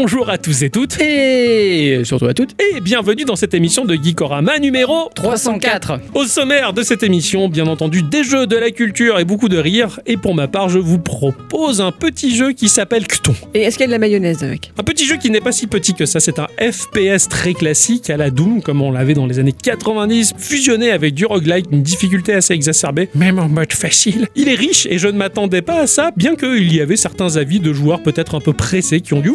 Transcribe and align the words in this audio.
Bonjour 0.00 0.30
à 0.30 0.38
tous 0.38 0.62
et 0.62 0.70
toutes, 0.70 1.00
Et 1.00 2.02
surtout 2.04 2.26
à 2.26 2.32
toutes. 2.32 2.54
et 2.62 2.80
bienvenue 2.80 3.24
dans 3.24 3.34
cette 3.34 3.52
émission 3.52 3.84
de 3.84 3.96
Geekorama 3.96 4.60
numéro 4.60 5.10
304. 5.12 5.98
Au 6.14 6.24
sommaire 6.24 6.72
de 6.72 6.82
cette 6.82 7.02
émission, 7.02 7.48
bien 7.48 7.66
entendu, 7.66 8.02
des 8.04 8.22
jeux, 8.22 8.46
de 8.46 8.54
la 8.54 8.70
culture 8.70 9.18
et 9.18 9.24
beaucoup 9.24 9.48
de 9.48 9.58
rire. 9.58 9.98
Et 10.06 10.16
pour 10.16 10.36
ma 10.36 10.46
part, 10.46 10.68
je 10.68 10.78
vous 10.78 11.00
propose 11.00 11.80
un 11.80 11.90
petit 11.90 12.36
jeu 12.36 12.52
qui 12.52 12.68
s'appelle 12.68 13.08
Cton. 13.08 13.34
Et 13.54 13.62
est-ce 13.62 13.76
qu'il 13.76 13.82
y 13.82 13.84
a 13.84 13.86
de 13.88 13.92
la 13.92 13.98
mayonnaise 13.98 14.44
avec? 14.44 14.70
Un 14.78 14.84
petit 14.84 15.04
jeu 15.04 15.16
qui 15.16 15.30
n'est 15.30 15.40
pas 15.40 15.50
si 15.50 15.66
petit 15.66 15.94
que 15.94 16.06
ça, 16.06 16.20
c'est 16.20 16.38
un 16.38 16.46
FPS 16.60 17.26
très 17.28 17.54
classique 17.54 18.08
à 18.08 18.16
la 18.16 18.30
Doom, 18.30 18.62
comme 18.62 18.82
on 18.82 18.92
l'avait 18.92 19.14
dans 19.14 19.26
les 19.26 19.40
années 19.40 19.52
90, 19.52 20.34
fusionné 20.38 20.92
avec 20.92 21.12
du 21.14 21.26
roguelike, 21.26 21.66
une 21.72 21.82
difficulté 21.82 22.34
assez 22.34 22.54
exacerbée, 22.54 23.08
même 23.16 23.40
en 23.40 23.48
mode 23.48 23.72
facile. 23.72 24.28
Il 24.36 24.48
est 24.48 24.54
riche 24.54 24.86
et 24.88 24.96
je 24.98 25.08
ne 25.08 25.18
m'attendais 25.18 25.62
pas 25.62 25.80
à 25.80 25.86
ça, 25.88 26.12
bien 26.16 26.36
qu'il 26.36 26.72
y 26.72 26.80
avait 26.80 26.96
certains 26.96 27.36
avis 27.36 27.58
de 27.58 27.72
joueurs 27.72 28.00
peut-être 28.00 28.36
un 28.36 28.40
peu 28.40 28.52
pressés 28.52 29.00
qui 29.00 29.14
ont 29.14 29.20
dit 29.20 29.28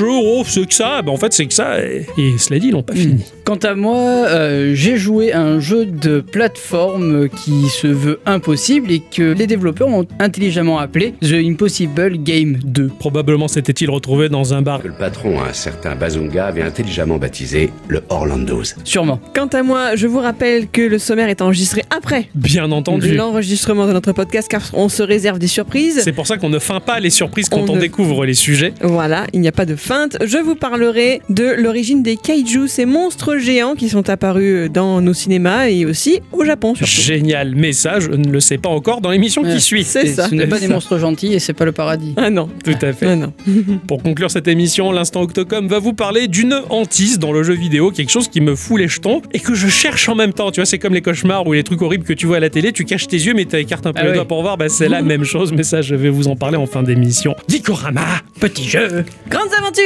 jeu, 0.00 0.08
oh, 0.10 0.42
c'est 0.46 0.66
que 0.66 0.74
ça. 0.74 1.02
Ben, 1.02 1.12
en 1.12 1.16
fait, 1.16 1.32
c'est 1.32 1.46
que 1.46 1.54
ça. 1.54 1.80
Et, 1.84 2.06
et 2.18 2.38
cela 2.38 2.58
dit, 2.58 2.68
ils 2.68 2.72
l'ont 2.72 2.82
pas 2.82 2.94
fini. 2.94 3.24
Quant 3.44 3.56
à 3.56 3.74
moi, 3.74 3.96
euh, 3.98 4.72
j'ai 4.74 4.96
joué 4.96 5.32
à 5.32 5.40
un 5.40 5.60
jeu 5.60 5.86
de 5.86 6.20
plateforme 6.20 7.28
qui 7.28 7.68
se 7.68 7.86
veut 7.86 8.20
impossible 8.26 8.90
et 8.90 9.00
que 9.00 9.22
les 9.32 9.46
développeurs 9.46 9.88
ont 9.88 10.06
intelligemment 10.18 10.78
appelé 10.78 11.14
The 11.22 11.34
Impossible 11.34 12.18
Game 12.22 12.58
2. 12.64 12.88
Probablement 12.98 13.48
s'était-il 13.48 13.90
retrouvé 13.90 14.28
dans 14.28 14.54
un 14.54 14.62
bar. 14.62 14.82
que 14.82 14.88
le 14.88 14.94
patron, 14.94 15.40
un 15.40 15.52
certain 15.52 15.94
Bazunga, 15.94 16.46
avait 16.46 16.62
intelligemment 16.62 17.16
baptisé 17.18 17.70
le 17.88 18.02
Orlando's. 18.08 18.76
Sûrement. 18.84 19.20
Quant 19.34 19.46
à 19.48 19.62
moi, 19.62 19.96
je 19.96 20.06
vous 20.06 20.20
rappelle 20.20 20.68
que 20.68 20.82
le 20.82 20.98
sommaire 20.98 21.28
est 21.28 21.42
enregistré 21.42 21.82
après 21.96 22.28
Bien 22.34 22.70
entendu. 22.72 23.14
l'enregistrement 23.14 23.86
de 23.86 23.92
notre 23.92 24.12
podcast 24.12 24.48
car 24.48 24.62
on 24.74 24.88
se 24.88 25.02
réserve 25.02 25.38
des 25.38 25.46
surprises. 25.46 26.00
C'est 26.04 26.12
pour 26.12 26.26
ça 26.26 26.36
qu'on 26.36 26.48
ne 26.50 26.58
feint 26.58 26.80
pas 26.80 27.00
les 27.00 27.10
surprises 27.10 27.48
quand 27.48 27.68
On 27.68 27.70
on, 27.72 27.76
ne- 27.76 27.80
découvre 27.80 28.24
les 28.24 28.34
sujets. 28.34 28.72
Voilà, 28.82 29.26
il 29.32 29.40
n'y 29.40 29.48
a 29.48 29.52
pas 29.52 29.66
de 29.66 29.76
feinte. 29.90 30.18
Je 30.24 30.38
vous 30.38 30.54
parlerai 30.54 31.20
de 31.30 31.42
l'origine 31.58 32.04
des 32.04 32.14
kaiju, 32.16 32.68
ces 32.68 32.86
monstres 32.86 33.38
géants 33.38 33.74
qui 33.74 33.88
sont 33.88 34.08
apparus 34.08 34.70
dans 34.70 35.00
nos 35.00 35.12
cinémas 35.14 35.66
et 35.68 35.84
aussi 35.84 36.20
au 36.30 36.44
Japon 36.44 36.76
surtout. 36.76 36.92
Génial, 36.92 37.54
mais 37.56 37.72
ça, 37.72 37.98
je 37.98 38.10
ne 38.10 38.30
le 38.30 38.38
sais 38.38 38.56
pas 38.56 38.68
encore 38.68 39.00
dans 39.00 39.10
l'émission 39.10 39.42
Ouais. 39.42 39.52
qui 39.54 39.60
suit. 39.60 39.82
C'est 39.82 40.06
ça. 40.06 40.28
Ce 40.28 40.34
n'est 40.36 40.46
pas 40.46 40.58
des 40.64 40.68
monstres 40.68 40.96
gentils 40.98 41.34
et 41.34 41.40
c'est 41.40 41.54
pas 41.54 41.64
le 41.64 41.72
paradis. 41.72 42.14
Ah 42.16 42.30
non. 42.30 42.48
Tout 42.64 42.76
à 42.82 42.92
fait. 42.92 43.06
Ah 43.06 43.16
non. 43.16 43.32
Pour 43.88 44.00
conclure 44.00 44.30
cette 44.30 44.46
émission, 44.46 44.92
l'instant 44.92 45.22
Octocom 45.22 45.66
va 45.66 45.80
vous 45.80 45.92
parler 45.92 46.28
d'une 46.28 46.60
hantise 46.70 47.18
dans 47.18 47.32
le 47.32 47.42
jeu 47.42 47.54
vidéo, 47.54 47.90
quelque 47.90 48.10
chose 48.10 48.28
qui 48.28 48.40
me 48.40 48.54
fout 48.54 48.78
les 48.78 48.86
jetons 48.86 49.22
et 49.32 49.40
que 49.40 49.54
je 49.54 49.66
cherche 49.66 50.08
en 50.08 50.14
même 50.14 50.32
temps. 50.32 50.52
Tu 50.52 50.60
vois, 50.60 50.66
c'est 50.66 50.78
comme 50.78 50.94
les 50.94 51.02
cauchemars 51.02 51.44
ou 51.48 51.52
les 51.54 51.64
trucs 51.64 51.82
horribles 51.82 52.04
que 52.04 52.12
tu 52.12 52.26
vois 52.28 52.36
à 52.36 52.40
la 52.40 52.50
télé, 52.50 52.70
tu 52.70 52.84
caches 52.84 53.08
tes 53.08 53.16
yeux 53.16 53.34
mais 53.34 53.44
tu 53.44 53.56
écartes 53.56 53.88
un 53.88 53.92
peu 53.92 53.98
Ah 54.02 54.04
les 54.04 54.10
oui. 54.10 54.14
doigts 54.14 54.28
pour 54.28 54.42
voir, 54.42 54.56
bah, 54.56 54.68
c'est 54.68 54.88
la 54.88 55.02
même 55.10 55.24
chose, 55.24 55.52
mais 55.52 55.64
ça 55.64 55.82
je 55.82 55.96
vais 55.96 56.10
vous 56.10 56.28
en 56.28 56.36
parler 56.36 56.58
en 56.58 56.66
fin 56.66 56.84
d'émission. 56.84 57.34
Dikorama 57.48 58.04
Petit 58.38 58.68
jeu. 58.68 59.04
Grandes 59.28 59.52
aventures 59.58 59.79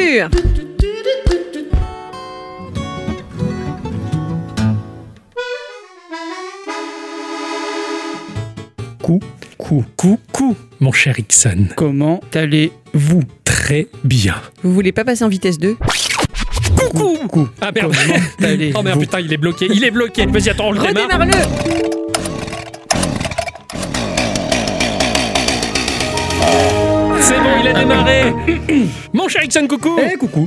Coup. 9.03 9.21
Coup, 9.59 9.85
coup, 9.97 10.19
coup, 10.33 10.57
mon 10.81 10.93
cher 10.93 11.19
Ixon. 11.19 11.69
Comment 11.77 12.21
allez-vous? 12.35 13.23
Très 13.45 13.87
bien. 14.03 14.35
Vous 14.63 14.73
voulez 14.75 14.93
pas 14.93 15.05
passer 15.05 15.25
en 15.25 15.29
vitesse 15.29 15.59
2 15.59 15.77
Coucou 16.77 17.29
Coup. 17.29 17.49
Ah 17.61 17.71
merde 17.73 17.95
Comment 17.95 18.53
allez-vous? 18.53 18.79
Oh 18.79 18.83
merde, 18.83 19.01
putain, 19.01 19.21
il 19.21 19.33
est 19.33 19.37
bloqué, 19.37 19.69
il 19.73 19.85
est 19.85 19.91
bloqué 19.91 20.27
Vas-y, 20.27 20.51
attends, 20.51 20.69
on 20.69 20.73
le 20.73 20.81
démarre. 20.81 21.21
Redémarre-le 21.21 21.94
il 27.65 27.69
a 27.69 27.73
démarré 27.73 28.33
Mon 29.13 29.29
cher 29.29 29.43
Ixon, 29.45 29.67
coucou 29.67 29.97
Eh, 29.99 30.17
coucou. 30.17 30.47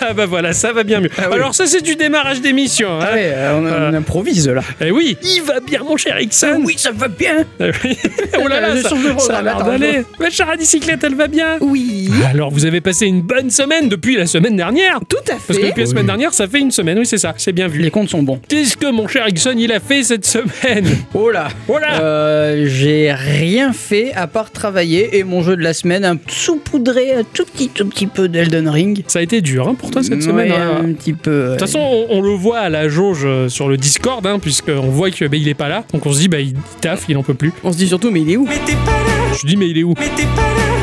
Ah 0.00 0.12
bah 0.12 0.26
voilà, 0.26 0.52
ça 0.52 0.72
va 0.72 0.82
bien 0.84 1.00
mieux. 1.00 1.10
Ah 1.18 1.24
oui. 1.28 1.34
Alors 1.34 1.54
ça, 1.54 1.66
c'est 1.66 1.82
du 1.82 1.96
démarrage 1.96 2.40
d'émission. 2.40 3.00
Hein. 3.00 3.06
Ah 3.10 3.14
ouais, 3.14 3.32
euh, 3.34 3.90
on, 3.90 3.94
improvise 3.94 4.48
là. 4.48 4.62
Eh 4.80 4.90
oui, 4.90 5.16
il 5.22 5.42
va 5.42 5.60
bien, 5.60 5.82
mon 5.82 5.96
cher 5.96 6.20
Ixon. 6.20 6.60
Oui, 6.64 6.74
ça 6.76 6.90
va 6.92 7.08
bien. 7.08 7.44
Oh 7.60 8.48
là 8.48 8.60
là, 8.60 8.76
ça, 8.82 8.90
ça 9.18 9.38
a 9.38 9.42
l'air 9.42 9.64
d'aller. 9.64 10.02
Ma 10.18 10.30
chère 10.30 10.50
à 10.50 10.56
bicyclette, 10.56 11.02
elle 11.04 11.14
va 11.14 11.26
bien. 11.26 11.56
Oui, 11.60 12.10
Alors, 12.28 12.50
vous 12.50 12.66
avez 12.66 12.80
passé 12.80 13.06
une 13.06 13.22
bonne 13.22 13.50
semaine 13.50 13.88
depuis 13.88 14.16
la 14.16 14.26
semaine 14.26 14.56
dernière. 14.56 15.00
tout 15.08 15.16
à 15.28 15.34
Parce 15.34 15.46
que 15.46 15.54
fait. 15.54 15.68
depuis 15.68 15.80
la 15.82 15.86
semaine 15.86 16.06
dernière, 16.06 16.34
ça 16.34 16.46
fait 16.48 16.60
une 16.60 16.70
semaine. 16.70 16.98
Oui, 16.98 17.06
c'est 17.06 17.18
ça, 17.18 17.34
c'est 17.36 17.52
bien 17.52 17.68
vu. 17.68 17.80
Les 17.80 17.90
comptes 17.90 18.10
sont 18.10 18.22
bons. 18.22 18.40
Qu'est-ce 18.48 18.76
que 18.76 18.90
mon 18.90 19.08
cher 19.08 19.28
Ixon, 19.28 19.54
il 19.56 19.72
a 19.72 19.80
fait 19.80 20.02
cette 20.02 20.26
semaine? 20.26 20.86
Oh 21.14 21.30
là. 21.30 21.48
Oh 21.68 21.78
là 21.78 22.00
Euh, 22.00 22.66
j'ai 22.68 23.12
rien 23.12 23.72
fait 23.72 24.12
à 24.14 24.26
part 24.26 24.50
travailler 24.50 25.18
et 25.18 25.24
mon 25.24 25.42
jeu 25.42 25.56
de 25.56 25.62
la 25.62 25.72
semaine, 25.74 26.04
un 26.04 26.18
saupoudré 26.28 27.12
un 27.12 27.22
tout 27.24 27.44
petit, 27.44 27.68
tout 27.68 27.86
petit 27.86 28.06
peu 28.06 28.28
d'Elden 28.28 28.68
Ring. 28.68 29.02
Ça 29.06 29.20
a 29.20 29.22
été 29.22 29.40
dur 29.40 29.63
hein, 29.68 29.74
pour 29.74 29.90
toi 29.90 30.02
cette 30.02 30.14
Ouais, 30.14 30.20
semaine. 30.22 30.52
hein. 30.52 30.82
un 30.84 30.92
petit 30.92 31.12
peu. 31.12 31.44
De 31.46 31.50
toute 31.52 31.60
façon, 31.60 31.78
on, 31.80 32.06
on 32.18 32.20
le 32.20 32.30
voit 32.34 32.58
à 32.58 32.68
la 32.68 32.88
jauge 32.88 33.22
euh, 33.24 33.48
sur 33.48 33.68
le 33.68 33.76
Discord, 33.76 34.26
hein, 34.26 34.38
puisqu'on 34.40 34.90
voit 34.90 35.10
qu'il 35.10 35.28
bah, 35.28 35.36
il 35.36 35.48
est 35.48 35.54
pas 35.54 35.68
là. 35.68 35.84
Donc 35.92 36.04
on 36.06 36.12
se 36.12 36.20
dit, 36.20 36.28
bah, 36.28 36.40
il 36.40 36.54
taffe, 36.80 37.04
il 37.08 37.16
en 37.16 37.22
peut 37.22 37.34
plus. 37.34 37.52
On 37.64 37.72
se 37.72 37.76
dit 37.78 37.88
surtout, 37.88 38.10
mais 38.10 38.20
il 38.22 38.30
est 38.30 38.36
où? 38.36 38.46
Je 39.40 39.46
dis, 39.46 39.56
mais 39.56 39.68
il 39.68 39.78
est 39.78 39.82
où? 39.82 39.94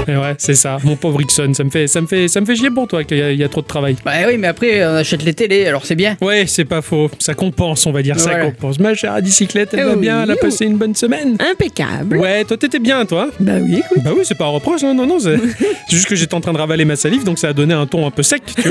Et 0.08 0.16
ouais, 0.18 0.34
c'est 0.40 0.56
ça, 0.56 0.78
mon 0.84 0.96
pauvre 0.96 1.22
Ixon. 1.22 1.53
Ça 1.53 1.64
me 1.64 1.70
fait, 1.70 1.86
ça 1.88 2.02
me 2.02 2.08
fait, 2.08 2.28
ça 2.28 2.41
me 2.41 2.46
fait 2.46 2.56
chier 2.56 2.72
pour 2.72 2.88
toi 2.88 3.03
qu'il 3.03 3.18
y, 3.18 3.22
a- 3.22 3.31
il 3.31 3.38
y 3.40 3.44
a 3.44 3.50
trop 3.50 3.62
de 3.62 3.68
travail. 3.68 3.96
Bah 4.03 4.12
oui, 4.28 4.38
mais 4.38 4.47
après, 4.47 4.84
on 4.86 4.96
achète 4.96 5.24
les 5.24 5.34
télés, 5.36 5.68
alors 5.68 5.86
c'est 5.86 5.96
bien. 5.96 6.18
Ouais, 6.22 6.46
c'est 6.47 6.66
pas 6.66 6.81
faux. 6.81 7.09
Ça 7.20 7.34
compense, 7.36 7.86
on 7.86 7.91
va 7.91 8.02
dire. 8.02 8.20
Ça 8.20 8.34
compense. 8.40 8.80
Ma 8.80 8.96
chère 8.96 9.14
à 9.14 9.22
bicyclette, 9.22 9.70
elle 9.74 9.81
Eh 9.81 9.84
va 9.84 9.94
oui, 9.94 10.02
bien. 10.02 10.24
Elle 10.24 10.31
a 10.31 10.36
passé 10.36 10.66
une 10.66 10.75
bonne 10.78 10.96
semaine. 10.96 11.38
Impeccable. 11.40 12.18
Ouais, 12.18 12.44
toi 12.46 12.58
t'étais 12.58 12.80
bien, 12.80 13.06
toi. 13.06 13.30
Bah 13.40 13.53
oui, 13.62 13.75
écoute. 13.86 14.03
Bah 14.03 14.12
oui, 14.18 14.24
c'est 14.24 14.38
pas 14.38 14.46
un 14.46 14.50
reproche, 14.50 14.84
hein, 14.84 14.94
non, 14.96 15.06
non, 15.06 15.20
c'est 15.20 15.38
c'est 15.88 15.96
juste 15.96 16.08
que 16.08 16.16
j'étais 16.16 16.34
en 16.34 16.41
train 16.41 16.53
de 16.53 16.58
ravaler 16.58 16.84
ma 16.84 16.96
salive, 16.96 17.24
donc 17.24 17.38
ça 17.38 17.50
a 17.50 17.53
donné 17.53 17.74
un 17.75 17.86
ton 17.86 18.06
un 18.08 18.12
peu 18.12 18.24
sec, 18.24 18.41
tu 18.56 18.68
vois. 18.68 18.71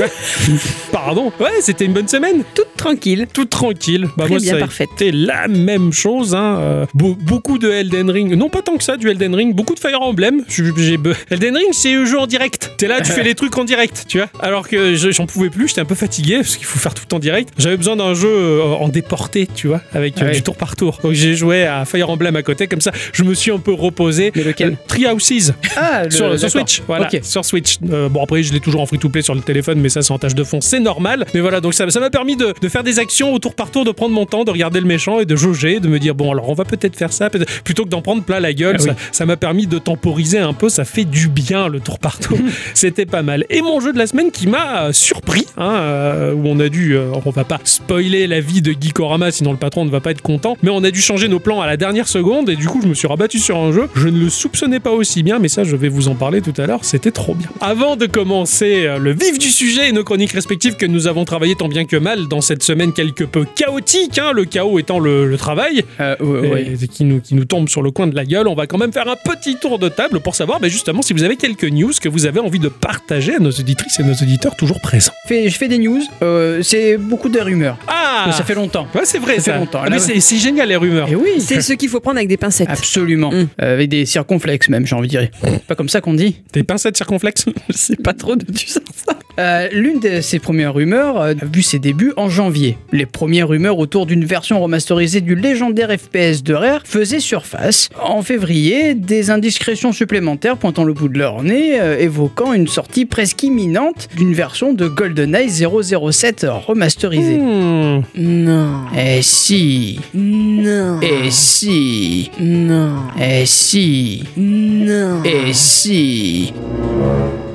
Pardon. 0.91 1.31
Ouais, 1.39 1.49
c'était 1.61 1.85
une 1.85 1.93
bonne 1.93 2.07
semaine, 2.07 2.43
Toute 2.53 2.75
tranquille. 2.77 3.27
toute 3.33 3.49
tranquille. 3.49 4.07
Bah 4.17 4.23
Très 4.25 4.29
moi, 4.29 4.39
bien, 4.39 4.53
ça 4.53 4.59
parfaite. 4.59 4.89
été 4.93 5.11
la 5.11 5.47
même 5.47 5.93
chose, 5.93 6.35
hein. 6.35 6.57
euh, 6.59 6.85
beau- 6.93 7.15
beaucoup 7.19 7.57
de 7.57 7.69
Elden 7.69 8.09
Ring, 8.09 8.33
non 8.35 8.49
pas 8.49 8.61
tant 8.61 8.75
que 8.77 8.83
ça, 8.83 8.97
du 8.97 9.09
Elden 9.09 9.33
Ring, 9.35 9.55
beaucoup 9.55 9.73
de 9.75 9.79
Fire 9.79 10.01
Emblem. 10.01 10.43
Je- 10.47 10.63
j'ai 10.77 10.97
be- 10.97 11.15
Elden 11.29 11.55
Ring, 11.55 11.69
c'est 11.71 11.93
un 11.93 12.05
jeu 12.05 12.19
en 12.19 12.27
direct. 12.27 12.71
T'es 12.77 12.87
là, 12.87 13.01
tu 13.01 13.11
fais 13.11 13.23
les 13.23 13.35
trucs 13.35 13.57
en 13.57 13.63
direct, 13.63 14.05
tu 14.07 14.17
vois. 14.17 14.27
Alors 14.41 14.67
que 14.67 14.95
je- 14.95 15.11
j'en 15.11 15.25
pouvais 15.25 15.49
plus, 15.49 15.67
j'étais 15.69 15.81
un 15.81 15.85
peu 15.85 15.95
fatigué 15.95 16.37
parce 16.37 16.57
qu'il 16.57 16.65
faut 16.65 16.79
faire 16.79 16.93
tout 16.93 17.13
en 17.15 17.19
direct. 17.19 17.49
J'avais 17.57 17.77
besoin 17.77 17.95
d'un 17.95 18.13
jeu 18.13 18.29
euh, 18.29 18.63
en 18.63 18.87
déporté, 18.89 19.47
tu 19.53 19.67
vois, 19.67 19.81
avec 19.93 20.21
euh, 20.21 20.25
ouais. 20.27 20.31
du 20.35 20.41
tour 20.41 20.55
par 20.55 20.75
tour. 20.75 20.99
Donc 21.03 21.13
j'ai 21.13 21.35
joué 21.35 21.63
à 21.65 21.85
Fire 21.85 22.09
Emblem 22.09 22.35
à 22.35 22.43
côté, 22.43 22.67
comme 22.67 22.81
ça, 22.81 22.91
je 23.13 23.23
me 23.23 23.33
suis 23.33 23.51
un 23.51 23.59
peu 23.59 23.73
reposé. 23.73 24.31
Mais 24.35 24.43
lequel 24.43 24.77
Three 24.87 25.05
Houses 25.07 25.53
Ah, 25.75 26.03
le- 26.05 26.11
sur, 26.11 26.25
sur 26.25 26.33
d'accord. 26.35 26.49
Switch, 26.49 26.81
voilà, 26.87 27.07
Ok. 27.11 27.19
sur 27.23 27.45
Switch. 27.45 27.77
Euh, 27.91 28.09
bon 28.09 28.23
après 28.23 28.43
je 28.43 28.53
l'ai 28.53 28.59
toujours 28.59 28.81
en 28.81 28.85
free 28.85 28.97
to 28.99 29.09
play 29.09 29.21
sur 29.21 29.35
le 29.35 29.41
téléphone, 29.41 29.79
mais 29.79 29.89
ça 29.91 30.13
en 30.13 30.17
tâche 30.17 30.35
de 30.35 30.43
fond, 30.43 30.61
c'est 30.61 30.79
normal. 30.79 31.25
Mais 31.33 31.39
voilà, 31.39 31.61
donc 31.61 31.73
ça 31.73 31.89
ça 31.89 31.99
m'a 31.99 32.09
permis 32.09 32.35
de, 32.35 32.53
de 32.59 32.69
faire 32.69 32.83
des 32.83 32.99
actions 32.99 33.33
au 33.33 33.39
tour 33.39 33.53
par 33.53 33.71
tour, 33.71 33.85
de 33.85 33.91
prendre 33.91 34.13
mon 34.13 34.25
temps, 34.25 34.43
de 34.43 34.51
regarder 34.51 34.79
le 34.79 34.87
méchant 34.87 35.19
et 35.19 35.25
de 35.25 35.35
jauger, 35.35 35.79
de 35.79 35.87
me 35.87 35.99
dire 35.99 36.15
bon 36.15 36.31
alors 36.31 36.49
on 36.49 36.53
va 36.53 36.65
peut-être 36.65 36.95
faire 36.95 37.11
ça, 37.11 37.29
plutôt 37.29 37.83
que 37.83 37.89
d'en 37.89 38.01
prendre 38.01 38.23
plein 38.23 38.39
la 38.39 38.53
gueule. 38.53 38.77
Ah 38.89 38.93
ça 39.11 39.25
m'a 39.25 39.37
permis 39.37 39.67
de 39.67 39.77
temporiser 39.77 40.39
un 40.39 40.53
peu, 40.53 40.69
ça 40.69 40.85
fait 40.85 41.05
du 41.05 41.27
bien 41.27 41.67
le 41.67 41.79
tour 41.79 41.99
par 41.99 42.19
tour. 42.19 42.37
C'était 42.73 43.05
pas 43.05 43.21
mal. 43.23 43.45
Et 43.49 43.61
mon 43.61 43.79
jeu 43.79 43.93
de 43.93 43.97
la 43.97 44.07
semaine 44.07 44.31
qui 44.31 44.47
m'a 44.47 44.93
surpris, 44.93 45.45
hein, 45.57 45.73
euh, 45.73 46.33
où 46.33 46.43
on 46.45 46.59
a 46.59 46.69
dû, 46.69 46.95
euh, 46.95 47.11
on 47.25 47.29
va 47.29 47.43
pas 47.43 47.59
spoiler 47.63 48.27
la 48.27 48.39
vie 48.39 48.61
de 48.61 48.71
Geekorama, 48.71 49.31
sinon 49.31 49.51
le 49.51 49.57
patron 49.57 49.85
ne 49.85 49.89
va 49.89 49.99
pas 49.99 50.11
être 50.11 50.21
content, 50.21 50.57
mais 50.63 50.69
on 50.69 50.83
a 50.83 50.91
dû 50.91 51.01
changer 51.01 51.27
nos 51.27 51.39
plans 51.39 51.61
à 51.61 51.67
la 51.67 51.77
dernière 51.77 52.07
seconde 52.07 52.49
et 52.49 52.55
du 52.55 52.67
coup 52.67 52.79
je 52.81 52.87
me 52.87 52.93
suis 52.93 53.07
rabattu 53.07 53.39
sur 53.39 53.57
un 53.57 53.71
jeu. 53.71 53.89
Je 53.95 54.07
ne 54.07 54.19
le 54.23 54.29
soupçonnais 54.29 54.79
pas 54.79 54.91
aussi 54.91 55.23
bien, 55.23 55.39
mais 55.39 55.47
ça 55.47 55.63
je 55.63 55.75
vais 55.75 55.89
vous 55.89 56.07
en 56.07 56.15
parler 56.15 56.41
tout 56.41 56.53
à 56.57 56.65
l'heure, 56.65 56.83
c'était 56.83 57.11
trop 57.11 57.35
bien. 57.35 57.49
Avant 57.61 57.95
de 57.95 58.05
commencer 58.05 58.85
euh, 58.85 58.97
le 58.97 59.11
vif 59.11 59.37
du 59.37 59.49
sujet 59.49 59.80
et 59.87 59.91
nos 59.91 60.03
chroniques 60.03 60.31
respectives 60.31 60.75
que 60.75 60.85
nous 60.85 61.07
avons 61.07 61.25
travaillé 61.25 61.55
tant 61.55 61.67
bien 61.67 61.85
que 61.85 61.95
mal 61.97 62.27
dans 62.27 62.41
cette 62.41 62.63
semaine 62.63 62.93
quelque 62.93 63.23
peu 63.23 63.45
chaotique, 63.55 64.17
hein, 64.19 64.31
le 64.33 64.45
chaos 64.45 64.79
étant 64.79 64.99
le, 64.99 65.27
le 65.27 65.37
travail, 65.37 65.83
Euh, 65.99 66.15
ouais, 66.19 66.49
ouais. 66.49 66.73
et 66.81 66.87
qui, 66.87 67.03
nous, 67.03 67.19
qui 67.21 67.35
nous 67.35 67.45
tombe 67.45 67.69
sur 67.69 67.81
le 67.81 67.91
coin 67.91 68.07
de 68.07 68.15
la 68.15 68.25
gueule, 68.25 68.47
on 68.47 68.55
va 68.55 68.67
quand 68.67 68.77
même 68.77 68.93
faire 68.93 69.07
un 69.07 69.15
petit 69.15 69.55
tour 69.57 69.79
de 69.79 69.89
table 69.89 70.19
pour 70.19 70.35
savoir 70.35 70.59
ben, 70.59 70.69
justement 70.69 71.01
si 71.01 71.13
vous 71.13 71.23
avez 71.23 71.35
quelques 71.37 71.65
news 71.65 71.91
que 72.01 72.09
vous 72.09 72.25
avez 72.25 72.39
envie 72.39 72.59
de 72.59 72.69
partager 72.69 73.35
à 73.35 73.39
nos 73.39 73.51
auditrices 73.51 73.99
et 73.99 74.03
nos 74.03 74.13
auditeurs 74.13 74.55
toujours 74.55 74.79
présents. 74.81 75.11
Je 75.25 75.27
fais- 75.29 75.49
je 75.49 75.57
fais 75.57 75.67
des 75.67 75.77
news, 75.77 76.01
euh, 76.23 76.61
c'est 76.63 76.97
beaucoup 76.97 77.29
de 77.29 77.39
rumeurs. 77.39 77.77
Ah 77.87 78.23
Mais 78.27 78.33
Ça 78.33 78.43
fait 78.43 78.55
longtemps. 78.55 78.87
Ouais, 78.95 79.01
c'est 79.05 79.19
vrai 79.19 79.35
ça 79.37 79.41
ça. 79.41 79.53
fait 79.53 79.59
longtemps. 79.59 79.81
Ah, 79.83 79.89
mais 79.89 79.99
c'est 79.99 80.19
c'est 80.19 80.37
génial 80.37 80.69
les 80.69 80.75
rumeurs. 80.75 81.09
Et 81.09 81.15
oui, 81.15 81.39
C'est 81.39 81.61
ce 81.61 81.73
qu'il 81.73 81.89
faut 81.89 81.99
prendre 81.99 82.17
avec 82.17 82.27
des 82.29 82.37
pincettes. 82.37 82.69
absolument. 82.69 83.31
Mm. 83.31 83.47
Euh, 83.61 83.73
avec 83.73 83.89
des 83.89 84.05
circonflexes 84.05 84.69
même, 84.69 84.85
j'ai 84.85 84.95
envie 84.95 85.07
de 85.07 85.17
dire. 85.17 85.29
Pas 85.67 85.75
comme 85.75 85.89
ça 85.89 86.01
qu'on 86.01 86.13
dit. 86.13 86.37
Tes 86.51 86.63
pincettes 86.63 86.97
circonflexes 86.97 87.45
Je 87.69 87.77
sais 87.77 87.95
pas 87.95 88.13
trop 88.13 88.35
de 88.35 88.45
tu 88.51 88.67
sens 88.67 88.83
ça. 89.05 89.13
Euh, 89.39 89.67
L'une 89.73 89.99
de 89.99 90.19
ses 90.21 90.39
premières 90.39 90.73
rumeurs 90.73 91.21
euh, 91.21 91.33
a 91.41 91.45
vu 91.45 91.61
ses 91.61 91.79
débuts 91.79 92.11
en 92.17 92.29
janvier. 92.29 92.77
Les 92.91 93.05
premières 93.05 93.47
rumeurs 93.47 93.77
autour 93.79 94.05
d'une 94.05 94.25
version 94.25 94.59
remasterisée 94.61 95.21
du 95.21 95.35
légendaire 95.35 95.89
FPS 95.97 96.43
de 96.43 96.53
Rare 96.53 96.81
faisaient 96.83 97.19
surface. 97.21 97.89
En 98.01 98.21
février, 98.21 98.93
des 98.95 99.29
indiscrétions 99.29 99.91
supplémentaires 99.93 100.57
pointant 100.57 100.83
le 100.83 100.93
bout 100.93 101.07
de 101.07 101.17
leur 101.17 101.41
nez, 101.43 101.79
euh, 101.79 101.97
évoquant 101.99 102.53
une 102.53 102.67
sortie 102.67 103.05
presque 103.05 103.43
imminente 103.43 104.09
d'une 104.17 104.33
version 104.33 104.73
de 104.73 104.87
GoldenEye 104.87 105.49
007 105.49 106.45
remasterisée. 106.67 107.37
Hmm. 107.37 108.01
Non. 108.15 108.81
Eh 108.97 109.21
si, 109.21 109.99
Non. 110.13 110.99
eh 111.01 111.31
si, 111.31 112.29
Non. 112.39 112.93
eh 113.21 113.45
si, 113.45 114.23
Non. 114.35 115.21
eh 115.23 115.53
si. 115.53 116.53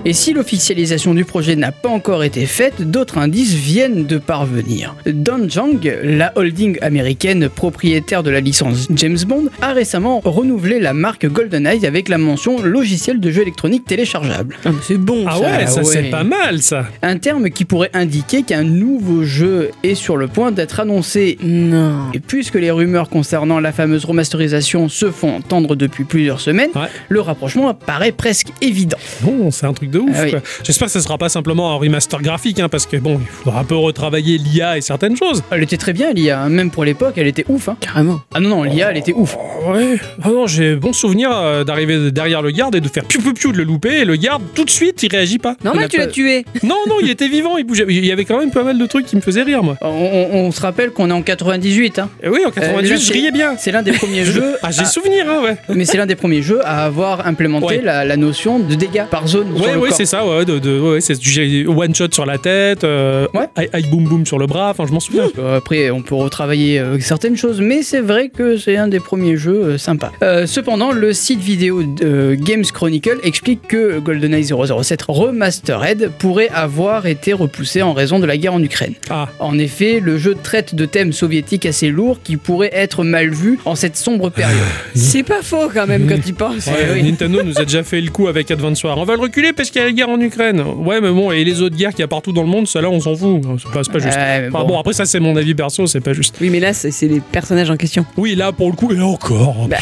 Et 0.08 0.12
si 0.12 0.32
l'officialisation 0.32 1.14
du 1.14 1.24
projet 1.24 1.56
n'a 1.56 1.72
pas 1.72 1.88
encore 1.88 2.22
été 2.22 2.46
faite, 2.46 2.88
d'autres 2.88 3.18
indices 3.18 3.54
viennent 3.54 4.06
de 4.06 4.18
parvenir. 4.18 4.94
Don 5.04 5.48
Jang, 5.48 5.80
la 6.04 6.32
holding 6.36 6.78
américaine 6.80 7.48
propriétaire 7.48 8.22
de 8.22 8.30
la 8.30 8.38
licence 8.38 8.86
James 8.94 9.18
Bond, 9.26 9.46
a 9.60 9.72
récemment 9.72 10.20
renouvelé 10.24 10.78
la 10.78 10.94
marque 10.94 11.26
GoldenEye 11.26 11.84
avec 11.86 12.08
la 12.08 12.18
mention 12.18 12.62
logiciel 12.62 13.18
de 13.18 13.32
jeu 13.32 13.42
électronique 13.42 13.84
téléchargeable. 13.84 14.58
Ah, 14.64 14.70
c'est 14.80 14.96
bon 14.96 15.24
Ah 15.26 15.38
ça. 15.38 15.40
ouais, 15.40 15.66
ça 15.66 15.80
ouais. 15.80 15.84
c'est 15.84 16.02
pas 16.10 16.22
mal 16.22 16.62
ça. 16.62 16.86
Un 17.02 17.18
terme 17.18 17.50
qui 17.50 17.64
pourrait 17.64 17.90
indiquer 17.92 18.44
qu'un 18.44 18.62
nouveau 18.62 19.24
jeu 19.24 19.72
est 19.82 19.96
sur 19.96 20.16
le 20.16 20.28
point 20.28 20.52
d'être 20.52 20.78
annoncé. 20.78 21.36
Non. 21.42 22.12
Et 22.14 22.20
puisque 22.20 22.54
les 22.54 22.70
rumeurs 22.70 23.08
concernant 23.08 23.58
la 23.58 23.72
fameuse 23.72 24.04
remasterisation 24.04 24.88
se 24.88 25.10
font 25.10 25.34
entendre 25.34 25.74
depuis 25.74 26.04
plusieurs 26.04 26.38
semaines, 26.40 26.70
Ouais. 26.76 26.86
le 27.08 27.20
rapprochement 27.20 27.74
paraît 27.74 28.12
presque 28.12 28.50
évident. 28.62 28.98
Bon, 29.22 29.50
c'est 29.50 29.66
un 29.66 29.72
truc 29.72 29.90
de 29.90 29.95
ouf. 29.98 30.10
Ah 30.14 30.22
oui. 30.24 30.34
J'espère 30.64 30.86
que 30.86 30.92
ça 30.92 31.00
sera 31.00 31.18
pas 31.18 31.28
simplement 31.28 31.72
un 31.72 31.76
remaster 31.76 32.20
graphique, 32.22 32.60
hein, 32.60 32.68
parce 32.68 32.86
que 32.86 32.96
bon, 32.96 33.18
il 33.20 33.26
faudra 33.26 33.60
un 33.60 33.64
peu 33.64 33.76
retravailler 33.76 34.38
l'IA 34.38 34.78
et 34.78 34.80
certaines 34.80 35.16
choses. 35.16 35.42
Elle 35.50 35.62
était 35.62 35.76
très 35.76 35.92
bien, 35.92 36.12
l'IA, 36.12 36.40
hein. 36.40 36.48
même 36.48 36.70
pour 36.70 36.84
l'époque, 36.84 37.14
elle 37.16 37.26
était 37.26 37.44
ouf. 37.48 37.68
hein. 37.68 37.76
Carrément. 37.80 38.20
Ah 38.34 38.40
non, 38.40 38.48
non, 38.48 38.62
l'IA, 38.64 38.90
elle 38.90 38.98
était 38.98 39.12
ouf. 39.12 39.36
Ouais. 39.68 39.96
Ah 40.22 40.28
non, 40.28 40.46
j'ai 40.46 40.76
bon 40.76 40.92
souvenir 40.92 41.30
euh, 41.32 41.64
d'arriver 41.64 42.10
derrière 42.10 42.42
le 42.42 42.50
garde 42.50 42.74
et 42.74 42.80
de 42.80 42.88
faire 42.88 43.04
piou 43.04 43.20
piou 43.20 43.32
piou 43.34 43.52
de 43.52 43.58
le 43.58 43.64
louper 43.64 44.00
et 44.00 44.04
le 44.04 44.16
garde 44.16 44.42
tout 44.54 44.64
de 44.64 44.70
suite 44.70 45.02
il 45.02 45.10
réagit 45.10 45.38
pas. 45.38 45.56
On 45.62 45.66
a 45.66 45.70
Normal, 45.70 45.88
tu 45.88 45.98
l'as 45.98 46.06
tué. 46.06 46.44
Non 46.62 46.76
non, 46.88 46.96
il 47.02 47.10
était 47.10 47.28
vivant, 47.28 47.56
il 47.56 47.64
bougeait. 47.64 47.84
Il 47.88 48.04
y 48.04 48.12
avait 48.12 48.24
quand 48.24 48.38
même 48.38 48.50
pas 48.50 48.62
mal 48.62 48.78
de 48.78 48.86
trucs 48.86 49.06
qui 49.06 49.16
me 49.16 49.20
faisaient 49.20 49.42
rire 49.42 49.62
moi. 49.62 49.76
On, 49.82 49.86
on- 49.88 50.36
on 50.46 50.50
se 50.52 50.60
rappelle 50.60 50.90
qu'on 50.90 51.10
est 51.10 51.12
en 51.12 51.22
98. 51.22 51.98
Hein. 51.98 52.08
Et 52.22 52.28
oui, 52.28 52.40
en 52.46 52.50
98, 52.50 52.88
là, 52.90 52.96
je 52.96 53.12
riais 53.12 53.30
bien. 53.30 53.54
C'est 53.58 53.72
l'un 53.72 53.82
des 53.82 53.92
premiers 53.92 54.24
jeux. 54.36 54.56
Ah, 54.62 54.70
j'ai 54.70 54.82
à- 54.82 54.84
souvenir, 54.84 55.26
hein, 55.28 55.42
ouais. 55.42 55.56
mais 55.74 55.84
c'est 55.84 55.96
l'un 55.96 56.06
des 56.06 56.14
premiers 56.16 56.42
jeux 56.42 56.60
à 56.64 56.84
avoir 56.84 57.26
implémenté 57.26 57.66
Ouais. 57.66 57.80
la, 57.82 58.04
la 58.04 58.16
notion 58.16 58.58
de 58.58 58.74
dégâts 58.74 59.04
par 59.10 59.26
zone. 59.26 59.52
Ouais, 59.52 59.75
corps. 59.80 59.92
c'est 59.96 60.06
ça, 60.06 60.26
ouais, 60.26 60.44
de, 60.44 60.58
de- 60.58 60.80
ouais, 60.80 61.00
c'est 61.00 61.18
du 61.18 61.66
one 61.66 61.94
shot 61.94 62.08
sur 62.12 62.26
la 62.26 62.38
tête, 62.38 62.84
euh, 62.84 63.26
Ouais. 63.34 63.46
aïe, 63.56 63.68
aïe, 63.72 63.84
boum 63.90 64.04
boum 64.04 64.26
sur 64.26 64.38
le 64.38 64.46
bras, 64.46 64.70
enfin 64.70 64.84
je 64.86 64.92
m'en 64.92 65.00
souviens. 65.00 65.28
Euh, 65.38 65.56
Après, 65.58 65.90
on 65.90 66.02
peut 66.02 66.14
retravailler 66.14 66.78
euh, 66.78 66.98
certaines 67.00 67.36
choses, 67.36 67.60
mais 67.60 67.82
c'est 67.82 68.00
vrai 68.00 68.28
que 68.28 68.56
c'est 68.56 68.76
un 68.76 68.88
des 68.88 69.00
premiers 69.00 69.36
jeux 69.36 69.62
euh, 69.64 69.78
sympas. 69.78 70.12
Euh, 70.22 70.46
cependant, 70.46 70.92
le 70.92 71.12
site 71.12 71.40
vidéo 71.40 71.82
de 71.82 72.34
Games 72.34 72.64
Chronicle 72.72 73.18
explique 73.22 73.66
que 73.68 73.98
GoldenEye 73.98 74.44
007 74.44 75.02
Remastered 75.08 76.10
pourrait 76.18 76.48
avoir 76.48 77.06
été 77.06 77.32
repoussé 77.32 77.82
en 77.82 77.92
raison 77.92 78.18
de 78.18 78.26
la 78.26 78.36
guerre 78.36 78.54
en 78.54 78.62
Ukraine. 78.62 78.94
Ah, 79.10 79.28
En 79.38 79.58
effet, 79.58 80.00
le 80.00 80.18
jeu 80.18 80.34
traite 80.40 80.74
de 80.74 80.84
thèmes 80.86 81.12
soviétiques 81.12 81.66
assez 81.66 81.88
lourds 81.88 82.18
qui 82.22 82.36
pourraient 82.36 82.70
être 82.72 83.04
mal 83.04 83.30
vus 83.30 83.58
en 83.64 83.74
cette 83.74 83.96
sombre 83.96 84.30
période. 84.30 84.56
C'est 84.94 85.22
pas 85.22 85.42
faux 85.42 85.68
quand 85.72 85.86
même 85.86 86.06
quand 86.08 86.20
tu 86.24 86.32
penses. 86.32 86.66
ouais, 86.66 86.88
oui. 86.94 87.02
Nintendo 87.02 87.42
nous 87.42 87.58
a 87.58 87.64
déjà 87.64 87.82
fait 87.82 88.00
le 88.00 88.10
coup 88.10 88.28
avec 88.28 88.50
Advance 88.50 88.82
Wars. 88.84 88.98
On 88.98 89.04
va 89.04 89.14
le 89.14 89.20
reculer 89.20 89.52
parce 89.52 89.65
qu'il 89.70 89.80
y 89.80 89.84
a 89.84 89.86
la 89.86 89.92
guerre 89.92 90.08
en 90.08 90.20
Ukraine. 90.20 90.60
Ouais, 90.78 91.00
mais 91.00 91.10
bon, 91.10 91.30
et 91.32 91.44
les 91.44 91.62
autres 91.62 91.76
guerres 91.76 91.90
qu'il 91.90 92.00
y 92.00 92.04
a 92.04 92.08
partout 92.08 92.32
dans 92.32 92.42
le 92.42 92.48
monde, 92.48 92.66
ça 92.66 92.80
là 92.80 92.88
on 92.90 93.00
s'en 93.00 93.14
fout. 93.14 93.40
C'est 93.62 93.70
pas, 93.72 93.82
pas 93.92 93.98
juste. 93.98 94.16
Ouais, 94.16 94.40
mais 94.42 94.48
Enfin, 94.48 94.60
bon. 94.62 94.68
bon, 94.74 94.78
après 94.80 94.92
ça 94.92 95.04
c'est 95.04 95.20
mon 95.20 95.36
avis 95.36 95.54
perso, 95.54 95.86
c'est 95.86 96.00
pas 96.00 96.12
juste. 96.12 96.36
Oui, 96.40 96.50
mais 96.50 96.60
là, 96.60 96.72
c'est 96.72 96.90
les 97.08 97.20
personnages 97.20 97.70
en 97.70 97.76
question. 97.76 98.04
Oui, 98.16 98.34
là 98.34 98.52
pour 98.52 98.70
le 98.70 98.76
coup, 98.76 98.92
et 98.92 99.00
encore. 99.00 99.68
Bah. 99.68 99.76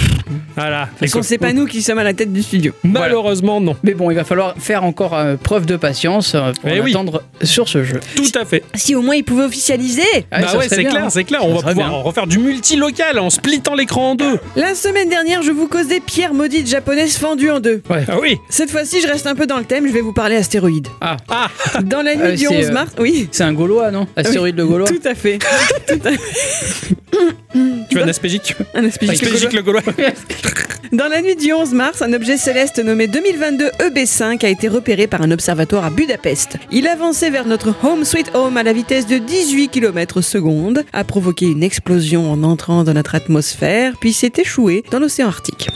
Voilà. 0.56 0.88
De 1.00 1.06
toute 1.08 1.22
c'est 1.24 1.38
pas 1.38 1.52
nous 1.52 1.66
qui 1.66 1.82
sommes 1.82 1.98
à 1.98 2.04
la 2.04 2.14
tête 2.14 2.32
du 2.32 2.42
studio. 2.42 2.72
Malheureusement, 2.84 3.60
non. 3.60 3.76
Mais 3.82 3.94
bon, 3.94 4.10
il 4.10 4.14
va 4.14 4.24
falloir 4.24 4.54
faire 4.58 4.84
encore 4.84 5.14
euh, 5.14 5.36
preuve 5.36 5.66
de 5.66 5.76
patience 5.76 6.34
euh, 6.34 6.52
pour 6.60 6.70
Eh 6.70 6.80
oui. 6.80 6.90
attendre 6.92 7.22
sur 7.42 7.68
ce 7.68 7.82
jeu. 7.84 8.00
Tout 8.16 8.38
à 8.40 8.44
fait. 8.44 8.62
Si 8.74 8.94
au 8.94 9.02
moins 9.02 9.16
ils 9.16 9.24
pouvaient 9.24 9.44
officialiser. 9.44 10.02
Ah, 10.30 10.40
bah 10.40 10.46
ouais, 10.58 10.64
serait 10.64 10.76
c'est 10.76 10.84
clair, 10.84 11.04
hein. 11.04 11.10
c'est 11.10 11.24
clair. 11.24 11.44
On 11.44 11.58
Ça 11.58 11.66
va 11.66 11.70
pouvoir 11.72 11.88
bien. 11.90 11.98
refaire 11.98 12.26
du 12.26 12.38
multi-local 12.38 13.18
en 13.18 13.30
splittant 13.30 13.74
l'écran 13.74 14.10
en 14.10 14.14
deux. 14.14 14.38
La 14.56 14.74
semaine 14.74 15.08
dernière, 15.08 15.42
je 15.42 15.50
vous 15.50 15.66
causais 15.66 16.00
pierres 16.00 16.34
maudites 16.34 16.68
japonaises 16.68 17.16
fendues 17.16 17.50
en 17.50 17.58
deux. 17.60 17.82
Ouais. 17.90 18.04
Ah 18.08 18.18
oui. 18.20 18.38
Cette 18.48 18.70
fois-ci, 18.70 19.00
je 19.00 19.08
reste 19.08 19.26
un 19.26 19.34
peu 19.34 19.46
dans 19.46 19.58
le 19.58 19.64
thème, 19.64 19.73
je 19.82 19.92
vais 19.92 20.00
vous 20.00 20.12
parler 20.12 20.36
astéroïdes. 20.36 20.88
Ah, 21.00 21.16
Ah, 21.28 21.48
Dans 21.82 22.02
la 22.02 22.14
nuit 22.14 22.22
Euh, 22.24 22.30
du 22.32 22.46
c'est, 22.46 22.48
11 22.48 22.66
euh, 22.68 22.72
mars, 22.72 22.92
oui. 22.98 23.28
c'est 23.32 23.44
un 23.44 23.52
Gaulois, 23.52 23.90
non? 23.90 24.06
Astéroïde 24.16 24.56
de 24.56 24.64
Gaulois? 24.64 24.88
Tout 24.88 25.00
à 25.04 25.14
fait. 25.14 25.38
Tout 25.88 26.00
à 26.04 26.10
fait. 26.12 26.94
tu 27.90 27.98
as 27.98 28.04
un 28.04 28.08
aspégique 28.08 28.56
Un 28.74 28.82
de 28.82 28.88
Aspégique 28.88 29.52
le 29.52 29.62
Gaulois. 29.62 29.82
Dans 30.92 31.08
la 31.08 31.22
nuit 31.22 31.34
du 31.34 31.52
11 31.52 31.72
mars, 31.72 32.02
un 32.02 32.12
objet 32.12 32.36
céleste 32.36 32.78
nommé 32.78 33.06
2022 33.08 33.68
EB5 33.80 34.44
a 34.44 34.48
été 34.48 34.68
repéré 34.68 35.06
par 35.06 35.22
un 35.22 35.30
observatoire 35.30 35.84
à 35.84 35.90
Budapest. 35.90 36.56
Il 36.70 36.86
avançait 36.86 37.30
vers 37.30 37.46
notre 37.46 37.74
Home 37.82 38.04
Sweet 38.04 38.30
Home 38.34 38.56
à 38.56 38.62
la 38.62 38.72
vitesse 38.72 39.06
de 39.06 39.18
18 39.18 39.68
km 39.68 40.20
seconde, 40.20 40.84
a 40.92 41.04
provoqué 41.04 41.46
une 41.46 41.62
explosion 41.62 42.30
en 42.30 42.42
entrant 42.44 42.84
dans 42.84 42.94
notre 42.94 43.14
atmosphère, 43.14 43.94
puis 43.98 44.12
s'est 44.12 44.32
échoué 44.38 44.84
dans 44.90 44.98
l'océan 45.00 45.28
Arctique. 45.28 45.68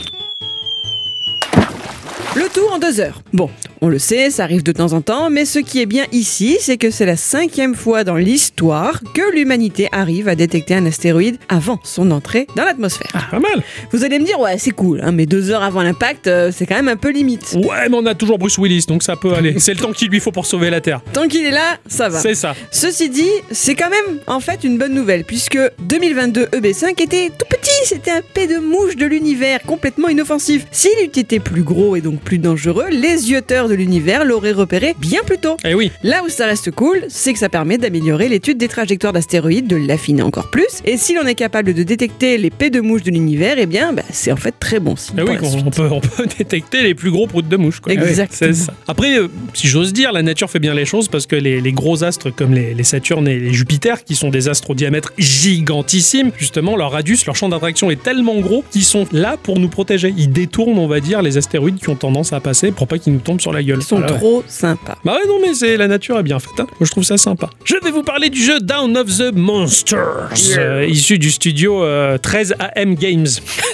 Le 2.35 2.47
tout 2.53 2.67
en 2.71 2.77
deux 2.77 2.99
heures. 2.99 3.23
Bon, 3.33 3.49
on 3.81 3.87
le 3.87 3.97
sait, 3.97 4.29
ça 4.29 4.43
arrive 4.43 4.61
de 4.61 4.71
temps 4.71 4.93
en 4.93 5.01
temps, 5.01 5.31
mais 5.31 5.45
ce 5.45 5.57
qui 5.57 5.81
est 5.81 5.87
bien 5.87 6.05
ici, 6.11 6.57
c'est 6.59 6.77
que 6.77 6.91
c'est 6.91 7.07
la 7.07 7.15
cinquième 7.17 7.73
fois 7.73 8.03
dans 8.03 8.15
l'histoire 8.17 9.01
que 9.15 9.33
l'humanité 9.33 9.89
arrive 9.91 10.27
à 10.27 10.35
détecter 10.35 10.75
un 10.75 10.85
astéroïde 10.85 11.37
avant 11.49 11.79
son 11.83 12.11
entrée 12.11 12.45
dans 12.55 12.65
l'atmosphère. 12.65 13.27
Pas 13.31 13.39
mal. 13.39 13.63
Vous 13.91 14.03
allez 14.03 14.19
me 14.19 14.25
dire, 14.25 14.39
ouais, 14.39 14.59
c'est 14.59 14.71
cool, 14.71 15.01
hein, 15.03 15.11
mais 15.11 15.25
deux 15.25 15.49
heures 15.49 15.63
avant 15.63 15.81
l'impact, 15.81 16.27
euh, 16.27 16.51
c'est 16.53 16.67
quand 16.67 16.75
même 16.75 16.87
un 16.87 16.97
peu 16.97 17.09
limite. 17.09 17.55
Ouais, 17.55 17.89
mais 17.89 17.97
on 17.97 18.05
a 18.05 18.13
toujours 18.13 18.37
Bruce 18.37 18.59
Willis, 18.59 18.85
donc 18.87 19.01
ça 19.01 19.15
peut 19.15 19.33
aller. 19.33 19.55
C'est 19.57 19.73
le 19.73 19.79
temps 19.79 19.91
qu'il 19.91 20.09
lui 20.09 20.19
faut 20.19 20.31
pour 20.31 20.45
sauver 20.45 20.69
la 20.69 20.81
Terre. 20.81 21.01
Tant 21.13 21.27
qu'il 21.27 21.45
est 21.45 21.51
là, 21.51 21.77
ça 21.87 22.09
va. 22.09 22.19
C'est 22.19 22.35
ça. 22.35 22.53
Ceci 22.69 23.09
dit, 23.09 23.29
c'est 23.49 23.73
quand 23.75 23.89
même 23.89 24.19
en 24.27 24.39
fait 24.39 24.63
une 24.63 24.77
bonne 24.77 24.93
nouvelle, 24.93 25.23
puisque 25.23 25.59
2022 25.79 26.45
EB5 26.45 27.01
était 27.01 27.29
tout 27.29 27.45
petit, 27.49 27.85
c'était 27.85 28.11
un 28.11 28.21
P 28.21 28.45
de 28.45 28.57
mouche 28.59 28.97
de 28.97 29.07
l'univers, 29.07 29.61
complètement 29.65 30.09
inoffensif. 30.09 30.67
S'il 30.71 30.91
eût 31.03 31.19
été 31.19 31.39
plus 31.39 31.63
gros 31.63 31.95
et 31.95 32.01
donc 32.01 32.18
plus 32.19 32.37
dangereux, 32.37 32.85
les 32.91 33.31
yeux-teurs 33.31 33.69
de 33.69 33.73
l'univers 33.73 34.25
l'auraient 34.25 34.51
repéré 34.51 34.95
bien 34.99 35.21
plus 35.25 35.37
tôt. 35.37 35.57
Eh 35.65 35.73
oui. 35.73 35.91
Là 36.03 36.23
où 36.25 36.29
ça 36.29 36.45
reste 36.45 36.71
cool, 36.71 37.01
c'est 37.07 37.33
que 37.33 37.39
ça 37.39 37.49
permet 37.49 37.77
d'améliorer 37.77 38.29
l'étude 38.29 38.57
des 38.57 38.67
trajectoires 38.67 39.13
d'astéroïdes, 39.13 39.67
de 39.67 39.75
l'affiner 39.75 40.21
encore 40.21 40.49
plus, 40.49 40.81
et 40.85 40.97
si 40.97 41.13
l'on 41.13 41.25
est 41.25 41.35
capable 41.35 41.73
de 41.73 41.83
détecter 41.83 42.37
les 42.37 42.49
P 42.49 42.69
de 42.69 42.81
mouche 42.81 43.03
de 43.03 43.11
l'univers, 43.11 43.55
eh 43.57 43.65
bien, 43.65 43.93
bah, 43.93 44.03
c'est 44.11 44.31
en 44.31 44.37
fait 44.37 44.53
très 44.59 44.79
bon 44.79 44.95
signe. 44.95 45.15
Eh 45.19 45.23
oui, 45.23 45.37
on, 45.41 45.69
peut, 45.69 45.89
on 45.91 46.01
peut 46.01 46.25
détecter 46.37 46.83
les 46.83 46.93
plus 46.93 47.11
gros 47.11 47.27
proutes 47.27 47.47
de 47.47 47.57
mouche. 47.57 47.79
Quoi. 47.79 47.93
Exactement. 47.93 48.53
C'est 48.53 48.53
ça. 48.53 48.73
Après, 48.87 49.17
euh, 49.17 49.27
si 49.53 49.67
j'ose 49.67 49.93
dire, 49.93 50.11
la 50.11 50.23
nature 50.23 50.49
fait 50.49 50.59
bien 50.59 50.73
les 50.73 50.85
choses 50.85 51.07
parce 51.07 51.25
que 51.25 51.35
les, 51.35 51.61
les 51.61 51.71
gros 51.71 52.03
astres 52.03 52.29
comme 52.29 52.53
les, 52.53 52.73
les 52.73 52.83
Saturne 52.83 53.27
et 53.27 53.39
les 53.39 53.53
Jupiter, 53.53 54.03
qui 54.03 54.15
sont 54.15 54.29
des 54.29 54.49
astres 54.49 54.71
au 54.71 54.75
diamètre 54.75 55.13
gigantissime, 55.17 56.31
justement, 56.37 56.75
leur 56.75 56.91
radius, 56.91 57.25
leur 57.25 57.35
champ 57.35 57.49
d'attraction 57.49 57.91
est 57.91 58.01
tellement 58.01 58.39
gros 58.39 58.63
qu'ils 58.71 58.83
sont 58.83 59.05
là 59.11 59.37
pour 59.41 59.59
nous 59.59 59.69
protéger. 59.69 60.13
Ils 60.17 60.31
détournent, 60.31 60.79
on 60.79 60.87
va 60.87 60.99
dire, 60.99 61.21
les 61.21 61.37
astéroïdes 61.37 61.77
qui 61.77 61.89
ont 61.89 61.95
tendance 61.95 62.08
à 62.33 62.39
passer 62.39 62.71
pour 62.71 62.87
pas 62.87 62.97
qu'ils 62.97 63.13
nous 63.13 63.19
tombent 63.19 63.39
sur 63.41 63.53
la 63.53 63.61
gueule. 63.63 63.79
Ils 63.79 63.83
sont 63.85 63.99
Voilà. 63.99 64.15
trop 64.15 64.43
sympas. 64.47 64.97
Bah 65.05 65.13
ouais, 65.13 65.27
non, 65.27 65.37
mais 65.41 65.53
c'est 65.53 65.77
la 65.77 65.87
nature 65.87 66.17
est 66.19 66.23
bien 66.23 66.39
faite. 66.39 66.51
hein. 66.59 66.67
Moi, 66.79 66.85
je 66.85 66.91
trouve 66.91 67.03
ça 67.03 67.17
sympa. 67.17 67.49
Je 67.63 67.75
vais 67.83 67.91
vous 67.91 68.03
parler 68.03 68.29
du 68.29 68.41
jeu 68.43 68.59
Down 68.59 68.97
of 68.97 69.07
the 69.17 69.31
Monsters, 69.33 70.29
euh, 70.57 70.85
issu 70.87 71.17
du 71.19 71.31
studio 71.31 71.83
euh, 71.83 72.17
13 72.17 72.55
AM 72.59 72.95
Games. 72.95 73.27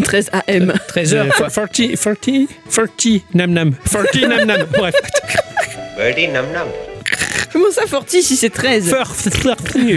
13 0.03 0.29
AM. 0.47 0.73
13 0.87 1.13
Euh, 1.13 1.17
heures. 1.17 1.35
quoi. 1.35 1.49
40, 1.49 1.95
40, 1.95 2.47
40, 2.69 3.21
nam 3.33 3.51
nam. 3.51 3.73
40 3.89 4.27
nam 4.27 4.45
nam. 4.45 4.65
Bref. 4.77 4.93
Birdie 5.97 6.27
num 6.27 6.45
num. 6.53 6.67
Comment 7.55 7.71
ça, 7.71 7.83
Forti, 7.87 8.21
si 8.21 8.35
c'est 8.35 8.49
13 8.49 8.93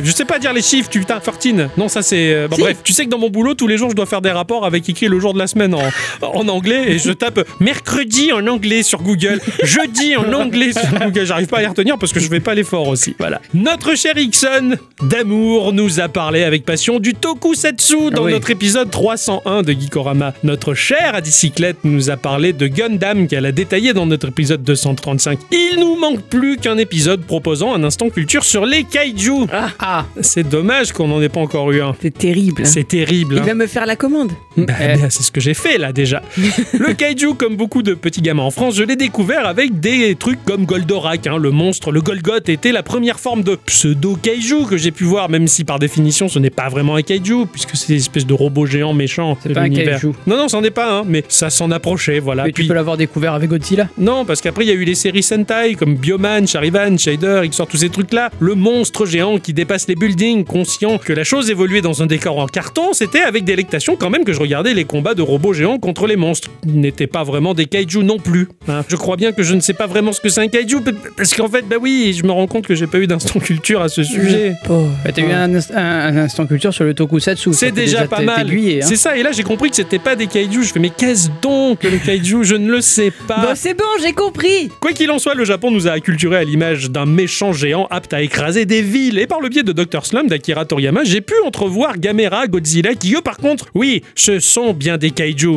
Je 0.05 0.13
sais 0.13 0.25
pas 0.25 0.39
dire 0.39 0.53
les 0.53 0.63
chiffres, 0.63 0.89
tu 0.89 1.01
putain, 1.01 1.19
14. 1.19 1.69
Non, 1.77 1.89
ça 1.89 2.03
c'est. 2.03 2.33
euh, 2.33 2.47
Si. 2.53 2.61
Bref, 2.61 2.77
tu 2.85 2.93
sais 2.93 3.05
que 3.05 3.11
dans 3.11 3.19
mon 3.19 3.31
boulot, 3.31 3.55
tous 3.55 3.67
les 3.67 3.77
jours, 3.77 3.91
je 3.91 3.97
dois 3.97 4.07
faire 4.07 4.23
des 4.23 4.31
rapports 4.31 4.65
avec 4.65 4.89
écrit 4.89 5.09
le 5.09 5.19
jour 5.19 5.35
de 5.35 5.41
la 5.41 5.49
semaine 5.49 5.75
en, 5.75 5.83
en 6.23 6.47
anglais 6.47 6.85
et 6.93 6.99
je 7.01 7.11
tape 7.11 7.41
mercredi 7.59 8.31
en 8.33 8.47
anglais 8.47 8.85
sur 8.85 9.03
Google, 9.03 9.41
jeudi 9.65 10.15
en 10.17 10.33
anglais 10.35 10.71
sur 10.73 10.89
Google. 11.01 11.25
J'arrive 11.25 11.49
pas 11.49 11.59
à 11.59 11.61
les 11.63 11.67
retenir 11.67 11.99
parce 11.99 12.13
que 12.13 12.21
je 12.21 12.29
fais 12.29 12.39
pas 12.39 12.55
l'effort 12.55 12.87
aussi. 12.87 13.17
Voilà. 13.19 13.41
Notre 13.55 13.97
cher 13.97 14.17
Ixon 14.17 14.77
d'amour 15.03 15.73
nous 15.73 15.99
a 15.99 16.09
parlé 16.09 16.45
avec 16.45 16.65
passion 16.65 17.01
du 17.01 17.15
tokusatsu 17.15 18.11
dans 18.13 18.23
Ah 18.23 18.27
oui. 18.27 18.33
notre 18.35 18.51
épisode 18.53 18.89
301 18.89 19.63
de 19.63 19.73
Geekorama. 19.73 20.33
Notre 20.45 20.75
chère 20.75 21.17
à 21.17 21.21
bicyclette 21.21 21.79
nous 21.83 22.09
a 22.11 22.17
parlé 22.17 22.53
de 22.53 22.69
Gundam 22.69 23.27
qu'elle 23.27 23.47
a 23.47 23.53
détaillé 23.53 23.93
dans 23.95 24.07
notre 24.07 24.29
épisode 24.29 24.63
235. 24.63 25.41
Il 25.51 25.81
nous 25.81 25.97
manque 25.97 26.23
plus 26.23 26.57
qu'un 26.57 26.79
épisode 26.79 27.23
proposant 27.49 27.73
un 27.75 27.83
instant 27.83 28.11
culture 28.11 28.45
sur 28.45 28.67
les 28.67 28.85
kaiju. 28.85 29.47
Ah, 29.79 30.05
C'est 30.21 30.47
dommage 30.47 30.93
qu'on 30.93 31.09
n'en 31.09 31.23
ait 31.23 31.31
pas 31.31 31.41
encore 31.41 31.71
eu 31.73 31.81
un. 31.81 31.95
C'est 32.03 32.13
terrible. 32.13 32.61
hein. 32.63 32.67
C'est 32.67 32.87
terrible. 32.87 33.37
Il 33.37 33.41
hein. 33.41 33.45
va 33.47 33.55
me 33.55 33.67
faire 33.67 33.87
la 33.87 33.97
commande. 33.97 34.33
Bah, 34.59 34.75
Eh. 34.79 34.99
bah, 34.99 35.07
c'est 35.09 35.23
ce 35.23 35.31
que 35.33 35.41
j'ai 35.41 35.55
fait 35.55 35.79
là 35.79 35.91
déjà. 35.95 36.21
le 36.79 36.93
kaiju, 36.93 37.35
comme 37.37 37.57
beaucoup 37.57 37.83
de 37.83 37.95
petits 37.95 38.21
gamins 38.21 38.43
en 38.43 38.51
France, 38.51 38.75
je 38.77 38.83
l'ai 38.83 38.97
découvert 38.97 39.47
avec 39.47 39.81
des 39.81 40.15
trucs 40.15 40.45
comme 40.45 40.67
Goldorak. 40.67 41.27
hein. 41.27 41.39
Le 41.39 41.51
monstre, 41.51 41.91
le 41.91 42.03
Golgoth, 42.03 42.51
était 42.51 42.71
la 42.71 42.83
première 42.83 43.19
forme 43.19 43.43
de 43.43 43.55
pseudo-kaiju 43.55 44.67
que 44.69 44.77
j'ai 44.77 44.91
pu 44.91 45.05
voir, 45.05 45.31
même 45.31 45.47
si 45.49 45.65
par 45.65 45.79
définition 45.79 46.29
ce 46.29 46.39
n'est 46.39 46.51
pas 46.51 46.69
vraiment 46.69 46.97
un 46.97 47.03
kaiju, 47.03 47.47
puisque 47.51 47.77
c'est 47.77 47.95
une 47.95 47.99
espèce 47.99 48.27
de 48.27 48.35
robot 48.35 48.67
géant 48.67 48.93
méchant. 48.93 49.39
C'est 49.43 49.49
de 49.49 49.55
pas 49.55 49.61
un 49.63 49.65
l'univers. 49.65 50.01
kaiju. 50.01 50.13
Non, 50.27 50.37
non, 50.37 50.49
c'en 50.49 50.63
est 50.65 50.71
pas 50.71 50.99
un, 51.01 51.05
mais 51.07 51.25
ça 51.29 51.49
s'en 51.49 51.71
approchait, 51.71 52.19
voilà. 52.21 52.45
mais 52.45 52.53
Puis- 52.53 52.65
tu 52.65 52.69
peux 52.69 52.75
l'avoir 52.75 52.99
découvert 52.99 53.33
avec 53.33 53.49
Godzilla? 53.49 53.89
Non, 53.97 54.27
parce 54.27 54.43
qu'après 54.43 54.65
il 54.65 54.69
y 54.69 54.73
a 54.73 54.75
eu 54.75 54.85
les 54.85 54.95
séries 54.95 55.23
Sentai 55.23 55.77
comme 55.79 55.95
Bioman, 55.95 56.47
Charivan, 56.47 56.99
Shader, 56.99 57.38
Warhammer, 57.39 57.47
il 57.53 57.55
sort 57.55 57.67
tous 57.67 57.77
ces 57.79 57.89
trucs-là. 57.89 58.31
Le 58.41 58.55
monstre 58.55 59.07
géant 59.07 59.39
qui 59.39 59.53
dépasse 59.53 59.87
les 59.89 59.95
buildings, 59.95 60.45
conscient 60.45 60.99
que 60.99 61.13
la 61.13 61.25
chose 61.25 61.51
évoluait 61.51 61.81
dans 61.81 62.03
un 62.03 62.07
décor 62.07 62.39
en 62.39 62.47
carton, 62.47 62.93
c'était 62.93 63.21
avec 63.21 63.45
délectation 63.45 63.97
quand 63.97 64.11
même 64.11 64.25
que 64.25 64.33
je 64.33 64.41
regardais 64.41 64.75
les 64.75 64.85
combats 64.85 65.15
de 65.15 65.23
robots 65.23 65.53
géants 65.53 65.79
contre 65.79 66.07
les 66.07 66.17
monstres. 66.17 66.49
Ils 66.67 66.81
n'étaient 66.81 67.07
pas 67.07 67.23
vraiment 67.25 67.55
des 67.55 67.67
kaiju 67.67 68.03
non 68.03 68.19
plus. 68.19 68.49
hein. 68.69 68.85
Je 68.89 68.97
crois 68.97 69.17
bien 69.17 69.33
que 69.33 69.43
je 69.43 69.55
ne 69.55 69.61
sais 69.61 69.73
pas 69.75 69.87
vraiment 69.87 70.13
ce 70.13 70.21
que 70.21 70.29
c'est 70.29 70.41
un 70.41 70.49
kaiju, 70.49 70.79
parce 71.17 71.35
qu'en 71.35 71.49
fait, 71.49 71.65
bah 71.69 71.77
oui, 71.81 72.15
je 72.19 72.25
me 72.25 72.33
rends 72.33 72.47
compte 72.47 72.67
que 72.67 72.75
j'ai 72.75 72.87
pas 72.87 72.99
eu 72.99 73.07
d'instant 73.07 73.39
culture 73.41 73.81
à 73.83 73.89
ce 73.89 74.03
sujet. 74.03 74.55
Bah, 74.69 75.13
T'as 75.15 75.23
eu 75.23 75.31
un, 75.31 75.49
inst- 75.55 75.73
un- 75.75 75.79
un 76.09 76.17
instant 76.17 76.47
culture 76.47 76.73
sur 76.75 76.85
le 76.85 76.95
tokusatsu. 76.95 77.53
C'est 77.53 77.73
déjà 77.73 78.07
pas 78.07 78.21
mal. 78.23 78.47
hein. 78.51 78.81
C'est 78.83 78.97
ça, 78.97 79.17
et 79.17 79.23
là 79.23 79.33
j'ai 79.33 79.43
compris 79.43 79.71
que 79.71 79.77
c'était 79.77 79.99
pas 79.99 80.17
des 80.17 80.27
kaiju. 80.27 80.65
Je 80.65 80.73
fais, 80.73 80.81
mais 80.81 80.91
qu'est-ce 80.91 81.29
donc 81.43 81.81
que 81.81 81.89
le 81.89 81.99
kaiju? 81.99 82.45
Je 82.45 82.57
ne 82.57 82.71
le 82.71 82.81
sais 82.81 83.13
pas. 83.27 83.41
Bon, 83.41 83.49
c'est 83.55 83.75
bon, 83.75 83.85
j'ai 84.03 84.13
compris. 84.13 84.71
Quoi 84.81 84.93
qu'il 84.93 85.11
en 85.11 85.19
soit, 85.19 85.35
le 85.35 85.45
Japon 85.45 85.71
nous 85.71 85.87
a 85.89 85.93
acculturés 85.93 86.37
à 86.39 86.45
l'image 86.45 86.91
d'un 86.91 87.07
méchant 87.19 87.53
géant 87.53 87.89
apte 87.91 88.15
à 88.15 88.23
écraser 88.23 88.65
des 88.65 88.81
villes. 88.81 89.19
Et 89.19 89.27
par 89.27 89.41
le 89.41 89.49
biais 89.49 89.65
de 89.65 89.73
Dr. 89.73 90.07
Slum 90.07 90.29
d'Akira 90.29 90.65
Toriyama, 90.65 91.03
j'ai 91.03 91.21
pu 91.21 91.35
entrevoir 91.45 91.99
Gamera, 91.99 92.47
Godzilla, 92.47 92.95
qui 92.95 93.13
eux, 93.17 93.21
par 93.23 93.39
contre, 93.39 93.67
oui, 93.75 94.05
ce 94.15 94.39
sont 94.39 94.73
bien 94.73 94.99
des 94.99 95.11
kaiju. 95.11 95.49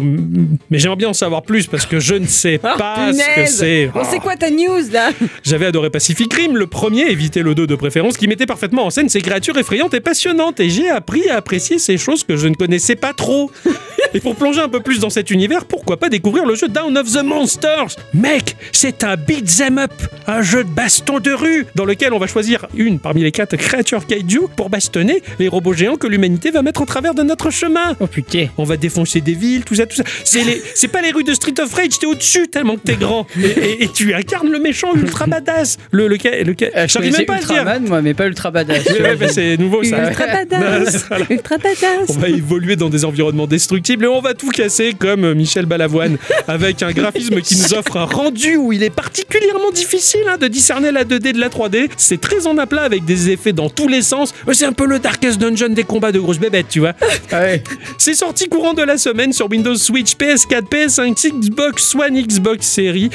Mais 0.72 0.80
j'aimerais 0.80 0.96
bien 0.98 1.10
en 1.10 1.14
savoir 1.14 1.44
plus 1.44 1.68
parce 1.68 1.86
que 1.86 2.00
je 2.00 2.16
ne 2.16 2.26
sais 2.26 2.60
Ah, 2.64 2.76
pas 2.80 3.14
ce 3.14 3.36
que 3.36 3.46
c'est. 3.46 3.92
Bon, 3.94 4.02
c'est 4.10 4.18
quoi 4.18 4.36
ta 4.36 4.50
news 4.50 4.90
là? 4.92 5.12
J'avais 5.44 5.68
adoré 5.68 5.92
Pacific 5.92 6.34
Rim, 6.34 6.58
le 6.58 6.66
premier, 6.66 7.12
éviter 7.12 7.44
le 7.44 7.54
2 7.54 7.68
de 7.68 7.76
préférence, 7.76 8.18
qui 8.18 8.28
mettait 8.28 8.48
parfaitement 8.48 8.86
en 8.88 8.90
scène 8.90 9.08
ces 9.08 9.22
créatures 9.22 9.58
effrayantes 9.60 9.94
et 9.94 10.00
passionnantes. 10.00 10.60
Et 10.60 10.72
j'ai 10.72 10.90
appris 10.90 11.30
à 11.30 11.36
apprécier 11.36 11.78
ces 11.78 12.00
choses 12.00 12.24
que 12.24 12.38
je 12.38 12.48
ne 12.48 12.56
connaissais 12.56 12.96
pas 12.96 13.14
trop. 13.14 13.52
Et 14.14 14.20
pour 14.20 14.36
plonger 14.36 14.60
un 14.60 14.68
peu 14.68 14.82
plus 14.82 15.00
dans 15.00 15.10
cet 15.12 15.30
univers, 15.32 15.64
pourquoi 15.66 15.96
pas 15.98 16.10
découvrir 16.10 16.46
le 16.46 16.56
jeu 16.56 16.68
Down 16.68 16.98
of 16.98 17.10
the 17.14 17.24
Monsters? 17.24 17.96
Mec, 18.14 18.58
c'est 18.74 19.04
un 19.06 19.16
beat'em 19.16 19.78
up, 19.78 19.94
un 20.28 20.42
jeu 20.42 20.64
de 20.66 20.70
baston 20.70 21.20
de 21.20 21.32
rue, 21.32 21.51
dans 21.76 21.86
lequel 21.86 22.14
on 22.14 22.20
va 22.20 22.28
choisir 22.28 22.68
une 22.76 23.00
parmi 23.00 23.22
les 23.24 23.32
quatre 23.32 23.56
créatures 23.56 24.06
kaiju 24.06 24.42
pour 24.56 24.70
bastonner 24.70 25.22
les 25.40 25.48
robots 25.48 25.74
géants 25.74 25.96
que 25.98 26.08
l'humanité 26.08 26.52
va 26.52 26.62
mettre 26.62 26.82
en 26.82 26.86
travers 26.86 27.14
de 27.14 27.24
notre 27.24 27.50
chemin. 27.50 27.96
Oh 28.00 28.08
putain. 28.08 28.48
On 28.58 28.64
va 28.64 28.78
défoncer 28.78 29.22
des 29.22 29.34
villes, 29.34 29.64
tout 29.64 29.76
ça, 29.76 29.86
tout 29.86 29.96
ça. 29.96 30.04
C'est 30.24 30.44
les, 30.44 30.62
c'est 30.76 30.88
pas 30.88 31.02
les 31.02 31.12
rues 31.12 31.24
de 31.24 31.34
Street 31.34 31.54
of 31.62 31.74
Rage, 31.74 32.00
t'es 32.00 32.06
au-dessus 32.08 32.48
tellement 32.48 32.76
que 32.76 32.82
t'es 32.84 32.96
grand. 32.96 33.26
Et, 33.42 33.48
et- 33.48 33.84
et 33.84 33.88
tu 33.90 34.14
incarnes 34.14 34.50
le 34.52 34.60
méchant 34.60 34.94
ultra 34.96 35.26
badass. 35.26 35.78
Le, 35.92 36.08
le, 36.08 36.18
le, 36.24 36.44
le 36.44 36.56
Euh, 36.76 36.88
je 36.88 37.00
même 37.00 37.26
pas 37.26 37.34
à 37.36 37.40
le 37.40 37.46
dire. 37.46 37.56
Ultraman, 37.58 37.84
moi, 37.88 38.02
mais 38.02 38.14
pas 38.14 38.28
Ultra 38.28 38.52
Badass. 38.52 38.86
Ouais, 38.86 39.02
ouais, 39.02 39.16
bah, 39.16 39.28
c'est 39.28 39.58
nouveau 39.58 39.84
ça. 39.84 40.08
Ultra 40.10 40.28
badass. 40.28 41.06
Voilà. 41.10 41.26
Ultra 41.30 41.58
badass. 41.58 42.10
On 42.10 42.14
va 42.14 42.30
évoluer 42.30 42.76
dans 42.76 42.90
des 42.90 43.04
environnements 43.06 43.48
destructibles 43.48 44.06
et 44.06 44.08
on 44.08 44.22
va 44.22 44.34
tout 44.34 44.50
casser 44.50 44.94
comme 44.98 45.34
Michel 45.34 45.66
Balavoine 45.66 46.18
avec 46.48 46.84
un 46.84 46.92
graphisme 46.92 47.42
qui 47.42 47.56
nous 47.58 47.74
offre 47.74 47.98
un 47.98 48.06
rendu 48.06 48.56
où 48.58 48.72
il 48.74 48.84
est 48.84 48.90
particulièrement 48.90 49.72
difficile 49.72 50.22
hein, 50.30 50.38
de 50.38 50.48
discerner 50.48 50.92
la 50.92 51.04
2D 51.04 51.34
de 51.34 51.40
la 51.42 51.50
3D. 51.50 51.90
C'est 51.98 52.22
très 52.22 52.48
en 52.48 52.58
aplat 52.58 52.84
avec 52.84 53.04
des 53.04 53.30
effets 53.30 53.52
dans 53.54 53.70
tous 53.70 53.88
les 53.88 54.02
sens. 54.02 54.34
C'est 54.54 54.66
un 54.66 54.74
peu 54.74 54.86
le 54.86 55.00
Darkest 55.00 55.40
Dungeon 55.40 55.70
des 55.70 55.84
combats 55.84 56.12
de 56.12 56.20
grosses 56.20 56.40
bébêtes, 56.40 56.68
tu 56.70 56.80
vois. 56.80 56.94
Ouais. 57.32 57.64
C'est 57.98 58.14
sorti 58.14 58.50
courant 58.50 58.74
de 58.74 58.82
la 58.84 58.98
semaine 58.98 59.32
sur 59.32 59.50
Windows 59.50 59.76
Switch, 59.76 60.16
PS4, 60.16 60.64
PS5, 60.64 61.40
Xbox 61.40 61.96
One, 61.96 62.22
Xbox 62.22 62.68
Series 62.68 63.10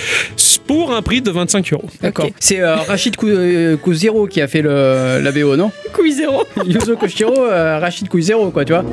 pour 0.67 0.95
un 0.95 1.03
prix 1.03 1.23
de 1.23 1.31
25 1.31 1.73
euros. 1.73 1.89
D'accord. 2.03 2.29
C'est 2.41 2.61
euh, 2.61 2.77
Rachid 2.77 3.17
Kou- 3.17 3.29
euh, 3.29 3.77
Kouzero 3.77 4.27
qui 4.27 4.41
a 4.41 4.49
fait 4.49 4.63
le, 4.63 5.21
la 5.23 5.33
BO, 5.33 5.57
non 5.57 5.71
zéro. 6.17 6.45
Yuzo 6.67 6.97
Koshiro, 6.97 7.35
euh, 7.37 7.79
Rachid 7.81 8.09
Kouzero, 8.09 8.51
quoi, 8.51 8.65
tu 8.65 8.73
vois. 8.73 8.85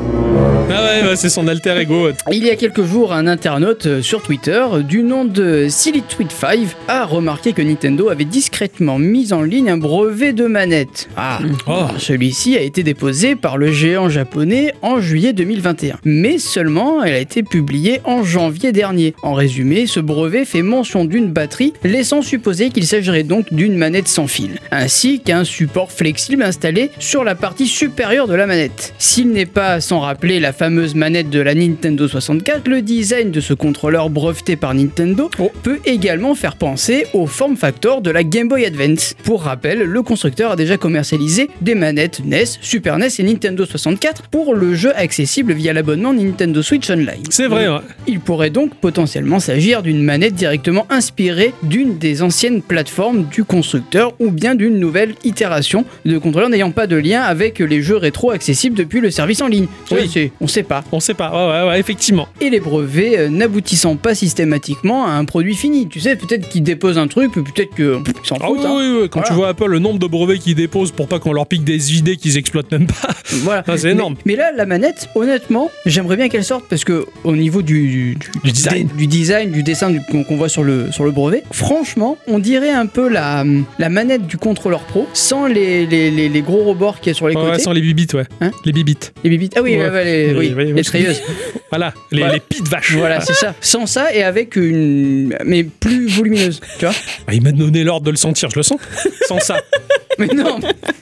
Ah 0.75 1.05
ouais, 1.05 1.15
c'est 1.15 1.29
son 1.29 1.47
alter 1.47 1.75
ego. 1.79 2.07
Il 2.31 2.43
y 2.43 2.49
a 2.49 2.55
quelques 2.55 2.83
jours, 2.83 3.13
un 3.13 3.27
internaute 3.27 3.85
euh, 3.85 4.01
sur 4.01 4.23
Twitter 4.23 4.63
euh, 4.73 4.81
du 4.81 5.03
nom 5.03 5.23
de 5.23 5.67
Silly 5.69 6.01
Tweet 6.01 6.31
5 6.31 6.59
a 6.87 7.05
remarqué 7.05 7.53
que 7.53 7.61
Nintendo 7.61 8.09
avait 8.09 8.25
discrètement 8.25 8.97
mis 8.97 9.31
en 9.31 9.43
ligne 9.43 9.69
un 9.69 9.77
brevet 9.77 10.33
de 10.33 10.45
manette. 10.47 11.07
Ah, 11.15 11.39
Oh. 11.67 11.85
celui-ci 11.99 12.57
a 12.57 12.61
été 12.61 12.81
déposé 12.83 13.35
par 13.35 13.57
le 13.57 13.71
géant 13.71 14.09
japonais 14.09 14.73
en 14.81 14.99
juillet 14.99 15.33
2021, 15.33 15.97
mais 16.03 16.39
seulement 16.39 17.03
elle 17.03 17.13
a 17.13 17.19
été 17.19 17.43
publiée 17.43 18.01
en 18.05 18.23
janvier 18.23 18.71
dernier. 18.71 19.13
En 19.21 19.33
résumé, 19.33 19.85
ce 19.85 19.99
brevet 19.99 20.45
fait 20.45 20.61
mention 20.63 21.05
d'une 21.05 21.27
batterie, 21.31 21.62
laissant 21.83 22.21
supposer 22.21 22.69
qu'il 22.69 22.85
s'agirait 22.85 23.23
donc 23.23 23.53
d'une 23.53 23.77
manette 23.77 24.07
sans 24.07 24.27
fil, 24.27 24.59
ainsi 24.71 25.21
qu'un 25.21 25.45
support 25.45 25.91
flexible 25.91 26.43
installé 26.43 26.89
sur 26.99 27.23
la 27.23 27.35
partie 27.35 27.67
supérieure 27.67 28.27
de 28.27 28.33
la 28.33 28.47
manette. 28.47 28.93
S'il 28.97 29.29
n'est 29.31 29.45
pas 29.45 29.79
sans 29.79 29.99
rappeler 29.99 30.39
la 30.39 30.51
fameuse 30.51 30.95
manette 30.95 31.29
de 31.29 31.39
la 31.39 31.53
Nintendo 31.53 32.07
64, 32.07 32.67
le 32.67 32.81
design 32.81 33.31
de 33.31 33.39
ce 33.39 33.53
contrôleur 33.53 34.09
breveté 34.09 34.55
par 34.55 34.73
Nintendo 34.73 35.29
peut 35.61 35.79
également 35.85 36.35
faire 36.35 36.55
penser 36.55 37.05
au 37.13 37.27
form 37.27 37.55
factor 37.55 38.01
de 38.01 38.11
la 38.11 38.23
Game 38.23 38.47
Boy 38.47 38.65
Advance. 38.65 39.15
Pour 39.23 39.43
rappel, 39.43 39.83
le 39.83 40.01
constructeur 40.01 40.51
a 40.51 40.55
déjà 40.55 40.77
commercialisé 40.77 41.49
des 41.61 41.75
manettes 41.75 42.21
NES, 42.25 42.43
Super 42.61 42.97
NES 42.97 43.07
et 43.19 43.23
Nintendo 43.23 43.65
64 43.65 44.23
pour 44.23 44.55
le 44.55 44.75
jeu 44.75 44.95
accessible 44.95 45.53
via 45.53 45.73
l'abonnement 45.73 46.13
Nintendo 46.13 46.61
Switch 46.61 46.89
Online. 46.89 47.23
C'est 47.29 47.47
vrai, 47.47 47.67
ouais. 47.67 47.79
Il 48.07 48.19
pourrait 48.19 48.49
donc 48.49 48.75
potentiellement 48.75 49.39
s'agir 49.39 49.83
d'une 49.83 50.01
manette 50.01 50.33
directement 50.33 50.85
inspirée 50.89 51.52
d'une 51.61 51.97
des 51.97 52.21
anciennes 52.23 52.61
plateformes 52.61 53.25
du 53.25 53.43
constructeur 53.43 54.13
ou 54.19 54.31
bien 54.31 54.55
d'une 54.55 54.77
nouvelle 54.79 55.15
itération 55.23 55.85
de 56.05 56.17
contrôleur 56.17 56.49
n'ayant 56.49 56.71
pas 56.71 56.87
de 56.87 56.95
lien 56.95 57.21
avec 57.21 57.59
les 57.59 57.81
jeux 57.81 57.97
rétro 57.97 58.31
accessibles 58.31 58.75
depuis 58.75 58.99
le 59.01 59.11
service 59.11 59.41
en 59.41 59.47
ligne. 59.47 59.67
Oui. 59.91 60.09
c'est- 60.11 60.31
on 60.41 60.47
sait 60.47 60.63
pas. 60.63 60.83
On 60.91 60.99
sait 60.99 61.13
pas, 61.13 61.29
ouais, 61.31 61.61
ouais, 61.63 61.69
ouais, 61.69 61.79
effectivement. 61.79 62.27
Et 62.41 62.49
les 62.49 62.59
brevets 62.59 63.17
euh, 63.17 63.29
n'aboutissant 63.29 63.95
pas 63.95 64.15
systématiquement 64.15 65.05
à 65.05 65.11
un 65.11 65.25
produit 65.25 65.55
fini. 65.55 65.87
Tu 65.87 65.99
sais, 65.99 66.15
peut-être 66.15 66.49
qu'ils 66.49 66.63
déposent 66.63 66.97
un 66.97 67.07
truc, 67.07 67.33
peut-être 67.33 67.75
qu'ils 67.75 67.97
s'en 68.23 68.35
Ah 68.41 68.47
foutent. 68.47 68.59
oui, 68.59 68.65
hein. 68.65 68.73
oui, 68.77 68.97
oui, 69.03 69.09
quand 69.09 69.19
Voilà. 69.19 69.27
tu 69.29 69.33
vois 69.33 69.47
Apple, 69.49 69.67
le 69.67 69.79
nombre 69.79 69.99
de 69.99 70.07
brevets 70.07 70.39
qu'ils 70.39 70.55
déposent 70.55 70.91
pour 70.91 71.07
pas 71.07 71.19
qu'on 71.19 71.33
leur 71.33 71.45
pique 71.47 71.63
des 71.63 71.97
idées 71.97 72.17
qu'ils 72.17 72.37
exploitent 72.37 72.71
même 72.71 72.87
pas. 72.87 73.09
Voilà. 73.43 73.63
Ah, 73.67 73.77
c'est 73.77 73.89
énorme. 73.91 74.15
Mais, 74.25 74.35
là, 74.35 74.51
la 74.55 74.65
manette, 74.65 75.09
honnêtement, 75.15 75.69
j'aimerais 75.85 76.17
bien 76.17 76.29
qu'elle 76.29 76.43
sorte 76.43 76.65
parce 76.69 76.83
que 76.83 77.05
au 77.23 77.35
niveau 77.35 77.61
du, 77.61 78.17
design. 78.43 78.87
du 78.97 79.07
design, 79.07 79.51
du 79.51 79.63
dessin 79.63 79.89
du- 79.89 80.01
qu'on 80.11 80.23
qu'on 80.23 80.37
voit 80.37 80.49
sur 80.49 80.63
le, 80.63 80.91
sur 80.91 81.03
le 81.03 81.11
brevet, 81.11 81.42
franchement, 81.51 82.17
on 82.27 82.39
dirait 82.39 82.69
un 82.71 82.85
peu 82.85 83.07
la, 83.09 83.43
la 83.79 83.89
manette 83.89 84.27
du 84.27 84.37
contrôleur 84.37 84.81
pro 84.81 85.07
sans 85.13 85.45
les, 85.47 85.85
les, 85.85 86.11
les, 86.11 86.29
les 86.29 86.41
gros 86.41 86.63
rebords 86.63 86.99
qu'il 86.99 87.11
y 87.11 87.11
a 87.11 87.13
sur 87.15 87.27
les 87.27 87.35
Ouais, 87.35 87.41
côtés. 87.51 87.63
sans 87.63 87.71
les 87.73 87.81
bibites, 87.81 88.13
ouais. 88.13 88.25
Hein 88.41 88.51
les 88.65 88.71
bibites. 88.71 89.13
Les 89.23 89.29
bibites. 89.29 89.53
Ah 89.55 89.61
oui, 89.61 89.77
Ouais. 89.77 90.03
les, 90.05 90.33
Oui, 90.33 90.47
oui, 90.49 90.53
oui, 90.57 90.63
oui. 90.67 90.73
les 90.73 90.83
treilleuses. 90.83 91.21
Voilà, 91.73 91.91
les, 92.11 92.19
Voilà. 92.19 92.33
les 92.35 92.39
pites 92.39 92.67
vaches. 92.67 92.93
voilà, 92.95 93.19
c'est 93.19 93.33
ça. 93.33 93.55
Sans 93.59 93.87
ça 93.87 94.13
et 94.13 94.21
avec 94.21 94.55
une. 94.55 95.35
Mais 95.43 95.63
plus 95.63 96.05
volumineuse, 96.07 96.59
tu 96.77 96.85
vois. 96.85 96.93
Ah, 97.25 97.33
il 97.33 97.41
m'a 97.41 97.51
donné 97.51 97.83
l'ordre 97.83 98.05
de 98.05 98.11
le 98.11 98.17
sentir, 98.17 98.51
je 98.51 98.57
le 98.57 98.61
sens. 98.63 98.79
Sans 99.27 99.39
ça. 99.39 99.57
Mais 100.19 100.27
non, 100.27 100.59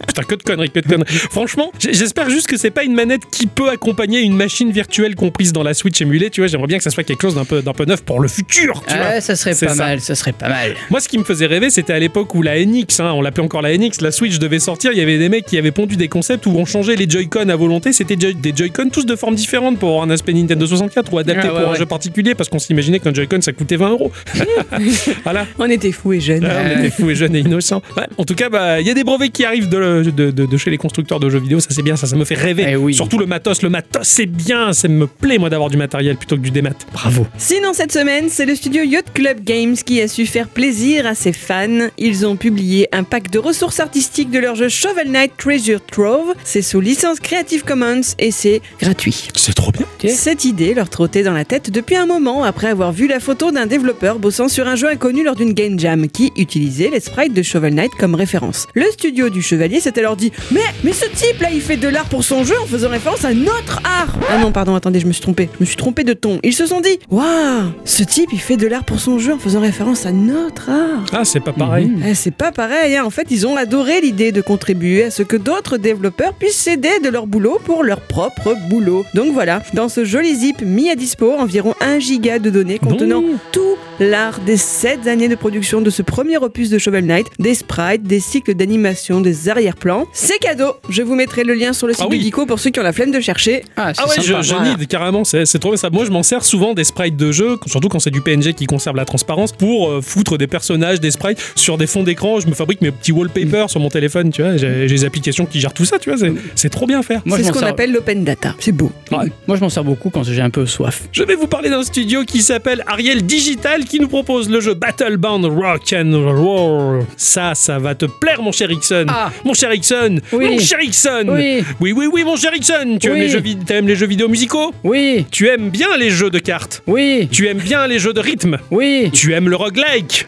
Putain, 0.08 0.24
que 0.24 0.36
de 0.36 0.44
conneries, 0.44 0.70
que 0.70 0.80
de 0.80 0.88
conneries. 0.88 1.12
Franchement, 1.14 1.74
j'espère 1.78 2.30
juste 2.30 2.48
que 2.48 2.56
c'est 2.56 2.72
pas 2.72 2.84
une 2.86 2.94
manette 2.94 3.24
qui 3.30 3.46
peut 3.48 3.70
accompagner 3.70 4.22
une 4.22 4.38
machine 4.38 4.72
virtuelle 4.72 5.16
comprise 5.16 5.52
dans 5.52 5.64
la 5.64 5.74
Switch 5.74 6.00
émulée. 6.02 6.30
Tu 6.30 6.40
vois, 6.40 6.48
j'aimerais 6.48 6.68
bien 6.68 6.78
que 6.78 6.84
ça 6.86 6.90
soit 6.92 7.04
quelque 7.04 7.24
chose 7.24 7.36
d'un 7.36 7.44
peu, 7.44 7.62
d'un 7.62 7.74
peu 7.74 7.84
neuf 7.84 8.02
pour 8.04 8.22
le 8.22 8.30
futur. 8.30 8.82
Tu 8.88 8.96
vois. 8.96 9.06
ah, 9.16 9.20
ça 9.22 9.36
serait 9.36 9.52
pas 9.52 9.74
ça. 9.74 9.76
mal, 9.76 10.00
ça 10.00 10.16
serait 10.16 10.31
pas 10.38 10.50
mal. 10.50 10.76
Moi, 10.90 11.00
ce 11.00 11.08
qui 11.08 11.18
me 11.18 11.24
faisait 11.24 11.46
rêver, 11.46 11.70
c'était 11.70 11.94
à 11.94 12.00
l'époque 12.00 12.34
où 12.36 12.42
la 12.42 12.64
NX, 12.64 13.00
hein, 13.00 13.12
on 13.14 13.22
l'appelait 13.22 13.44
encore 13.44 13.62
la 13.62 13.76
NX, 13.78 14.02
la 14.02 14.12
Switch 14.12 14.40
devait 14.40 14.60
sortir. 14.60 14.92
Il 14.92 14.98
y 14.98 15.02
avait 15.02 15.18
des 15.18 15.30
mecs 15.30 15.46
qui 15.46 15.58
avaient 15.58 15.72
pondu 15.72 15.96
des 15.96 16.08
concepts 16.08 16.46
où 16.46 16.52
on 16.58 16.66
changeait 16.66 16.96
les 16.96 17.10
Joy-Con 17.10 17.50
à 17.50 17.56
volonté. 17.56 17.94
C'était 17.94 18.16
Joy- 18.20 18.36
des 18.36 18.54
Joy-Con 18.56 18.90
tous 18.92 19.06
de 19.06 19.16
formes 19.16 19.36
différentes 19.36 19.80
pour 19.80 19.90
avoir 19.90 20.04
un 20.04 20.10
aspect 20.10 20.34
Nintendo 20.34 20.66
64 20.66 21.14
ou 21.14 21.18
adapté 21.20 21.48
Ah, 21.50 21.54
ouais, 21.54 21.62
pour 21.62 21.72
un 21.72 21.76
jeu 21.76 21.86
particulier 21.86 22.36
parce 22.36 22.50
qu'on 22.50 22.60
s'imaginait 22.60 23.00
qu'un 23.00 23.14
Joy-Con 23.14 23.42
ça 23.42 23.52
coûtait 23.54 23.76
20 23.78 23.90
euros. 23.92 24.12
voilà. 25.24 25.46
On 25.60 25.70
était 25.70 25.92
fous 25.92 26.14
et 26.14 26.20
jeunes. 26.20 26.46
Ah, 26.50 26.62
on 26.66 26.80
était 26.80 26.90
fous 26.90 27.10
et 27.10 27.16
jeunes 27.16 27.36
et 27.36 27.40
innocents. 27.40 27.82
Ouais, 27.98 28.04
en 28.18 28.24
tout 28.24 28.36
cas, 28.36 28.50
bah, 28.50 28.80
il 28.82 28.88
y 28.88 28.90
a 28.90 28.94
des 28.94 29.04
brevets 29.04 29.30
qui 29.30 29.46
arrivent 29.46 29.70
de, 29.70 30.04
de- 30.16 30.32
de- 30.32 30.46
de 30.46 30.58
chez 30.58 30.70
les 30.70 30.78
constructeurs 30.78 31.20
de 31.20 31.30
jeux 31.30 31.40
vidéo. 31.40 31.60
Ça, 31.60 31.68
c'est 31.72 31.82
bien, 31.84 31.96
ça, 31.96 32.08
ça 32.08 32.16
me 32.16 32.26
fait 32.26 32.36
rêver. 32.36 32.66
Eh 32.70 32.76
oui. 32.76 32.94
Surtout 32.94 33.18
le 33.18 33.26
matos. 33.26 33.62
Le 33.62 33.70
matos, 33.70 34.08
c'est 34.08 34.26
bien. 34.26 34.74
Ça 34.74 34.88
me 34.88 35.08
plaît, 35.08 35.38
moi, 35.38 35.50
d'avoir 35.50 35.70
du 35.70 35.78
matériel 35.78 36.16
plutôt 36.18 36.36
que 36.38 36.42
du 36.42 36.52
démat. 36.52 36.72
Bravo. 36.94 37.26
Sinon, 37.38 37.74
cette 37.74 37.92
semaine, 37.92 38.26
c'est 38.30 38.46
le 38.46 38.56
studio 38.56 38.84
Yacht 38.84 39.06
Club 39.14 39.44
Games 39.44 39.76
qui 39.76 40.02
a 40.02 40.08
su 40.12 40.26
faire 40.26 40.50
plaisir 40.50 41.08
à 41.08 41.16
ses 41.16 41.32
fans. 41.32 41.88
Ils 41.98 42.26
ont 42.26 42.36
publié 42.36 42.90
un 42.92 43.04
pack 43.04 43.32
de 43.32 43.40
ressources 43.40 43.80
artistiques 43.80 44.30
de 44.30 44.40
leur 44.40 44.56
jeu 44.56 44.68
Shovel 44.68 45.10
Knight 45.10 45.32
Treasure 45.38 45.80
Trove. 45.86 46.34
C'est 46.44 46.62
sous 46.62 46.82
licence 46.82 47.20
Creative 47.20 47.64
Commons 47.64 48.02
et 48.20 48.32
c'est 48.32 48.62
gratuit. 48.80 49.30
C'est 49.36 49.54
trop 49.54 49.72
bien. 49.72 49.86
Cette 50.10 50.44
idée 50.46 50.74
leur 50.74 50.90
trottait 50.90 51.24
dans 51.24 51.34
la 51.34 51.46
tête 51.46 51.72
depuis 51.72 51.96
un 51.96 52.06
moment 52.06 52.44
après 52.44 52.68
avoir 52.68 52.92
vu 52.92 53.08
la 53.08 53.20
photo 53.20 53.52
d'un 53.52 53.66
développeur 53.68 54.20
bossant 54.20 54.50
sur 54.50 54.68
un 54.68 54.76
jeu 54.76 54.90
inconnu 54.90 55.24
lors 55.24 55.36
d'une 55.36 55.54
game 55.54 55.80
jam 55.80 56.08
qui 56.10 56.34
utilisait 56.36 56.90
les 56.90 57.00
sprites 57.00 57.34
de 57.34 57.42
Shovel 57.42 57.74
Knight 57.74 57.92
comme 57.98 58.16
référence. 58.16 58.68
Le 58.74 58.86
studio 58.92 59.30
du 59.30 59.42
chevalier 59.42 59.80
s'est 59.80 59.98
alors 59.98 60.18
dit 60.18 60.32
Mais, 60.52 60.60
mais 60.84 60.94
ce 60.94 61.06
type 61.06 61.40
là 61.40 61.50
il 61.54 61.62
fait 61.62 61.78
de 61.78 61.88
l'art 61.88 62.10
pour 62.10 62.24
son 62.24 62.44
jeu 62.44 62.56
en 62.62 62.66
faisant 62.66 62.90
référence 62.90 63.24
à 63.24 63.34
notre 63.34 63.78
art 63.86 64.14
Ah 64.30 64.40
non, 64.40 64.52
pardon, 64.52 64.76
attendez, 64.76 65.00
je 65.00 65.08
me 65.08 65.14
suis 65.14 65.22
trompé. 65.22 65.50
Je 65.56 65.62
me 65.62 65.66
suis 65.66 65.78
trompé 65.78 66.04
de 66.04 66.14
ton. 66.14 66.40
Ils 66.44 66.54
se 66.54 66.66
sont 66.66 66.82
dit 66.82 67.00
Waouh, 67.10 67.72
ce 67.86 68.04
type 68.04 68.30
il 68.34 68.42
fait 68.42 68.58
de 68.58 68.68
l'art 68.68 68.84
pour 68.84 69.00
son 69.00 69.20
jeu 69.20 69.34
en 69.34 69.40
faisant 69.40 69.62
référence 69.62 70.01
à 70.06 70.12
notre 70.12 70.70
art. 70.70 71.06
Ah, 71.14 71.26
c'est 71.26 71.40
pas 71.40 71.54
pareil. 71.54 71.88
Mhm. 71.88 72.04
Eh, 72.10 72.16
c'est 72.16 72.32
pas 72.36 72.52
pareil, 72.52 72.96
hein. 72.96 73.04
en 73.06 73.10
fait 73.10 73.28
ils 73.30 73.46
ont 73.48 73.56
adoré 73.58 74.02
l'idée 74.02 74.32
de 74.32 74.42
contribuer 74.42 75.06
à 75.06 75.12
ce 75.12 75.24
que 75.24 75.38
d'autres 75.38 75.78
développeurs 75.78 76.34
puissent 76.34 76.56
s'aider 76.58 77.00
de 77.04 77.10
leur 77.10 77.28
boulot 77.28 77.60
pour 77.66 77.84
leur 77.84 78.02
propre 78.02 78.56
boulot. 78.70 79.06
Donc 79.14 79.34
voilà, 79.34 79.62
dans 79.74 79.90
ce 79.90 80.06
joli 80.06 80.36
zip 80.36 80.62
mis 80.62 80.90
à 80.90 80.96
dispo, 80.96 81.32
environ 81.38 81.74
1 81.82 82.00
giga 82.00 82.40
de 82.40 82.50
données 82.50 82.80
contenant 82.80 83.24
tous 83.52 83.76
l'art 84.00 84.40
des 84.40 84.58
7 84.58 85.08
années 85.08 85.28
de 85.28 85.36
production 85.36 85.82
de 85.82 85.90
ce 85.90 86.02
premier 86.02 86.38
opus 86.38 86.70
de 86.70 86.78
Shovel 86.80 87.06
Knight, 87.06 87.28
des 87.40 87.54
sprites, 87.54 88.04
des 88.04 88.20
cycles 88.20 88.56
d'animation, 88.56 89.22
des 89.22 89.48
arrière-plans. 89.50 90.06
C'est 90.14 90.40
cadeau 90.40 90.74
Je 90.90 91.04
vous 91.04 91.14
mettrai 91.16 91.44
le 91.44 91.54
lien 91.54 91.74
sur 91.74 91.86
le 91.88 91.94
site 91.94 92.02
Ah 92.06 92.08
oui. 92.10 92.18
de 92.20 92.24
Geeko 92.24 92.46
pour 92.48 92.60
ceux 92.60 92.72
qui 92.72 92.80
ont 92.80 92.84
la 92.84 92.94
flemme 92.94 93.12
de 93.12 93.20
chercher. 93.20 93.64
Ah, 93.78 93.94
c'est 93.94 94.02
Ah 94.04 94.08
ouais, 94.08 94.16
je, 94.18 94.22
sympa. 94.24 94.42
je 94.42 94.56
Voilà. 94.56 94.86
carrément, 94.90 95.24
c'est 95.24 95.46
c'est 95.46 95.60
trop 95.60 95.70
bien 95.70 95.78
ça. 95.78 95.90
Moi, 95.92 96.06
je 96.06 96.12
m'en 96.12 96.24
sers 96.24 96.44
souvent 96.44 96.74
des 96.74 96.84
sprites 96.84 97.16
de 97.16 97.32
jeu, 97.32 97.58
surtout 97.68 97.90
quand 97.90 98.00
c'est 98.00 98.10
du 98.10 98.22
PNG 98.22 98.54
qui 98.54 98.66
conserve 98.66 98.96
la 98.96 99.06
transparence, 99.06 99.52
pour 99.52 99.91
euh, 99.98 100.02
foutre 100.02 100.38
des 100.38 100.48
personnages, 100.48 101.00
des 101.00 101.12
sprites 101.12 101.40
sur 101.56 101.78
des 101.78 101.88
fonds 101.88 102.04
d'écran. 102.04 102.40
Je 102.40 102.48
me 102.48 102.54
fabrique 102.54 102.82
mes 102.82 102.92
petits 102.92 103.12
wallpapers 103.12 103.70
sur 103.70 103.80
mon 103.80 103.90
téléphone, 103.90 104.32
tu 104.32 104.42
vois. 104.42 104.58
J'ai 104.58 104.88
des 104.88 105.06
applications 105.06 105.46
qui 105.46 105.60
gèrent 105.60 105.74
tout 105.74 105.86
ça, 105.86 106.00
tu 106.00 106.10
vois. 106.10 106.18
c'est- 106.18 106.32
C'est 106.56 106.70
trop 106.70 106.86
bien 106.88 107.00
à 107.00 107.04
faire. 107.04 107.22
Moi, 107.26 107.38
C'est 107.38 107.44
je 107.44 107.48
ce 107.48 107.52
m'en 107.52 107.54
qu'on 107.56 107.60
sers- 107.62 107.70
appelle 107.70 107.92
l'open 107.92 108.24
data. 108.24 108.56
C'est 108.60 108.72
beau. 108.72 108.92
Ouais. 109.12 109.32
Moi, 109.48 109.58
je 109.58 109.62
m'en 109.62 109.70
sers 109.70 109.84
beaucoup 109.84 110.10
quand 110.10 110.24
j'ai 110.24 110.42
un 110.42 110.50
peu 110.50 110.66
soif. 110.66 111.04
Je 111.12 111.24
vais 111.24 111.36
vous 111.36 111.48
parler 111.48 111.70
d'un 111.70 111.84
studio 111.84 112.24
qui 112.24 112.42
s'appelle 112.42 112.84
Ariel 112.88 113.24
Digital 113.24 113.86
qui 113.86 114.00
nous 114.00 114.08
propose 114.08 114.50
le 114.50 114.60
jeu 114.62 114.74
Battlebound 114.74 115.46
Rock 115.46 115.94
and 115.94 116.12
Roll. 116.42 117.06
Ça, 117.18 117.54
ça 117.56 117.80
va 117.80 117.96
te 117.96 118.06
plaire, 118.06 118.42
mon 118.42 118.52
cher 118.52 118.72
Ixon. 118.72 119.06
Ah. 119.10 119.32
Mon 119.46 119.54
cher 119.54 119.74
Ixon. 119.74 120.20
Oui. 120.32 120.46
Mon 120.46 120.60
cher 120.60 120.80
Ixon. 120.82 121.26
Oui. 121.28 121.64
Oui, 121.80 121.92
oui, 121.94 122.08
oui, 122.12 122.24
mon 122.24 122.36
cher 122.36 122.52
Ixon. 122.56 122.98
Tu 123.00 123.08
aimes, 123.08 123.28
jeux, 123.30 123.42
les 123.82 123.96
jeux 123.96 124.08
vidéo 124.08 124.28
musicaux? 124.28 124.74
Oui, 124.84 125.26
Tu 125.32 125.48
aimes 125.48 125.70
bien 125.70 125.98
les 125.98 126.10
jeux 126.10 126.30
de 126.30 126.40
cartes? 126.40 126.82
Oui, 126.88 127.28
Tu 127.32 127.48
aimes 127.48 127.58
bien 127.60 127.88
les 127.88 128.00
jeux 128.00 128.14
de 128.14 128.20
rythme? 128.20 128.58
Oui, 128.70 129.10
Tu 129.14 129.34
aimes 129.34 129.50
le 129.50 129.56
roguelike? 129.56 129.81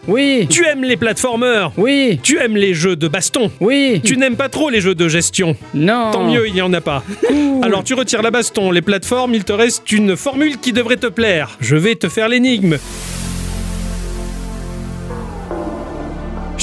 Oui, 0.08 0.46
Tu 0.48 0.64
aimes 0.66 0.84
les 0.84 0.96
platformers 0.96 1.72
oui, 1.76 2.18
Tu 2.22 2.38
aimes 2.38 2.56
les 2.56 2.74
jeux 2.74 2.96
de 2.96 3.08
baston 3.08 3.50
oui. 3.60 4.00
Tu 4.04 4.16
n'aimes 4.16 4.36
pas 4.36 4.48
trop 4.48 4.70
les 4.70 4.80
jeux 4.80 4.94
de 4.94 5.08
gestion 5.08 5.56
Non. 5.74 6.10
Tant 6.10 6.30
mieux, 6.30 6.46
il 6.48 6.54
n'y 6.54 6.62
en 6.62 6.72
a 6.72 6.80
pas. 6.80 7.02
Alors 7.62 7.84
tu 7.84 7.94
retires 7.94 8.22
la 8.22 8.30
baston, 8.30 8.70
les 8.70 8.82
plateformes, 8.82 9.34
il 9.34 9.44
te 9.44 9.52
reste 9.52 9.90
une 9.92 10.16
formule 10.16 10.58
qui 10.58 10.72
devrait 10.72 10.96
te 10.96 11.06
plaire. 11.06 11.56
Je 11.60 11.76
vais 11.76 11.94
te 11.94 12.08
faire 12.08 12.28
l'énigme. 12.28 12.78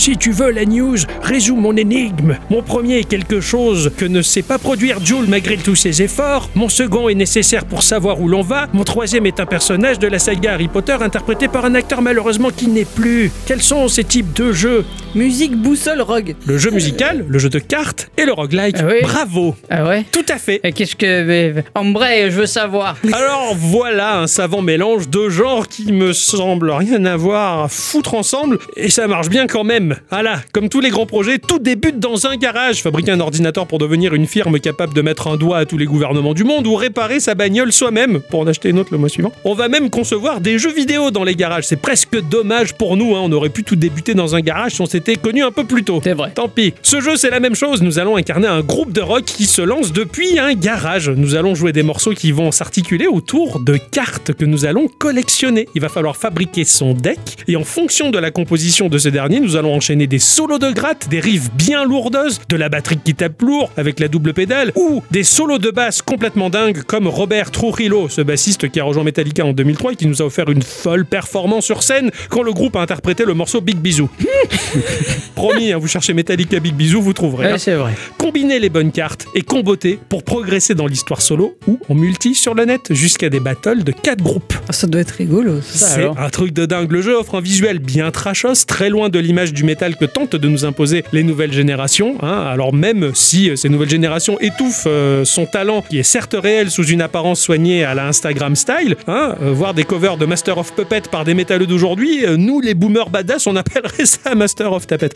Si 0.01 0.17
tu 0.17 0.31
veux 0.31 0.49
la 0.49 0.65
news, 0.65 0.97
résous 1.21 1.55
mon 1.55 1.77
énigme. 1.77 2.35
Mon 2.49 2.63
premier 2.63 2.97
est 2.97 3.03
quelque 3.03 3.39
chose 3.39 3.91
que 3.95 4.05
ne 4.05 4.23
sait 4.23 4.41
pas 4.41 4.57
produire 4.57 4.97
Jules 5.05 5.27
malgré 5.27 5.57
tous 5.57 5.75
ses 5.75 6.01
efforts. 6.01 6.49
Mon 6.55 6.69
second 6.69 7.07
est 7.07 7.13
nécessaire 7.13 7.65
pour 7.65 7.83
savoir 7.83 8.19
où 8.19 8.27
l'on 8.27 8.41
va. 8.41 8.67
Mon 8.73 8.83
troisième 8.83 9.27
est 9.27 9.39
un 9.39 9.45
personnage 9.45 9.99
de 9.99 10.07
la 10.07 10.17
saga 10.17 10.53
Harry 10.53 10.69
Potter 10.69 10.97
interprété 10.99 11.47
par 11.47 11.65
un 11.65 11.75
acteur 11.75 12.01
malheureusement 12.01 12.49
qui 12.49 12.67
n'est 12.67 12.83
plus. 12.83 13.29
Quels 13.45 13.61
sont 13.61 13.87
ces 13.89 14.03
types 14.03 14.33
de 14.33 14.51
jeux 14.51 14.85
Musique, 15.13 15.55
boussole, 15.55 16.01
rogue. 16.01 16.35
Le 16.47 16.57
jeu 16.57 16.71
musical, 16.71 17.25
le 17.27 17.37
jeu 17.37 17.49
de 17.49 17.59
cartes 17.59 18.09
et 18.17 18.25
le 18.25 18.31
roguelike. 18.31 18.77
Ah 18.79 18.85
oui 18.87 19.01
Bravo 19.03 19.55
Ah 19.69 19.85
ouais 19.85 20.05
Tout 20.11 20.25
à 20.29 20.37
fait 20.37 20.61
Et 20.63 20.71
qu'est-ce 20.71 20.95
que. 20.95 21.61
En 21.75 21.91
vrai, 21.91 22.31
je 22.31 22.37
veux 22.39 22.45
savoir. 22.47 22.95
Alors 23.13 23.53
voilà 23.55 24.19
un 24.19 24.27
savant 24.27 24.63
mélange 24.63 25.09
de 25.09 25.29
genres 25.29 25.67
qui 25.67 25.91
me 25.91 26.11
semble 26.13 26.71
rien 26.71 27.05
avoir 27.05 27.65
à 27.65 27.67
foutre 27.67 28.15
ensemble 28.15 28.57
et 28.77 28.89
ça 28.89 29.05
marche 29.07 29.29
bien 29.29 29.45
quand 29.45 29.65
même. 29.65 29.90
Voilà, 30.09 30.41
comme 30.53 30.69
tous 30.69 30.79
les 30.79 30.89
grands 30.89 31.05
projets, 31.05 31.37
tout 31.39 31.59
débute 31.59 31.99
dans 31.99 32.27
un 32.27 32.35
garage. 32.35 32.81
Fabriquer 32.81 33.11
un 33.11 33.19
ordinateur 33.19 33.67
pour 33.67 33.79
devenir 33.79 34.13
une 34.13 34.27
firme 34.27 34.59
capable 34.59 34.93
de 34.93 35.01
mettre 35.01 35.27
un 35.27 35.37
doigt 35.37 35.57
à 35.57 35.65
tous 35.65 35.77
les 35.77 35.85
gouvernements 35.85 36.33
du 36.33 36.43
monde 36.43 36.67
ou 36.67 36.75
réparer 36.75 37.19
sa 37.19 37.35
bagnole 37.35 37.71
soi-même 37.71 38.19
pour 38.29 38.41
en 38.41 38.47
acheter 38.47 38.69
une 38.69 38.79
autre 38.79 38.89
le 38.91 38.97
mois 38.97 39.09
suivant. 39.09 39.31
On 39.43 39.53
va 39.53 39.67
même 39.67 39.89
concevoir 39.89 40.41
des 40.41 40.57
jeux 40.59 40.73
vidéo 40.73 41.11
dans 41.11 41.23
les 41.23 41.35
garages. 41.35 41.65
C'est 41.65 41.81
presque 41.81 42.19
dommage 42.29 42.73
pour 42.73 42.97
nous, 42.97 43.15
hein. 43.15 43.21
on 43.23 43.31
aurait 43.31 43.49
pu 43.49 43.63
tout 43.63 43.75
débuter 43.75 44.13
dans 44.13 44.35
un 44.35 44.41
garage 44.41 44.73
si 44.73 44.81
on 44.81 44.85
s'était 44.85 45.15
connu 45.15 45.43
un 45.43 45.51
peu 45.51 45.63
plus 45.63 45.83
tôt. 45.83 46.01
C'est 46.03 46.13
vrai. 46.13 46.31
Tant 46.33 46.49
pis. 46.49 46.73
Ce 46.81 47.01
jeu, 47.01 47.15
c'est 47.15 47.29
la 47.29 47.39
même 47.39 47.55
chose. 47.55 47.81
Nous 47.81 47.99
allons 47.99 48.15
incarner 48.15 48.47
un 48.47 48.61
groupe 48.61 48.93
de 48.93 49.01
rock 49.01 49.25
qui 49.25 49.45
se 49.45 49.61
lance 49.61 49.93
depuis 49.93 50.39
un 50.39 50.53
garage. 50.53 51.09
Nous 51.09 51.35
allons 51.35 51.55
jouer 51.55 51.71
des 51.71 51.83
morceaux 51.83 52.13
qui 52.13 52.31
vont 52.31 52.51
s'articuler 52.51 53.07
autour 53.07 53.59
de 53.59 53.77
cartes 53.77 54.33
que 54.33 54.45
nous 54.45 54.65
allons 54.65 54.87
collectionner. 54.87 55.67
Il 55.75 55.81
va 55.81 55.89
falloir 55.89 56.15
fabriquer 56.15 56.63
son 56.65 56.93
deck 56.93 57.19
et 57.47 57.55
en 57.55 57.63
fonction 57.63 58.11
de 58.11 58.19
la 58.19 58.31
composition 58.31 58.87
de 58.87 58.97
ce 58.97 59.09
dernier, 59.09 59.39
nous 59.39 59.55
allons 59.55 59.70
enchaîner 59.71 60.07
des 60.07 60.19
solos 60.19 60.59
de 60.59 60.71
gratte, 60.71 61.07
des 61.09 61.19
riffs 61.19 61.51
bien 61.53 61.83
lourdeuses, 61.83 62.39
de 62.49 62.55
la 62.55 62.69
batterie 62.69 62.99
qui 63.03 63.13
tape 63.15 63.41
lourd 63.41 63.69
avec 63.77 63.99
la 63.99 64.07
double 64.07 64.33
pédale 64.33 64.71
ou 64.75 65.01
des 65.11 65.23
solos 65.23 65.57
de 65.59 65.69
basse 65.71 66.01
complètement 66.01 66.49
dingues 66.49 66.81
comme 66.83 67.07
Robert 67.07 67.51
Trujillo, 67.51 68.09
ce 68.09 68.21
bassiste 68.21 68.69
qui 68.69 68.79
a 68.79 68.83
rejoint 68.83 69.03
Metallica 69.03 69.45
en 69.45 69.53
2003 69.53 69.93
et 69.93 69.95
qui 69.95 70.07
nous 70.07 70.21
a 70.21 70.25
offert 70.25 70.49
une 70.49 70.61
folle 70.61 71.05
performance 71.05 71.65
sur 71.65 71.83
scène 71.83 72.11
quand 72.29 72.43
le 72.43 72.53
groupe 72.53 72.75
a 72.75 72.81
interprété 72.81 73.25
le 73.25 73.33
morceau 73.33 73.61
Big 73.61 73.77
Bisou. 73.77 74.09
Promis, 75.35 75.71
hein, 75.71 75.77
vous 75.77 75.87
cherchez 75.87 76.13
Metallica 76.13 76.59
Big 76.59 76.73
Bisou, 76.75 77.01
vous 77.01 77.13
trouverez. 77.13 77.47
hein. 77.47 77.51
Ouais, 77.53 77.59
c'est 77.59 77.75
vrai. 77.75 77.93
Combiner 78.17 78.59
les 78.59 78.69
bonnes 78.69 78.91
cartes 78.91 79.25
et 79.35 79.41
comboter 79.41 79.99
pour 80.09 80.23
progresser 80.23 80.75
dans 80.75 80.87
l'histoire 80.87 81.21
solo 81.21 81.57
ou 81.67 81.79
en 81.89 81.95
multi 81.95 82.35
sur 82.35 82.53
le 82.53 82.65
net 82.65 82.93
jusqu'à 82.93 83.29
des 83.29 83.39
battles 83.39 83.83
de 83.83 83.91
4 83.91 84.21
groupes. 84.21 84.53
Ah, 84.67 84.73
ça 84.73 84.87
doit 84.87 85.01
être 85.01 85.11
rigolo. 85.11 85.59
C'est 85.63 86.05
un 86.05 86.29
truc 86.29 86.53
de 86.53 86.65
dingue. 86.65 86.91
Le 86.91 87.01
jeu 87.01 87.15
offre 87.15 87.35
un 87.35 87.41
visuel 87.41 87.79
bien 87.79 88.11
trashos, 88.11 88.65
très 88.67 88.89
loin 88.89 89.09
de 89.09 89.19
l'image 89.19 89.53
du 89.53 89.60
métal 89.63 89.95
que 89.95 90.05
tentent 90.05 90.35
de 90.35 90.47
nous 90.47 90.65
imposer 90.65 91.03
les 91.11 91.23
nouvelles 91.23 91.53
générations. 91.53 92.15
hein. 92.21 92.45
Alors 92.51 92.73
même 92.73 93.11
si 93.13 93.49
euh, 93.49 93.55
ces 93.55 93.69
nouvelles 93.69 93.89
générations 93.89 94.39
étouffent 94.39 94.83
euh, 94.87 95.25
son 95.25 95.45
talent, 95.45 95.83
qui 95.89 95.99
est 95.99 96.03
certes 96.03 96.35
réel 96.41 96.69
sous 96.71 96.85
une 96.85 97.01
apparence 97.01 97.39
soignée 97.41 97.83
à 97.83 97.93
la 97.93 98.07
Instagram 98.07 98.55
style, 98.55 98.95
hein, 99.07 99.35
euh, 99.41 99.51
voir 99.51 99.73
des 99.73 99.83
covers 99.83 100.17
de 100.17 100.25
Master 100.25 100.57
of 100.57 100.73
Puppet 100.73 101.01
par 101.11 101.23
des 101.25 101.33
métalleux 101.33 101.67
d'aujourd'hui, 101.67 102.25
euh, 102.25 102.37
nous 102.37 102.59
les 102.61 102.73
boomers 102.73 103.09
badass, 103.09 103.47
on 103.47 103.55
appellerait 103.55 104.05
ça 104.05 104.35
Master 104.35 104.71
of 104.73 104.87
Tapet. 104.87 105.09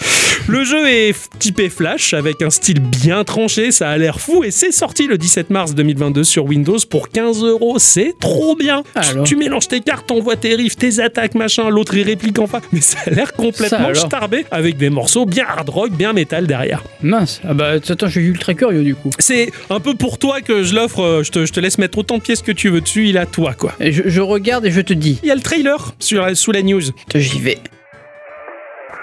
Le 0.47 0.63
jeu 0.63 0.88
est 0.88 1.15
typé 1.39 1.69
Flash 1.69 2.13
avec 2.13 2.41
un 2.41 2.49
style 2.49 2.79
bien 2.79 3.23
tranché, 3.23 3.71
ça 3.71 3.89
a 3.89 3.97
l'air 3.97 4.19
fou 4.19 4.43
et 4.43 4.51
c'est 4.51 4.71
sorti 4.71 5.08
le 5.08 5.17
17 5.17 5.49
mars 5.49 5.73
2022 5.75 6.23
sur 6.23 6.45
Windows 6.45 6.77
pour 6.89 7.10
15 7.10 7.43
euros. 7.43 7.75
C'est 7.79 8.13
trop 8.19 8.55
bien. 8.55 8.84
Tu- 9.01 9.10
Alors 9.10 9.25
tu 9.25 9.36
mélanges 9.36 9.67
tes 9.67 9.81
cartes, 9.81 10.08
t'envoies 10.08 10.36
tes 10.36 10.55
riffs, 10.55 10.75
tes 10.77 10.99
attaques, 10.99 11.36
machin, 11.36 11.69
l'autre 11.69 11.95
il 11.95 12.03
réplique 12.03 12.39
enfin. 12.39 12.62
Mais 12.71 12.81
ça 12.81 12.97
a 13.05 13.10
l'air 13.10 13.34
complètement 13.34 13.77
alors. 13.99 14.10
Avec 14.52 14.78
des 14.78 14.89
morceaux 14.89 15.26
bien 15.26 15.45
hard 15.48 15.69
rock, 15.69 15.91
bien 15.91 16.13
métal 16.13 16.48
derrière. 16.48 16.84
Mince. 17.02 17.41
Ah 17.48 17.54
bah, 17.54 17.71
attends, 17.88 18.08
je 18.08 18.19
suis 18.19 18.28
ultra 18.28 18.54
curieux 18.54 18.84
du 18.84 18.95
coup. 18.95 19.12
C'est 19.19 19.52
un 19.69 19.80
peu 19.80 19.95
pour 19.95 20.17
toi 20.17 20.41
que 20.41 20.63
je 20.63 20.76
l'offre. 20.76 21.00
euh, 21.02 21.24
Je 21.24 21.32
te, 21.32 21.45
je 21.45 21.54
te 21.54 21.60
laisse 21.60 21.78
mettre 21.78 21.98
autant 21.98 22.17
de 22.17 22.21
pièces 22.24 22.41
que 22.41 22.52
tu 22.52 22.69
veux 22.69 22.82
dessus. 22.82 23.08
Il 23.08 23.17
à 23.17 23.26
toi, 23.26 23.54
quoi. 23.54 23.74
Et 23.80 23.91
je, 23.91 24.04
je 24.06 24.21
regarde 24.21 24.65
et 24.65 24.71
je 24.71 24.82
te 24.82 24.93
dis. 24.93 25.19
Il 25.24 25.28
y 25.30 25.32
a 25.32 25.36
le 25.36 25.41
trailer 25.41 25.93
sur, 26.00 26.36
sous 26.36 26.52
la 26.52 26.62
news. 26.62 26.82
J'y 27.13 27.39
vais. 27.39 27.58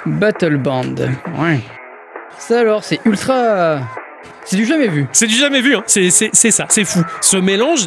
Battle 0.07 0.57
Band. 0.57 0.95
Ouais. 1.39 1.61
Ça 2.39 2.61
alors, 2.61 2.83
c'est 2.85 3.01
ultra. 3.05 3.81
C'est 4.45 4.57
du 4.57 4.67
jamais 4.67 4.89
vu. 4.89 5.07
C'est 5.13 5.27
du 5.29 5.35
jamais 5.37 5.61
vu, 5.61 5.77
hein. 5.77 5.85
C'est 5.87 6.11
ça, 6.11 6.67
c'est 6.69 6.85
fou. 6.85 7.05
Ce 7.21 7.37
mélange, 7.37 7.87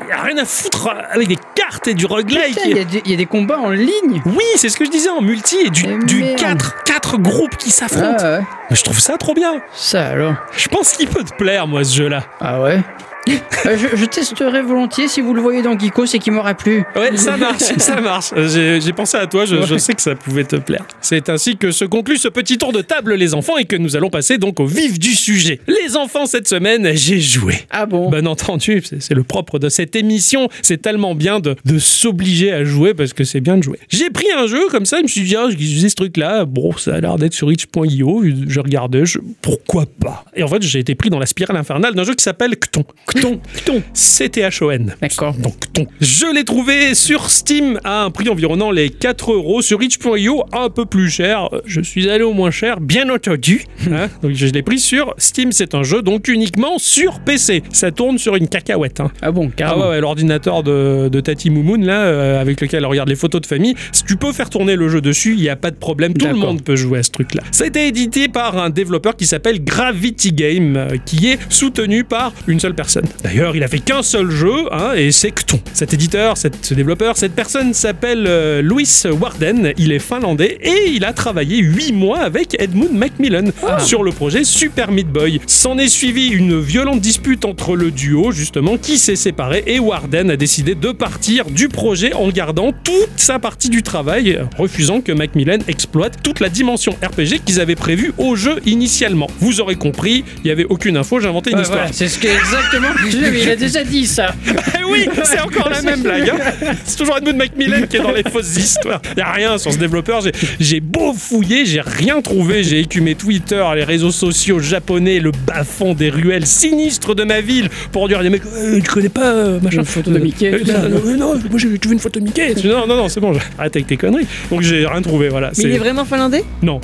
il 0.00 0.06
n'y 0.06 0.12
a 0.12 0.22
rien 0.22 0.38
à 0.38 0.44
foutre 0.44 0.88
avec 1.10 1.28
des 1.28 1.38
cartes 1.54 1.86
et 1.88 1.94
du 1.94 2.06
roguelike. 2.06 2.58
Il 2.64 2.76
y, 2.76 2.80
a 2.80 2.84
des- 2.84 3.02
il 3.04 3.10
y 3.10 3.14
a 3.14 3.16
des 3.16 3.26
combats 3.26 3.58
en 3.58 3.70
ligne. 3.70 4.22
Oui, 4.26 4.44
c'est 4.56 4.68
ce 4.68 4.76
que 4.76 4.84
je 4.84 4.90
disais 4.90 5.10
en 5.10 5.20
multi 5.20 5.56
et 5.64 5.70
du, 5.70 5.82
du 6.04 6.20
merde. 6.20 6.38
4, 6.38 6.84
4 6.84 7.18
groupes 7.18 7.56
qui 7.56 7.70
s'affrontent. 7.70 8.16
Ah 8.20 8.38
ouais. 8.38 8.44
Je 8.70 8.82
trouve 8.82 8.98
ça 8.98 9.18
trop 9.18 9.34
bien. 9.34 9.60
Ça 9.72 10.06
alors. 10.06 10.34
Je 10.56 10.68
pense 10.68 10.92
qu'il 10.92 11.08
peut 11.08 11.24
te 11.24 11.34
plaire, 11.34 11.66
moi, 11.66 11.84
ce 11.84 11.94
jeu-là. 11.96 12.22
Ah 12.40 12.60
ouais. 12.62 12.80
Euh, 13.28 13.76
je, 13.76 13.96
je 13.96 14.04
testerai 14.04 14.62
volontiers 14.62 15.06
si 15.06 15.20
vous 15.20 15.32
le 15.34 15.40
voyez 15.40 15.62
dans 15.62 15.78
Geeko, 15.78 16.06
c'est 16.06 16.18
qu'il 16.18 16.32
m'aura 16.32 16.54
plu. 16.54 16.84
Ouais, 16.96 17.16
ça 17.16 17.36
marche, 17.36 17.62
ça 17.78 18.00
marche. 18.00 18.32
J'ai 18.36 18.92
pensé 18.92 19.16
à 19.16 19.26
toi, 19.26 19.44
je, 19.44 19.62
je 19.62 19.76
sais 19.78 19.94
que 19.94 20.02
ça 20.02 20.14
pouvait 20.14 20.44
te 20.44 20.56
plaire. 20.56 20.84
C'est 21.00 21.28
ainsi 21.28 21.56
que 21.56 21.70
se 21.70 21.84
conclut 21.84 22.16
ce 22.18 22.28
petit 22.28 22.58
tour 22.58 22.72
de 22.72 22.80
table, 22.82 23.14
les 23.14 23.34
enfants, 23.34 23.56
et 23.58 23.64
que 23.64 23.76
nous 23.76 23.96
allons 23.96 24.10
passer 24.10 24.38
donc 24.38 24.58
au 24.60 24.66
vif 24.66 24.98
du 24.98 25.14
sujet. 25.14 25.60
Les 25.68 25.96
enfants, 25.96 26.26
cette 26.26 26.48
semaine, 26.48 26.90
j'ai 26.94 27.20
joué. 27.20 27.54
Ah 27.70 27.86
bon? 27.86 28.10
Bien 28.10 28.26
entendu, 28.26 28.82
c'est 28.98 29.14
le 29.14 29.22
propre 29.22 29.58
de 29.58 29.68
cette 29.68 29.94
émission. 29.94 30.48
C'est 30.62 30.82
tellement 30.82 31.14
bien 31.14 31.38
de, 31.38 31.54
de 31.64 31.78
s'obliger 31.78 32.52
à 32.52 32.64
jouer 32.64 32.94
parce 32.94 33.12
que 33.12 33.24
c'est 33.24 33.40
bien 33.40 33.56
de 33.56 33.62
jouer. 33.62 33.78
J'ai 33.88 34.10
pris 34.10 34.26
un 34.36 34.46
jeu 34.46 34.68
comme 34.70 34.86
ça, 34.86 34.98
je 34.98 35.02
me 35.04 35.08
suis 35.08 35.22
dit, 35.22 35.36
ah, 35.36 35.46
je 35.50 35.56
faisais 35.56 35.88
ce 35.88 35.94
truc-là, 35.94 36.44
bon, 36.44 36.72
ça 36.76 36.94
a 36.94 37.00
l'air 37.00 37.16
d'être 37.16 37.34
sur 37.34 37.52
itch.io. 37.52 38.24
Je 38.48 38.60
regardais, 38.60 39.06
je, 39.06 39.18
pourquoi 39.40 39.86
pas? 39.86 40.24
Et 40.34 40.42
en 40.42 40.48
fait, 40.48 40.62
j'ai 40.62 40.80
été 40.80 40.94
pris 40.94 41.10
dans 41.10 41.18
la 41.18 41.26
spirale 41.26 41.56
infernale 41.56 41.94
d'un 41.94 42.04
jeu 42.04 42.14
qui 42.14 42.24
s'appelle 42.24 42.56
Cton. 42.56 42.84
Cton, 43.14 43.40
Cton, 43.56 43.82
C-T-H-O-N. 43.94 44.94
D'accord. 45.00 45.34
Donc, 45.34 45.54
ton. 45.72 45.86
Je 46.00 46.32
l'ai 46.34 46.44
trouvé 46.44 46.94
sur 46.94 47.28
Steam 47.30 47.78
à 47.84 48.04
un 48.04 48.10
prix 48.10 48.28
environnant 48.28 48.70
les 48.70 48.88
4 48.90 49.32
euros. 49.32 49.62
Sur 49.62 49.82
itch.io, 49.82 50.44
un 50.52 50.70
peu 50.70 50.84
plus 50.86 51.08
cher. 51.10 51.48
Je 51.66 51.80
suis 51.80 52.08
allé 52.08 52.22
au 52.24 52.32
moins 52.32 52.50
cher, 52.50 52.80
bien 52.80 53.08
entendu. 53.10 53.64
Hein 53.92 54.08
donc, 54.22 54.32
je 54.34 54.46
l'ai 54.46 54.62
pris 54.62 54.78
sur 54.78 55.12
Steam. 55.18 55.50
C'est 55.52 55.74
un 55.74 55.82
jeu 55.82 56.02
donc 56.02 56.28
uniquement 56.28 56.78
sur 56.78 57.18
PC. 57.20 57.62
Ça 57.72 57.90
tourne 57.90 58.16
sur 58.16 58.36
une 58.36 58.46
cacahuète. 58.48 59.00
hein. 59.00 59.10
Ah 59.20 59.32
bon, 59.32 59.48
Ah 59.50 59.54
carrément. 59.56 59.82
ouais, 59.84 59.88
ouais, 59.90 60.00
l'ordinateur 60.00 60.62
de, 60.62 61.08
de 61.10 61.20
Tati 61.20 61.50
Moumoun, 61.50 61.84
là, 61.84 62.02
euh, 62.02 62.40
avec 62.40 62.60
lequel 62.60 62.78
elle 62.78 62.86
regarde 62.86 63.08
les 63.08 63.16
photos 63.16 63.40
de 63.40 63.46
famille, 63.46 63.74
si 63.90 64.04
tu 64.04 64.16
peux 64.16 64.32
faire 64.32 64.50
tourner 64.50 64.76
le 64.76 64.88
jeu 64.88 65.00
dessus, 65.00 65.32
il 65.36 65.40
n'y 65.40 65.48
a 65.48 65.56
pas 65.56 65.70
de 65.70 65.76
problème, 65.76 66.14
tout 66.14 66.26
le 66.26 66.34
monde 66.34 66.62
peut 66.62 66.76
jouer 66.76 67.00
à 67.00 67.02
ce 67.02 67.10
truc-là. 67.10 67.42
Ça 67.50 67.64
a 67.64 67.66
été 67.66 67.86
édité 67.88 68.28
par 68.28 68.56
un 68.56 68.70
développeur 68.70 69.16
qui 69.16 69.26
s'appelle 69.26 69.62
Gravity 69.64 70.32
Game, 70.32 70.76
euh, 70.76 70.96
qui 71.04 71.28
est 71.28 71.38
soutenu 71.48 72.04
par 72.04 72.32
une 72.46 72.60
seule 72.60 72.74
personne. 72.74 73.01
Personne. 73.02 73.22
D'ailleurs, 73.22 73.56
il 73.56 73.62
a 73.62 73.68
fait 73.68 73.78
qu'un 73.78 74.02
seul 74.02 74.30
jeu, 74.30 74.52
hein, 74.72 74.92
et 74.96 75.12
c'est 75.12 75.30
Cton. 75.30 75.60
Cet 75.72 75.94
éditeur, 75.94 76.36
cette, 76.36 76.64
ce 76.64 76.74
développeur, 76.74 77.16
cette 77.16 77.32
personne 77.34 77.74
s'appelle 77.74 78.24
euh, 78.26 78.62
Louis 78.62 78.88
Warden. 79.04 79.72
Il 79.78 79.92
est 79.92 79.98
finlandais 79.98 80.58
et 80.62 80.90
il 80.90 81.04
a 81.04 81.12
travaillé 81.12 81.58
8 81.58 81.92
mois 81.92 82.20
avec 82.20 82.56
Edmund 82.60 82.92
Macmillan 82.92 83.50
sur 83.78 84.02
le 84.02 84.12
projet 84.12 84.44
Super 84.44 84.90
Meat 84.90 85.08
Boy. 85.08 85.40
S'en 85.46 85.78
est 85.78 85.88
suivi 85.88 86.28
une 86.28 86.60
violente 86.60 87.00
dispute 87.00 87.44
entre 87.44 87.76
le 87.76 87.90
duo, 87.90 88.32
justement, 88.32 88.76
qui 88.76 88.98
s'est 88.98 89.16
séparé 89.16 89.62
et 89.66 89.78
Warden 89.78 90.30
a 90.30 90.36
décidé 90.36 90.74
de 90.74 90.92
partir 90.92 91.44
du 91.46 91.68
projet 91.68 92.12
en 92.14 92.28
gardant 92.28 92.72
toute 92.84 93.10
sa 93.16 93.38
partie 93.38 93.68
du 93.68 93.82
travail, 93.82 94.38
refusant 94.56 95.00
que 95.00 95.12
Macmillan 95.12 95.58
exploite 95.68 96.18
toute 96.22 96.40
la 96.40 96.48
dimension 96.48 96.92
RPG 97.02 97.40
qu'ils 97.44 97.60
avaient 97.60 97.74
prévue 97.74 98.12
au 98.18 98.36
jeu 98.36 98.56
initialement. 98.66 99.26
Vous 99.40 99.60
aurez 99.60 99.76
compris, 99.76 100.24
il 100.38 100.42
n'y 100.44 100.50
avait 100.50 100.66
aucune 100.68 100.96
info, 100.96 101.20
j'ai 101.20 101.28
inventé 101.28 101.50
une 101.50 101.56
Ouais, 101.56 101.62
histoire. 101.62 101.80
voilà, 101.80 101.92
c'est 101.92 102.08
ce 102.08 102.18
exactement. 102.26 102.88
Je 103.08 103.16
l'ai 103.18 103.30
vu, 103.30 103.38
il 103.42 103.50
a 103.50 103.56
déjà 103.56 103.82
dit 103.84 104.06
ça. 104.06 104.34
Eh 104.46 104.84
oui, 104.84 105.08
c'est 105.24 105.40
encore 105.40 105.68
la 105.68 105.82
même 105.82 106.02
blague. 106.02 106.30
hein. 106.30 106.74
C'est 106.84 106.96
toujours 106.96 107.16
Edmund 107.18 107.36
Macmillan 107.36 107.86
qui 107.88 107.96
est 107.96 108.00
dans 108.00 108.12
les 108.12 108.22
fausses 108.22 108.56
histoires. 108.56 109.00
Il 109.12 109.16
n'y 109.16 109.22
a 109.22 109.32
rien 109.32 109.58
sur 109.58 109.72
ce 109.72 109.78
développeur. 109.78 110.20
J'ai- 110.20 110.32
J'ai 110.60 110.80
beau 110.80 111.12
fouiller, 111.12 111.64
j'ai 111.66 111.80
rien 111.80 112.20
trouvé. 112.22 112.62
J'ai 112.62 112.80
écumé 112.80 113.14
Twitter, 113.14 113.64
les 113.74 113.84
réseaux 113.84 114.10
sociaux 114.10 114.58
japonais, 114.60 115.18
le 115.18 115.30
bas-fond 115.46 115.94
des 115.94 116.10
ruelles 116.10 116.46
sinistres 116.46 117.14
de 117.14 117.24
ma 117.24 117.40
ville 117.40 117.68
pour 117.90 118.08
dire 118.08 118.20
à 118.20 118.22
des 118.22 118.30
mecs, 118.30 118.42
euh, 118.56 118.76
tu 118.80 118.90
connais 118.90 119.08
pas 119.08 119.32
euh, 119.32 119.60
machin. 119.60 119.78
Une 119.80 119.84
photo 119.84 120.10
de 120.10 120.18
Mickey, 120.18 120.52
Euh, 120.52 120.58
tout 120.60 120.66
ça. 120.66 120.88
non, 120.88 121.00
non, 121.04 121.16
non, 121.16 121.40
moi 121.50 121.58
j'ai 121.58 121.78
tu 121.78 121.88
veux 121.88 121.94
une 121.94 122.00
photo 122.00 122.20
de 122.20 122.24
Mickey. 122.24 122.54
Non, 122.64 122.86
non, 122.86 122.96
non, 122.96 123.08
c'est 123.08 123.20
bon, 123.20 123.32
arrête 123.58 123.74
avec 123.76 123.86
tes 123.86 123.96
conneries. 123.96 124.26
Donc 124.50 124.62
j'ai 124.62 124.86
rien 124.86 125.02
trouvé, 125.02 125.28
voilà. 125.28 125.48
Mais 125.56 125.62
il 125.64 125.70
C'est- 125.70 125.74
est 125.76 125.78
vraiment 125.78 126.04
finlandais? 126.04 126.44
Non. 126.62 126.80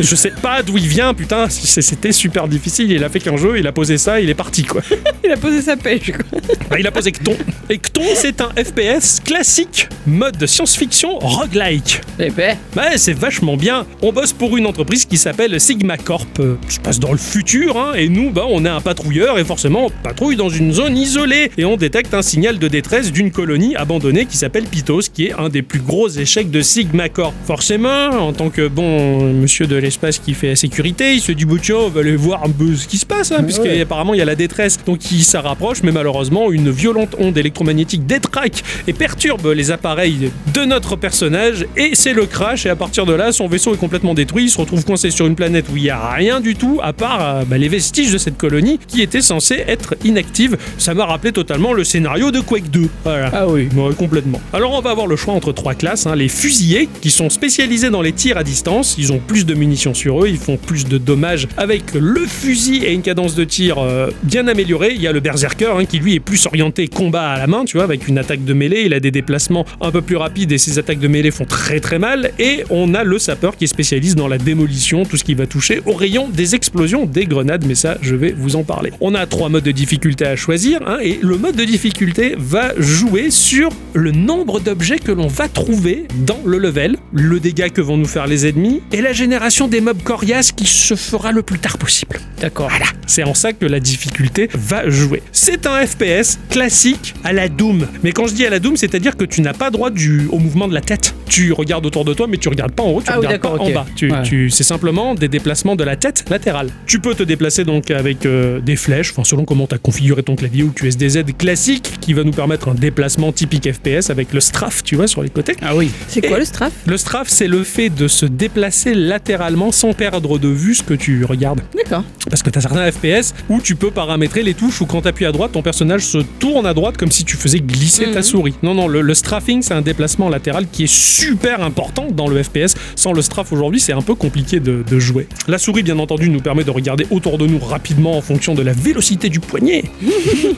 Je 0.00 0.14
sais 0.14 0.32
pas 0.42 0.62
d'où 0.62 0.76
il 0.76 0.86
vient, 0.86 1.14
putain, 1.14 1.48
c'est- 1.48 1.80
c'était 1.82 2.12
super 2.12 2.48
difficile. 2.48 2.90
Il 2.90 3.04
a 3.04 3.08
fait 3.08 3.20
qu'un 3.20 3.36
jeu, 3.36 3.58
il 3.58 3.66
a 3.66 3.72
posé 3.72 3.98
ça, 3.98 4.20
il 4.20 4.28
est 4.30 4.34
parti 4.34 4.64
quoi. 4.64 4.82
Il 5.24 5.30
a 5.30 5.36
posé 5.50 5.62
sa 5.62 5.76
pêche, 5.76 6.12
quoi. 6.12 6.40
Bah, 6.70 6.76
il 6.78 6.86
a 6.86 6.90
posé 6.92 7.10
Cton. 7.12 7.36
Et 7.68 7.78
Cton, 7.78 8.02
c'est 8.14 8.40
un 8.40 8.50
FPS 8.50 9.20
classique, 9.24 9.88
mode 10.06 10.46
science-fiction 10.46 11.18
roguelike. 11.18 12.00
Eh 12.18 12.30
ben, 12.30 12.56
Ouais, 12.76 12.96
c'est 12.96 13.12
vachement 13.12 13.56
bien. 13.56 13.86
On 14.02 14.12
bosse 14.12 14.32
pour 14.32 14.56
une 14.56 14.66
entreprise 14.66 15.04
qui 15.04 15.16
s'appelle 15.16 15.60
Sigma 15.60 15.96
Corp. 15.96 16.28
Euh, 16.38 16.54
Ça 16.68 16.74
se 16.76 16.80
passe 16.80 17.00
dans 17.00 17.12
le 17.12 17.18
futur, 17.18 17.76
hein, 17.76 17.92
et 17.96 18.08
nous, 18.08 18.30
bah, 18.30 18.44
on 18.48 18.64
est 18.64 18.68
un 18.68 18.80
patrouilleur, 18.80 19.38
et 19.38 19.44
forcément, 19.44 19.86
on 19.86 19.90
patrouille 19.90 20.36
dans 20.36 20.48
une 20.48 20.72
zone 20.72 20.96
isolée. 20.96 21.50
Et 21.58 21.64
on 21.64 21.76
détecte 21.76 22.14
un 22.14 22.22
signal 22.22 22.58
de 22.58 22.68
détresse 22.68 23.10
d'une 23.12 23.30
colonie 23.32 23.74
abandonnée 23.76 24.26
qui 24.26 24.36
s'appelle 24.36 24.64
Pitos, 24.64 25.02
qui 25.12 25.26
est 25.26 25.32
un 25.32 25.48
des 25.48 25.62
plus 25.62 25.80
gros 25.80 26.08
échecs 26.08 26.50
de 26.50 26.60
Sigma 26.62 27.08
Corp. 27.08 27.34
Forcément, 27.46 28.08
en 28.10 28.32
tant 28.32 28.50
que 28.50 28.68
bon 28.68 29.32
monsieur 29.32 29.66
de 29.66 29.76
l'espace 29.76 30.18
qui 30.18 30.34
fait 30.34 30.48
la 30.50 30.56
sécurité, 30.56 31.14
il 31.14 31.20
se 31.20 31.32
dit, 31.32 31.44
bah, 31.44 31.56
tiens, 31.60 31.76
on 31.76 31.88
va 31.88 32.00
aller 32.00 32.14
voir 32.16 32.44
un 32.44 32.50
peu 32.50 32.74
ce 32.76 32.86
qui 32.86 32.98
se 32.98 33.06
passe, 33.06 33.32
hein, 33.32 33.42
puisque 33.42 33.66
apparemment 33.66 34.14
il 34.14 34.18
y 34.18 34.22
a 34.22 34.26
la 34.26 34.36
détresse. 34.36 34.78
Donc 34.86 35.10
il 35.10 35.24
rapproche, 35.40 35.82
mais 35.82 35.92
malheureusement, 35.92 36.50
une 36.50 36.70
violente 36.70 37.16
onde 37.18 37.36
électromagnétique 37.38 38.06
détraque 38.06 38.62
et 38.86 38.92
perturbe 38.92 39.46
les 39.54 39.70
appareils 39.70 40.30
de 40.54 40.64
notre 40.64 40.96
personnage, 40.96 41.66
et 41.76 41.90
c'est 41.94 42.12
le 42.12 42.26
crash. 42.26 42.66
Et 42.66 42.70
à 42.70 42.76
partir 42.76 43.06
de 43.06 43.12
là, 43.12 43.32
son 43.32 43.46
vaisseau 43.48 43.74
est 43.74 43.78
complètement 43.78 44.14
détruit. 44.14 44.44
Il 44.44 44.50
se 44.50 44.58
retrouve 44.58 44.84
coincé 44.84 45.10
sur 45.10 45.26
une 45.26 45.34
planète 45.34 45.66
où 45.72 45.76
il 45.76 45.82
n'y 45.84 45.90
a 45.90 46.10
rien 46.12 46.40
du 46.40 46.54
tout, 46.54 46.80
à 46.82 46.92
part 46.92 47.20
euh, 47.20 47.42
bah, 47.46 47.58
les 47.58 47.68
vestiges 47.68 48.12
de 48.12 48.18
cette 48.18 48.36
colonie 48.38 48.78
qui 48.86 49.02
était 49.02 49.20
censée 49.22 49.62
être 49.66 49.94
inactive. 50.04 50.56
Ça 50.78 50.94
m'a 50.94 51.04
rappelé 51.06 51.32
totalement 51.32 51.72
le 51.72 51.84
scénario 51.84 52.30
de 52.30 52.40
Quake 52.40 52.70
2. 52.70 52.88
Voilà. 53.04 53.30
ah 53.34 53.48
oui. 53.48 53.68
Ouais, 53.76 53.94
complètement. 53.94 54.40
Alors 54.52 54.72
on 54.72 54.80
va 54.80 54.90
avoir 54.90 55.06
le 55.06 55.16
choix 55.16 55.34
entre 55.34 55.52
trois 55.52 55.74
classes. 55.74 56.06
hein. 56.06 56.16
Les 56.16 56.28
fusillés, 56.28 56.88
qui 57.00 57.10
sont 57.10 57.30
spécialisés 57.30 57.90
dans 57.90 58.02
les 58.02 58.12
tirs 58.12 58.36
à 58.36 58.44
distance. 58.44 58.96
Ils 58.98 59.12
ont 59.12 59.18
plus 59.18 59.46
de 59.46 59.54
munitions 59.54 59.94
sur 59.94 60.24
eux, 60.24 60.28
ils 60.28 60.38
font 60.38 60.56
plus 60.56 60.84
de 60.86 60.98
dommages 60.98 61.48
avec 61.56 61.94
le 61.94 62.26
fusil 62.26 62.84
et 62.84 62.92
une 62.92 63.02
cadence 63.02 63.34
de 63.34 63.44
tir 63.44 63.78
euh, 63.78 64.10
bien 64.22 64.48
améliorée. 64.48 64.92
Il 64.94 65.00
y 65.00 65.06
a 65.06 65.12
le 65.12 65.20
berserker, 65.30 65.76
hein, 65.78 65.84
qui 65.84 66.00
lui 66.00 66.14
est 66.16 66.20
plus 66.20 66.46
orienté 66.46 66.88
combat 66.88 67.30
à 67.30 67.38
la 67.38 67.46
main, 67.46 67.64
tu 67.64 67.76
vois, 67.76 67.84
avec 67.84 68.08
une 68.08 68.18
attaque 68.18 68.44
de 68.44 68.52
mêlée. 68.52 68.82
Il 68.86 68.94
a 68.94 69.00
des 69.00 69.12
déplacements 69.12 69.64
un 69.80 69.92
peu 69.92 70.02
plus 70.02 70.16
rapides 70.16 70.50
et 70.50 70.58
ses 70.58 70.78
attaques 70.78 70.98
de 70.98 71.06
mêlée 71.06 71.30
font 71.30 71.44
très 71.44 71.78
très 71.78 72.00
mal. 72.00 72.32
Et 72.40 72.64
on 72.68 72.94
a 72.94 73.04
le 73.04 73.18
sapeur 73.18 73.56
qui 73.56 73.64
est 73.64 74.14
dans 74.14 74.28
la 74.28 74.38
démolition, 74.38 75.04
tout 75.04 75.16
ce 75.16 75.24
qui 75.24 75.34
va 75.34 75.46
toucher 75.46 75.82
au 75.86 75.92
rayon 75.92 76.28
des 76.28 76.54
explosions 76.54 77.06
des 77.06 77.26
grenades. 77.26 77.64
Mais 77.66 77.74
ça, 77.74 77.96
je 78.02 78.14
vais 78.14 78.32
vous 78.32 78.56
en 78.56 78.64
parler. 78.64 78.92
On 79.00 79.14
a 79.14 79.26
trois 79.26 79.48
modes 79.48 79.64
de 79.64 79.70
difficulté 79.70 80.26
à 80.26 80.36
choisir, 80.36 80.80
hein, 80.86 80.98
et 81.02 81.18
le 81.22 81.36
mode 81.36 81.56
de 81.56 81.64
difficulté 81.64 82.34
va 82.36 82.72
jouer 82.78 83.30
sur 83.30 83.70
le 83.94 84.10
nombre 84.10 84.60
d'objets 84.60 84.98
que 84.98 85.12
l'on 85.12 85.28
va 85.28 85.48
trouver 85.48 86.06
dans 86.26 86.40
le 86.44 86.58
level, 86.58 86.96
le 87.12 87.38
dégât 87.40 87.70
que 87.70 87.80
vont 87.80 87.96
nous 87.96 88.06
faire 88.06 88.26
les 88.26 88.46
ennemis, 88.46 88.82
et 88.92 89.00
la 89.00 89.12
génération 89.12 89.68
des 89.68 89.80
mobs 89.80 90.02
coriaces 90.02 90.52
qui 90.52 90.66
se 90.66 90.94
fera 90.94 91.32
le 91.32 91.42
plus 91.42 91.58
tard 91.58 91.78
possible. 91.78 92.20
D'accord. 92.40 92.68
Voilà, 92.68 92.86
c'est 93.06 93.24
en 93.24 93.34
ça 93.34 93.52
que 93.52 93.66
la 93.66 93.80
difficulté 93.80 94.48
va 94.54 94.88
jouer. 94.88 95.19
C'est 95.32 95.66
un 95.66 95.86
FPS 95.86 96.38
classique 96.48 97.14
à 97.24 97.32
la 97.32 97.48
Doom. 97.48 97.86
Mais 98.02 98.12
quand 98.12 98.26
je 98.26 98.34
dis 98.34 98.46
à 98.46 98.50
la 98.50 98.58
Doom, 98.58 98.76
c'est-à-dire 98.76 99.16
que 99.16 99.24
tu 99.24 99.40
n'as 99.40 99.52
pas 99.52 99.70
droit 99.70 99.90
au 100.30 100.38
mouvement 100.38 100.68
de 100.68 100.74
la 100.74 100.80
tête. 100.80 101.14
Tu 101.30 101.52
regardes 101.52 101.86
autour 101.86 102.04
de 102.04 102.12
toi, 102.12 102.26
mais 102.28 102.36
tu 102.38 102.48
regardes 102.48 102.72
pas 102.72 102.82
en 102.82 102.90
haut, 102.90 103.00
tu 103.00 103.06
Ah 103.08 103.20
oui, 103.20 103.26
regardes 103.26 103.40
pas 103.42 103.50
en 103.50 103.70
bas. 103.70 103.86
Tu, 103.94 104.10
Ouais. 104.10 104.22
tu- 104.22 104.50
c'est 104.50 104.64
simplement 104.64 105.14
des 105.14 105.28
déplacements 105.28 105.76
de 105.76 105.84
la 105.84 105.94
tête 105.96 106.24
latérale. 106.28 106.70
Tu 106.86 106.98
peux 106.98 107.14
te 107.14 107.22
déplacer 107.22 107.64
donc 107.64 107.90
avec 107.92 108.26
euh, 108.26 108.60
des 108.60 108.74
flèches, 108.76 109.12
enfin 109.12 109.22
selon 109.24 109.44
comment 109.44 109.66
tu 109.68 109.74
as 109.76 109.78
configuré 109.78 110.22
ton 110.24 110.34
clavier 110.34 110.64
ou 110.64 110.70
QSDZ 110.72 111.22
classique, 111.38 111.88
qui 112.00 112.14
va 112.14 112.24
nous 112.24 112.32
permettre 112.32 112.68
un 112.68 112.74
déplacement 112.74 113.30
typique 113.32 113.70
FPS 113.72 114.10
avec 114.10 114.32
le 114.32 114.40
strafe, 114.40 114.82
tu 114.82 114.96
vois, 114.96 115.06
sur 115.06 115.22
les 115.22 115.28
côtés. 115.30 115.54
Ah 115.62 115.76
oui. 115.76 115.90
C'est 116.08 116.20
quoi 116.20 116.38
le 116.38 116.44
strafe 116.44 116.72
Le 116.86 116.96
strafe, 116.96 117.28
c'est 117.28 117.46
le 117.46 117.62
fait 117.62 117.90
de 117.90 118.08
se 118.08 118.26
déplacer 118.26 118.94
latéralement 118.94 119.70
sans 119.70 119.92
perdre 119.92 120.38
de 120.38 120.48
vue 120.48 120.74
ce 120.74 120.82
que 120.82 120.94
tu 120.94 121.24
regardes. 121.24 121.60
D'accord. 121.76 122.02
Parce 122.28 122.42
que 122.42 122.50
tu 122.50 122.58
as 122.58 122.62
certains 122.62 122.90
FPS 122.90 123.34
où 123.48 123.60
tu 123.60 123.76
peux 123.76 123.92
paramétrer 123.92 124.42
les 124.42 124.54
touches 124.54 124.80
où 124.80 124.86
quand 124.86 125.02
tu 125.02 125.08
appuies 125.08 125.26
à 125.26 125.32
droite, 125.32 125.52
ton 125.52 125.62
personnage 125.62 126.02
se 126.02 126.18
tourne 126.18 126.66
à 126.66 126.74
droite 126.74 126.96
comme 126.96 127.12
si 127.12 127.24
tu 127.24 127.36
faisais 127.36 127.60
glisser 127.60 128.06
ta 128.10 128.18
Mhm. 128.18 128.22
souris. 128.22 128.54
Non, 128.64 128.74
non, 128.74 128.88
le, 128.88 129.00
le 129.00 129.14
strafing, 129.14 129.62
c'est 129.62 129.74
un 129.74 129.80
déplacement 129.82 130.28
latéral 130.28 130.66
qui 130.70 130.84
est 130.84 131.19
super 131.20 131.62
important 131.62 132.06
dans 132.10 132.28
le 132.28 132.42
FPS. 132.42 132.74
Sans 132.96 133.12
le 133.12 133.20
strafe 133.20 133.52
aujourd'hui, 133.52 133.78
c'est 133.78 133.92
un 133.92 134.00
peu 134.00 134.14
compliqué 134.14 134.58
de, 134.58 134.82
de 134.88 134.98
jouer. 134.98 135.26
La 135.48 135.58
souris, 135.58 135.82
bien 135.82 135.98
entendu, 135.98 136.30
nous 136.30 136.40
permet 136.40 136.64
de 136.64 136.70
regarder 136.70 137.06
autour 137.10 137.36
de 137.36 137.46
nous 137.46 137.58
rapidement 137.58 138.16
en 138.16 138.22
fonction 138.22 138.54
de 138.54 138.62
la 138.62 138.72
vélocité 138.72 139.28
du 139.28 139.38
poignet. 139.38 139.84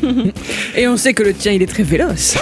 Et 0.76 0.86
on 0.86 0.96
sait 0.96 1.14
que 1.14 1.24
le 1.24 1.34
tien, 1.34 1.50
il 1.50 1.62
est 1.62 1.66
très 1.66 1.82
véloce. 1.82 2.36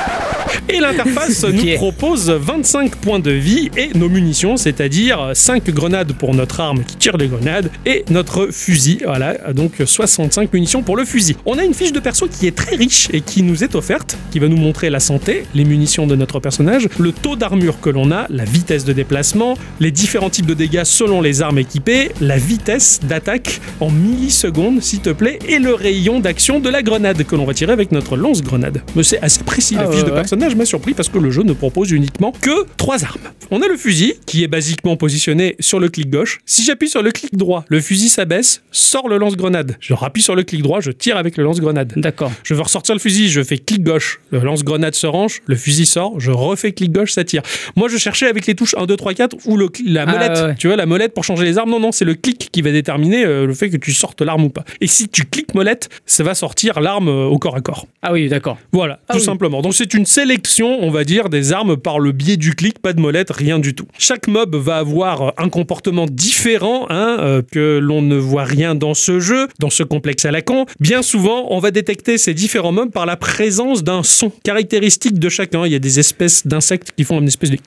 Et 0.69 0.81
l'interface 0.81 1.45
nous 1.53 1.75
propose 1.77 2.31
25 2.31 2.97
points 2.97 3.19
de 3.19 3.31
vie 3.31 3.71
et 3.77 3.97
nos 3.97 4.09
munitions, 4.09 4.57
c'est-à-dire 4.57 5.31
5 5.35 5.71
grenades 5.71 6.13
pour 6.13 6.35
notre 6.35 6.61
arme 6.61 6.85
qui 6.85 6.97
tire 6.97 7.17
les 7.17 7.29
grenades 7.29 7.71
et 7.87 8.05
notre 8.11 8.49
fusil. 8.53 9.01
Voilà, 9.05 9.53
donc 9.53 9.73
65 9.85 10.53
munitions 10.53 10.83
pour 10.83 10.97
le 10.97 11.05
fusil. 11.05 11.37
On 11.47 11.59
a 11.59 11.65
une 11.65 11.75
fiche 11.75 11.93
de 11.93 12.01
perso 12.01 12.29
qui 12.29 12.47
est 12.47 12.57
très 12.57 12.77
riche 12.77 13.09
et 13.13 13.21
qui 13.21 13.43
nous 13.43 13.65
est 13.65 13.75
offerte, 13.75 14.17
qui 14.31 14.39
va 14.39 14.49
nous 14.49 14.57
montrer 14.57 14.91
la 14.91 15.01
santé, 15.01 15.45
les 15.55 15.65
munitions 15.65 16.07
de 16.07 16.15
notre 16.15 16.41
personnage, 16.41 16.89
le 16.99 17.13
taux 17.13 17.37
d'armure 17.37 17.81
que 17.81 17.91
l'on 17.91 18.10
a, 18.11 18.27
la 18.31 18.45
vitesse 18.45 18.85
de 18.85 18.93
déplacement, 18.93 19.57
les 19.81 19.91
différents 19.91 20.31
types 20.31 20.47
de 20.47 20.55
dégâts 20.55 20.85
selon 20.85 21.21
les 21.21 21.43
armes 21.43 21.59
équipées, 21.59 22.11
la 22.21 22.39
vitesse 22.39 23.01
d'attaque 23.03 23.61
en 23.81 23.91
millisecondes, 23.91 24.83
s'il 24.83 25.01
te 25.01 25.11
plaît, 25.11 25.39
et 25.49 25.59
le 25.59 25.75
rayon 25.75 26.21
d'action 26.21 26.61
de 26.61 26.69
la 26.69 26.83
grenade 26.83 27.25
que 27.25 27.37
l'on 27.37 27.45
va 27.45 27.55
tirer 27.55 27.73
avec 27.73 27.93
notre 27.93 28.17
lance-grenade. 28.17 28.83
Mais 28.97 29.03
c'est 29.03 29.21
assez 29.21 29.43
précis, 29.43 29.75
la 29.75 29.83
Ah 29.83 29.87
fiche 29.91 30.01
ouais, 30.01 30.05
de 30.05 30.11
ouais. 30.11 30.17
personnage 30.17 30.55
m'a 30.57 30.65
surpris 30.65 30.95
parce 30.95 31.09
que 31.09 31.19
le 31.19 31.31
jeu 31.31 31.43
ne 31.43 31.53
propose 31.53 31.91
uniquement 31.91 32.33
que 32.41 32.67
trois 32.77 33.05
armes. 33.05 33.21
On 33.51 33.63
a 33.63 33.69
le 33.69 33.77
fusil 33.77 34.15
qui 34.27 34.45
est 34.45 34.49
basiquement 34.49 34.97
positionné 34.97 35.57
sur 35.61 35.81
le 35.81 35.89
clic 35.89 36.11
gauche. 36.11 36.39
Si 36.47 36.65
j'appuie 36.65 36.89
sur 36.89 37.03
le 37.03 37.11
clic 37.11 37.37
droit, 37.37 37.65
le 37.69 37.81
fusil 37.81 38.09
s'abaisse, 38.09 38.63
sort 38.71 39.09
le 39.09 39.19
lance-grenade. 39.19 39.77
Je 39.81 39.95
rappuie 39.95 40.23
sur 40.23 40.35
le 40.37 40.43
clic 40.45 40.63
droit, 40.63 40.81
je 40.81 40.91
tire 40.91 41.17
avec 41.17 41.37
le 41.37 41.45
lance-grenade. 41.45 41.93
D'accord. 41.97 42.33
Je 42.45 42.55
veux 42.55 42.63
ressortir 42.63 42.95
le 42.95 43.01
fusil, 43.01 43.29
je 43.29 43.43
fais 43.43 43.59
clic 43.59 43.83
gauche, 43.83 44.21
le 44.31 44.41
lance-grenade 44.41 44.95
se 44.95 45.07
range, 45.07 45.43
le 45.47 45.57
fusil 45.57 45.87
sort, 45.87 46.21
je 46.21 46.31
refais 46.31 46.73
clic 46.73 46.93
gauche, 46.93 47.13
ça 47.13 47.25
tire. 47.25 47.43
Moi, 47.77 47.89
je 47.89 47.97
cherchais 48.01 48.27
avec 48.27 48.47
les 48.47 48.55
touches 48.55 48.75
1, 48.77 48.87
2, 48.87 48.97
3, 48.97 49.15
4 49.15 49.37
ou 49.47 49.57
le, 49.57 49.69
la 49.87 50.03
Ah, 50.03 50.07
molette. 50.13 50.39
ouais. 50.47 50.55
Tu 50.59 50.67
vois, 50.67 50.77
la 50.77 50.87
molette 50.87 51.15
pour 51.15 51.25
changer 51.25 51.45
les 51.45 51.59
armes. 51.59 51.71
Non, 51.71 51.79
non, 51.81 51.93
c'est 51.93 52.05
le 52.05 52.15
clic 52.15 52.49
qui 52.51 52.63
va 52.63 52.73
déterminer 52.73 53.25
euh, 53.25 53.47
le 53.47 53.55
fait 53.55 53.71
que 53.71 53.77
tu 53.77 53.93
sortes 53.93 54.23
l'arme 54.23 54.45
ou 54.45 54.49
pas. 54.51 54.65
Et 54.81 54.87
si 54.87 55.09
tu 55.09 55.25
cliques 55.25 55.55
molette, 55.55 55.89
ça 56.07 56.25
va 56.25 56.35
sortir 56.35 56.81
l'arme 56.81 57.09
euh, 57.09 57.25
au 57.27 57.39
corps 57.39 57.57
à 57.57 57.61
corps. 57.61 57.87
Ah 58.03 58.13
oui, 58.13 58.29
d'accord. 58.29 58.59
Voilà, 58.73 58.99
Ah 59.09 59.13
tout 59.15 59.19
oui. 59.21 59.25
simplement. 59.25 59.63
Donc 59.63 59.75
c'est 59.75 59.95
une 59.95 60.07
sélection, 60.07 60.79
on 60.83 60.91
va 60.91 61.05
dire, 61.05 61.29
des 61.29 61.53
armes 61.53 61.77
par 61.77 61.99
le 62.01 62.13
biais 62.13 62.37
du 62.37 62.55
clic, 62.55 62.79
pas 62.81 62.93
de 62.93 63.01
molette, 63.01 63.31
rien 63.31 63.59
du 63.59 63.75
tout. 63.75 63.87
Chaque 63.99 64.27
mob 64.27 64.57
va 64.57 64.79
avoir 64.79 65.23
euh, 65.23 65.31
un 65.39 65.49
comportement 65.49 66.07
différent, 66.07 66.87
hein, 66.89 67.19
euh, 67.21 67.43
que 67.53 67.79
l'on 67.83 68.03
ne 68.03 68.17
voit 68.17 68.45
rien 68.45 68.75
dans 68.75 68.95
ce 68.95 69.21
jeu, 69.21 69.49
dans 69.59 69.71
ce 69.71 69.83
complexe 69.83 70.25
à 70.25 70.31
la 70.31 70.43
con. 70.43 70.67
Bien 70.81 71.03
souvent, 71.03 71.47
on 71.51 71.59
va 71.59 71.71
détecter 71.71 72.17
ces 72.19 72.35
différents 72.35 72.73
mobs 72.73 72.91
par 72.91 73.07
la 73.07 73.17
présence 73.17 73.85
d'un 73.85 74.03
son 74.03 74.31
caractéristique 74.43 75.19
de 75.19 75.29
chacun. 75.29 75.67
Il 75.67 75.73
y 75.73 75.75
a 75.75 75.79
des 75.79 75.99
espèces 75.99 76.47
d'insectes 76.47 76.93
qui 76.97 77.05
font 77.05 77.21
une 77.21 77.29
espèce 77.29 77.51
de... 77.51 77.59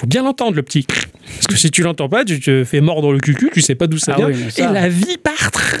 Faut 0.00 0.06
bien 0.06 0.22
l'entendre, 0.22 0.56
le 0.56 0.62
petit... 0.62 0.84
Parce 0.86 1.46
que 1.46 1.56
si 1.56 1.70
tu 1.70 1.82
l'entends 1.82 2.08
pas, 2.08 2.24
tu 2.24 2.40
te 2.40 2.64
fais 2.64 2.80
mordre 2.80 3.12
le 3.12 3.18
cucu, 3.18 3.50
tu 3.52 3.60
sais 3.60 3.74
pas 3.74 3.86
d'où 3.86 3.98
ça 3.98 4.12
Ah 4.14 4.16
vient. 4.18 4.26
oui, 4.28 4.34
mais 4.46 4.50
ça- 4.50 4.68
Et 4.70 4.72
la 4.72 4.88
vie 4.88 5.16
part 5.22 5.50
très 5.52 5.76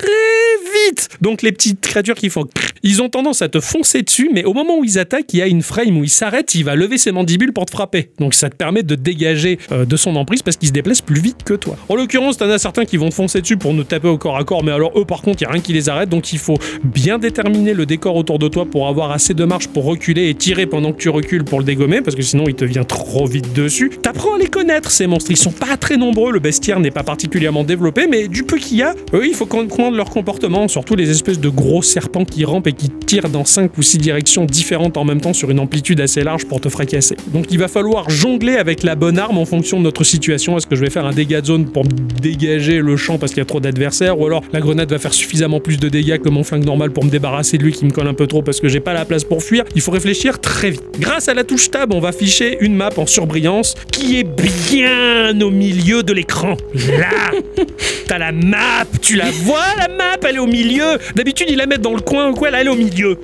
vite. 0.86 1.08
Donc 1.20 1.42
les 1.42 1.52
petites 1.52 1.80
créatures 1.80 2.14
qui 2.14 2.28
font, 2.30 2.44
ils 2.82 3.02
ont 3.02 3.08
tendance 3.08 3.42
à 3.42 3.48
te 3.48 3.58
foncer 3.60 4.02
dessus, 4.02 4.30
mais 4.32 4.44
au 4.44 4.52
moment 4.54 4.78
où 4.78 4.84
ils 4.84 4.98
attaquent, 4.98 5.32
il 5.32 5.38
y 5.38 5.42
a 5.42 5.46
une 5.46 5.62
frame 5.62 5.96
où 5.98 6.04
il 6.04 6.08
s'arrête, 6.10 6.54
il 6.54 6.64
va 6.64 6.76
lever 6.76 6.98
ses 6.98 7.10
mandibules 7.12 7.52
pour 7.52 7.66
te 7.66 7.72
frapper. 7.72 8.10
Donc 8.18 8.34
ça 8.34 8.48
te 8.50 8.54
permet 8.56 8.82
de 8.82 8.94
dégager 8.94 9.58
euh, 9.72 9.84
de 9.84 9.96
son 9.96 10.14
emprise 10.16 10.42
parce 10.42 10.56
qu'il 10.56 10.68
se 10.68 10.72
déplace 10.72 11.00
plus 11.00 11.20
vite 11.20 11.42
que 11.44 11.54
toi. 11.54 11.76
En 11.88 11.94
l'occurrence, 11.96 12.36
t'en 12.36 12.48
as 12.50 12.58
certains 12.58 12.84
qui 12.84 12.96
vont 12.96 13.08
te 13.08 13.14
foncer 13.14 13.40
dessus 13.40 13.56
pour 13.56 13.74
nous 13.74 13.84
taper 13.84 14.08
au 14.08 14.18
corps 14.18 14.36
à 14.36 14.44
corps, 14.44 14.62
mais 14.62 14.72
alors 14.72 14.92
eux 14.98 15.04
par 15.04 15.22
contre, 15.22 15.42
il 15.42 15.44
y 15.44 15.48
a 15.48 15.50
rien 15.50 15.60
qui 15.62 15.72
les 15.72 15.88
arrête, 15.88 16.08
donc 16.08 16.32
il 16.32 16.38
faut 16.38 16.58
bien 16.84 17.18
déterminer 17.18 17.74
le 17.74 17.86
décor 17.86 18.14
autour 18.16 18.38
de 18.38 18.48
toi 18.48 18.66
pour 18.66 18.86
avoir 18.88 19.10
assez 19.10 19.34
de 19.34 19.44
marge 19.44 19.68
pour 19.68 19.84
reculer 19.84 20.28
et 20.28 20.34
tirer 20.34 20.66
pendant 20.66 20.92
que 20.92 20.98
tu 20.98 21.08
recules 21.08 21.44
pour 21.44 21.58
le 21.58 21.64
dégommer, 21.64 22.02
parce 22.02 22.14
que 22.16 22.22
sinon 22.22 22.44
il 22.46 22.54
te 22.54 22.64
vient 22.64 22.84
trop 22.84 23.26
vite 23.26 23.52
dessus. 23.52 23.90
T'apprends 24.12 24.34
à 24.34 24.38
les 24.38 24.48
connaître 24.48 24.90
ces 24.90 25.06
monstres, 25.06 25.30
ils 25.30 25.36
sont 25.36 25.52
pas 25.52 25.76
très 25.76 25.96
nombreux, 25.96 26.32
le 26.32 26.40
bestiaire 26.40 26.80
n'est 26.80 26.90
pas 26.90 27.04
particulièrement 27.04 27.62
développé, 27.62 28.08
mais 28.08 28.26
du 28.26 28.42
peu 28.42 28.56
qu'il 28.56 28.78
y 28.78 28.82
a, 28.82 28.92
il 29.22 29.34
faut 29.34 29.46
comprendre 29.46 29.96
leur 29.96 30.10
comportement, 30.10 30.66
surtout 30.66 30.96
les 30.96 31.10
espèces 31.10 31.38
de 31.38 31.48
gros 31.48 31.80
serpents 31.80 32.24
qui 32.24 32.44
rampent 32.44 32.66
et 32.66 32.72
qui 32.72 32.88
tirent 32.88 33.28
dans 33.28 33.44
5 33.44 33.78
ou 33.78 33.82
6 33.82 33.98
directions 33.98 34.46
différentes 34.46 34.96
en 34.96 35.04
même 35.04 35.20
temps 35.20 35.32
sur 35.32 35.52
une 35.52 35.60
amplitude 35.60 36.00
assez 36.00 36.24
large 36.24 36.44
pour 36.46 36.60
te 36.60 36.68
fracasser. 36.68 37.14
Donc 37.28 37.52
il 37.52 37.60
va 37.60 37.68
falloir 37.68 38.10
jongler 38.10 38.56
avec 38.56 38.82
la 38.82 38.96
bonne 38.96 39.16
arme 39.16 39.38
en 39.38 39.44
fonction 39.44 39.78
de 39.78 39.84
notre 39.84 40.02
situation. 40.02 40.56
Est-ce 40.56 40.66
que 40.66 40.74
je 40.74 40.80
vais 40.80 40.90
faire 40.90 41.06
un 41.06 41.12
dégât 41.12 41.40
de 41.40 41.46
zone 41.46 41.66
pour 41.66 41.84
dégager 41.84 42.80
le 42.80 42.96
champ 42.96 43.16
parce 43.16 43.30
qu'il 43.30 43.38
y 43.38 43.42
a 43.42 43.46
trop 43.46 43.60
d'adversaires 43.60 44.18
ou 44.18 44.26
alors 44.26 44.42
la 44.52 44.58
grenade 44.58 44.90
va 44.90 44.98
faire 44.98 45.14
suffisamment 45.14 45.60
plus 45.60 45.78
de 45.78 45.88
dégâts 45.88 46.18
que 46.18 46.28
mon 46.28 46.42
flingue 46.42 46.64
normal 46.64 46.90
pour 46.90 47.04
me 47.04 47.10
débarrasser 47.10 47.58
de 47.58 47.62
lui 47.62 47.70
qui 47.70 47.84
me 47.84 47.92
colle 47.92 48.08
un 48.08 48.14
peu 48.14 48.26
trop 48.26 48.42
parce 48.42 48.58
que 48.58 48.66
j'ai 48.66 48.80
pas 48.80 48.92
la 48.92 49.04
place 49.04 49.22
pour 49.22 49.44
fuir? 49.44 49.62
Il 49.76 49.80
faut 49.80 49.92
réfléchir 49.92 50.40
très 50.40 50.70
vite. 50.70 50.82
Grâce 50.98 51.28
à 51.28 51.34
la 51.34 51.44
touche 51.44 51.70
tab, 51.70 51.94
on 51.94 52.00
va 52.00 52.08
afficher 52.08 52.58
une 52.60 52.74
map 52.74 52.90
en 52.96 53.06
surbrillance 53.06 53.76
qui 53.90 54.18
est 54.20 54.24
bien 54.24 55.38
au 55.40 55.50
milieu 55.50 56.02
de 56.02 56.12
l'écran. 56.12 56.56
Là, 56.74 57.30
t'as 58.06 58.18
la 58.18 58.32
map, 58.32 58.84
tu 59.02 59.16
la 59.16 59.30
vois 59.30 59.64
la 59.78 59.88
map, 59.88 60.16
elle 60.26 60.36
est 60.36 60.38
au 60.40 60.46
milieu. 60.46 60.98
D'habitude, 61.14 61.48
ils 61.50 61.56
la 61.56 61.66
mettent 61.66 61.80
dans 61.82 61.94
le 61.94 62.00
coin 62.00 62.30
ou 62.30 62.34
quoi, 62.34 62.50
là 62.50 62.60
elle 62.60 62.66
est 62.68 62.70
au 62.70 62.76
milieu. 62.76 63.16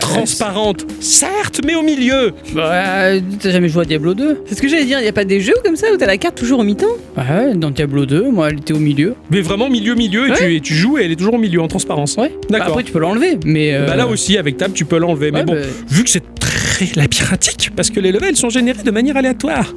Transparente, 0.00 0.86
certes, 1.00 1.60
mais 1.64 1.74
au 1.74 1.82
milieu. 1.82 2.32
Bah, 2.54 3.10
t'as 3.40 3.50
jamais 3.50 3.68
joué 3.68 3.82
à 3.82 3.84
Diablo 3.84 4.14
2 4.14 4.42
C'est 4.46 4.54
ce 4.54 4.62
que 4.62 4.68
j'allais 4.68 4.84
dire, 4.84 4.98
il 4.98 5.02
n'y 5.02 5.08
a 5.08 5.12
pas 5.12 5.24
des 5.24 5.40
jeux 5.40 5.54
comme 5.64 5.76
ça 5.76 5.86
où 5.92 5.96
t'as 5.96 6.06
la 6.06 6.16
carte 6.16 6.36
toujours 6.36 6.60
au 6.60 6.64
mi-temps? 6.64 6.86
Ouais, 7.16 7.54
dans 7.54 7.70
Diablo 7.70 8.06
2, 8.06 8.30
moi, 8.30 8.48
elle 8.50 8.58
était 8.58 8.72
au 8.74 8.78
milieu. 8.78 9.14
Mais 9.30 9.40
vraiment 9.40 9.68
milieu 9.68 9.94
milieu 9.94 10.28
et, 10.30 10.32
tu, 10.34 10.54
et 10.56 10.60
tu 10.60 10.74
joues 10.74 10.98
et 10.98 11.04
elle 11.04 11.12
est 11.12 11.16
toujours 11.16 11.34
au 11.34 11.38
milieu 11.38 11.60
en 11.60 11.68
transparence. 11.68 12.16
Ouais. 12.16 12.28
Bah, 12.48 12.58
D'accord. 12.58 12.68
après, 12.68 12.82
tu 12.84 12.92
peux 12.92 12.98
l'enlever, 13.00 13.38
mais. 13.44 13.74
euh, 13.74 13.86
Bah 13.86 13.96
là 13.96 14.06
aussi 14.06 14.38
avec 14.38 14.56
table 14.56 14.74
tu 14.74 14.84
peux 14.84 14.98
l'enlever. 14.98 15.30
mais 15.30 15.40
ouais, 15.40 15.44
bon, 15.44 15.52
bah, 15.54 15.60
vu 15.88 16.04
que 16.04 16.10
c'est 16.10 16.22
très 16.38 16.86
labyrinthique 16.96 17.70
parce 17.76 17.90
que 17.90 18.00
les 18.00 18.12
levels 18.12 18.36
sont 18.36 18.48
générés 18.50 18.82
de 18.82 18.90
manière 18.90 19.16
aléatoire 19.16 19.74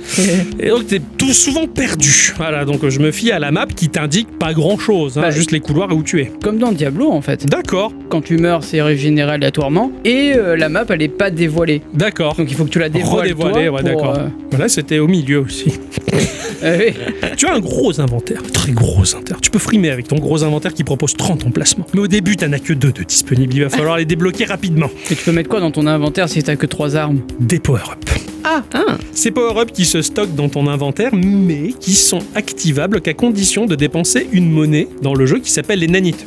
et 0.59 0.69
donc 0.69 0.87
t'es 0.87 1.01
tout 1.17 1.33
souvent 1.33 1.67
perdu. 1.67 2.33
Voilà 2.37 2.65
donc 2.65 2.87
je 2.87 2.99
me 2.99 3.11
fie 3.11 3.31
à 3.31 3.39
la 3.39 3.51
map 3.51 3.65
qui 3.67 3.89
t'indique 3.89 4.37
pas 4.39 4.53
grand 4.53 4.77
chose, 4.77 5.15
Bah, 5.15 5.31
juste 5.31 5.51
les 5.51 5.59
couloirs 5.59 5.91
et 5.91 5.93
où 5.93 6.03
tu 6.03 6.21
es. 6.21 6.31
Comme 6.43 6.57
dans 6.57 6.71
Diablo, 6.71 7.09
en 7.11 7.21
fait. 7.21 7.45
D'accord, 7.45 7.91
Quand 8.09 8.21
tu 8.21 8.37
meurs, 8.37 8.63
c'est 8.63 8.81
régénéré 8.81 9.31
aléatoirement. 9.31 9.91
Et 10.05 10.33
euh, 10.35 10.55
la 10.55 10.69
map, 10.69 10.85
elle 10.89 11.01
est 11.01 11.07
pas 11.07 11.29
dévoilée. 11.31 11.81
d'accord. 11.93 12.35
Donc 12.35 12.49
il 12.49 12.55
faut 12.55 12.65
que 12.65 12.69
tu 12.69 12.79
la 12.79 12.89
dévoiles. 12.89 13.21
Redévoiler, 13.31 13.69
ouais, 13.69 13.83
d'accord. 13.83 14.17
euh, 14.17 14.27
Voilà, 14.51 14.67
c'était 14.69 14.99
au 14.99 15.07
milieu 15.07 15.39
aussi. 15.39 15.71
oui. 16.63 16.93
tu 17.37 17.47
as 17.47 17.53
un 17.53 17.59
gros 17.59 17.99
inventaire, 17.99 18.41
très 18.53 18.71
gros 18.71 19.01
inventaire. 19.15 19.39
Tu 19.41 19.49
peux 19.49 19.59
frimer 19.59 19.89
avec 19.89 20.07
ton 20.07 20.17
gros 20.17 20.43
inventaire 20.43 20.73
qui 20.73 20.83
propose 20.83 21.13
30 21.15 21.45
emplacements. 21.45 21.85
Mais 21.93 21.99
au 22.01 22.07
début, 22.07 22.35
t'en 22.37 22.51
as 22.53 22.59
que 22.59 22.73
deux 22.73 22.91
de 22.91 23.03
disponibles. 23.03 23.53
Il 23.55 23.63
va 23.63 23.69
falloir 23.69 23.97
les 23.97 24.05
débloquer 24.05 24.45
rapidement. 24.45 24.89
Et 25.11 25.15
tu 25.15 25.23
peux 25.23 25.31
mettre 25.31 25.49
quoi 25.49 25.59
dans 25.59 25.71
ton 25.71 25.87
inventaire 25.87 26.29
si 26.29 26.41
t'as 26.43 26.55
que 26.55 26.65
trois 26.65 26.95
armes? 26.95 27.21
Des 27.39 27.59
power-up. 27.59 28.03
Ah, 28.45 28.61
Ces 29.13 29.31
power-ups 29.31 29.71
qui 29.71 29.85
se 29.85 30.01
stockent 30.01 30.35
dans 30.35 30.49
ton 30.49 30.67
inventaire, 30.67 31.11
mais 31.15 31.73
qui 31.79 31.93
sont 31.93 32.19
activables 32.35 32.99
qu'à 33.01 33.13
condition 33.13 33.65
de 33.65 33.75
dépenser 33.75 34.27
une 34.33 34.49
monnaie 34.51 34.87
dans 35.01 35.13
le 35.13 35.25
jeu 35.25 35.39
qui 35.39 35.49
s'appelle 35.49 35.79
les 35.79 35.87
nanites. 35.87 36.25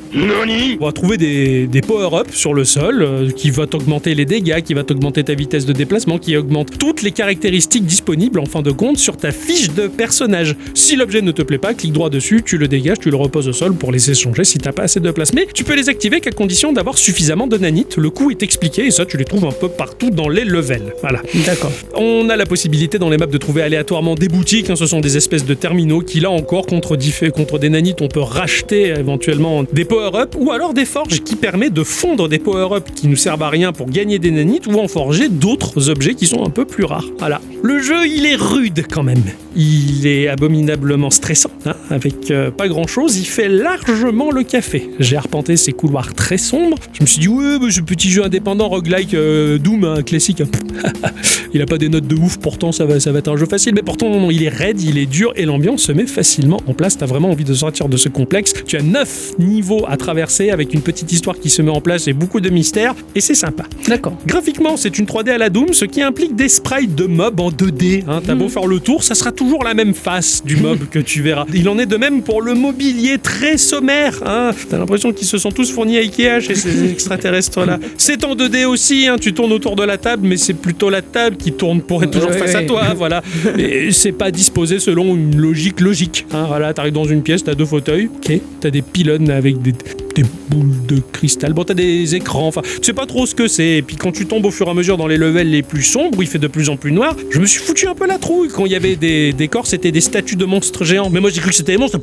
On 0.81 0.85
va 0.87 0.93
trouver 0.93 1.19
des, 1.19 1.67
des 1.67 1.81
power-ups 1.83 2.35
sur 2.35 2.55
le 2.55 2.65
sol 2.65 3.03
euh, 3.03 3.31
qui 3.31 3.51
va 3.51 3.67
t'augmenter 3.67 4.15
les 4.15 4.25
dégâts, 4.25 4.63
qui 4.63 4.73
va 4.75 4.83
t'augmenter 4.83 5.25
ta 5.25 5.35
vitesse 5.35 5.67
de 5.67 5.73
déplacement, 5.73 6.19
qui 6.19 6.37
augmente 6.37 6.79
toutes 6.79 7.03
les 7.03 7.13
caractéristiques 7.13 7.85
disponibles 7.85 8.41
en 8.41 8.47
fin 8.47 8.63
de 8.63 8.71
compte 8.71 8.97
sur 8.99 9.17
ta 9.17 9.31
fiche 9.31 9.73
de 9.75 9.87
personnage. 9.87 10.57
Si 10.75 10.97
l'objet 10.97 11.21
ne 11.23 11.33
te 11.33 11.43
plaît 11.43 11.59
pas, 11.59 11.75
clique 11.75 11.93
droit 11.93 12.09
dessus, 12.11 12.43
tu 12.45 12.57
le 12.57 12.67
dégages, 12.69 12.99
tu 13.01 13.11
le 13.11 13.17
reposes 13.17 13.49
au 13.49 13.53
sol 13.53 13.75
pour 13.75 13.93
laisser 13.93 14.15
changer 14.15 14.45
si 14.45 14.59
t'as 14.59 14.73
pas 14.73 14.85
assez 14.85 15.01
de 15.01 15.11
place. 15.11 15.35
Mais 15.35 15.47
tu 15.53 15.65
peux 15.65 15.75
les 15.75 15.89
activer 15.89 16.21
qu'à 16.21 16.31
condition 16.31 16.73
d'avoir 16.73 16.97
suffisamment 16.97 17.47
de 17.47 17.59
nanites. 17.59 17.97
Le 17.99 18.09
coût 18.11 18.31
est 18.31 18.43
expliqué 18.43 18.87
et 18.87 18.91
ça 18.91 19.05
tu 19.05 19.17
les 19.17 19.25
trouves 19.25 19.45
un 19.45 19.53
peu 19.53 19.69
partout 19.69 20.11
dans 20.11 20.29
les 20.29 20.45
levels. 20.45 20.95
Voilà. 21.03 21.21
D'accord. 21.45 21.73
On 21.95 22.06
a 22.29 22.37
la 22.37 22.47
possibilité 22.47 22.99
dans 22.99 23.11
les 23.11 23.17
maps 23.17 23.27
de 23.27 23.39
trouver 23.39 23.63
aléatoirement 23.63 24.15
des 24.15 24.29
boutiques. 24.29 24.71
hein, 24.71 24.77
ce 24.77 24.87
sont 24.87 25.01
des 25.01 25.17
espèces 25.17 25.45
de 25.45 25.55
terminaux 25.55 26.01
qui, 26.01 26.21
là 26.21 26.31
encore, 26.31 26.67
contre, 26.67 26.97
contre 27.31 27.59
des 27.59 27.69
nanites, 27.69 28.03
on 28.03 28.09
peut 28.09 28.21
racheter 28.21 28.89
éventuellement 28.89 29.65
des 29.65 29.85
power-up 29.85 30.35
ou 30.39 30.51
alors 30.53 30.75
des 30.75 30.85
forges 30.85 31.23
qui 31.23 31.37
permettent 31.37 31.75
de 31.75 31.85
fondre 31.85 32.29
des 32.29 32.39
power-up 32.39 32.89
qui 32.95 33.09
nous 33.09 33.17
servent 33.17 33.43
à 33.43 33.49
rien 33.49 33.73
pour 33.73 33.89
gagner 33.91 34.19
des 34.19 34.31
nanites 34.31 34.67
ou 34.67 34.79
en 34.79 34.89
forger 34.89 35.29
d'autres 35.29 35.89
objets 35.91 36.15
qui 36.15 36.27
sont 36.27 36.45
un 36.45 36.51
peu 36.51 36.65
plus 36.65 36.85
rares. 36.85 37.07
Voilà. 37.19 37.41
Le 37.63 37.81
jeu, 37.81 38.07
il 38.07 38.27
est 38.27 38.37
rude 38.37 38.85
quand 38.91 39.03
même. 39.03 39.23
Il 39.57 40.07
est 40.07 40.29
abominablement 40.29 41.11
stressant, 41.11 41.51
hein, 41.65 41.75
avec 41.91 42.31
euh, 42.31 42.51
pas 42.51 42.69
grand-chose. 42.69 43.17
Il 43.19 43.25
fait 43.25 43.49
largement 43.49 44.31
le 44.31 44.43
café. 44.43 44.91
J'ai 45.01 45.17
arpenté 45.17 45.57
ces 45.57 45.73
couloirs 45.73 46.15
très 46.15 46.39
sombres. 46.39 46.77
Je 46.93 47.03
me 47.03 47.07
suis 47.07 47.21
dit, 47.21 47.29
ouais, 47.29 47.59
ce 47.71 47.81
petit 47.81 48.11
jeu 48.11 48.25
indépendant 48.25 48.69
roguelike 48.69 49.15
euh, 49.15 49.59
Doom, 49.59 49.85
un 49.85 50.03
classique. 50.03 50.43
Il 51.55 51.63
a 51.63 51.67
pas 51.67 51.79
des 51.79 51.89
de 52.01 52.15
ouf, 52.15 52.39
pourtant 52.39 52.73
ça 52.73 52.85
va, 52.85 53.01
ça 53.01 53.13
va 53.13 53.19
être 53.21 53.29
un 53.29 53.37
jeu 53.37 53.47
facile, 53.47 53.75
mais 53.75 53.83
pourtant 53.83 54.09
non, 54.09 54.21
non, 54.21 54.31
il 54.31 54.43
est 54.43 54.49
raide, 54.49 54.81
il 54.83 54.99
est 54.99 55.07
dur 55.07 55.33
et 55.37 55.45
l'ambiance 55.45 55.83
se 55.83 55.93
met 55.93 56.07
facilement 56.07 56.61
en 56.67 56.75
place. 56.75 56.97
T'as 56.99 57.07
vraiment 57.07 57.31
envie 57.31 57.45
de 57.45 57.55
sortir 57.55 57.89
de 57.89 57.97
ce 57.97 58.09
complexe. 58.09 58.53
Tu 58.67 58.77
as 58.77 58.83
9 58.83 59.35
niveaux 59.39 59.85
à 59.89 59.97
traverser 59.97 60.51
avec 60.51 60.75
une 60.75 60.83
petite 60.83 61.13
histoire 61.13 61.39
qui 61.39 61.51
se 61.51 61.63
met 61.63 61.71
en 61.71 61.81
place 61.81 62.09
et 62.09 62.13
beaucoup 62.13 62.41
de 62.41 62.51
mystères 62.51 62.95
et 63.15 63.21
c'est 63.21 63.35
sympa. 63.35 63.65
D'accord. 63.89 64.17
Graphiquement, 64.27 64.77
c'est 64.77 64.99
une 64.99 65.07
3D 65.07 65.31
à 65.31 65.39
la 65.39 65.51
Doom, 65.51 65.73
ce 65.73 65.85
qui 65.85 66.03
implique 66.03 66.35
des 66.35 66.49
sprites 66.49 66.95
de 66.95 67.07
mobs 67.07 67.41
en 67.41 67.51
2D. 67.51 68.05
Hein. 68.09 68.21
T'as 68.25 68.35
beau 68.35 68.49
faire 68.49 68.67
le 68.67 68.81
tour, 68.81 69.03
ça 69.03 69.15
sera 69.15 69.33
toujours 69.33 69.65
la 69.65 69.75
même 69.75 69.95
face 69.95 70.45
du 70.45 70.57
mob 70.57 70.79
que 70.91 70.99
tu 70.99 71.23
verras. 71.23 71.47
Il 71.55 71.69
en 71.69 71.79
est 71.79 71.87
de 71.87 71.97
même 71.97 72.23
pour 72.23 72.43
le 72.43 72.55
mobilier 72.55 73.19
très 73.19 73.57
sommaire. 73.57 74.21
Hein. 74.25 74.51
T'as 74.69 74.79
l'impression 74.79 75.13
qu'ils 75.13 75.27
se 75.27 75.39
sont 75.39 75.51
tous 75.51 75.71
fournis 75.71 75.99
à 75.99 76.01
Ikea 76.01 76.41
chez 76.41 76.55
ces 76.55 76.91
extraterrestres-là. 76.91 77.79
C'est 77.97 78.25
en 78.25 78.35
2D 78.35 78.65
aussi, 78.67 79.07
hein. 79.07 79.17
tu 79.21 79.33
tournes 79.33 79.53
autour 79.53 79.77
de 79.77 79.85
la 79.85 79.99
table, 79.99 80.27
mais 80.27 80.37
c'est 80.37 80.55
plutôt 80.55 80.91
la 80.91 81.03
table 81.03 81.37
qui 81.37 81.53
tourne 81.53 81.81
pour 81.87 82.03
être 82.03 82.11
toujours 82.11 82.31
Ouais, 82.31 82.39
face 82.39 82.55
à 82.55 82.63
toi. 82.63 82.83
Voilà. 82.97 83.23
Et 83.59 83.93
c'est 83.93 84.13
pas 84.13 84.31
disposé 84.31 84.79
selon 84.79 85.15
une 85.15 85.37
logique 85.37 85.81
logique. 85.81 86.27
Hein. 86.33 86.45
Voilà, 86.49 86.73
t'arrives 86.73 86.93
dans 86.93 87.05
une 87.05 87.23
pièce, 87.23 87.45
t'as 87.45 87.55
deux 87.55 87.65
fauteuils, 87.67 88.09
ok, 88.17 88.41
t'as 88.61 88.71
des 88.71 88.83
pylônes 88.83 89.31
avec 89.31 89.61
des 89.63 89.73
des 90.17 90.25
boules 90.49 90.87
de 90.89 91.03
cristal. 91.13 91.53
Bon, 91.53 91.63
t'as 91.65 91.75
des 91.75 92.15
écrans, 92.15 92.47
enfin, 92.49 92.63
tu 92.63 92.79
sais 92.83 92.93
pas 92.95 93.05
trop 93.07 93.27
ce 93.27 93.35
que 93.35 93.49
c'est. 93.49 93.77
Et 93.77 93.83
puis 93.83 93.97
quand 93.97 94.13
tu 94.13 94.25
tombes 94.27 94.47
au 94.47 94.51
fur 94.51 94.67
et 94.67 94.71
à 94.71 94.75
mesure 94.75 94.97
dans 94.97 95.07
les 95.07 95.19
levels 95.19 95.51
les 95.51 95.63
plus 95.63 95.83
sombres, 95.83 96.19
où 96.19 96.23
il 96.23 96.29
fait 96.29 96.39
de 96.39 96.47
plus 96.47 96.71
en 96.71 96.77
plus 96.77 96.91
noir, 96.91 97.15
je 97.31 97.39
me 97.39 97.45
suis 97.47 97.61
foutu 97.61 97.87
un 97.87 97.95
peu 97.95 98.07
la 98.07 98.19
trouille. 98.19 98.49
Quand 98.49 98.65
il 98.65 98.73
y 98.73 98.77
avait 98.77 98.97
des 98.97 99.33
décors, 99.35 99.67
c'était 99.67 99.93
des 99.93 100.01
statues 100.01 100.37
de 100.37 100.47
monstres 100.47 100.85
géants. 100.85 101.11
Mais 101.11 101.21
moi 101.21 101.29
j'ai 101.31 101.41
cru 101.41 101.51
que 101.51 101.57
c'était 101.57 101.73
des 101.73 101.79
monstres. 101.79 101.99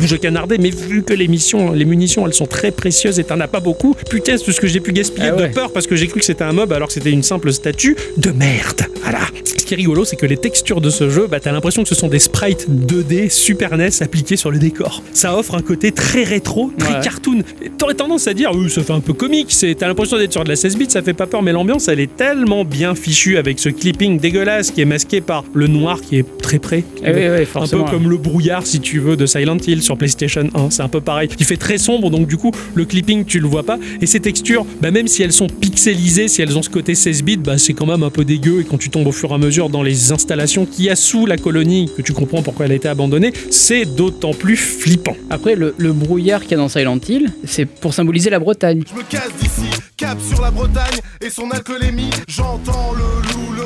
Je 0.00 0.16
canardais, 0.16 0.56
mais 0.58 0.70
vu 0.70 1.02
que 1.02 1.12
les, 1.12 1.28
missions, 1.28 1.72
les 1.72 1.84
munitions 1.84 2.26
elles 2.26 2.32
sont 2.32 2.46
très 2.46 2.70
précieuses 2.70 3.18
et 3.20 3.24
t'en 3.24 3.38
as 3.40 3.48
pas 3.48 3.60
beaucoup, 3.60 3.94
putain, 4.08 4.38
c'est 4.38 4.44
tout 4.44 4.52
ce 4.52 4.60
que 4.60 4.66
j'ai 4.68 4.80
pu 4.80 4.92
gaspiller 4.92 5.28
Ah 5.32 5.36
ouais. 5.36 5.48
de 5.48 5.54
peur 5.54 5.70
parce 5.72 5.86
que 5.86 5.96
j'ai 5.96 6.06
cru 6.06 6.20
que 6.20 6.24
c'était 6.24 6.44
un 6.44 6.52
mob 6.52 6.72
alors 6.72 6.88
que 6.88 6.94
c'était 6.94 7.10
une 7.10 7.22
simple 7.22 7.52
statue 7.52 7.96
de 8.16 8.30
merde. 8.30 8.87
Voilà. 9.02 9.20
Ce 9.44 9.64
qui 9.64 9.74
est 9.74 9.76
rigolo, 9.76 10.04
c'est 10.04 10.16
que 10.16 10.26
les 10.26 10.36
textures 10.36 10.80
de 10.80 10.88
ce 10.90 11.10
jeu, 11.10 11.26
bah, 11.30 11.40
t'as 11.40 11.52
l'impression 11.52 11.82
que 11.82 11.88
ce 11.88 11.94
sont 11.94 12.08
des 12.08 12.18
sprites 12.18 12.66
2D 12.70 13.28
Super 13.30 13.76
NES 13.76 13.88
appliqués 14.00 14.36
sur 14.36 14.50
le 14.50 14.58
décor. 14.58 15.02
Ça 15.12 15.36
offre 15.36 15.54
un 15.54 15.62
côté 15.62 15.92
très 15.92 16.22
rétro, 16.24 16.72
très 16.78 16.94
Ouais. 16.94 17.00
cartoon. 17.02 17.42
T'aurais 17.76 17.94
tendance 17.94 18.26
à 18.28 18.34
dire, 18.34 18.50
oui, 18.54 18.70
ça 18.70 18.82
fait 18.82 18.92
un 18.92 19.00
peu 19.00 19.12
comique, 19.12 19.48
c'est, 19.50 19.74
t'as 19.74 19.86
l'impression 19.86 20.16
d'être 20.16 20.32
sur 20.32 20.42
de 20.44 20.48
la 20.48 20.56
16 20.56 20.76
bits, 20.76 20.86
ça 20.88 21.02
fait 21.02 21.12
pas 21.12 21.26
peur, 21.26 21.42
mais 21.42 21.52
l'ambiance, 21.52 21.88
elle 21.88 22.00
est 22.00 22.14
tellement 22.16 22.64
bien 22.64 22.94
fichue 22.94 23.36
avec 23.36 23.58
ce 23.58 23.68
clipping 23.68 24.18
dégueulasse 24.18 24.70
qui 24.70 24.80
est 24.80 24.84
masqué 24.86 25.20
par 25.20 25.44
le 25.52 25.66
noir 25.66 26.00
qui 26.00 26.16
est 26.18 26.38
très 26.40 26.58
près. 26.58 26.82
Eh 27.04 27.10
oui, 27.12 27.20
oui, 27.40 27.46
un 27.54 27.66
peu 27.66 27.82
comme 27.84 28.08
le 28.08 28.16
brouillard, 28.16 28.66
si 28.66 28.80
tu 28.80 28.98
veux, 29.00 29.16
de 29.16 29.26
Silent 29.26 29.58
Hill 29.66 29.82
sur 29.82 29.96
PlayStation 29.98 30.48
1. 30.54 30.70
C'est 30.70 30.82
un 30.82 30.88
peu 30.88 31.00
pareil. 31.00 31.28
Il 31.38 31.44
fait 31.44 31.56
très 31.58 31.76
sombre, 31.78 32.10
donc 32.10 32.26
du 32.26 32.36
coup, 32.36 32.52
le 32.74 32.84
clipping, 32.84 33.24
tu 33.24 33.38
le 33.38 33.46
vois 33.46 33.62
pas. 33.64 33.78
Et 34.00 34.06
ces 34.06 34.20
textures, 34.20 34.64
bah, 34.80 34.90
même 34.90 35.08
si 35.08 35.22
elles 35.22 35.32
sont 35.32 35.46
pixelisées, 35.48 36.28
si 36.28 36.42
elles 36.42 36.56
ont 36.56 36.62
ce 36.62 36.70
côté 36.70 36.94
16 36.94 37.22
bits, 37.22 37.36
bah, 37.36 37.58
c'est 37.58 37.74
quand 37.74 37.86
même 37.86 38.02
un 38.02 38.10
peu 38.10 38.24
dégueu. 38.24 38.60
Et 38.60 38.64
quand 38.78 38.84
tu 38.84 38.90
tombes 38.90 39.08
au 39.08 39.12
fur 39.12 39.32
et 39.32 39.34
à 39.34 39.38
mesure 39.38 39.70
dans 39.70 39.82
les 39.82 40.12
installations 40.12 40.64
qu'il 40.64 40.84
y 40.84 40.90
a 40.90 40.94
sous 40.94 41.26
la 41.26 41.36
colonie, 41.36 41.90
que 41.96 42.02
tu 42.02 42.12
comprends 42.12 42.42
pourquoi 42.42 42.66
elle 42.66 42.70
a 42.70 42.74
été 42.76 42.86
abandonnée, 42.86 43.32
c'est 43.50 43.84
d'autant 43.84 44.32
plus 44.32 44.56
flippant. 44.56 45.16
Après, 45.30 45.56
le, 45.56 45.74
le 45.78 45.92
brouillard 45.92 46.42
qu'il 46.42 46.52
y 46.52 46.54
a 46.54 46.58
dans 46.58 46.68
Silent 46.68 47.00
Hill, 47.08 47.32
c'est 47.44 47.66
pour 47.66 47.92
symboliser 47.92 48.30
la 48.30 48.38
Bretagne. 48.38 48.84
Je 48.88 48.94
me 48.96 49.02
casse 49.02 49.32
d'ici, 49.40 49.68
cap 49.96 50.16
sur 50.20 50.40
la 50.40 50.52
Bretagne 50.52 51.00
et 51.20 51.28
son 51.28 51.50
alcoolémie. 51.50 52.10
J'entends 52.28 52.92
le 52.92 53.00
loup, 53.32 53.57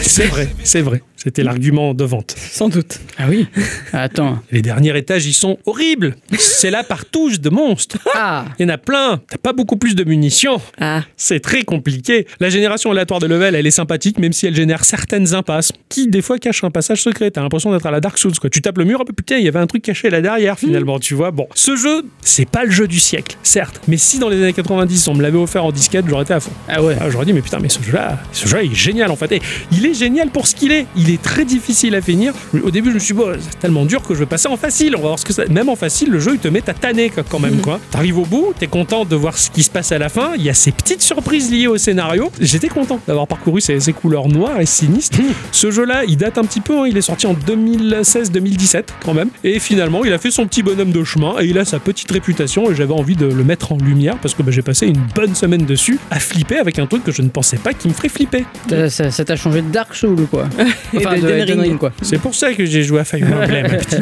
C'est 0.00 0.26
vrai, 0.26 0.48
c'est 0.62 0.80
vrai. 0.82 1.02
C'était 1.16 1.42
l'argument 1.42 1.92
de 1.94 2.04
vente. 2.04 2.36
Sans 2.38 2.68
doute. 2.68 3.00
Ah 3.18 3.24
oui 3.28 3.48
Attends. 3.92 4.38
Les 4.52 4.62
derniers 4.62 4.96
étages, 4.96 5.26
ils 5.26 5.32
sont 5.32 5.58
horribles. 5.66 6.14
C'est 6.38 6.70
la 6.70 6.84
partouche 6.84 7.40
de 7.40 7.50
monstres. 7.50 7.98
Ah 8.14 8.44
Il 8.58 8.62
y 8.62 8.66
en 8.66 8.68
a 8.72 8.78
plein. 8.78 9.20
T'as 9.28 9.38
pas 9.38 9.52
beaucoup 9.52 9.76
plus 9.76 9.94
de 9.96 10.04
munitions. 10.04 10.60
Ah, 10.80 11.02
C'est 11.16 11.40
très 11.40 11.64
compliqué. 11.64 12.26
La 12.38 12.48
génération 12.48 12.92
aléatoire 12.92 13.18
de 13.18 13.26
level, 13.26 13.54
elle 13.56 13.66
est 13.66 13.70
sympathique, 13.72 14.18
même 14.18 14.32
si 14.32 14.46
elle 14.46 14.54
génère 14.54 14.84
certaines 14.84 15.34
impasses, 15.34 15.72
qui 15.88 16.06
des 16.06 16.22
fois 16.22 16.38
cachent 16.38 16.62
un 16.62 16.70
passage 16.70 17.02
secret. 17.02 17.30
T'as 17.32 17.42
l'impression 17.42 17.72
d'être 17.72 17.86
à 17.86 17.90
la 17.90 18.00
Dark 18.00 18.18
Souls, 18.18 18.38
quoi. 18.38 18.48
Tu 18.50 18.62
tapes 18.62 18.78
le 18.78 18.84
mur, 18.84 19.00
ah, 19.02 19.04
putain, 19.04 19.38
il 19.38 19.44
y 19.44 19.48
avait 19.48 19.58
un 19.58 19.66
truc 19.66 19.82
caché 19.82 20.10
là 20.10 20.20
derrière, 20.20 20.58
finalement, 20.58 21.00
tu 21.00 21.14
vois. 21.14 21.32
Bon, 21.32 21.48
ce 21.54 21.74
jeu, 21.74 22.02
c'est 22.22 22.48
pas 22.48 22.64
le 22.64 22.70
jeu 22.70 22.86
du 22.86 23.00
siècle, 23.00 23.36
certes, 23.42 23.80
mais 23.88 23.96
si 23.96 24.18
dans 24.20 24.28
les 24.28 24.36
années 24.40 24.52
90, 24.52 25.08
on 25.08 25.14
me 25.14 25.22
l'avait 25.22 25.38
offert 25.38 25.64
en 25.64 25.72
disquette, 25.72 26.04
j'aurais 26.08 26.22
été 26.22 26.34
à 26.34 26.40
fond. 26.40 26.52
Ah 26.68 26.82
ouais 26.82 26.96
Ah, 27.00 27.10
j'aurais 27.10 27.24
dit, 27.24 27.32
mais 27.32 27.42
putain, 27.42 27.58
mais 27.60 27.68
ce 27.68 27.82
jeu-là, 27.82 28.18
ce 28.32 28.46
jeu 28.48 28.58
il 28.66 28.72
est 28.72 28.74
génial 28.76 29.10
en 29.10 29.16
fait. 29.16 29.32
Et 29.32 29.42
il 29.72 29.86
est 29.86 29.94
génial 29.94 30.30
pour 30.30 30.46
ce 30.46 30.54
qu'il 30.54 30.72
est. 30.72 30.86
Il 30.96 31.10
est 31.10 31.20
très 31.22 31.44
difficile 31.44 31.94
à 31.94 32.00
finir. 32.00 32.32
Au 32.62 32.70
début, 32.70 32.90
je 32.90 32.94
me 32.94 32.98
suis 32.98 33.14
dit, 33.14 33.20
bon, 33.20 33.32
c'est 33.38 33.58
tellement 33.58 33.84
dur 33.84 34.02
que 34.02 34.14
je 34.14 34.20
vais 34.20 34.26
passer 34.26 34.48
en 34.48 34.56
facile. 34.56 34.94
On 34.96 35.00
va 35.00 35.06
voir 35.08 35.18
ce 35.18 35.24
que 35.24 35.32
ça. 35.32 35.44
Même 35.46 35.68
en 35.68 35.76
facile, 35.76 36.10
le 36.10 36.20
jeu, 36.20 36.32
il 36.34 36.38
te 36.38 36.48
met 36.48 36.68
à 36.68 36.74
tanner 36.74 37.10
quand 37.30 37.38
même, 37.38 37.60
quoi. 37.60 37.80
T'arrives 37.90 38.18
au 38.18 38.24
bout, 38.24 38.52
t'es 38.58 38.66
content 38.66 39.04
de 39.04 39.16
voir 39.16 39.36
ce 39.38 39.50
qui 39.50 39.62
se 39.62 39.70
passe 39.70 39.92
à 39.92 39.98
la 39.98 40.08
fin. 40.08 40.32
Il 40.36 40.42
y 40.42 40.50
a 40.50 40.54
ces 40.54 40.72
petites 40.72 41.02
surprises 41.02 41.50
liées 41.50 41.66
au 41.66 41.78
scénario. 41.78 42.30
J'étais 42.40 42.68
content 42.68 43.00
d'avoir 43.06 43.26
parcouru 43.26 43.60
ces, 43.60 43.78
ces 43.80 43.92
couleurs 43.92 44.28
noires 44.28 44.60
et 44.60 44.66
sinistres. 44.66 45.18
ce 45.52 45.70
jeu-là, 45.70 46.04
il 46.06 46.16
date 46.16 46.38
un 46.38 46.44
petit 46.44 46.60
peu. 46.60 46.80
hein. 46.80 46.84
Il 46.88 46.96
est 46.96 47.02
sorti 47.02 47.26
en 47.26 47.34
2016-2017 47.34 48.84
quand 49.04 49.14
même. 49.14 49.30
Et 49.44 49.58
finalement, 49.58 50.04
il 50.04 50.12
a 50.12 50.18
fait 50.18 50.30
son 50.30 50.46
petit 50.46 50.62
bonhomme 50.62 50.92
de 50.92 51.04
chemin 51.04 51.34
et 51.40 51.46
il 51.46 51.58
a 51.58 51.64
sa 51.64 51.78
petite 51.78 52.10
réputation. 52.10 52.70
Et 52.70 52.74
j'avais 52.74 52.92
envie 52.94 53.16
de 53.16 53.26
le 53.26 53.44
mettre 53.44 53.72
en 53.72 53.78
lumière 53.78 54.16
parce 54.18 54.34
que 54.34 54.42
bah, 54.42 54.52
j'ai 54.52 54.62
passé 54.62 54.86
une 54.86 55.02
bonne 55.14 55.34
semaine 55.34 55.64
dessus 55.64 55.98
à 56.10 56.18
flipper 56.20 56.58
avec 56.58 56.78
un 56.78 56.86
truc 56.86 57.04
que 57.04 57.12
je 57.12 57.22
ne 57.22 57.28
pensais 57.28 57.56
pas 57.58 57.72
qui 57.72 57.88
me 57.88 57.92
ferait 57.92 58.08
flipper. 58.08 58.44
Ça- 58.88 59.24
t'a 59.24 59.36
changé 59.36 59.62
de 59.62 59.70
Dark 59.70 59.94
Souls 59.94 60.20
ou 60.20 60.26
quoi 60.26 60.48
Enfin, 60.96 61.14
Et 61.14 61.20
de 61.20 61.26
de 61.26 61.28
Elden 61.28 61.40
Elden 61.40 61.60
Ring, 61.60 61.70
Ring. 61.70 61.78
quoi. 61.78 61.92
C'est 62.02 62.18
pour 62.18 62.34
ça 62.34 62.52
que 62.54 62.64
j'ai 62.64 62.82
joué 62.82 63.00
à 63.00 63.04
Fire 63.04 63.26
Emblem. 63.32 63.66
petit. 63.78 63.96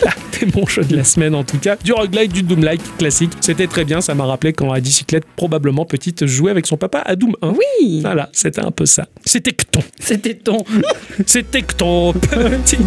Voilà, 0.00 0.16
c'est 0.32 0.54
mon 0.56 0.66
jeu 0.66 0.82
de 0.84 0.96
la 0.96 1.04
semaine 1.04 1.34
en 1.34 1.44
tout 1.44 1.58
cas. 1.58 1.76
Du 1.82 1.92
roguelike, 1.92 2.32
du 2.32 2.42
Doom-like 2.42 2.96
classique. 2.98 3.32
C'était 3.40 3.66
très 3.66 3.84
bien, 3.84 4.00
ça 4.00 4.14
m'a 4.14 4.24
rappelé 4.24 4.52
quand 4.52 4.72
à 4.72 4.80
bicyclette, 4.80 5.24
probablement 5.36 5.84
petite, 5.86 6.26
jouait 6.26 6.50
avec 6.50 6.66
son 6.66 6.76
papa 6.76 6.98
à 7.04 7.16
Doom 7.16 7.34
1. 7.42 7.48
oui. 7.80 8.00
Voilà, 8.02 8.28
c'était 8.32 8.60
un 8.64 8.70
peu 8.70 8.86
ça. 8.86 9.06
C'était 9.24 9.52
que 9.52 9.64
ton. 9.70 9.80
C'était 10.00 10.34
ton. 10.34 10.64
C'était 11.26 11.62
que 11.62 11.74
ton 11.74 12.12
petit. 12.12 12.78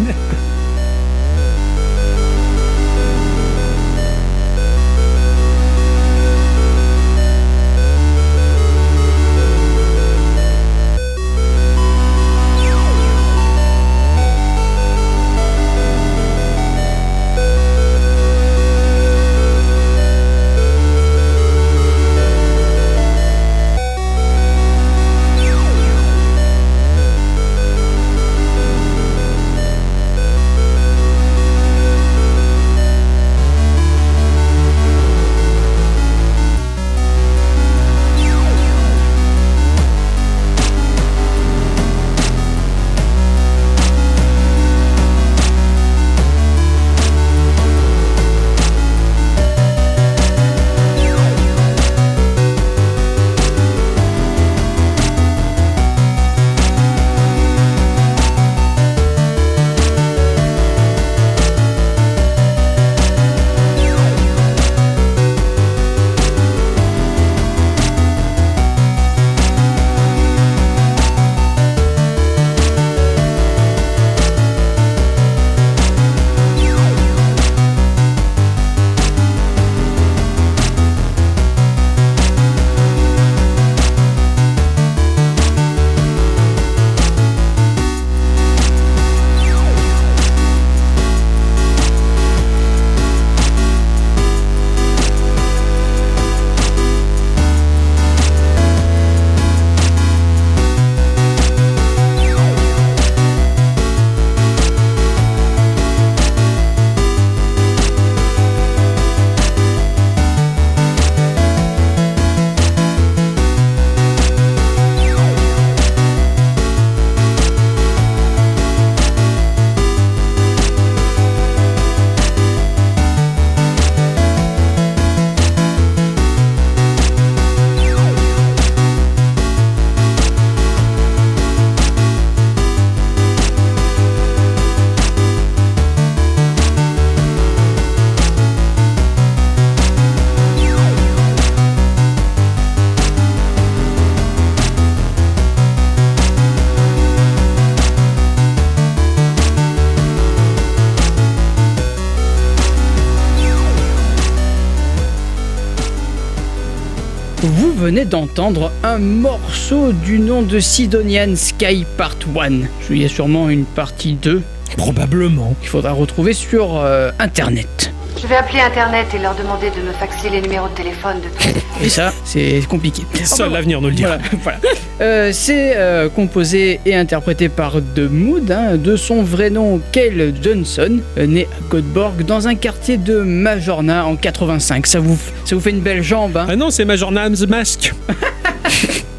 Venez 157.88 158.04
d'entendre 158.04 158.70
un 158.82 158.98
morceau 158.98 159.92
du 159.92 160.18
nom 160.18 160.42
de 160.42 160.60
Sidonian 160.60 161.34
Sky 161.36 161.86
Part 161.96 162.18
1. 162.38 162.50
Il 162.90 162.98
y 162.98 163.04
a 163.06 163.08
sûrement 163.08 163.48
une 163.48 163.64
partie 163.64 164.12
2 164.12 164.42
Probablement. 164.76 165.54
qu'il 165.60 165.70
faudra 165.70 165.92
retrouver 165.92 166.34
sur 166.34 166.76
euh, 166.76 167.10
Internet. 167.18 167.87
Je 168.20 168.26
vais 168.26 168.34
appeler 168.34 168.60
Internet 168.60 169.06
et 169.14 169.18
leur 169.18 169.36
demander 169.36 169.70
de 169.70 169.80
me 169.80 169.92
faxer 169.92 170.28
les 170.28 170.40
numéros 170.40 170.68
de 170.68 170.74
téléphone 170.74 171.20
de 171.20 171.28
tous. 171.28 171.60
Et 171.84 171.88
ça, 171.88 172.12
c'est 172.24 172.60
compliqué. 172.68 173.02
Seul 173.24 173.52
l'avenir 173.52 173.80
nous 173.80 173.88
le 173.88 173.94
dira. 173.94 174.18
Voilà, 174.42 174.58
voilà. 174.60 174.78
Euh, 175.00 175.30
c'est 175.32 175.76
euh, 175.76 176.08
composé 176.08 176.80
et 176.84 176.96
interprété 176.96 177.48
par 177.48 177.74
The 177.94 178.10
Mood, 178.10 178.50
hein, 178.50 178.76
de 178.76 178.96
son 178.96 179.22
vrai 179.22 179.50
nom 179.50 179.80
Kale 179.92 180.34
Johnson, 180.42 180.98
euh, 181.16 181.26
né 181.26 181.46
à 181.46 181.72
Göteborg 181.72 182.24
dans 182.24 182.48
un 182.48 182.56
quartier 182.56 182.96
de 182.96 183.20
Majorna 183.20 184.04
en 184.06 184.16
85. 184.16 184.88
Ça 184.88 184.98
vous, 184.98 185.16
ça 185.44 185.54
vous 185.54 185.60
fait 185.60 185.70
une 185.70 185.80
belle 185.80 186.02
jambe, 186.02 186.36
hein 186.36 186.46
Ah 186.48 186.56
non, 186.56 186.70
c'est 186.70 186.84
Major 186.84 187.12
Nam's 187.12 187.46
Mask. 187.46 187.94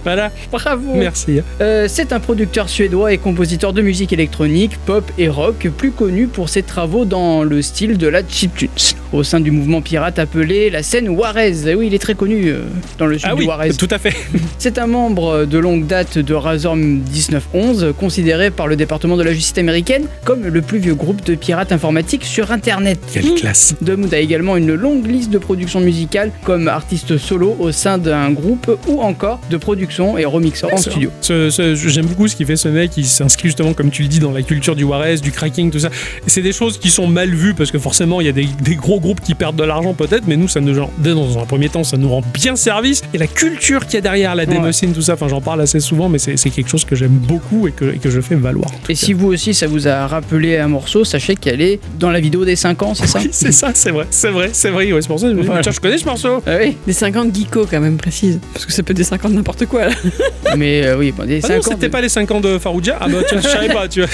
voilà, 0.04 0.32
Bravo 0.52 0.94
merci. 0.96 1.40
Euh, 1.62 1.86
c'est 1.90 2.14
un 2.14 2.20
producteur 2.20 2.70
suédois 2.70 3.14
et 3.14 3.18
compositeur 3.18 3.74
de 3.74 3.82
musique 3.82 4.14
électronique, 4.14 4.78
pop 4.86 5.04
et 5.18 5.28
rock, 5.28 5.68
plus 5.78 5.92
connu 5.92 6.28
pour 6.28 6.50
ses 6.50 6.64
travaux 6.64 7.06
dans 7.06 7.44
le 7.44 7.62
style 7.62 7.98
de 7.98 8.08
la 8.08 8.22
chiptunes, 8.28 8.70
au 9.12 9.24
sein 9.24 9.40
du 9.40 9.52
mouvement 9.52 9.82
pirate 9.82 10.20
appelé 10.20 10.70
la 10.70 10.84
scène 10.84 11.10
Warez. 11.10 11.54
Eh 11.68 11.76
Oui, 11.76 11.88
il 11.88 11.94
est 11.94 12.00
très 12.00 12.16
connu 12.16 12.48
euh, 12.48 12.62
dans 12.98 13.06
le 13.08 13.18
sud 13.18 13.28
Ah 13.30 13.36
oui, 13.36 13.46
Warez. 13.46 13.74
tout 13.74 13.88
à 13.92 13.98
fait. 13.98 14.14
C'est 14.58 14.78
un 14.78 14.88
membre 14.88 15.46
de 15.46 15.58
longue 15.58 15.86
date 15.88 16.18
de 16.18 16.34
Razor 16.34 16.76
1911, 16.76 17.94
considéré 17.98 18.52
par 18.52 18.68
le 18.68 18.76
département 18.76 19.18
de 19.18 19.24
la 19.24 19.34
justice 19.34 19.58
américaine 19.58 20.06
comme 20.24 20.46
le 20.46 20.62
plus 20.62 20.80
vieux 20.80 20.96
groupe 20.96 21.24
de 21.26 21.36
pirates 21.36 21.72
informatiques 21.72 22.24
sur 22.26 22.52
Internet. 22.52 23.00
Quelle 23.12 23.34
classe. 23.36 23.76
Demood 23.82 24.14
a 24.14 24.20
également 24.20 24.58
une 24.58 24.74
longue 24.74 25.08
liste 25.08 25.30
de 25.32 25.38
productions 25.38 25.80
musicales 25.80 26.32
comme 26.44 26.68
artiste 26.68 27.18
solo 27.18 27.56
au 27.60 27.72
sein 27.72 27.98
d'un 27.98 28.32
groupe 28.32 28.78
ou 28.88 29.02
encore 29.02 29.40
de 29.50 29.58
producteur 29.58 29.89
production 29.90 30.18
et 30.18 30.26
remixeur 30.26 30.74
en 30.74 30.78
studio. 30.78 31.10
ce- 31.22 31.50
ce- 31.50 31.76
J'aime 31.76 32.06
beaucoup 32.06 32.28
ce 32.28 32.36
qu'il 32.36 32.46
fait 32.46 32.56
ce 32.56 32.68
mec, 32.68 32.92
il 32.98 33.06
s'inscrit 33.06 33.48
justement, 33.50 33.74
comme 33.74 33.90
tu 33.90 34.04
le 34.04 34.08
dis, 34.08 34.20
dans 34.20 34.32
la 34.32 34.42
culture 34.44 34.76
du 34.76 34.84
Warez, 34.84 35.18
du 35.18 35.32
cracking, 35.32 35.72
tout 35.72 35.80
ça. 35.80 35.90
C'est 36.28 36.42
des 36.42 36.52
choses 36.52 36.78
qui 36.78 36.90
sont 36.90 37.08
mal 37.08 37.30
vues 37.34 37.54
parce 37.56 37.72
que 37.72 37.80
forcément, 37.80 38.22
il 38.22 38.28
y 38.28 38.30
a 38.30 38.34
des, 38.34 38.48
des 38.62 38.76
gros 38.76 39.00
groupes 39.00 39.22
qui 39.22 39.34
perdent 39.34 39.56
de 39.56 39.64
l'argent 39.64 39.94
peut-être, 39.94 40.24
mais 40.28 40.38
nous, 40.38 40.48
ça 40.48 40.60
nous, 40.62 40.74
genre, 40.74 40.92
dans 41.00 41.40
un 41.40 41.46
premier 41.46 41.70
temps, 41.70 41.84
ça 41.84 41.98
nous 41.98 42.10
rend 42.10 42.22
bien 42.34 42.56
service. 42.56 43.02
Et 43.14 43.18
la 43.18 43.28
culture 43.28 43.86
qu'il 43.86 43.96
y 43.96 43.98
a 43.98 44.02
derrière, 44.02 44.36
la 44.36 44.46
démocine, 44.46 44.94
tout 44.94 45.02
ça, 45.02 45.14
enfin, 45.14 45.28
j'en 45.28 45.42
parle 45.42 45.62
assez 45.62 45.80
souvent, 45.80 46.10
mais 46.10 46.20
c'est 46.20 46.50
quelque 46.50 46.70
chose 46.70 46.86
que 46.86 46.96
j'aime 46.96 47.12
beaucoup 47.18 47.68
et 47.68 47.72
que, 47.72 47.86
et 47.86 47.98
que 47.98 48.10
je 48.10 48.22
fais 48.22 48.36
valoir. 48.36 48.70
Et 48.88 48.94
cas. 48.94 49.00
si 49.00 49.14
vous 49.14 49.28
aussi 49.28 49.54
ça 49.54 49.68
vous 49.68 49.88
a 49.88 50.06
rappelé 50.08 50.58
un 50.58 50.68
morceau, 50.68 51.04
sachez 51.04 51.36
qu'elle 51.36 51.62
est 51.62 51.80
dans 52.00 52.12
la 52.12 52.20
vidéo 52.20 52.46
des 52.46 52.56
5 52.56 52.82
ans, 52.84 52.94
c'est 52.94 53.08
ça 53.08 53.20
Oui, 53.20 53.30
c'est 53.32 53.52
ça, 53.52 53.72
c'est 53.74 53.92
vrai, 53.92 54.06
c'est 54.12 54.30
vrai, 54.30 54.50
c'est 54.54 54.70
vrai, 54.70 54.92
ouais, 54.92 55.02
c'est 55.02 55.08
pour 55.08 55.20
ça 55.20 55.26
que 55.28 55.32
je 55.32 55.36
me 55.38 55.42
dis, 55.42 55.48
Voilà. 55.48 55.62
tiens, 55.62 55.72
je 55.72 55.80
connais 55.80 55.98
ce 55.98 56.06
morceau. 56.06 56.42
Ah 56.46 56.58
oui, 56.62 56.78
Des 56.86 56.94
50 56.94 57.36
geeko 57.36 57.66
quand 57.70 57.80
même 57.80 57.98
précise. 57.98 58.40
Parce 58.54 58.66
que 58.66 58.72
ça 58.72 58.84
peut 58.84 58.92
être 58.92 58.98
des 58.98 59.04
50 59.04 59.34
n'importe 59.34 59.66
quoi 59.66 59.79
mais 60.58 60.86
euh, 60.86 60.98
oui, 60.98 61.12
bon, 61.12 61.26
des, 61.26 61.40
Ah 61.44 61.48
5 61.48 61.54
non, 61.54 61.60
ans 61.60 61.62
c'était 61.64 61.88
de, 61.88 61.92
pas 61.92 62.02
les 62.02 62.10
5 62.10 62.32
ans 62.32 62.42
de 62.42 62.58
Farouja 62.58 62.98
Ah 63.00 63.08
bah 63.08 63.20
tiens, 63.28 63.40
je 63.42 63.48
savais 63.48 63.68
pas, 63.74 63.88
tu 63.88 64.02
vois. 64.02 64.10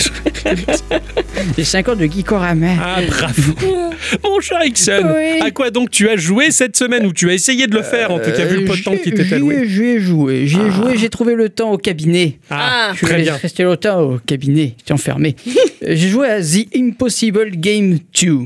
des 1.58 1.64
5 1.64 1.90
ans 1.90 1.96
de 1.96 2.06
Gikorama. 2.06 2.68
Ah 2.82 3.00
bravo 3.08 3.54
Mon 4.24 4.40
cher 4.40 4.64
Ixon 4.64 5.02
Oui. 5.16 5.40
À 5.42 5.52
quoi 5.52 5.72
donc 5.72 5.90
tu 5.90 6.10
as 6.10 6.16
joué 6.18 6.52
cette 6.52 6.76
semaine 6.78 7.06
ou 7.06 7.14
tu 7.14 7.30
as 7.30 7.34
essayé 7.34 7.68
de 7.68 7.76
le 7.76 7.82
faire 7.84 8.12
en 8.12 8.20
tout 8.20 8.32
cas 8.32 8.46
vu 8.46 8.58
le 8.60 8.66
peu 8.66 8.76
de 8.78 8.84
temps 8.84 8.94
Euh, 8.94 8.98
qui 8.98 9.12
t'est 9.12 9.34
alloué 9.34 9.68
J'y 9.68 9.84
ai 9.84 10.00
joué, 10.00 10.48
j'y 10.48 10.58
ai 10.60 10.72
joué, 10.72 10.98
j'ai 10.98 11.10
trouvé 11.10 11.36
le 11.36 11.50
temps 11.50 11.72
au 11.72 11.78
cabinet. 11.78 12.40
Ah, 12.50 12.92
Je 12.96 13.06
très 13.06 13.22
bien. 13.22 13.36
rester 13.42 13.64
longtemps 13.64 14.02
au 14.02 14.18
cabinet, 14.26 14.76
j'étais 14.78 14.94
enfermé. 14.94 15.36
Euh, 15.48 15.94
j'ai 15.96 16.10
joué 16.10 16.28
à 16.28 16.42
The 16.42 16.68
Impossible 16.76 17.52
Game 17.58 18.00
2. 18.22 18.38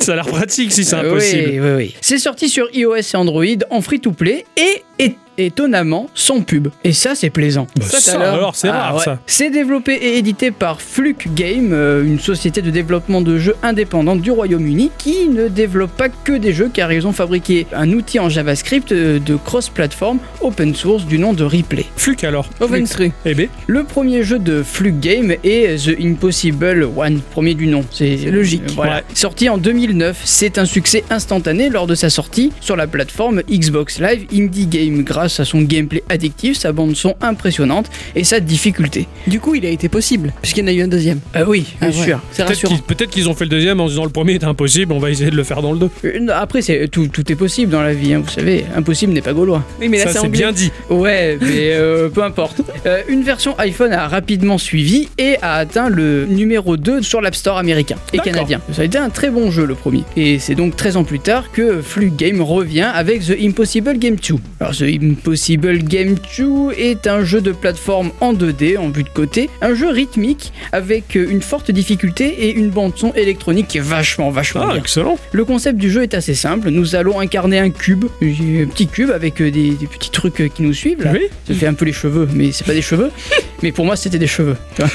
Ça 0.00 0.12
a 0.12 0.16
l'air 0.16 0.26
pratique 0.26 0.72
si 0.72 0.84
c'est 0.84 0.96
Euh, 0.96 1.10
impossible. 1.10 1.42
Oui, 1.50 1.58
oui, 1.60 1.70
oui. 1.76 1.94
C'est 2.00 2.18
sorti 2.18 2.48
sur 2.48 2.68
iOS 2.74 2.96
et 2.96 3.16
Android 3.16 3.44
en 3.70 3.80
free-to-play 3.80 4.44
et, 4.56 4.82
et- 5.04 5.14
étonnamment 5.38 6.08
sans 6.14 6.42
pub. 6.42 6.68
Et 6.84 6.92
ça, 6.92 7.14
c'est 7.14 7.30
plaisant. 7.30 7.66
Bah, 7.78 7.86
ça, 7.86 8.20
alors, 8.20 8.56
c'est 8.56 8.70
rare, 8.70 9.00
ça. 9.00 9.18
C'est 9.26 9.50
développé 9.50 9.94
et 9.94 10.18
édité 10.18 10.50
par 10.50 10.80
Fluke 10.80 11.28
Game, 11.34 11.72
euh, 11.72 12.04
une 12.04 12.20
société 12.20 12.62
de 12.62 12.70
développement 12.70 13.20
de 13.20 13.38
jeux 13.38 13.56
indépendante 13.62 14.20
du 14.20 14.30
Royaume-Uni 14.30 14.90
qui 14.98 15.28
ne 15.28 15.48
développe 15.48 15.92
pas 15.92 16.08
que 16.08 16.32
des 16.32 16.52
jeux 16.52 16.70
car 16.72 16.92
ils 16.92 17.06
ont 17.06 17.12
fabriqué 17.12 17.66
un 17.72 17.92
outil 17.92 18.18
en 18.18 18.28
JavaScript 18.28 18.92
euh, 18.92 19.18
de 19.18 19.36
cross-platform 19.36 20.18
open 20.40 20.74
source 20.74 21.06
du 21.06 21.18
nom 21.18 21.32
de 21.32 21.44
Replay. 21.44 21.86
Fluke 21.96 22.24
alors. 22.24 22.48
Ovenstru. 22.60 23.12
Eh 23.24 23.34
ben, 23.34 23.48
Le 23.66 23.84
premier 23.84 24.22
jeu 24.22 24.38
de 24.38 24.62
Fluke 24.62 25.00
Game 25.00 25.34
est 25.44 25.84
The 25.84 26.00
Impossible 26.00 26.88
One, 26.96 27.20
premier 27.30 27.54
du 27.54 27.66
nom. 27.66 27.84
C'est 27.90 28.16
logique. 28.30 28.62
Euh, 28.68 28.72
voilà. 28.74 28.96
Ouais. 28.96 29.04
Sorti 29.14 29.48
en 29.48 29.58
2009, 29.58 30.20
c'est 30.24 30.58
un 30.58 30.64
succès 30.64 31.04
instantané 31.10 31.68
lors 31.70 31.86
de 31.86 31.94
sa 31.94 32.10
sortie 32.10 32.52
sur 32.60 32.76
la 32.76 32.86
plateforme 32.86 33.42
Xbox 33.50 34.00
Live 34.00 34.26
Indie 34.32 34.66
Game 34.66 35.04
grâce 35.26 35.40
à 35.40 35.44
son 35.44 35.62
gameplay 35.62 36.04
addictif, 36.08 36.56
sa 36.56 36.70
bande 36.70 36.94
son 36.94 37.16
impressionnante 37.20 37.90
et 38.14 38.22
sa 38.22 38.38
difficulté. 38.38 39.08
Du 39.26 39.40
coup, 39.40 39.56
il 39.56 39.66
a 39.66 39.70
été 39.70 39.88
possible, 39.88 40.32
puisqu'il 40.40 40.60
y 40.60 40.64
en 40.64 40.68
a 40.68 40.72
eu 40.72 40.82
un 40.82 40.86
deuxième. 40.88 41.18
Ah 41.34 41.42
oui, 41.48 41.66
bien 41.80 41.90
Ah 41.92 41.96
ouais. 41.98 42.04
sûr. 42.04 42.20
C'est 42.30 42.36
peut-être 42.44 42.48
rassurant. 42.50 42.74
qu'ils 42.76 42.82
peut-être 42.84 43.10
qu'ils 43.10 43.28
ont 43.28 43.34
fait 43.34 43.44
le 43.44 43.50
deuxième 43.50 43.80
en 43.80 43.86
se 43.86 43.92
disant 43.94 44.04
le 44.04 44.10
premier 44.10 44.34
était 44.34 44.44
impossible, 44.46 44.92
on 44.92 45.00
va 45.00 45.10
essayer 45.10 45.30
de 45.32 45.36
le 45.36 45.42
faire 45.42 45.62
dans 45.62 45.72
le 45.72 45.80
deux. 45.80 45.90
Euh, 46.04 46.28
Après, 46.32 46.62
c'est 46.62 46.86
tout, 46.86 47.08
tout 47.08 47.30
est 47.32 47.34
possible 47.34 47.72
dans 47.72 47.82
la 47.82 47.92
vie, 47.92 48.14
hein, 48.14 48.22
vous 48.24 48.30
savez. 48.30 48.64
Impossible 48.76 49.12
n'est 49.12 49.20
pas 49.20 49.32
gaulois. 49.32 49.64
Oui, 49.80 49.88
mais 49.88 49.98
là, 49.98 50.12
Ça 50.12 50.20
c'est 50.20 50.28
bien 50.28 50.52
dit. 50.52 50.70
Ouais, 50.90 51.38
mais 51.40 51.72
euh, 51.72 52.08
peu 52.14 52.22
importe. 52.22 52.60
Euh, 52.86 53.02
une 53.08 53.22
version 53.24 53.58
iPhone 53.58 53.92
a 53.92 54.06
rapidement 54.06 54.58
suivi 54.58 55.08
et 55.18 55.36
a 55.42 55.54
atteint 55.54 55.88
le 55.88 56.26
numéro 56.26 56.76
2 56.76 57.02
sur 57.02 57.20
l'App 57.20 57.34
Store 57.34 57.58
américain 57.58 57.96
et 58.12 58.18
D'accord. 58.18 58.32
canadien. 58.32 58.60
Ça 58.72 58.82
a 58.82 58.84
été 58.84 58.96
un 58.98 59.10
très 59.10 59.30
bon 59.30 59.50
jeu 59.50 59.66
le 59.66 59.74
premier. 59.74 60.04
Et 60.16 60.38
c'est 60.38 60.54
donc 60.54 60.76
13 60.76 60.98
ans 60.98 61.04
plus 61.04 61.18
tard 61.20 61.50
que 61.50 61.82
Fluke 61.82 62.14
Game 62.16 62.40
revient 62.40 62.88
avec 62.94 63.22
The 63.26 63.34
Impossible 63.42 63.98
Game 63.98 64.14
2. 64.16 64.34
Alors 64.60 64.72
The 64.76 64.82
Impossible 65.16 65.78
Game 65.78 66.14
2 66.38 66.72
est 66.76 67.06
un 67.06 67.24
jeu 67.24 67.40
de 67.40 67.52
plateforme 67.52 68.10
en 68.20 68.34
2D, 68.34 68.76
en 68.78 68.90
vue 68.90 69.02
de 69.02 69.08
côté, 69.08 69.48
un 69.62 69.74
jeu 69.74 69.88
rythmique 69.88 70.52
avec 70.72 71.16
euh, 71.16 71.26
une 71.30 71.40
forte 71.40 71.70
difficulté 71.70 72.26
et 72.46 72.54
une 72.54 72.68
bande 72.70 72.92
son 72.96 73.12
électronique 73.14 73.68
qui 73.68 73.78
est 73.78 73.82
vachement 73.82 74.30
vachement 74.30 74.62
Ah, 74.64 74.72
bien. 74.72 74.76
excellent. 74.80 75.16
Le 75.32 75.44
concept 75.44 75.78
du 75.78 75.90
jeu 75.90 76.02
est 76.02 76.14
assez 76.14 76.34
simple. 76.34 76.68
Nous 76.68 76.94
allons 76.96 77.18
incarner 77.18 77.58
un 77.58 77.70
cube, 77.70 78.04
un 78.22 78.66
petit 78.66 78.86
cube 78.88 79.10
avec 79.10 79.40
euh, 79.40 79.50
des, 79.50 79.70
des 79.70 79.86
petits 79.86 80.10
trucs 80.10 80.40
euh, 80.40 80.48
qui 80.48 80.62
nous 80.62 80.74
suivent. 80.74 81.02
Là. 81.02 81.12
Oui. 81.14 81.22
Ça 81.48 81.54
fait 81.54 81.66
un 81.66 81.74
peu 81.74 81.86
les 81.86 81.92
cheveux, 81.92 82.28
mais 82.34 82.52
c'est 82.52 82.66
pas 82.66 82.74
des 82.74 82.82
cheveux. 82.82 83.10
mais 83.62 83.72
pour 83.72 83.86
moi, 83.86 83.96
c'était 83.96 84.18
des 84.18 84.26
cheveux. 84.26 84.56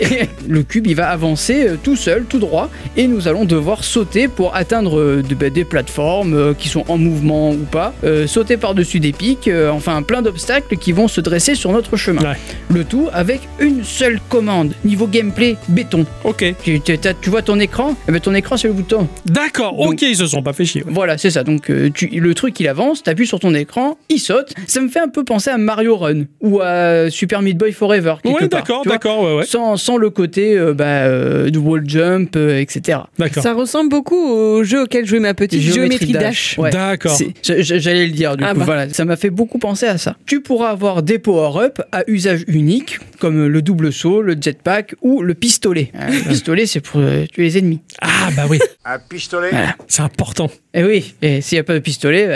Et 0.00 0.28
le 0.48 0.62
cube, 0.62 0.86
il 0.86 0.94
va 0.94 1.08
avancer 1.10 1.66
euh, 1.68 1.76
tout 1.82 1.96
seul, 1.96 2.24
tout 2.28 2.38
droit, 2.38 2.70
et 2.96 3.06
nous 3.08 3.26
allons 3.26 3.44
devoir 3.44 3.82
sauter 3.82 4.28
pour 4.28 4.54
atteindre 4.54 4.98
euh, 4.98 5.22
bah, 5.38 5.50
des 5.50 5.64
plateformes 5.64 6.34
euh, 6.34 6.54
qui 6.54 6.68
sont 6.68 6.84
en 6.88 6.96
mouvement 6.98 7.50
ou 7.50 7.64
pas, 7.70 7.92
euh, 8.04 8.26
sauter 8.28 8.56
par-dessus 8.56 9.00
des 9.00 9.12
pics, 9.12 9.50
euh, 9.58 9.70
enfin 9.70 10.02
plein 10.02 10.22
d'obstacles 10.22 10.76
qui 10.76 10.92
vont 10.92 11.08
se 11.08 11.20
dresser 11.20 11.54
sur 11.54 11.72
notre 11.72 11.96
chemin. 11.96 12.22
Ouais. 12.22 12.36
Le 12.70 12.84
tout 12.84 13.08
avec 13.12 13.40
une 13.60 13.84
seule 13.84 14.20
commande. 14.28 14.72
Niveau 14.84 15.06
gameplay, 15.06 15.56
béton. 15.68 16.06
Ok. 16.24 16.44
Tu, 16.62 16.80
tu- 16.80 17.30
vois 17.30 17.42
ton 17.42 17.58
écran? 17.60 17.94
Eh 18.08 18.12
ben, 18.12 18.20
Ton 18.20 18.34
écran, 18.34 18.56
c'est 18.56 18.68
le 18.68 18.74
bouton. 18.74 19.08
D'accord, 19.26 19.78
ok, 19.78 20.02
ils 20.02 20.16
se 20.16 20.26
sont 20.26 20.42
pas 20.42 20.52
fait 20.52 20.64
chier. 20.64 20.82
ouais. 20.84 20.92
Voilà, 20.92 21.18
c'est 21.18 21.30
ça. 21.30 21.44
Donc 21.44 21.70
euh, 21.70 21.90
tu, 21.92 22.06
le 22.08 22.34
truc 22.34 22.58
il 22.60 22.68
avance, 22.68 23.02
t'appuies 23.02 23.26
sur 23.26 23.40
ton 23.40 23.54
écran, 23.54 23.96
il 24.08 24.18
saute. 24.18 24.52
Ça 24.66 24.80
me 24.80 24.88
fait 24.88 25.00
un 25.00 25.08
peu 25.08 25.24
penser 25.24 25.50
à 25.50 25.58
Mario 25.58 25.96
Run 25.96 26.24
ou 26.40 26.60
à 26.60 27.10
Super 27.10 27.42
Meat 27.42 27.56
Boy 27.56 27.72
Forever. 27.72 28.14
part, 28.22 28.48
d'accord, 28.48 28.82
d'accord, 28.84 29.22
ouais, 29.22 29.36
ouais. 29.38 29.46
Sans, 29.46 29.76
sans 29.76 29.96
le 29.96 30.10
côté 30.10 30.56
euh, 30.56 30.74
bah, 30.74 30.84
euh, 30.84 31.48
du 31.50 31.58
wall 31.58 31.82
jump, 31.88 32.36
euh, 32.36 32.58
etc. 32.60 32.98
D'accord. 33.18 33.42
Ça 33.42 33.54
ressemble 33.54 33.88
beaucoup 33.90 34.16
au 34.30 34.62
jeu 34.64 34.82
auquel 34.82 35.06
jouait 35.06 35.20
ma 35.20 35.34
petite 35.34 35.60
Géométrie 35.60 36.12
Dash. 36.12 36.58
D'accord. 36.70 37.16
J'allais 37.42 38.06
le 38.06 38.12
dire, 38.12 38.36
du 38.36 38.44
Ah 38.44 38.52
coup, 38.52 38.58
bah. 38.60 38.64
voilà, 38.66 38.88
ça 38.90 39.04
m'a 39.04 39.16
fait 39.16 39.30
beaucoup 39.30 39.47
penser 39.56 39.86
à 39.86 39.96
ça. 39.96 40.16
Tu 40.26 40.42
pourras 40.42 40.68
avoir 40.68 41.02
des 41.02 41.18
power-up 41.18 41.80
à 41.92 42.02
usage 42.06 42.44
unique, 42.48 42.98
comme 43.18 43.46
le 43.46 43.62
double 43.62 43.90
saut, 43.94 44.20
le 44.20 44.36
jetpack 44.38 44.94
ou 45.00 45.22
le 45.22 45.32
pistolet. 45.32 45.90
Le 45.94 46.28
pistolet, 46.28 46.66
c'est 46.66 46.80
pour 46.80 47.00
euh, 47.00 47.24
tuer 47.32 47.44
les 47.44 47.56
ennemis. 47.58 47.80
Ah 48.02 48.28
bah 48.36 48.44
oui, 48.50 48.58
Un 48.84 48.98
pistolet 48.98 49.50
c'est 49.86 50.02
important. 50.02 50.50
Et 50.74 50.84
oui, 50.84 51.14
et 51.22 51.40
s'il 51.40 51.56
n'y 51.56 51.60
a 51.60 51.64
pas 51.64 51.72
de 51.74 51.78
pistolet, 51.78 52.26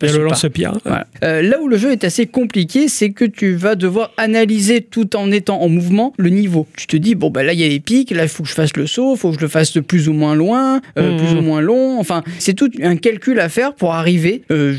bah, 0.00 0.06
je 0.06 0.16
le 0.18 0.24
pas. 0.24 0.30
lance-pierre. 0.30 0.78
Voilà. 0.84 1.06
Euh, 1.24 1.42
là 1.42 1.60
où 1.60 1.66
le 1.66 1.76
jeu 1.76 1.90
est 1.90 2.04
assez 2.04 2.26
compliqué, 2.26 2.86
c'est 2.88 3.10
que 3.10 3.24
tu 3.24 3.54
vas 3.54 3.74
devoir 3.74 4.12
analyser 4.16 4.80
tout 4.82 5.16
en 5.16 5.30
étant 5.32 5.60
en 5.60 5.68
mouvement 5.68 6.12
le 6.16 6.28
niveau. 6.30 6.66
Tu 6.76 6.86
te 6.86 6.96
dis, 6.96 7.14
bon, 7.16 7.30
bah 7.30 7.42
là, 7.42 7.52
il 7.52 7.60
y 7.60 7.64
a 7.64 7.68
les 7.68 7.80
pics, 7.80 8.10
là, 8.12 8.22
il 8.22 8.28
faut 8.28 8.44
que 8.44 8.48
je 8.48 8.54
fasse 8.54 8.76
le 8.76 8.86
saut, 8.86 9.14
il 9.14 9.18
faut 9.18 9.30
que 9.30 9.36
je 9.36 9.40
le 9.40 9.48
fasse 9.48 9.72
de 9.72 9.80
plus 9.80 10.08
ou 10.08 10.12
moins 10.12 10.34
loin, 10.36 10.80
euh, 10.98 11.12
Mhm. 11.12 11.16
plus 11.18 11.36
ou 11.36 11.42
moins 11.42 11.60
long. 11.60 11.98
Enfin, 11.98 12.22
c'est 12.38 12.54
tout 12.54 12.70
un 12.82 12.96
calcul 12.96 13.38
à 13.40 13.48
faire 13.48 13.74
pour 13.74 13.92
arriver 13.94 14.42
euh, 14.50 14.72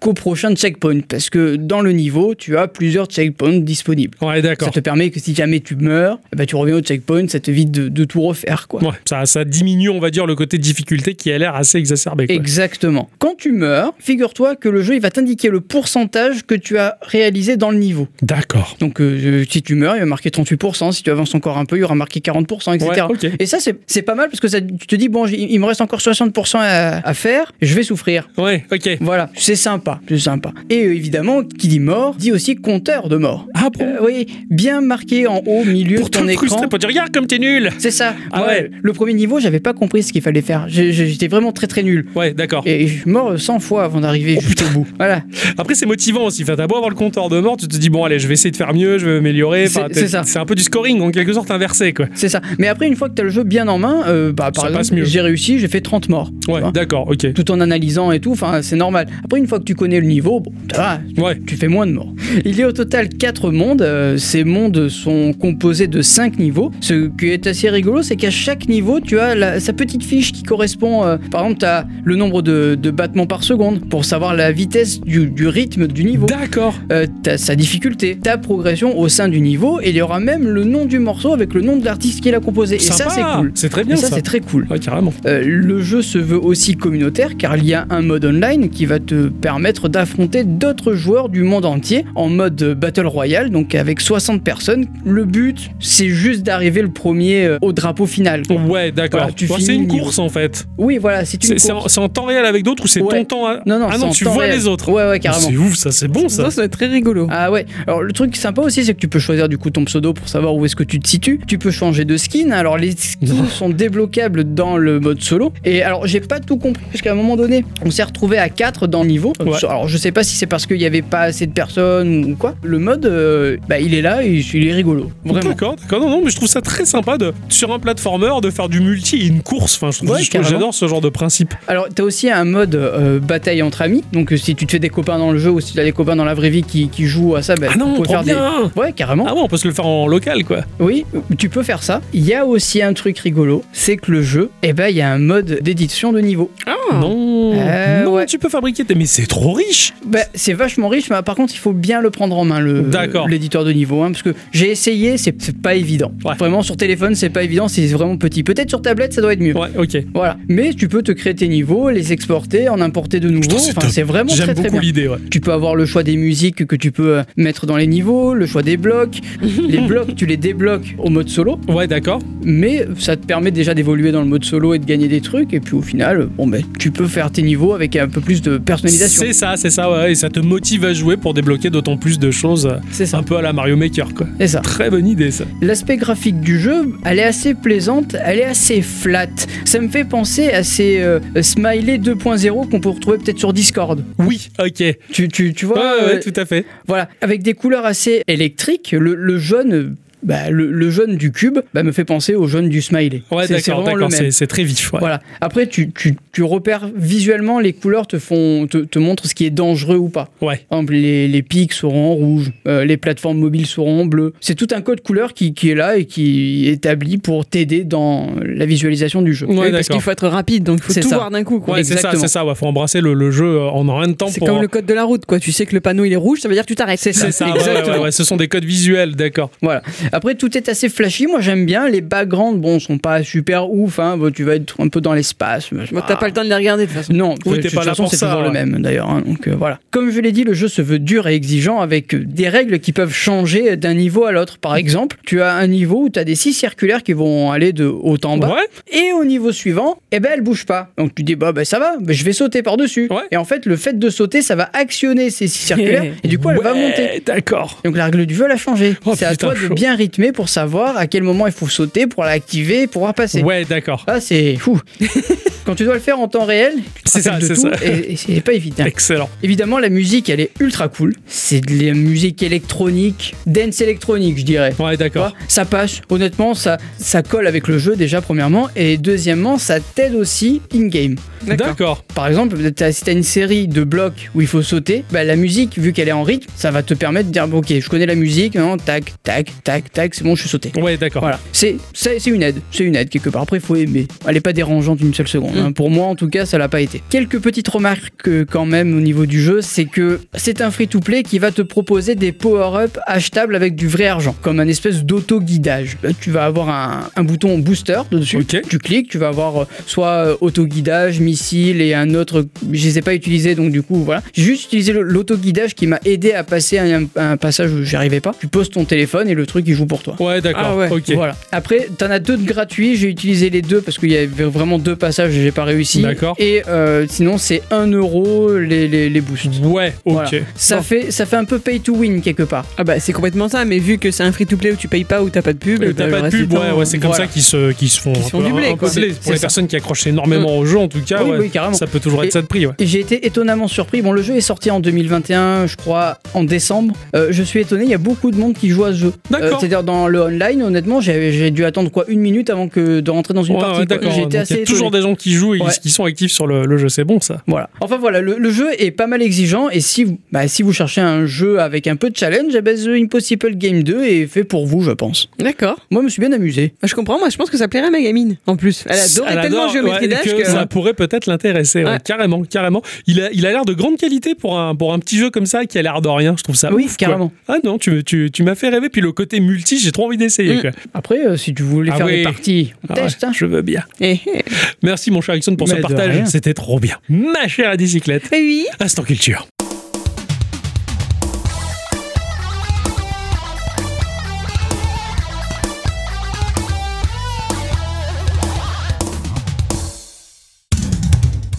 jusqu'au 0.00 0.14
prochain 0.14 0.54
checkpoint. 0.54 1.00
Parce 1.08 1.28
que 1.30 1.56
dans 1.56 1.80
le 1.82 1.92
niveau, 1.92 2.34
tu 2.34 2.56
as 2.56 2.68
plusieurs 2.68 3.06
checkpoints 3.06 3.58
disponibles. 3.60 4.16
Ouais, 4.22 4.36
Ça 4.36 4.40
d'accord. 4.42 4.70
te 4.70 4.80
permet 4.80 5.10
que 5.10 5.20
si 5.20 5.34
jamais 5.34 5.60
tu 5.60 5.76
meurs, 5.76 6.18
eh 6.32 6.36
ben, 6.36 6.46
tu 6.46 6.56
reviens 6.56 6.76
au 6.76 6.80
checkpoint, 6.80 7.28
ça 7.28 7.38
t'évite 7.40 7.70
de, 7.70 7.88
de 7.88 8.04
tout 8.04 8.22
refaire. 8.22 8.66
quoi. 8.68 8.82
Ouais, 8.82 8.94
ça, 9.08 9.26
ça 9.26 9.44
diminue, 9.44 9.90
on 9.90 10.00
va 10.00 10.10
dire, 10.10 10.26
le 10.26 10.34
côté 10.34 10.56
difficulté 10.58 11.14
qui 11.14 11.30
a 11.32 11.38
l'air 11.38 11.54
assez 11.54 11.78
exacerbé. 11.78 12.26
quoi. 12.26 12.34
Exactement. 12.36 13.10
Quand 13.18 13.34
tu 13.36 13.52
meurs, 13.52 13.92
figure-toi 13.98 14.56
que 14.56 14.68
le 14.68 14.82
jeu 14.82 14.94
il 14.94 15.00
va 15.00 15.10
t'indiquer 15.10 15.48
le 15.50 15.60
pourcentage 15.60 16.46
que 16.46 16.54
tu 16.54 16.78
as 16.78 16.96
réalisé 17.02 17.56
dans 17.56 17.70
le 17.70 17.78
niveau. 17.78 18.08
D'accord. 18.22 18.76
Donc 18.80 19.00
euh, 19.00 19.44
si 19.48 19.62
tu 19.62 19.74
meurs, 19.74 19.96
il 19.96 20.00
va 20.00 20.06
marquer 20.06 20.30
38%, 20.30 20.92
si 20.92 21.02
tu 21.02 21.10
avances 21.10 21.34
encore 21.34 21.58
un 21.58 21.64
peu, 21.66 21.76
il 21.76 21.80
y 21.80 21.82
aura 21.82 21.94
marqué 21.94 22.20
40%, 22.20 22.74
etc. 22.74 23.06
Ouais. 23.10 23.32
Et 23.38 23.46
ça, 23.46 23.58
c'est 23.86 24.02
pas 24.02 24.14
mal 24.14 24.28
parce 24.28 24.40
que 24.40 24.48
ça, 24.48 24.60
tu 24.60 24.86
te 24.86 24.96
dis, 24.96 25.08
bon, 25.08 25.26
il 25.26 25.58
me 25.60 25.66
reste 25.66 25.80
encore 25.80 26.00
60% 26.00 26.56
à, 26.58 27.06
à 27.06 27.14
faire, 27.14 27.52
je 27.60 27.74
vais 27.74 27.82
souffrir. 27.82 28.28
Ouais, 28.38 28.64
ok. 28.72 28.98
Voilà, 29.00 29.30
c'est 29.34 29.56
sympa, 29.56 29.89
c'est 30.08 30.18
sympa. 30.18 30.52
Et 30.68 30.84
euh, 30.86 30.94
évidemment, 30.94 31.42
qui 31.42 31.68
dit 31.68 31.80
mort, 31.80 32.14
dit 32.16 32.32
aussi 32.32 32.56
compteur 32.56 33.08
de 33.08 33.16
mort. 33.16 33.46
Ah 33.54 33.68
bon 33.70 33.84
Euh, 33.84 33.98
oui, 34.06 34.26
bien 34.50 34.80
marqué 34.80 35.26
en 35.26 35.38
haut, 35.46 35.62
au 35.62 35.64
milieu 35.64 35.96
Pour 35.96 36.10
de 36.10 36.18
ton 36.18 36.28
écran. 36.28 36.46
frustrer, 36.46 36.68
pour 36.68 36.78
dire 36.78 36.88
regarde 36.88 37.10
comme 37.12 37.26
t'es 37.26 37.38
nul 37.38 37.70
C'est 37.78 37.90
ça. 37.90 38.14
Ah 38.32 38.38
Moi, 38.38 38.46
ouais. 38.48 38.70
Le 38.82 38.92
premier 38.92 39.14
niveau, 39.14 39.40
j'avais 39.40 39.60
pas 39.60 39.72
compris 39.72 40.02
ce 40.02 40.12
qu'il 40.12 40.22
fallait 40.22 40.42
faire. 40.42 40.66
J'étais 40.68 41.28
vraiment 41.28 41.52
très 41.52 41.66
très 41.66 41.82
nul. 41.82 42.06
Ouais, 42.14 42.32
d'accord. 42.34 42.62
Et 42.66 42.86
je 42.86 43.00
suis 43.00 43.10
mort 43.10 43.38
100 43.38 43.58
fois 43.60 43.84
avant 43.84 44.00
d'arriver 44.00 44.36
Oh, 44.38 44.42
jusqu'au 44.42 44.68
bout. 44.72 44.86
Voilà. 44.98 45.22
Après, 45.58 45.74
c'est 45.74 45.86
motivant 45.86 46.24
aussi. 46.24 46.42
Enfin, 46.42 46.54
t'as 46.56 46.66
beau 46.66 46.76
avoir 46.76 46.90
le 46.90 46.96
compteur 46.96 47.28
de 47.28 47.40
mort, 47.40 47.56
tu 47.56 47.66
te 47.68 47.76
dis, 47.76 47.90
bon, 47.90 48.04
allez, 48.04 48.18
je 48.18 48.26
vais 48.28 48.34
essayer 48.34 48.50
de 48.50 48.56
faire 48.56 48.72
mieux, 48.74 48.98
je 48.98 49.06
vais 49.06 49.14
m'améliorer. 49.14 49.64
Enfin, 49.66 49.86
C'est- 49.90 50.08
ça. 50.08 50.22
C'est 50.24 50.38
un 50.38 50.44
peu 50.46 50.54
du 50.54 50.62
scoring, 50.62 51.00
en 51.00 51.10
quelque 51.10 51.32
sorte 51.32 51.50
inversé, 51.50 51.92
quoi. 51.92 52.06
C'est 52.14 52.28
ça. 52.28 52.40
Mais 52.58 52.68
après, 52.68 52.86
une 52.86 52.96
fois 52.96 53.08
que 53.08 53.14
tu 53.14 53.20
as 53.22 53.24
le 53.24 53.30
jeu 53.30 53.44
bien 53.44 53.68
en 53.68 53.78
main, 53.78 54.02
euh, 54.06 54.32
bah, 54.32 54.50
par 54.54 54.64
Ça 54.70 54.78
exemple, 54.80 55.04
j'ai 55.04 55.20
réussi, 55.20 55.58
j'ai 55.58 55.68
fait 55.68 55.80
30 55.80 56.08
morts. 56.08 56.30
Ouais, 56.48 56.60
d'accord, 56.72 57.08
ok. 57.10 57.32
Tout 57.34 57.50
en 57.50 57.60
analysant 57.60 58.12
et 58.12 58.20
tout, 58.20 58.32
enfin, 58.32 58.62
c'est 58.62 58.76
normal. 58.76 59.06
Après, 59.24 59.38
une 59.38 59.46
fois 59.46 59.58
que 59.58 59.64
tu 59.64 59.74
connais 59.80 59.98
le 60.00 60.06
niveau, 60.06 60.40
bon, 60.40 60.52
ça 60.74 61.00
va, 61.16 61.22
Ouais. 61.24 61.40
tu 61.46 61.56
fais 61.56 61.68
moins 61.68 61.86
de 61.86 61.92
morts. 61.92 62.12
Il 62.44 62.54
y 62.56 62.62
a 62.62 62.68
au 62.68 62.72
total 62.72 63.08
4 63.08 63.50
mondes. 63.50 63.82
euh, 63.82 64.16
ces 64.18 64.44
mondes 64.44 64.88
sont 64.88 65.32
composés 65.32 65.86
de 65.86 66.02
5 66.02 66.38
niveaux. 66.38 66.70
Ce 66.80 67.08
qui 67.08 67.28
est 67.28 67.46
assez 67.46 67.68
rigolo, 67.70 68.02
c'est 68.02 68.16
qu'à 68.16 68.30
chaque 68.30 68.68
niveau, 68.68 69.00
tu 69.00 69.18
as 69.18 69.34
la- 69.34 69.58
sa 69.60 69.72
petite 69.72 70.04
fiche 70.04 70.32
qui 70.32 70.42
correspond. 70.42 71.04
euh, 71.04 71.16
par 71.30 71.42
exemple, 71.44 71.60
tu 71.60 71.66
as 71.66 71.86
le 72.04 72.16
nombre 72.16 72.42
de, 72.42 72.76
de 72.80 72.90
battements 72.90 73.26
par 73.26 73.42
seconde 73.42 73.88
pour 73.88 74.04
savoir 74.04 74.34
la 74.34 74.52
vitesse 74.52 75.00
du, 75.00 75.26
du 75.30 75.48
rythme 75.48 75.86
du 75.86 76.04
niveau. 76.04 76.26
D'accord. 76.26 76.74
Euh, 76.92 77.06
t'as 77.22 77.38
sa 77.38 77.56
difficulté, 77.56 78.16
ta 78.22 78.36
progression 78.38 78.98
au 78.98 79.08
sein 79.08 79.28
du 79.28 79.40
niveau, 79.40 79.80
et 79.80 79.90
il 79.90 79.96
y 79.96 80.02
aura 80.02 80.20
même 80.20 80.46
le 80.46 80.64
nom 80.64 80.84
du 80.84 80.98
morceau 80.98 81.32
avec 81.32 81.54
le 81.54 81.62
nom 81.62 81.76
de 81.78 81.84
l'artiste 81.84 82.20
qui 82.20 82.30
l'a 82.30 82.40
composé. 82.40 82.76
Et 82.76 82.78
ça, 82.80 82.92
Sympa. 82.94 83.10
c'est 83.14 83.38
cool. 83.38 83.52
C'est 83.54 83.68
très 83.70 83.84
bien 83.84 83.94
Et 83.96 83.98
ça, 83.98 84.08
ça. 84.08 84.16
c'est 84.16 84.22
très 84.22 84.40
cool. 84.40 84.66
Ouais, 84.70 84.78
carrément. 84.78 85.12
Euh, 85.26 85.42
le 85.44 85.80
jeu 85.80 86.02
se 86.02 86.18
veut 86.18 86.38
aussi 86.42 86.76
communautaire 86.76 87.36
car 87.38 87.56
il 87.56 87.64
y 87.66 87.74
a 87.74 87.86
un 87.90 88.02
mode 88.02 88.24
online 88.24 88.68
qui 88.68 88.84
va 88.86 88.98
te 88.98 89.28
permettre 89.28 89.69
permettre 89.70 89.88
d'affronter 89.88 90.42
d'autres 90.44 90.94
joueurs 90.94 91.28
du 91.28 91.42
monde 91.44 91.64
entier 91.64 92.04
en 92.16 92.28
mode 92.28 92.56
Battle 92.76 93.06
Royale, 93.06 93.50
donc 93.50 93.74
avec 93.76 94.00
60 94.00 94.42
personnes. 94.42 94.86
Le 95.04 95.24
but, 95.24 95.70
c'est 95.78 96.08
juste 96.08 96.42
d'arriver 96.42 96.82
le 96.82 96.90
premier 96.90 97.44
euh, 97.44 97.58
au 97.62 97.72
drapeau 97.72 98.06
final. 98.06 98.42
quoi. 98.48 98.56
Ouais, 98.56 98.90
d'accord. 98.90 99.20
Voilà, 99.20 99.32
tu 99.32 99.46
Ouais, 99.46 99.60
c'est 99.60 99.74
une 99.76 99.86
course 99.86 100.18
en 100.18 100.28
fait. 100.28 100.66
Oui, 100.76 100.98
voilà, 100.98 101.24
c'est 101.24 101.36
une 101.44 101.48
C'est 101.50 101.58
c'est 101.60 101.70
en, 101.72 101.78
course. 101.80 101.92
c'est 101.94 102.00
en 102.00 102.08
temps 102.08 102.24
réel 102.24 102.44
avec 102.46 102.64
d'autres 102.64 102.84
ou 102.84 102.88
c'est 102.88 103.00
Ouais. 103.00 103.20
ton 103.20 103.24
temps 103.24 103.46
à... 103.46 103.60
Non, 103.66 103.78
non, 103.78 103.86
ah 103.90 103.96
non, 103.98 104.10
tu 104.10 104.24
vois 104.24 104.38
réel. 104.44 104.56
les 104.56 104.66
autres. 104.66 104.90
Ouais, 104.90 105.08
ouais, 105.08 105.20
carrément. 105.20 105.48
C'est 105.48 105.56
ouf, 105.56 105.74
ça 105.76 105.92
c'est 105.92 106.08
bon 106.08 106.28
ça. 106.28 106.44
Ça, 106.44 106.50
ça 106.50 106.60
va 106.62 106.64
être 106.66 106.72
très 106.72 106.86
rigolo. 106.86 107.28
Ah 107.30 107.50
ouais, 107.52 107.64
alors 107.86 108.02
le 108.02 108.12
truc 108.12 108.34
sympa 108.36 108.62
aussi 108.62 108.84
c'est 108.84 108.94
que 108.94 108.98
tu 109.00 109.08
peux 109.08 109.18
choisir 109.20 109.48
du 109.48 109.56
coup 109.58 109.70
ton 109.70 109.84
pseudo 109.84 110.12
pour 110.12 110.28
savoir 110.28 110.54
où 110.56 110.64
est-ce 110.64 110.74
que 110.76 110.82
tu 110.84 110.98
te 110.98 111.08
situes. 111.08 111.40
Tu 111.46 111.58
peux 111.58 111.70
changer 111.70 112.04
de 112.04 112.16
skin, 112.16 112.50
alors 112.50 112.76
les 112.76 112.92
skins 112.92 113.46
sont 113.48 113.68
débloquables 113.70 114.52
dans 114.54 114.76
le 114.76 114.98
mode 115.00 115.22
solo. 115.22 115.52
Et 115.64 115.82
alors 115.82 116.06
j'ai 116.06 116.20
pas 116.20 116.40
tout 116.40 116.56
compris 116.56 116.82
parce 116.90 117.02
qu'à 117.02 117.12
un 117.12 117.16
moment 117.16 117.36
donné 117.36 117.64
on 117.84 117.90
s'est 117.90 118.02
retrouvé 118.02 118.38
à 118.38 118.48
4 118.48 118.86
dans 118.86 119.02
le 119.02 119.08
niveau. 119.08 119.32
Ouais. 119.44 119.58
Alors 119.68 119.88
je 119.88 119.96
sais 119.96 120.12
pas 120.12 120.22
si 120.24 120.36
c'est 120.36 120.46
parce 120.46 120.66
qu'il 120.66 120.80
y 120.80 120.86
avait 120.86 121.02
pas 121.02 121.20
assez 121.22 121.46
de 121.46 121.52
personnes 121.52 122.32
ou 122.32 122.36
quoi. 122.36 122.54
Le 122.62 122.78
mode 122.78 123.06
euh, 123.06 123.56
bah, 123.68 123.78
il 123.80 123.94
est 123.94 124.02
là 124.02 124.22
et 124.24 124.42
il 124.54 124.68
est 124.68 124.72
rigolo. 124.72 125.10
Vraiment. 125.24 125.48
D'accord, 125.50 125.76
d'accord. 125.76 126.00
Non, 126.00 126.08
non, 126.10 126.22
mais 126.24 126.30
je 126.30 126.36
trouve 126.36 126.48
ça 126.48 126.60
très 126.60 126.84
sympa 126.84 127.18
de 127.18 127.32
sur 127.48 127.72
un 127.72 127.78
platformer 127.78 128.30
de 128.42 128.50
faire 128.50 128.68
du 128.68 128.80
multi 128.80 129.16
et 129.16 129.26
une 129.26 129.42
course. 129.42 129.76
Enfin, 129.76 129.90
je 129.90 129.98
trouve, 129.98 130.10
Ouais, 130.10 130.22
carrément. 130.24 130.48
j'adore 130.50 130.74
ce 130.74 130.86
genre 130.88 131.00
de 131.00 131.08
principe. 131.08 131.54
Alors, 131.68 131.88
t'as 131.94 132.02
aussi 132.02 132.30
un 132.30 132.44
mode 132.44 132.74
euh, 132.74 133.18
bataille 133.20 133.62
entre 133.62 133.82
amis. 133.82 134.02
Donc, 134.12 134.32
euh, 134.32 134.36
si 134.36 134.54
tu 134.54 134.66
te 134.66 134.72
fais 134.72 134.78
des 134.78 134.88
copains 134.88 135.18
dans 135.18 135.32
le 135.32 135.38
jeu 135.38 135.50
ou 135.50 135.60
si 135.60 135.74
t'as 135.74 135.84
des 135.84 135.92
copains 135.92 136.16
dans 136.16 136.24
la 136.24 136.34
vraie 136.34 136.50
vie 136.50 136.62
qui, 136.62 136.88
qui 136.88 137.06
jouent 137.06 137.36
à 137.36 137.42
ça, 137.42 137.56
bah, 137.56 137.68
Ah 137.72 137.76
non, 137.76 137.94
pouvez 137.94 138.02
trop 138.08 138.22
faire 138.22 138.24
des. 138.24 138.80
Ouais, 138.80 138.92
carrément. 138.92 139.24
Ah 139.28 139.34
ouais, 139.34 139.40
on 139.42 139.48
peut 139.48 139.56
se 139.56 139.68
le 139.68 139.74
faire 139.74 139.86
en 139.86 140.06
local 140.06 140.44
quoi. 140.44 140.58
Oui, 140.78 141.04
tu 141.38 141.48
peux 141.48 141.62
faire 141.62 141.82
ça. 141.82 142.00
Il 142.12 142.24
y 142.24 142.34
a 142.34 142.44
aussi 142.46 142.82
un 142.82 142.92
truc 142.94 143.18
rigolo, 143.18 143.62
c'est 143.72 143.96
que 143.96 144.10
le 144.10 144.22
jeu, 144.22 144.50
eh 144.62 144.72
ben, 144.72 144.88
il 144.88 144.96
y 144.96 145.02
a 145.02 145.10
un 145.12 145.18
mode 145.18 145.58
d'édition 145.62 146.12
de 146.12 146.20
niveau. 146.20 146.50
Non, 146.92 147.52
Euh, 147.54 148.04
non, 148.04 148.12
ouais. 148.14 148.26
tu 148.26 148.38
peux 148.38 148.48
fabriquer 148.48 148.84
tes. 148.84 148.94
Mais 148.94 149.06
c'est 149.06 149.26
trop 149.26 149.49
riche. 149.52 149.92
Bah, 150.06 150.20
c'est 150.34 150.52
vachement 150.52 150.88
riche, 150.88 151.10
mais 151.10 151.22
par 151.22 151.34
contre, 151.34 151.52
il 151.54 151.58
faut 151.58 151.72
bien 151.72 152.00
le 152.00 152.10
prendre 152.10 152.36
en 152.36 152.44
main, 152.44 152.60
le 152.60 152.84
l'éditeur 153.28 153.64
de 153.64 153.72
niveau, 153.72 154.02
hein, 154.02 154.10
parce 154.12 154.22
que 154.22 154.34
j'ai 154.52 154.70
essayé, 154.70 155.16
c'est 155.18 155.34
c'est 155.40 155.56
pas 155.60 155.74
évident. 155.74 156.12
Ouais. 156.24 156.34
Vraiment 156.38 156.62
sur 156.62 156.76
téléphone, 156.76 157.14
c'est 157.14 157.30
pas 157.30 157.42
évident, 157.42 157.68
c'est 157.68 157.86
vraiment 157.88 158.16
petit. 158.16 158.42
Peut-être 158.42 158.68
sur 158.68 158.82
tablette, 158.82 159.12
ça 159.12 159.20
doit 159.20 159.32
être 159.32 159.40
mieux. 159.40 159.56
Ouais, 159.56 159.68
ok. 159.78 159.98
Voilà. 160.14 160.36
Mais 160.48 160.72
tu 160.74 160.88
peux 160.88 161.02
te 161.02 161.12
créer 161.12 161.34
tes 161.34 161.48
niveaux, 161.48 161.90
les 161.90 162.12
exporter, 162.12 162.68
en 162.68 162.80
importer 162.80 163.20
de 163.20 163.28
nouveaux. 163.28 163.58
C'est 163.58 163.70
Enfin, 163.70 163.82
top. 163.82 163.90
c'est 163.90 164.02
vraiment 164.02 164.30
J'aime 164.34 164.46
très 164.46 164.54
très 164.54 164.70
bien. 164.70 164.80
l'idée. 164.80 165.08
Ouais. 165.08 165.16
Tu 165.30 165.40
peux 165.40 165.52
avoir 165.52 165.74
le 165.76 165.86
choix 165.86 166.02
des 166.02 166.16
musiques 166.16 166.66
que 166.66 166.76
tu 166.76 166.90
peux 166.92 167.18
euh, 167.18 167.22
mettre 167.36 167.66
dans 167.66 167.76
les 167.76 167.86
niveaux, 167.86 168.34
le 168.34 168.46
choix 168.46 168.62
des 168.62 168.76
blocs. 168.76 169.18
les 169.68 169.78
blocs, 169.80 170.14
tu 170.16 170.26
les 170.26 170.36
débloques 170.36 170.94
au 170.98 171.10
mode 171.10 171.28
solo, 171.28 171.58
Ouais, 171.68 171.86
d'accord. 171.86 172.20
mais 172.44 172.86
ça 172.98 173.16
te 173.16 173.24
permet 173.26 173.50
déjà 173.50 173.74
d'évoluer 173.74 174.12
dans 174.12 174.20
le 174.20 174.26
mode 174.26 174.44
solo 174.44 174.74
et 174.74 174.78
de 174.78 174.84
gagner 174.84 175.08
des 175.08 175.20
trucs. 175.20 175.52
Et 175.54 175.60
puis 175.60 175.74
au 175.74 175.82
final, 175.82 176.28
bon 176.36 176.46
ben, 176.46 176.62
tu 176.78 176.90
peux 176.90 177.06
faire 177.06 177.30
tes 177.30 177.42
niveaux 177.42 177.72
avec 177.74 177.96
un 177.96 178.08
peu 178.08 178.20
plus 178.20 178.42
de 178.42 178.58
personnalisation. 178.58 179.22
C'est 179.26 179.32
ça, 179.40 179.56
c'est 179.56 179.70
ça, 179.70 179.90
ouais. 179.90 180.12
Et 180.12 180.14
ça 180.14 180.28
te 180.30 180.38
motive 180.40 180.84
à 180.84 180.92
jouer 180.92 181.16
pour 181.16 181.34
débloquer 181.34 181.70
d'autant 181.70 181.96
plus 181.96 182.18
de 182.18 182.30
choses. 182.30 182.68
C'est 182.92 183.06
ça. 183.06 183.18
Un 183.18 183.22
peu 183.22 183.36
à 183.36 183.42
la 183.42 183.52
Mario 183.52 183.76
Maker, 183.76 184.14
quoi. 184.14 184.26
C'est 184.38 184.48
ça. 184.48 184.60
Très 184.60 184.90
bonne 184.90 185.06
idée, 185.06 185.30
ça. 185.30 185.44
L'aspect 185.62 185.96
graphique 185.96 186.40
du 186.40 186.58
jeu, 186.60 186.92
elle 187.04 187.18
est 187.18 187.24
assez 187.24 187.54
plaisante, 187.54 188.14
elle 188.22 188.38
est 188.40 188.44
assez 188.44 188.82
flat. 188.82 189.26
Ça 189.64 189.80
me 189.80 189.88
fait 189.88 190.04
penser 190.04 190.50
à 190.50 190.62
ces 190.62 191.00
euh, 191.00 191.20
Smiley 191.42 191.98
2.0 191.98 192.68
qu'on 192.70 192.80
peut 192.80 192.88
retrouver 192.90 193.18
peut-être 193.18 193.38
sur 193.38 193.52
Discord. 193.52 194.04
Oui, 194.18 194.48
ok. 194.58 194.82
Tu, 195.12 195.28
tu, 195.28 195.54
tu 195.54 195.66
Ouais, 195.66 195.72
vois, 195.74 195.96
ouais, 196.06 196.14
euh, 196.16 196.20
tout 196.22 196.32
à 196.38 196.44
fait. 196.44 196.64
voilà, 196.86 197.08
avec 197.20 197.42
des 197.42 197.54
couleurs 197.54 197.84
assez 197.86 198.22
électriques. 198.28 198.94
Le, 198.98 199.14
le 199.14 199.38
jaune, 199.38 199.96
bah, 200.22 200.50
le, 200.50 200.70
le 200.70 200.90
jaune 200.90 201.16
du 201.16 201.32
cube, 201.32 201.58
bah, 201.74 201.82
me 201.82 201.92
fait 201.92 202.04
penser 202.04 202.34
au 202.34 202.46
jaune 202.46 202.68
du 202.68 202.82
Smiley. 202.82 203.22
Ouais, 203.30 203.46
C'est- 203.46 203.58
c'est 203.60 203.70
d'accord, 203.70 203.82
vraiment 203.82 203.96
le 203.96 204.02
d'accord. 204.04 204.10
même. 204.22 204.30
C'est 204.32 204.38
c'est 204.40 204.46
très 204.46 204.64
vif. 204.64 204.92
Ouais. 204.92 204.98
Voilà. 205.00 205.20
Après, 205.40 205.66
tu, 205.66 205.90
tu, 205.92 206.14
tu 206.32 206.42
repères 206.42 206.88
visuellement 206.94 207.58
les 207.60 207.72
couleurs 207.72 208.06
te 208.06 208.18
font 208.18 208.66
te, 208.66 208.78
te 208.78 208.98
montrent 208.98 209.26
ce 209.26 209.34
qui 209.34 209.44
est 209.46 209.50
dangereux 209.50 209.96
ou 209.96 210.08
pas. 210.08 210.28
Ouais. 210.40 210.60
Par 210.68 210.78
exemple, 210.78 210.94
les, 210.94 211.28
les 211.28 211.42
pics 211.42 211.72
seront 211.72 212.12
en 212.12 212.14
rouge, 212.14 212.50
euh, 212.66 212.84
les 212.84 212.96
plateformes 212.96 213.38
mobiles 213.38 213.66
seront 213.66 214.02
en 214.02 214.06
bleu. 214.06 214.32
C'est 214.40 214.54
tout 214.54 214.68
un 214.72 214.80
code 214.80 215.00
couleur 215.02 215.34
qui, 215.34 215.54
qui 215.54 215.70
est 215.70 215.74
là 215.74 215.96
et 215.96 216.04
qui 216.06 216.68
est 216.68 216.72
établi 216.72 217.18
pour 217.18 217.46
t'aider 217.46 217.84
dans 217.84 218.30
la 218.44 218.66
visualisation 218.66 219.22
du 219.22 219.34
jeu. 219.34 219.46
Ouais, 219.46 219.56
Oui, 219.58 219.70
parce 219.72 219.88
qu'il 219.88 220.00
faut 220.00 220.10
être 220.10 220.26
rapide, 220.28 220.64
donc 220.64 220.78
il 220.80 220.82
faut 220.84 220.92
C'est 220.92 221.00
tout 221.00 221.08
ça. 221.08 221.16
voir 221.16 221.30
d'un 221.30 221.44
coup. 221.44 221.60
quoi. 221.60 221.74
Ouais, 221.74 221.84
c'est 221.84 221.96
ça, 221.98 222.12
c'est 222.14 222.28
ça. 222.28 222.44
Ouais, 222.44 222.54
faut 222.54 222.66
embrasser 222.66 223.00
le, 223.00 223.14
le 223.14 223.30
jeu 223.30 223.58
en 223.60 223.80
rien 223.98 224.08
de 224.08 224.12
temps 224.14 224.28
C'est 224.28 224.38
pour. 224.38 224.48
comme 224.48 224.60
le 224.62 224.68
code 224.68 224.86
de 224.86 224.94
la 224.94 225.04
route, 225.04 225.24
quoi. 225.26 225.38
Tu 225.40 225.52
sais 225.52 225.66
que 225.66 225.74
le 225.74 225.80
panneau 225.80 226.04
il 226.04 226.12
est 226.12 226.16
rouge, 226.16 226.40
ça 226.40 226.48
veut 226.48 226.54
dire 226.54 226.62
que 226.64 226.68
tu 226.68 226.74
t'arrêtes. 226.74 226.98
C'est 227.00 227.12
ça. 227.12 227.26
C'est 227.26 227.32
ça, 227.32 227.46
ouais, 227.46 227.52
ouais, 227.52 227.58
Exactement. 227.58 227.96
ouais, 227.96 228.02
ouais, 228.04 228.12
ce 228.12 228.24
sont 228.24 228.36
des 228.36 228.48
codes 228.48 228.64
visuels, 228.64 229.14
d'accord. 229.16 229.50
Voilà. 229.62 229.82
Après, 230.12 230.34
tout 230.34 230.56
est 230.56 230.68
assez 230.68 230.88
flashy. 230.88 231.26
Moi, 231.26 231.40
j'aime 231.40 231.66
bien. 231.66 231.88
Les 231.88 232.00
backgrounds, 232.00 232.60
bon, 232.60 232.78
sont 232.80 232.98
pas 232.98 233.22
super 233.22 233.70
ouf. 233.70 233.98
Hein. 233.98 234.16
Bon, 234.16 234.30
tu 234.32 234.44
vas 234.44 234.54
être 234.56 234.74
un 234.80 234.88
peu 234.88 235.00
dans 235.00 235.12
l'espace. 235.14 235.72
Bon, 235.72 236.00
T'as 236.06 236.16
pas 236.16 236.26
le 236.26 236.32
temps 236.32 236.44
de 236.44 236.48
les 236.48 236.54
regarder 236.54 236.84
de 236.84 236.88
toute 236.88 236.96
façon. 236.98 237.12
Non, 237.12 237.34
Oui, 237.46 237.58
de 237.58 237.62
toute 237.62 237.74
pas 237.74 237.82
façon, 237.82 238.06
c'est 238.06 238.18
toujours 238.18 238.42
le 238.42 238.50
même 238.50 238.80
d'ailleurs. 238.82 239.08
hein, 239.08 239.22
donc 239.26 239.46
euh, 239.48 239.54
voilà. 239.56 239.78
Comme 239.90 240.10
je 240.10 240.20
l'ai 240.20 240.32
dit, 240.32 240.44
le 240.44 240.54
jeu 240.54 240.68
se 240.68 240.82
veut 240.82 240.98
dur 240.98 241.28
et 241.28 241.34
exigeant 241.34 241.80
avec 241.80 242.14
euh, 242.14 242.24
des 242.24 242.48
règles 242.48 242.78
qui 242.80 242.92
peuvent 242.92 243.12
changer 243.12 243.76
d'un 243.76 243.94
niveau 243.94 244.24
à 244.24 244.32
l'autre. 244.32 244.58
Par 244.58 244.76
exemple, 244.76 245.16
tu 245.24 245.42
as 245.42 245.54
un 245.54 245.66
niveau 245.66 246.02
où 246.04 246.08
tu 246.10 246.18
as 246.18 246.24
des 246.24 246.34
scies 246.34 246.52
circulaires 246.52 247.02
qui 247.02 247.12
vont 247.12 247.50
aller 247.50 247.72
de 247.72 247.84
haut 247.86 248.16
en 248.24 248.36
bas. 248.36 248.54
Ouais, 248.54 248.66
Et 248.98 249.12
au 249.12 249.24
niveau 249.24 249.52
suivant, 249.52 249.98
eh 250.12 250.20
ben, 250.20 250.30
elle 250.34 250.40
bouge 250.42 250.66
pas. 250.66 250.90
Donc 250.98 251.14
tu 251.14 251.22
dis, 251.22 251.36
bah, 251.36 251.52
bah 251.52 251.64
ça 251.64 251.78
va, 251.78 251.94
bah, 252.00 252.12
je 252.12 252.24
vais 252.24 252.32
sauter 252.32 252.62
par-dessus. 252.62 253.08
Ouais. 253.10 253.22
Et 253.30 253.36
en 253.36 253.44
fait, 253.44 253.66
le 253.66 253.76
fait 253.76 253.98
de 253.98 254.10
sauter, 254.10 254.42
ça 254.42 254.54
va 254.56 254.70
actionner 254.72 255.30
ces 255.30 255.46
scies 255.48 255.66
circulaires 255.66 256.04
et 256.24 256.28
du 256.28 256.38
coup, 256.38 256.50
elle 256.50 256.58
va 256.60 256.70
Ouais, 256.72 256.80
monter. 256.88 257.22
D'accord. 257.26 257.80
Donc 257.84 257.96
la 257.96 258.04
règle 258.04 258.26
du 258.26 258.34
jeu, 258.34 258.44
elle 258.46 258.52
a 258.52 258.56
changé. 258.56 258.94
Oh, 259.04 259.14
c'est 259.16 259.24
à 259.24 259.34
toi 259.34 259.54
de 259.54 259.74
bien 259.74 259.96
rythmer 260.00 260.32
pour 260.32 260.48
savoir 260.48 260.96
à 260.96 261.06
quel 261.06 261.22
moment 261.22 261.46
il 261.46 261.52
faut 261.52 261.68
sauter 261.68 262.06
pour 262.06 262.24
l'activer 262.24 262.82
et 262.82 262.86
pouvoir 262.86 263.14
passer. 263.14 263.42
Ouais, 263.42 263.64
d'accord. 263.64 264.04
Ah, 264.06 264.20
c'est 264.20 264.56
fou. 264.56 264.80
Quand 265.64 265.74
tu 265.74 265.84
dois 265.84 265.94
le 265.94 266.00
faire 266.00 266.18
en 266.18 266.26
temps 266.26 266.46
réel, 266.46 266.72
C'est 267.04 267.20
ça, 267.22 267.38
c'est 267.40 267.54
ça. 267.54 267.70
et, 267.84 268.12
et 268.12 268.16
c'est 268.16 268.40
pas 268.40 268.54
évident. 268.54 268.84
Excellent. 268.84 269.28
Évidemment, 269.42 269.78
la 269.78 269.90
musique, 269.90 270.28
elle 270.30 270.40
est 270.40 270.50
ultra 270.58 270.88
cool. 270.88 271.14
C'est 271.26 271.60
de 271.60 271.86
la 271.86 271.92
musique 271.94 272.42
électronique, 272.42 273.34
dance 273.46 273.80
électronique, 273.80 274.38
je 274.38 274.44
dirais. 274.44 274.74
Ouais, 274.78 274.96
d'accord. 274.96 275.34
ça 275.48 275.64
passe, 275.66 276.00
honnêtement, 276.08 276.54
ça, 276.54 276.78
ça 276.98 277.22
colle 277.22 277.46
avec 277.46 277.68
le 277.68 277.78
jeu 277.78 277.94
déjà, 277.94 278.20
premièrement, 278.22 278.68
et 278.74 278.96
deuxièmement, 278.96 279.58
ça 279.58 279.80
t'aide 279.80 280.14
aussi 280.14 280.62
in-game. 280.74 281.16
D'accord. 281.46 282.04
Par 282.14 282.26
exemple, 282.26 282.56
si 282.92 283.04
t'as 283.04 283.12
une 283.12 283.22
série 283.22 283.68
de 283.68 283.84
blocs 283.84 284.30
où 284.34 284.40
il 284.40 284.46
faut 284.46 284.62
sauter, 284.62 285.04
bah, 285.10 285.24
la 285.24 285.36
musique, 285.36 285.78
vu 285.78 285.92
qu'elle 285.92 286.08
est 286.08 286.12
en 286.12 286.22
rythme, 286.22 286.50
ça 286.56 286.70
va 286.70 286.82
te 286.82 286.94
permettre 286.94 287.28
de 287.28 287.32
dire 287.32 287.46
bon, 287.48 287.58
ok, 287.58 287.72
je 287.78 287.88
connais 287.88 288.06
la 288.06 288.14
musique, 288.14 288.54
non, 288.56 288.76
tac, 288.78 289.12
tac, 289.22 289.50
tac, 289.62 289.89
tac, 289.92 290.14
c'est 290.14 290.24
bon, 290.24 290.34
je 290.34 290.40
suis 290.42 290.48
sauté. 290.50 290.72
Ouais, 290.80 290.96
d'accord. 290.96 291.22
Voilà, 291.22 291.38
c'est 291.52 291.76
c'est 291.92 292.18
c'est 292.18 292.30
une 292.30 292.42
aide, 292.42 292.60
c'est 292.70 292.84
une 292.84 292.96
aide 292.96 293.08
quelque 293.08 293.30
part. 293.30 293.42
Après, 293.42 293.56
il 293.58 293.62
faut 293.62 293.76
aimer. 293.76 294.06
Elle 294.26 294.36
est 294.36 294.40
pas 294.40 294.52
dérangeante 294.52 295.00
une 295.00 295.14
seule 295.14 295.28
seconde. 295.28 295.56
hein. 295.56 295.72
Pour 295.72 295.90
moi, 295.90 296.06
en 296.06 296.14
tout 296.14 296.28
cas, 296.28 296.46
ça 296.46 296.58
l'a 296.58 296.68
pas 296.68 296.80
été. 296.80 297.02
Quelques 297.10 297.38
petites 297.40 297.68
remarques 297.68 298.28
euh, 298.28 298.44
quand 298.48 298.66
même 298.66 298.96
au 298.96 299.00
niveau 299.00 299.26
du 299.26 299.40
jeu, 299.40 299.60
c'est 299.62 299.84
que 299.86 300.20
c'est 300.34 300.60
un 300.60 300.70
free-to-play 300.70 301.22
qui 301.22 301.38
va 301.38 301.50
te 301.50 301.62
proposer 301.62 302.14
des 302.14 302.32
power-up 302.32 302.98
achetables 303.06 303.54
avec 303.54 303.74
du 303.74 303.88
vrai 303.88 304.06
argent, 304.06 304.34
comme 304.42 304.60
un 304.60 304.68
espèce 304.68 305.04
d'auto-guidage. 305.04 305.96
Tu 306.20 306.30
vas 306.30 306.44
avoir 306.44 306.68
un, 306.68 307.08
un 307.16 307.24
bouton 307.24 307.58
booster 307.58 308.00
dessus. 308.10 308.44
Tu 308.46 308.78
cliques, 308.78 309.08
tu 309.10 309.18
vas 309.18 309.28
avoir 309.28 309.62
euh, 309.62 309.64
soit 309.86 310.26
euh, 310.26 310.36
auto-guidage, 310.40 311.20
missile 311.20 311.80
et 311.80 311.94
un 311.94 312.14
autre. 312.14 312.46
Je 312.72 312.84
les 312.84 312.98
ai 312.98 313.02
pas 313.02 313.14
utilisés, 313.14 313.54
donc 313.54 313.70
du 313.72 313.82
coup, 313.82 314.02
voilà. 314.04 314.22
J'ai 314.34 314.42
juste 314.44 314.64
utilisé 314.66 314.92
l'auto-guidage 314.92 315.74
qui 315.74 315.86
m'a 315.86 315.98
aidé 316.04 316.32
à 316.32 316.44
passer 316.44 316.78
un, 316.78 317.04
un 317.16 317.36
passage 317.36 317.72
où 317.72 317.82
j'y 317.84 317.96
arrivais 317.96 318.20
pas. 318.20 318.32
Tu 318.40 318.48
poses 318.48 318.70
ton 318.70 318.84
téléphone 318.84 319.28
et 319.28 319.34
le 319.34 319.46
truc 319.46 319.64
il 319.66 319.74
joue 319.74 319.79
pour 319.86 320.02
toi. 320.02 320.14
Ouais, 320.20 320.40
d'accord. 320.40 320.62
Ah 320.64 320.76
ouais. 320.76 320.88
Ok. 320.90 321.10
Voilà. 321.14 321.34
Après, 321.52 321.88
t'en 321.98 322.10
as 322.10 322.18
deux 322.18 322.36
de 322.36 322.44
gratuits. 322.46 322.96
J'ai 322.96 323.08
utilisé 323.08 323.50
les 323.50 323.62
deux 323.62 323.80
parce 323.80 323.98
qu'il 323.98 324.10
y 324.12 324.16
avait 324.16 324.44
vraiment 324.44 324.78
deux 324.78 324.96
passages 324.96 325.36
et 325.36 325.42
j'ai 325.42 325.50
pas 325.52 325.64
réussi. 325.64 326.02
D'accord. 326.02 326.34
Et 326.38 326.62
euh, 326.68 327.06
sinon, 327.08 327.38
c'est 327.38 327.62
1 327.70 327.86
euro 327.88 328.56
les, 328.56 328.88
les, 328.88 329.08
les 329.10 329.20
boosts. 329.20 329.46
Ouais, 329.62 329.94
ok. 330.04 330.12
Voilà. 330.12 330.30
Ça, 330.54 330.76
Bon. 330.76 330.82
fait, 330.82 331.10
ça 331.10 331.26
fait 331.26 331.36
un 331.36 331.44
peu 331.44 331.58
pay 331.58 331.80
to 331.80 331.94
win 331.94 332.20
quelque 332.20 332.42
part. 332.42 332.64
Ah 332.76 332.84
bah 332.84 333.00
c'est 333.00 333.12
complètement 333.12 333.48
ça, 333.48 333.64
mais 333.64 333.78
vu 333.78 333.98
que 333.98 334.10
c'est 334.10 334.22
un 334.22 334.32
free-to-play 334.32 334.72
où 334.72 334.76
tu 334.76 334.88
payes 334.88 335.04
pas, 335.04 335.22
où 335.22 335.30
t'as 335.30 335.42
pas 335.42 335.52
de 335.52 335.58
pub, 335.58 335.82
Euh, 335.82 335.88
bah, 335.88 335.92
T'as 335.96 336.06
le 336.06 336.10
pas 336.12 336.22
de 336.22 336.28
pub, 336.30 336.52
ouais, 336.52 336.70
ouais, 336.72 336.84
c'est 336.84 336.98
comme 336.98 337.10
voilà. 337.10 337.24
ça 337.26 337.32
qu'ils 337.32 337.42
se, 337.42 337.72
qu'ils 337.72 337.88
se 337.90 338.00
font 338.00 338.12
un 338.12 338.14
peu, 338.30 338.36
un 338.64 338.76
quoi. 338.76 338.88
Pour 338.90 338.98
les 339.00 339.12
ça. 339.14 339.40
personnes 339.40 339.66
qui 339.66 339.76
accrochent 339.76 340.06
énormément 340.06 340.56
au 340.58 340.64
jeu, 340.66 340.78
en 340.78 340.88
tout 340.88 341.00
cas, 341.00 341.22
Oui, 341.22 341.30
ouais, 341.30 341.38
oui, 341.40 341.50
carrément. 341.50 341.74
ça 341.74 341.86
peut 341.86 342.00
toujours 342.00 342.22
être 342.22 342.28
Et- 342.28 342.32
ça 342.32 342.42
de 342.42 342.46
prix. 342.46 342.66
Ouais. 342.66 342.74
J'ai 342.80 343.00
été 343.00 343.26
étonnamment 343.26 343.68
surpris. 343.68 344.02
Bon, 344.02 344.12
le 344.12 344.22
jeu 344.22 344.36
est 344.36 344.40
sorti 344.40 344.70
en 344.70 344.80
2021, 344.80 345.66
je 345.66 345.76
crois, 345.76 346.18
en 346.34 346.44
décembre. 346.44 346.94
Euh, 347.14 347.28
je 347.30 347.42
suis 347.42 347.60
étonné, 347.60 347.84
il 347.84 347.90
y 347.90 347.94
a 347.94 347.98
beaucoup 347.98 348.30
de 348.30 348.36
monde 348.36 348.54
qui 348.54 348.68
joue 348.68 348.84
à 348.84 348.92
ce 348.92 348.98
jeu. 348.98 349.12
D'accord. 349.30 349.60
C'est-à-dire 349.70 349.84
dans 349.84 350.08
le 350.08 350.20
online, 350.20 350.62
honnêtement, 350.64 351.00
j'ai 351.00 351.50
dû 351.52 351.64
attendre 351.64 351.92
quoi 351.92 352.04
une 352.08 352.18
minute 352.18 352.50
avant 352.50 352.66
que 352.68 352.98
de 352.98 353.10
rentrer 353.12 353.34
dans 353.34 353.44
une 353.44 353.54
Ouais, 353.54 353.60
partie. 353.60 353.80
ouais, 353.80 353.86
Donc, 353.86 353.98
été 354.02 354.08
Il 354.26 354.32
y 354.34 354.36
assez 354.36 354.62
a 354.62 354.64
toujours 354.64 354.90
des 354.90 355.00
gens 355.00 355.14
qui 355.14 355.30
jouent 355.32 355.54
et 355.54 355.60
Ouais. 355.62 355.70
qui 355.80 355.90
sont 355.90 356.04
actifs 356.04 356.32
sur 356.32 356.48
le, 356.48 356.64
le 356.66 356.76
jeu, 356.76 356.88
c'est 356.88 357.04
bon 357.04 357.20
ça. 357.20 357.42
Voilà. 357.46 357.70
Enfin 357.80 357.98
voilà, 357.98 358.20
le, 358.20 358.36
le 358.36 358.50
jeu 358.50 358.66
est 358.78 358.90
pas 358.90 359.06
mal 359.06 359.22
exigeant 359.22 359.68
et 359.70 359.78
si 359.80 360.02
vous, 360.02 360.18
bah, 360.32 360.48
si 360.48 360.62
vous 360.64 360.72
cherchez 360.72 361.00
un 361.00 361.24
jeu 361.26 361.60
avec 361.60 361.86
un 361.86 361.94
peu 361.94 362.10
de 362.10 362.16
challenge, 362.16 362.52
eh 362.56 362.60
ben, 362.62 362.76
The 362.76 362.88
Impossible 362.88 363.54
Game 363.56 363.84
2 363.84 364.02
est 364.02 364.26
fait 364.26 364.42
pour 364.42 364.66
vous, 364.66 364.82
je 364.82 364.90
pense. 364.90 365.28
D'accord. 365.38 365.76
Moi, 365.92 366.02
je 366.02 366.04
me 366.06 366.10
suis 366.10 366.20
bien 366.20 366.32
amusé. 366.32 366.74
Bah, 366.82 366.88
je 366.88 366.94
comprends, 366.96 367.18
moi 367.20 367.28
je 367.28 367.36
pense 367.36 367.48
que 367.50 367.56
ça 367.56 367.68
plairait 367.68 367.86
à 367.86 367.90
ma 367.90 368.00
gamine. 368.00 368.38
En 368.48 368.56
plus, 368.56 368.84
elle 368.88 368.98
adorait 368.98 369.28
Elle 369.34 369.40
tellement 369.42 369.58
adore, 369.60 369.72
Géométrie 369.72 370.00
ouais, 370.06 370.08
Dash 370.08 370.24
que 370.24 370.40
que. 370.42 370.46
ça 370.46 370.66
pourrait 370.66 370.94
peut-être 370.94 371.26
l'intéresser. 371.26 371.84
ouais, 371.84 371.90
Ouais. 371.90 371.98
Carrément, 372.04 372.42
carrément. 372.42 372.82
Il 373.06 373.20
a, 373.20 373.30
il 373.32 373.46
a 373.46 373.52
l'air 373.52 373.64
de 373.64 373.72
grande 373.74 373.96
qualité 373.98 374.34
pour 374.34 374.58
un, 374.58 374.74
pour 374.74 374.92
un 374.92 374.98
petit 374.98 375.16
jeu 375.16 375.30
comme 375.30 375.46
ça 375.46 375.64
qui 375.66 375.78
a 375.78 375.82
l'air 375.82 376.00
de 376.00 376.08
rien. 376.08 376.34
Je 376.36 376.42
trouve 376.42 376.56
ça 376.56 376.72
Oui, 376.72 376.84
ouf, 376.86 376.96
quoi. 376.96 377.06
carrément. 377.06 377.30
Ah 377.46 377.58
non, 377.62 377.78
tu, 377.78 378.02
tu, 378.02 378.30
tu 378.32 378.42
m'as 378.42 378.56
fait 378.56 378.68
rêver. 378.68 378.88
Puis 378.88 379.00
le 379.00 379.12
côté 379.12 379.38
j'ai 379.56 379.92
trop 379.92 380.06
envie 380.06 380.16
d'essayer. 380.16 380.56
Mm. 380.56 380.70
Après, 380.94 381.26
euh, 381.26 381.36
si 381.36 381.54
tu 381.54 381.62
voulais 381.62 381.90
ah 381.92 381.96
faire 381.96 382.06
oui. 382.06 382.16
des 382.16 382.22
parties, 382.22 382.72
on 382.88 382.92
ah 382.92 382.94
teste. 382.94 383.24
Hein. 383.24 383.32
Je 383.34 383.46
veux 383.46 383.62
bien. 383.62 383.82
Eh, 384.00 384.18
eh. 384.26 384.42
Merci 384.82 385.10
mon 385.10 385.20
cher 385.20 385.34
Ixon 385.34 385.56
pour 385.56 385.68
ce 385.68 385.76
partage, 385.76 386.24
c'était 386.26 386.54
trop 386.54 386.78
bien. 386.78 386.96
Ma 387.08 387.48
chère 387.48 387.70
à 387.70 387.76
bicyclette. 387.76 388.28
Eh 388.32 388.36
oui. 388.36 388.66
Instant 388.80 389.02
culture. 389.02 389.46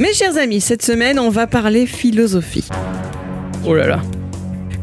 Mes 0.01 0.13
chers 0.13 0.35
amis, 0.37 0.61
cette 0.61 0.81
semaine, 0.81 1.19
on 1.19 1.29
va 1.29 1.45
parler 1.45 1.85
philosophie. 1.85 2.67
Oh 3.63 3.75
là 3.75 3.85
là, 3.85 4.01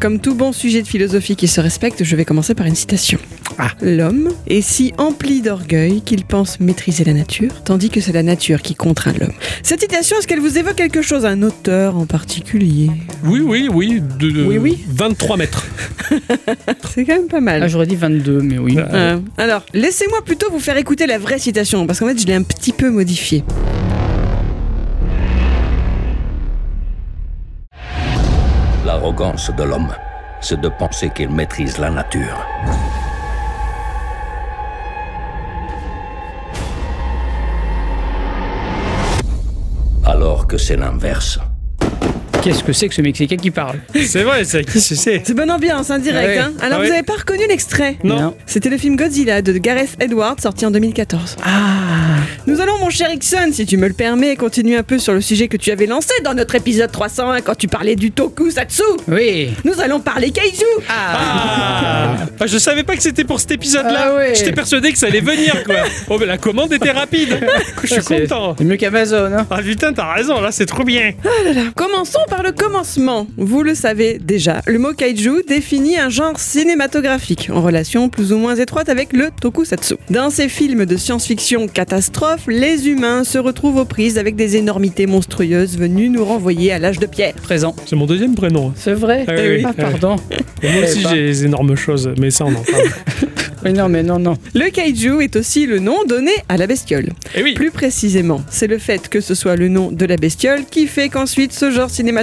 comme 0.00 0.20
tout 0.20 0.36
bon 0.36 0.52
sujet 0.52 0.80
de 0.82 0.86
philosophie 0.86 1.34
qui 1.34 1.48
se 1.48 1.60
respecte, 1.60 2.04
je 2.04 2.14
vais 2.14 2.24
commencer 2.24 2.54
par 2.54 2.66
une 2.66 2.76
citation. 2.76 3.18
Ah. 3.58 3.72
L'homme 3.82 4.28
est 4.46 4.60
si 4.60 4.92
empli 4.96 5.42
d'orgueil 5.42 6.02
qu'il 6.02 6.24
pense 6.24 6.60
maîtriser 6.60 7.02
la 7.02 7.14
nature, 7.14 7.50
tandis 7.64 7.90
que 7.90 8.00
c'est 8.00 8.12
la 8.12 8.22
nature 8.22 8.62
qui 8.62 8.76
contraint 8.76 9.12
l'homme. 9.18 9.32
Cette 9.64 9.80
citation, 9.80 10.16
est-ce 10.16 10.28
qu'elle 10.28 10.38
vous 10.38 10.56
évoque 10.56 10.76
quelque 10.76 11.02
chose, 11.02 11.24
un 11.26 11.42
auteur 11.42 11.96
en 11.96 12.06
particulier? 12.06 12.90
Oui, 13.24 13.40
oui, 13.40 13.68
oui. 13.72 14.00
De, 14.20 14.30
de- 14.30 14.44
Oui, 14.44 14.58
oui. 14.58 14.78
23 14.88 15.36
mètres. 15.36 15.66
C'est 16.94 17.04
quand 17.04 17.16
même 17.16 17.26
pas 17.26 17.40
mal. 17.40 17.64
Ah, 17.64 17.68
j'aurais 17.68 17.86
dit 17.88 17.96
22, 17.96 18.40
mais 18.40 18.58
oui. 18.58 18.76
Euh, 18.78 19.18
alors, 19.36 19.64
laissez-moi 19.74 20.22
plutôt 20.24 20.48
vous 20.52 20.60
faire 20.60 20.76
écouter 20.76 21.06
la 21.08 21.18
vraie 21.18 21.40
citation, 21.40 21.88
parce 21.88 21.98
qu'en 21.98 22.06
fait, 22.06 22.20
je 22.20 22.26
l'ai 22.26 22.34
un 22.34 22.42
petit 22.42 22.72
peu 22.72 22.88
modifiée. 22.90 23.42
De 29.18 29.64
l'homme, 29.64 29.92
c'est 30.40 30.60
de 30.60 30.68
penser 30.68 31.10
qu'il 31.10 31.28
maîtrise 31.28 31.78
la 31.78 31.90
nature. 31.90 32.46
Alors 40.06 40.46
que 40.46 40.56
c'est 40.56 40.76
l'inverse. 40.76 41.40
Qu'est-ce 42.42 42.62
que 42.62 42.72
c'est 42.72 42.88
que 42.88 42.94
ce 42.94 43.02
Mexicain 43.02 43.36
qui 43.36 43.50
parle 43.50 43.76
C'est 44.06 44.22
vrai, 44.22 44.44
c'est 44.44 44.64
qui 44.64 44.80
c'est- 44.80 44.94
c'est. 44.94 45.22
C'est 45.24 45.34
bonne 45.34 45.50
ambiance, 45.50 45.90
hein, 45.90 45.98
direct. 45.98 46.24
Ah 46.24 46.28
ouais. 46.28 46.38
hein. 46.38 46.52
Alors, 46.60 46.74
Ah 46.74 46.76
vous 46.76 46.82
ouais. 46.84 46.90
n'avez 46.90 47.02
pas 47.02 47.14
reconnu 47.14 47.42
l'extrait 47.48 47.96
Non. 48.04 48.34
C'était 48.46 48.70
le 48.70 48.78
film 48.78 48.96
Godzilla 48.96 49.42
de 49.42 49.52
Gareth 49.58 49.96
Edwards, 50.00 50.36
sorti 50.40 50.64
en 50.64 50.70
2014. 50.70 51.36
Ah 51.44 51.48
Nous 52.46 52.60
allons, 52.60 52.78
mon 52.78 52.90
cher 52.90 53.10
Ixon, 53.12 53.50
si 53.52 53.66
tu 53.66 53.76
me 53.76 53.88
le 53.88 53.92
permets, 53.92 54.36
continuer 54.36 54.76
un 54.76 54.82
peu 54.82 54.98
sur 54.98 55.12
le 55.14 55.20
sujet 55.20 55.48
que 55.48 55.56
tu 55.56 55.70
avais 55.72 55.86
lancé 55.86 56.12
dans 56.24 56.32
notre 56.34 56.54
épisode 56.54 56.90
301 56.92 57.40
quand 57.40 57.56
tu 57.56 57.66
parlais 57.68 57.96
du 57.96 58.12
tokusatsu. 58.12 58.82
Oui 59.08 59.50
Nous 59.64 59.80
allons 59.80 60.00
parler 60.00 60.30
kaiju. 60.30 60.64
Ah, 60.88 62.16
Ah, 62.40 62.46
Je 62.46 62.56
savais 62.58 62.84
pas 62.84 62.96
que 62.96 63.02
c'était 63.02 63.24
pour 63.24 63.40
cet 63.40 63.50
épisode-là. 63.50 64.10
Ah 64.12 64.14
ouais. 64.14 64.34
J'étais 64.34 64.52
persuadé 64.52 64.92
que 64.92 64.98
ça 64.98 65.06
allait 65.08 65.20
venir, 65.20 65.64
quoi. 65.64 65.74
Oh, 66.08 66.16
mais 66.18 66.26
la 66.26 66.38
commande 66.38 66.72
était 66.72 66.92
rapide. 66.92 67.38
Je 67.82 67.86
suis 67.94 68.02
content. 68.02 68.54
C'est 68.56 68.64
mieux 68.64 68.76
qu'Amazon, 68.76 69.26
hein 69.36 69.46
Ah 69.50 69.58
putain, 69.60 69.92
t'as 69.92 70.14
raison, 70.14 70.40
là 70.40 70.50
c'est 70.52 70.66
trop 70.66 70.84
bien. 70.84 71.12
Commençons 71.74 72.18
par 72.28 72.42
le 72.42 72.52
commencement. 72.52 73.26
Vous 73.36 73.62
le 73.62 73.74
savez 73.74 74.18
déjà, 74.18 74.60
le 74.66 74.78
mot 74.78 74.92
kaiju 74.92 75.42
définit 75.46 75.98
un 75.98 76.10
genre 76.10 76.38
cinématographique 76.38 77.50
en 77.52 77.62
relation 77.62 78.08
plus 78.08 78.32
ou 78.32 78.38
moins 78.38 78.56
étroite 78.56 78.88
avec 78.88 79.12
le 79.12 79.30
tokusatsu. 79.40 79.94
Dans 80.10 80.30
ces 80.30 80.48
films 80.48 80.84
de 80.84 80.96
science-fiction 80.96 81.68
catastrophes, 81.68 82.46
les 82.46 82.88
humains 82.88 83.24
se 83.24 83.38
retrouvent 83.38 83.78
aux 83.78 83.84
prises 83.84 84.18
avec 84.18 84.36
des 84.36 84.56
énormités 84.56 85.06
monstrueuses 85.06 85.78
venues 85.78 86.08
nous 86.10 86.24
renvoyer 86.24 86.72
à 86.72 86.78
l'âge 86.78 86.98
de 86.98 87.06
pierre. 87.06 87.34
Présent. 87.34 87.74
C'est 87.86 87.96
mon 87.96 88.06
deuxième 88.06 88.34
prénom. 88.34 88.72
C'est 88.76 88.94
vrai? 88.94 89.24
Ah 89.26 89.32
oui, 89.36 89.48
oui. 89.56 89.62
Ah, 89.66 89.72
pardon. 89.72 90.16
Et 90.62 90.70
moi 90.70 90.82
aussi 90.82 91.02
Eh 91.04 91.08
j'ai 91.08 91.26
des 91.26 91.44
énormes 91.44 91.76
choses, 91.76 92.10
mais 92.18 92.30
ça 92.30 92.44
on 92.44 92.54
en 92.54 92.62
parle. 92.62 92.88
Oui, 93.64 93.72
non, 93.72 93.88
mais 93.88 94.04
non, 94.04 94.20
non. 94.20 94.36
Le 94.54 94.70
kaiju 94.70 95.20
est 95.20 95.34
aussi 95.34 95.66
le 95.66 95.80
nom 95.80 96.04
donné 96.04 96.30
à 96.48 96.56
la 96.56 96.68
bestiole. 96.68 97.08
Et 97.34 97.42
oui. 97.42 97.54
Plus 97.54 97.72
précisément, 97.72 98.40
c'est 98.48 98.68
le 98.68 98.78
fait 98.78 99.08
que 99.08 99.20
ce 99.20 99.34
soit 99.34 99.56
le 99.56 99.66
nom 99.68 99.90
de 99.90 100.06
la 100.06 100.16
bestiole 100.16 100.64
qui 100.64 100.86
fait 100.86 101.08
qu'ensuite 101.08 101.52
ce 101.52 101.72
genre 101.72 101.90
cinématographique 101.90 102.17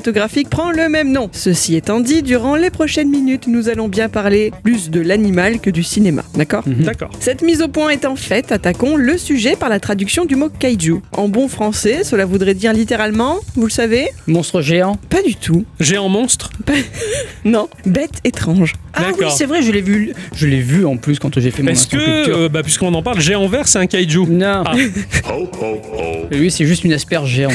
prend 0.49 0.71
le 0.71 0.89
même 0.89 1.11
nom. 1.11 1.29
Ceci 1.31 1.75
étant 1.75 1.99
dit, 1.99 2.21
durant 2.21 2.55
les 2.55 2.69
prochaines 2.69 3.09
minutes, 3.09 3.47
nous 3.47 3.69
allons 3.69 3.87
bien 3.87 4.09
parler 4.09 4.51
plus 4.63 4.89
de 4.89 4.99
l'animal 4.99 5.59
que 5.59 5.69
du 5.69 5.83
cinéma, 5.83 6.23
d'accord 6.35 6.63
D'accord. 6.65 7.09
Cette 7.19 7.41
mise 7.41 7.61
au 7.61 7.67
point 7.67 7.89
étant 7.89 8.15
faite, 8.15 8.51
attaquons 8.51 8.95
le 8.97 9.17
sujet 9.17 9.55
par 9.55 9.69
la 9.69 9.79
traduction 9.79 10.25
du 10.25 10.35
mot 10.35 10.49
kaiju. 10.49 11.01
En 11.13 11.27
bon 11.27 11.47
français, 11.47 12.03
cela 12.03 12.25
voudrait 12.25 12.53
dire 12.53 12.73
littéralement, 12.73 13.39
vous 13.55 13.65
le 13.65 13.71
savez 13.71 14.09
Monstre 14.27 14.61
géant. 14.61 14.97
Pas 15.09 15.21
du 15.21 15.35
tout. 15.35 15.65
Géant 15.79 16.09
monstre. 16.09 16.49
Non, 17.45 17.69
bête 17.85 18.21
étrange. 18.23 18.73
Ah 18.95 19.11
oui, 19.19 19.25
c'est 19.37 19.45
vrai, 19.45 19.61
je 19.61 19.71
l'ai 19.71 19.81
vu. 19.81 20.13
Je 20.35 20.47
l'ai 20.47 20.61
vu 20.61 20.83
en 20.83 20.97
plus 20.97 21.19
quand 21.19 21.39
j'ai 21.39 21.51
fait 21.51 21.61
mon 21.61 21.69
Est-ce 21.69 21.85
que, 21.87 21.97
euh, 21.97 22.49
bah, 22.49 22.63
puisqu'on 22.63 22.91
en 22.95 23.03
parle, 23.03 23.19
géant 23.19 23.47
vert 23.47 23.67
c'est 23.67 23.77
un 23.77 23.85
kaiju? 23.85 24.25
Non. 24.27 24.63
Ah. 24.65 24.73
Lui, 26.31 26.49
c'est 26.49 26.65
juste 26.65 26.83
une 26.85 26.93
asperge 26.93 27.29
géante. 27.29 27.53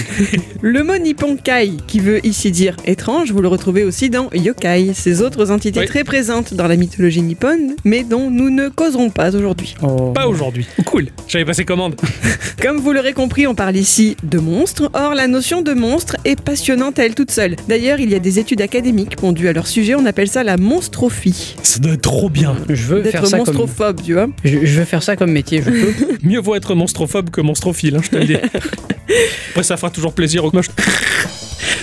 Le 0.61 0.85
mot 0.85 0.97
nippon 0.97 1.37
kai, 1.37 1.73
qui 1.89 1.99
veut 1.99 2.25
ici 2.31 2.51
dire 2.51 2.77
étrange, 2.85 3.33
vous 3.33 3.43
le 3.43 3.49
retrouvez 3.49 3.85
aussi 3.85 4.09
dans 4.11 4.31
yokai, 4.33 4.93
ces 4.95 5.23
autres 5.23 5.51
entités 5.51 5.81
Oui. 5.81 5.87
très 5.87 6.05
présentes 6.05 6.55
dans 6.55 6.67
la 6.67 6.77
mythologie 6.77 7.23
nippone, 7.23 7.75
mais 7.85 8.03
dont 8.05 8.31
nous 8.31 8.51
ne 8.51 8.69
causerons 8.69 9.11
pas 9.11 9.35
aujourd'hui. 9.35 9.75
Oh. 9.83 10.13
Pas 10.13 10.27
aujourd'hui. 10.29 10.67
Cool. 10.87 11.09
J'avais 11.29 11.45
passé 11.45 11.65
commande. 11.65 11.97
Comme 12.63 12.79
vous 12.79 12.93
l'aurez 12.93 13.13
compris, 13.13 13.47
on 13.47 13.55
parle 13.55 13.77
ici 13.77 14.17
de 14.23 14.39
monstres, 14.39 14.91
or 14.95 15.15
la 15.15 15.27
notion 15.27 15.63
de 15.63 15.73
monstre 15.73 16.17
est 16.25 16.41
passionnante 16.41 16.99
à 16.99 17.05
elle 17.05 17.15
toute 17.15 17.31
seule. 17.31 17.57
D'ailleurs, 17.69 18.01
il 18.01 18.11
y 18.11 18.15
a 18.15 18.19
des 18.19 18.39
études 18.39 18.61
académiques 18.63 19.17
pondues 19.17 19.49
à 19.49 19.53
leur 19.53 19.67
sujet, 19.67 19.95
on 19.95 20.07
appelle 20.07 20.29
ça 20.29 20.43
la 20.45 20.57
monstrophie. 20.57 21.57
Ça 21.63 21.79
doit 21.81 21.93
être 21.93 22.03
trop 22.03 22.31
bien. 22.31 22.55
Je 22.69 22.85
veux 22.85 23.03
faire 23.03 23.23
D'être 23.23 23.27
ça 23.31 23.39
comme. 23.39 23.47
monstrophobe, 23.47 24.01
tu 24.05 24.15
vois. 24.15 24.29
Je, 24.45 24.65
je 24.65 24.79
veux 24.79 24.85
faire 24.85 25.03
ça 25.03 25.17
comme 25.17 25.33
métier, 25.33 25.63
je 25.65 25.71
peux. 25.71 25.95
Mieux 26.23 26.41
vaut 26.41 26.55
être 26.55 26.75
monstrophobe 26.75 27.31
que 27.31 27.41
monstrophile, 27.41 27.97
hein, 27.97 28.01
je 28.03 28.11
te 28.11 28.17
le 28.17 28.25
dis. 28.25 28.37
Après, 29.51 29.63
ça 29.65 29.77
fera 29.77 29.91
toujours 29.91 30.13
plaisir 30.13 30.45
aux 30.45 30.51
moches. 30.53 30.69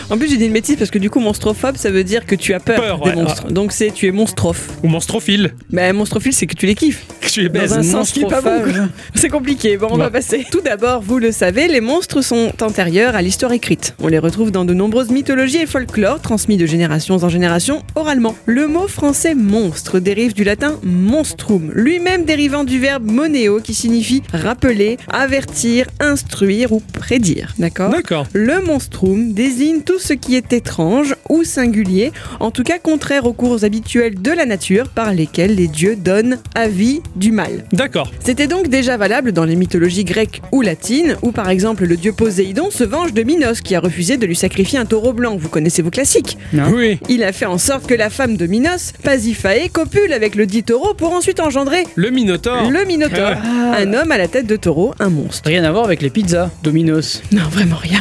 En 0.09 0.17
plus, 0.17 0.29
j'ai 0.29 0.37
dit 0.37 0.45
une 0.45 0.53
bêtise 0.53 0.77
parce 0.77 0.89
que 0.89 0.99
du 0.99 1.09
coup, 1.09 1.19
monstrophobe, 1.19 1.75
ça 1.75 1.91
veut 1.91 2.05
dire 2.05 2.25
que 2.25 2.35
tu 2.35 2.53
as 2.53 2.61
peur, 2.61 2.77
Peur, 2.77 2.99
des 3.01 3.09
ouais, 3.09 3.15
monstres. 3.15 3.47
Donc 3.51 3.73
c'est 3.73 3.91
tu 3.91 4.07
es 4.07 4.11
monstrophe. 4.11 4.69
Ou 4.83 4.87
monstrophile. 4.87 5.53
Mais 5.69 5.91
monstrophile, 5.91 6.31
c'est 6.31 6.47
que 6.47 6.55
tu 6.55 6.65
les 6.65 6.75
kiffes. 6.75 7.05
Que 7.19 7.27
tu 7.27 7.45
es 7.45 7.49
Dans 7.49 7.73
un 7.73 7.83
sens 7.83 8.11
qui 8.11 8.21
est 8.21 8.27
pas 8.27 8.41
bon. 8.41 8.61
C'est 9.15 9.29
compliqué. 9.29 9.75
Bon, 9.77 9.87
on 9.91 9.97
va 9.97 10.09
passer. 10.09 10.45
Tout 10.49 10.61
d'abord, 10.61 11.01
vous 11.01 11.19
le 11.19 11.31
savez, 11.31 11.67
les 11.67 11.81
monstres 11.81 12.21
sont 12.21 12.53
antérieurs 12.61 13.15
à 13.15 13.21
l'histoire 13.21 13.51
écrite. 13.51 13.95
On 14.01 14.07
les 14.07 14.19
retrouve 14.19 14.51
dans 14.51 14.63
de 14.63 14.73
nombreuses 14.73 15.09
mythologies 15.09 15.57
et 15.57 15.65
folklore 15.65 16.21
transmis 16.21 16.55
de 16.55 16.65
générations 16.65 17.15
en 17.15 17.29
génération 17.29 17.83
oralement. 17.95 18.35
Le 18.45 18.67
mot 18.67 18.87
français 18.87 19.35
monstre 19.35 19.99
dérive 19.99 20.33
du 20.33 20.43
latin 20.43 20.79
monstrum, 20.83 21.71
lui-même 21.73 22.23
dérivant 22.23 22.63
du 22.63 22.79
verbe 22.79 23.05
moneo 23.05 23.59
qui 23.59 23.73
signifie 23.73 24.23
rappeler, 24.31 24.97
avertir, 25.09 25.87
instruire 25.99 26.71
ou 26.71 26.79
prédire. 26.79 27.53
D'accord? 27.57 27.89
D'accord. 27.89 28.27
le 28.33 28.61
monstrum 28.61 29.33
désigne 29.33 29.81
tout 29.81 29.96
ce 29.99 30.13
qui 30.13 30.35
est 30.35 30.53
étrange 30.53 31.15
ou 31.29 31.43
singulier, 31.43 32.11
en 32.39 32.51
tout 32.51 32.63
cas 32.63 32.79
contraire 32.79 33.25
aux 33.25 33.33
cours 33.33 33.63
habituels 33.63 34.21
de 34.21 34.31
la 34.31 34.45
nature 34.45 34.89
par 34.89 35.13
lesquels 35.13 35.55
les 35.55 35.67
dieux 35.67 35.95
donnent 35.95 36.37
avis 36.55 37.01
du 37.15 37.31
mal. 37.31 37.65
D'accord. 37.71 38.11
C'était 38.23 38.47
donc 38.47 38.67
déjà 38.67 38.97
valable 38.97 39.31
dans 39.31 39.45
les 39.45 39.55
mythologies 39.55 40.03
grecques 40.05 40.41
ou 40.51 40.61
latines, 40.61 41.17
où 41.21 41.31
par 41.31 41.49
exemple 41.49 41.85
le 41.85 41.97
dieu 41.97 42.11
Poséidon 42.13 42.69
se 42.71 42.83
venge 42.83 43.13
de 43.13 43.23
Minos 43.23 43.61
qui 43.61 43.75
a 43.75 43.79
refusé 43.79 44.17
de 44.17 44.25
lui 44.25 44.35
sacrifier 44.35 44.79
un 44.79 44.85
taureau 44.85 45.13
blanc. 45.13 45.37
Vous 45.37 45.49
connaissez 45.49 45.81
vos 45.81 45.89
classiques. 45.91 46.37
Non. 46.53 46.69
Oui. 46.73 46.99
Il 47.09 47.23
a 47.23 47.31
fait 47.33 47.45
en 47.45 47.57
sorte 47.57 47.87
que 47.87 47.93
la 47.93 48.09
femme 48.09 48.37
de 48.37 48.45
Minos, 48.47 48.93
Pasiphae, 49.03 49.69
copule 49.71 50.13
avec 50.13 50.35
le 50.35 50.45
dit 50.45 50.63
taureau 50.63 50.93
pour 50.93 51.13
ensuite 51.13 51.39
engendrer 51.39 51.83
Le 51.95 52.09
Minotaure. 52.09 52.69
le 52.69 52.85
Minotaure. 52.85 53.35
Ah. 53.43 53.77
Un 53.79 53.93
homme 53.93 54.11
à 54.11 54.17
la 54.17 54.27
tête 54.27 54.47
de 54.47 54.55
taureau, 54.55 54.93
un 54.99 55.09
monstre. 55.09 55.47
Rien 55.49 55.63
à 55.63 55.71
voir 55.71 55.85
avec 55.85 56.01
les 56.01 56.09
pizzas, 56.09 56.49
Domino's. 56.63 57.21
Non, 57.31 57.43
vraiment 57.51 57.75
rien. 57.77 57.99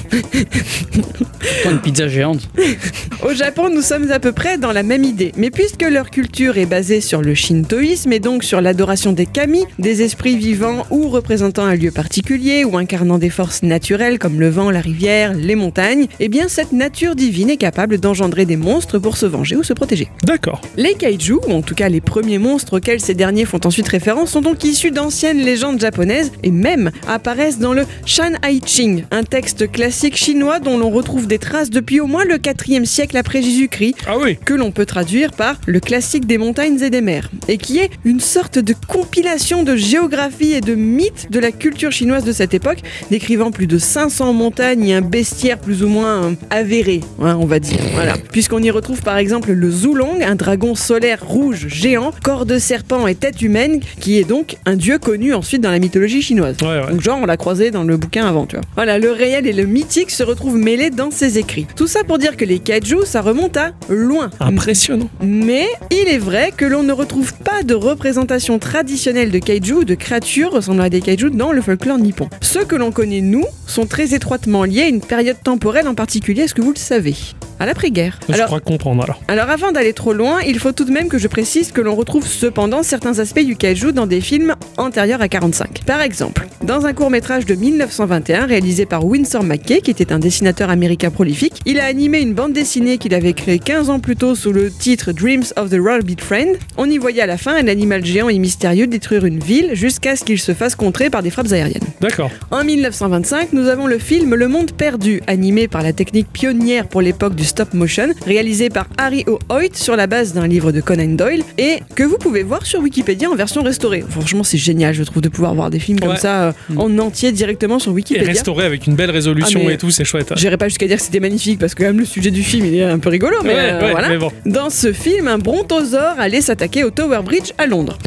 Pizza 1.86 2.08
géante. 2.08 2.48
Au 3.24 3.32
Japon, 3.32 3.70
nous 3.72 3.80
sommes 3.80 4.10
à 4.10 4.18
peu 4.18 4.32
près 4.32 4.58
dans 4.58 4.72
la 4.72 4.82
même 4.82 5.04
idée. 5.04 5.30
Mais 5.36 5.50
puisque 5.50 5.82
leur 5.82 6.10
culture 6.10 6.58
est 6.58 6.66
basée 6.66 7.00
sur 7.00 7.22
le 7.22 7.32
shintoïsme 7.36 8.12
et 8.12 8.18
donc 8.18 8.42
sur 8.42 8.60
l'adoration 8.60 9.12
des 9.12 9.24
kami, 9.24 9.62
des 9.78 10.02
esprits 10.02 10.36
vivants 10.36 10.84
ou 10.90 11.08
représentant 11.08 11.64
un 11.64 11.76
lieu 11.76 11.92
particulier 11.92 12.64
ou 12.64 12.76
incarnant 12.76 13.18
des 13.18 13.30
forces 13.30 13.62
naturelles 13.62 14.18
comme 14.18 14.40
le 14.40 14.48
vent, 14.48 14.72
la 14.72 14.80
rivière, 14.80 15.32
les 15.32 15.54
montagnes, 15.54 16.08
eh 16.18 16.28
bien 16.28 16.48
cette 16.48 16.72
nature 16.72 17.14
divine 17.14 17.50
est 17.50 17.56
capable 17.56 17.98
d'engendrer 17.98 18.46
des 18.46 18.56
monstres 18.56 18.98
pour 18.98 19.16
se 19.16 19.26
venger 19.26 19.54
ou 19.54 19.62
se 19.62 19.72
protéger. 19.72 20.08
D'accord. 20.24 20.62
Les 20.76 20.94
kaiju, 20.94 21.34
ou 21.46 21.52
en 21.52 21.62
tout 21.62 21.76
cas 21.76 21.88
les 21.88 22.00
premiers 22.00 22.38
monstres 22.38 22.78
auxquels 22.78 23.00
ces 23.00 23.14
derniers 23.14 23.44
font 23.44 23.60
ensuite 23.64 23.86
référence, 23.86 24.32
sont 24.32 24.40
donc 24.40 24.64
issus 24.64 24.90
d'anciennes 24.90 25.38
légendes 25.38 25.80
japonaises 25.80 26.32
et 26.42 26.50
même 26.50 26.90
apparaissent 27.06 27.60
dans 27.60 27.74
le 27.74 27.84
Shan 28.06 28.32
Hai 28.44 28.58
Ching, 28.66 29.04
un 29.12 29.22
texte 29.22 29.70
classique 29.70 30.16
chinois 30.16 30.58
dont 30.58 30.78
l'on 30.78 30.90
retrouve 30.90 31.28
des 31.28 31.38
traces 31.38 31.70
depuis 31.76 32.00
au 32.00 32.06
moins 32.06 32.24
le 32.24 32.36
4e 32.36 32.86
siècle 32.86 33.18
après 33.18 33.42
Jésus-Christ 33.42 33.96
Ah 34.06 34.14
oui. 34.18 34.38
que 34.42 34.54
l'on 34.54 34.70
peut 34.70 34.86
traduire 34.86 35.32
par 35.32 35.56
le 35.66 35.78
classique 35.78 36.24
des 36.26 36.38
montagnes 36.38 36.80
et 36.80 36.88
des 36.88 37.02
mers, 37.02 37.30
et 37.48 37.58
qui 37.58 37.80
est 37.80 37.90
une 38.06 38.18
sorte 38.18 38.58
de 38.58 38.74
compilation 38.88 39.62
de 39.62 39.76
géographie 39.76 40.54
et 40.54 40.62
de 40.62 40.74
mythes 40.74 41.26
de 41.30 41.38
la 41.38 41.52
culture 41.52 41.92
chinoise 41.92 42.24
de 42.24 42.32
cette 42.32 42.54
époque, 42.54 42.78
décrivant 43.10 43.50
plus 43.50 43.66
de 43.66 43.76
500 43.76 44.32
montagnes 44.32 44.88
et 44.88 44.94
un 44.94 45.02
bestiaire 45.02 45.58
plus 45.58 45.82
ou 45.82 45.88
moins 45.88 46.24
euh, 46.24 46.30
avéré, 46.48 47.02
hein, 47.20 47.36
on 47.38 47.44
va 47.44 47.58
dire. 47.58 47.78
Voilà. 47.92 48.14
Puisqu'on 48.32 48.62
y 48.62 48.70
retrouve 48.70 49.02
par 49.02 49.18
exemple 49.18 49.52
le 49.52 49.70
Zulong, 49.70 50.22
un 50.22 50.34
dragon 50.34 50.74
solaire 50.74 51.22
rouge 51.26 51.66
géant, 51.68 52.10
corps 52.24 52.46
de 52.46 52.58
serpent 52.58 53.06
et 53.06 53.14
tête 53.14 53.42
humaine, 53.42 53.80
qui 54.00 54.18
est 54.18 54.24
donc 54.24 54.56
un 54.64 54.76
dieu 54.76 54.98
connu 54.98 55.34
ensuite 55.34 55.60
dans 55.60 55.70
la 55.70 55.78
mythologie 55.78 56.22
chinoise. 56.22 56.56
Ouais, 56.62 56.68
ouais. 56.68 56.90
Donc 56.90 57.02
genre 57.02 57.18
on 57.22 57.26
l'a 57.26 57.36
croisé 57.36 57.70
dans 57.70 57.82
le 57.84 57.98
bouquin 57.98 58.24
avant, 58.26 58.46
tu 58.46 58.56
vois. 58.56 58.64
Voilà, 58.76 58.98
le 58.98 59.10
réel 59.10 59.46
et 59.46 59.52
le 59.52 59.66
mythique 59.66 60.10
se 60.10 60.22
retrouvent 60.22 60.56
mêlés 60.56 60.88
dans 60.88 61.10
ses 61.10 61.36
écrits. 61.36 61.65
Oui, 61.66 61.74
tout 61.74 61.86
ça 61.86 62.04
pour 62.04 62.18
dire 62.18 62.36
que 62.36 62.44
les 62.44 62.58
kaiju, 62.58 63.04
ça 63.04 63.20
remonte 63.20 63.56
à 63.56 63.72
loin. 63.88 64.30
Impressionnant. 64.40 65.08
Mais 65.22 65.66
il 65.90 66.08
est 66.08 66.18
vrai 66.18 66.52
que 66.56 66.64
l'on 66.64 66.82
ne 66.82 66.92
retrouve 66.92 67.34
pas 67.34 67.62
de 67.62 67.74
représentation 67.74 68.58
traditionnelle 68.58 69.30
de 69.30 69.38
kaiju 69.38 69.74
ou 69.74 69.84
de 69.84 69.94
créatures 69.94 70.52
ressemblant 70.52 70.84
à 70.84 70.88
des 70.90 71.00
kaiju 71.00 71.30
dans 71.30 71.52
le 71.52 71.62
folklore 71.62 71.98
nippon. 71.98 72.28
Ceux 72.40 72.64
que 72.64 72.76
l'on 72.76 72.92
connaît, 72.92 73.20
nous, 73.20 73.44
sont 73.66 73.86
très 73.86 74.14
étroitement 74.14 74.64
liés 74.64 74.82
à 74.82 74.88
une 74.88 75.00
période 75.00 75.42
temporelle 75.42 75.88
en 75.88 75.94
particulier, 75.94 76.42
est-ce 76.42 76.54
que 76.54 76.62
vous 76.62 76.72
le 76.72 76.78
savez? 76.78 77.14
À 77.58 77.66
l'après-guerre. 77.66 78.18
Je 78.28 78.34
Alors, 78.34 78.46
crois 78.46 78.60
comprendre 78.60 79.02
alors. 79.02 79.20
alors 79.28 79.50
avant 79.50 79.72
d'aller 79.72 79.92
trop 79.92 80.12
loin, 80.12 80.40
il 80.46 80.58
faut 80.58 80.72
tout 80.72 80.84
de 80.84 80.90
même 80.90 81.08
que 81.08 81.18
je 81.18 81.28
précise 81.28 81.72
que 81.72 81.80
l'on 81.80 81.94
retrouve 81.94 82.26
cependant 82.26 82.82
certains 82.82 83.18
aspects 83.18 83.40
du 83.44 83.56
kaiju 83.56 83.92
dans 83.92 84.06
des 84.06 84.20
films 84.20 84.54
antérieurs 84.76 85.22
à 85.22 85.28
45. 85.28 85.84
Par 85.86 86.00
exemple, 86.02 86.46
dans 86.62 86.84
un 86.86 86.92
court-métrage 86.92 87.46
de 87.46 87.54
1921 87.54 88.46
réalisé 88.46 88.84
par 88.84 89.04
Winsor 89.06 89.42
McKay, 89.42 89.80
qui 89.80 89.90
était 89.90 90.12
un 90.12 90.18
dessinateur 90.18 90.68
américain 90.70 91.10
prolifique, 91.10 91.60
il 91.64 91.80
a 91.80 91.84
animé 91.86 92.20
une 92.20 92.34
bande 92.34 92.52
dessinée 92.52 92.98
qu'il 92.98 93.14
avait 93.14 93.32
créée 93.32 93.58
15 93.58 93.88
ans 93.90 94.00
plus 94.00 94.16
tôt 94.16 94.34
sous 94.34 94.52
le 94.52 94.70
titre 94.70 95.12
Dreams 95.12 95.44
of 95.56 95.70
the 95.70 95.78
Rabbit 95.82 96.16
Friend. 96.20 96.56
On 96.76 96.90
y 96.90 96.98
voyait 96.98 97.22
à 97.22 97.26
la 97.26 97.38
fin 97.38 97.54
un 97.56 97.68
animal 97.68 98.04
géant 98.04 98.28
et 98.28 98.38
mystérieux 98.38 98.86
détruire 98.86 99.24
une 99.24 99.38
ville 99.38 99.70
jusqu'à 99.74 100.16
ce 100.16 100.24
qu'il 100.24 100.38
se 100.38 100.52
fasse 100.52 100.74
contrer 100.74 101.08
par 101.08 101.22
des 101.22 101.30
frappes 101.30 101.52
aériennes. 101.52 101.82
D'accord. 102.02 102.30
En 102.50 102.64
1925, 102.64 103.52
nous 103.54 103.68
avons 103.68 103.86
le 103.86 103.98
film 103.98 104.34
Le 104.34 104.48
Monde 104.48 104.72
Perdu, 104.72 105.22
animé 105.26 105.68
par 105.68 105.82
la 105.82 105.92
technique 105.94 106.30
pionnière 106.32 106.86
pour 106.88 107.00
l'époque 107.00 107.34
du 107.34 107.45
stop 107.46 107.72
motion, 107.74 108.08
réalisé 108.26 108.68
par 108.68 108.86
Harry 108.98 109.24
O. 109.26 109.38
Hoyt 109.48 109.70
sur 109.74 109.96
la 109.96 110.06
base 110.06 110.32
d'un 110.34 110.46
livre 110.46 110.72
de 110.72 110.80
Conan 110.80 111.06
Doyle 111.14 111.42
et 111.58 111.78
que 111.94 112.02
vous 112.02 112.18
pouvez 112.18 112.42
voir 112.42 112.66
sur 112.66 112.80
Wikipédia 112.80 113.30
en 113.30 113.34
version 113.36 113.62
restaurée. 113.62 114.04
Franchement, 114.08 114.42
c'est 114.44 114.58
génial, 114.58 114.94
je 114.94 115.02
trouve, 115.02 115.22
de 115.22 115.28
pouvoir 115.28 115.54
voir 115.54 115.70
des 115.70 115.78
films 115.78 116.00
comme 116.00 116.16
ça 116.16 116.48
euh, 116.48 116.52
en 116.76 116.98
entier 116.98 117.32
directement 117.32 117.78
sur 117.78 117.92
Et 117.92 117.94
Wikipédia. 117.94 118.28
restauré 118.28 118.64
avec 118.66 118.86
une 118.86 118.94
belle 118.94 119.10
résolution 119.10 119.62
Ah, 119.66 119.72
et 119.72 119.78
tout, 119.78 119.90
c'est 119.90 120.04
chouette. 120.04 120.32
J'irai 120.36 120.56
pas 120.56 120.68
jusqu'à 120.68 120.86
dire 120.86 120.96
que 120.98 121.02
c'était 121.02 121.20
magnifique 121.20 121.58
parce 121.58 121.74
que 121.74 121.82
même 121.84 121.98
le 121.98 122.04
sujet 122.04 122.30
du 122.30 122.42
film 122.42 122.66
il 122.66 122.74
est 122.74 122.82
un 122.82 122.98
peu 122.98 123.08
rigolo, 123.08 123.36
mais 123.44 123.54
Ouais, 123.54 123.58
euh, 123.72 123.80
ouais, 123.82 123.90
voilà. 123.92 124.08
mais 124.08 124.18
bon. 124.18 124.30
Dans 124.44 124.70
ce 124.70 124.92
film, 124.92 125.28
un 125.28 125.38
brontosaure 125.38 126.18
allait 126.18 126.40
s'attaquer 126.40 126.84
au 126.84 126.90
Tower 126.90 127.20
Bridge 127.24 127.52
à 127.58 127.66
Londres. 127.66 127.98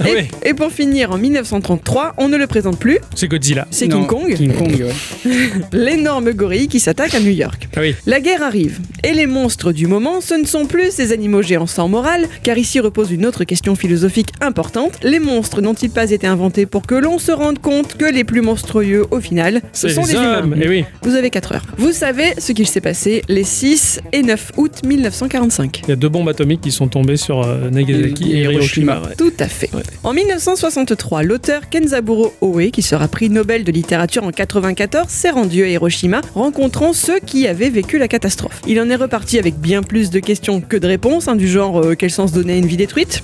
Ah 0.00 0.08
et, 0.08 0.12
ouais. 0.12 0.28
et 0.44 0.54
pour 0.54 0.70
finir, 0.70 1.10
en 1.10 1.18
1933, 1.18 2.14
on 2.18 2.28
ne 2.28 2.36
le 2.36 2.46
présente 2.46 2.78
plus, 2.78 2.98
C'est 3.16 3.26
Godzilla. 3.26 3.66
c'est 3.72 3.88
King 3.88 4.06
Kong, 4.06 4.32
King 4.34 4.52
Kong, 4.54 4.70
ouais. 5.26 5.32
l'énorme 5.72 6.30
gorille 6.32 6.68
qui 6.68 6.78
s'attaque 6.80 7.14
à 7.14 7.20
New 7.20 7.30
York. 7.32 7.68
Ah 7.76 7.80
oui. 7.80 7.94
La 8.06 8.20
guerre 8.20 8.42
arrive, 8.42 8.67
et 9.04 9.12
les 9.12 9.26
monstres 9.26 9.72
du 9.72 9.86
moment, 9.86 10.20
ce 10.20 10.34
ne 10.34 10.44
sont 10.44 10.66
plus 10.66 10.90
ces 10.90 11.12
animaux 11.12 11.42
géants 11.42 11.66
sans 11.66 11.88
morale, 11.88 12.26
car 12.42 12.58
ici 12.58 12.80
repose 12.80 13.10
une 13.10 13.26
autre 13.26 13.44
question 13.44 13.74
philosophique 13.74 14.30
importante. 14.40 14.92
Les 15.02 15.18
monstres 15.18 15.60
n'ont-ils 15.60 15.90
pas 15.90 16.10
été 16.10 16.26
inventés 16.26 16.66
pour 16.66 16.86
que 16.86 16.94
l'on 16.94 17.18
se 17.18 17.32
rende 17.32 17.58
compte 17.58 17.96
que 17.96 18.04
les 18.04 18.24
plus 18.24 18.40
monstrueux, 18.40 19.06
au 19.10 19.20
final, 19.20 19.62
ce 19.72 19.88
sont 19.88 20.02
les 20.04 20.12
les 20.12 20.18
hommes. 20.18 20.52
humains 20.54 20.62
Et 20.62 20.68
oui. 20.68 20.84
Vous 21.02 21.14
avez 21.14 21.30
4 21.30 21.52
heures. 21.52 21.64
Vous 21.76 21.92
savez 21.92 22.34
ce 22.38 22.52
qu'il 22.52 22.66
s'est 22.66 22.80
passé 22.80 23.22
les 23.28 23.44
6 23.44 24.00
et 24.12 24.22
9 24.22 24.52
août 24.56 24.72
1945 24.84 25.82
Il 25.84 25.90
y 25.90 25.92
a 25.92 25.96
deux 25.96 26.08
bombes 26.08 26.28
atomiques 26.28 26.60
qui 26.60 26.70
sont 26.72 26.88
tombées 26.88 27.16
sur 27.16 27.42
euh, 27.42 27.70
Nagasaki 27.70 28.32
Et 28.32 28.36
et 28.36 28.40
Hiroshima. 28.42 28.94
Hiroshima. 28.94 29.00
ouais. 29.08 29.14
Tout 29.16 29.32
à 29.38 29.48
fait. 29.48 29.70
Ouais. 29.74 29.82
En 30.04 30.12
1963, 30.12 31.22
l'auteur 31.22 31.68
Kenzaburo 31.70 32.32
Oe, 32.40 32.70
qui 32.70 32.82
sera 32.82 33.08
prix 33.08 33.30
Nobel 33.30 33.64
de 33.64 33.72
littérature 33.72 34.24
en 34.24 34.30
94, 34.32 35.08
s'est 35.08 35.30
rendu 35.30 35.62
à 35.64 35.68
Hiroshima, 35.68 36.20
rencontrant 36.34 36.92
ceux 36.92 37.18
qui 37.20 37.46
avaient 37.46 37.70
vécu 37.70 37.98
la 37.98 38.08
catastrophe. 38.08 38.57
Il 38.66 38.80
en 38.80 38.90
est 38.90 38.96
reparti 38.96 39.38
avec 39.38 39.56
bien 39.56 39.82
plus 39.82 40.10
de 40.10 40.18
questions 40.20 40.60
que 40.60 40.76
de 40.76 40.86
réponses, 40.86 41.28
hein, 41.28 41.36
du 41.36 41.48
genre 41.48 41.80
euh, 41.80 41.94
quel 41.94 42.10
sens 42.10 42.32
donner 42.32 42.58
une 42.58 42.66
vie 42.66 42.76
détruite? 42.76 43.22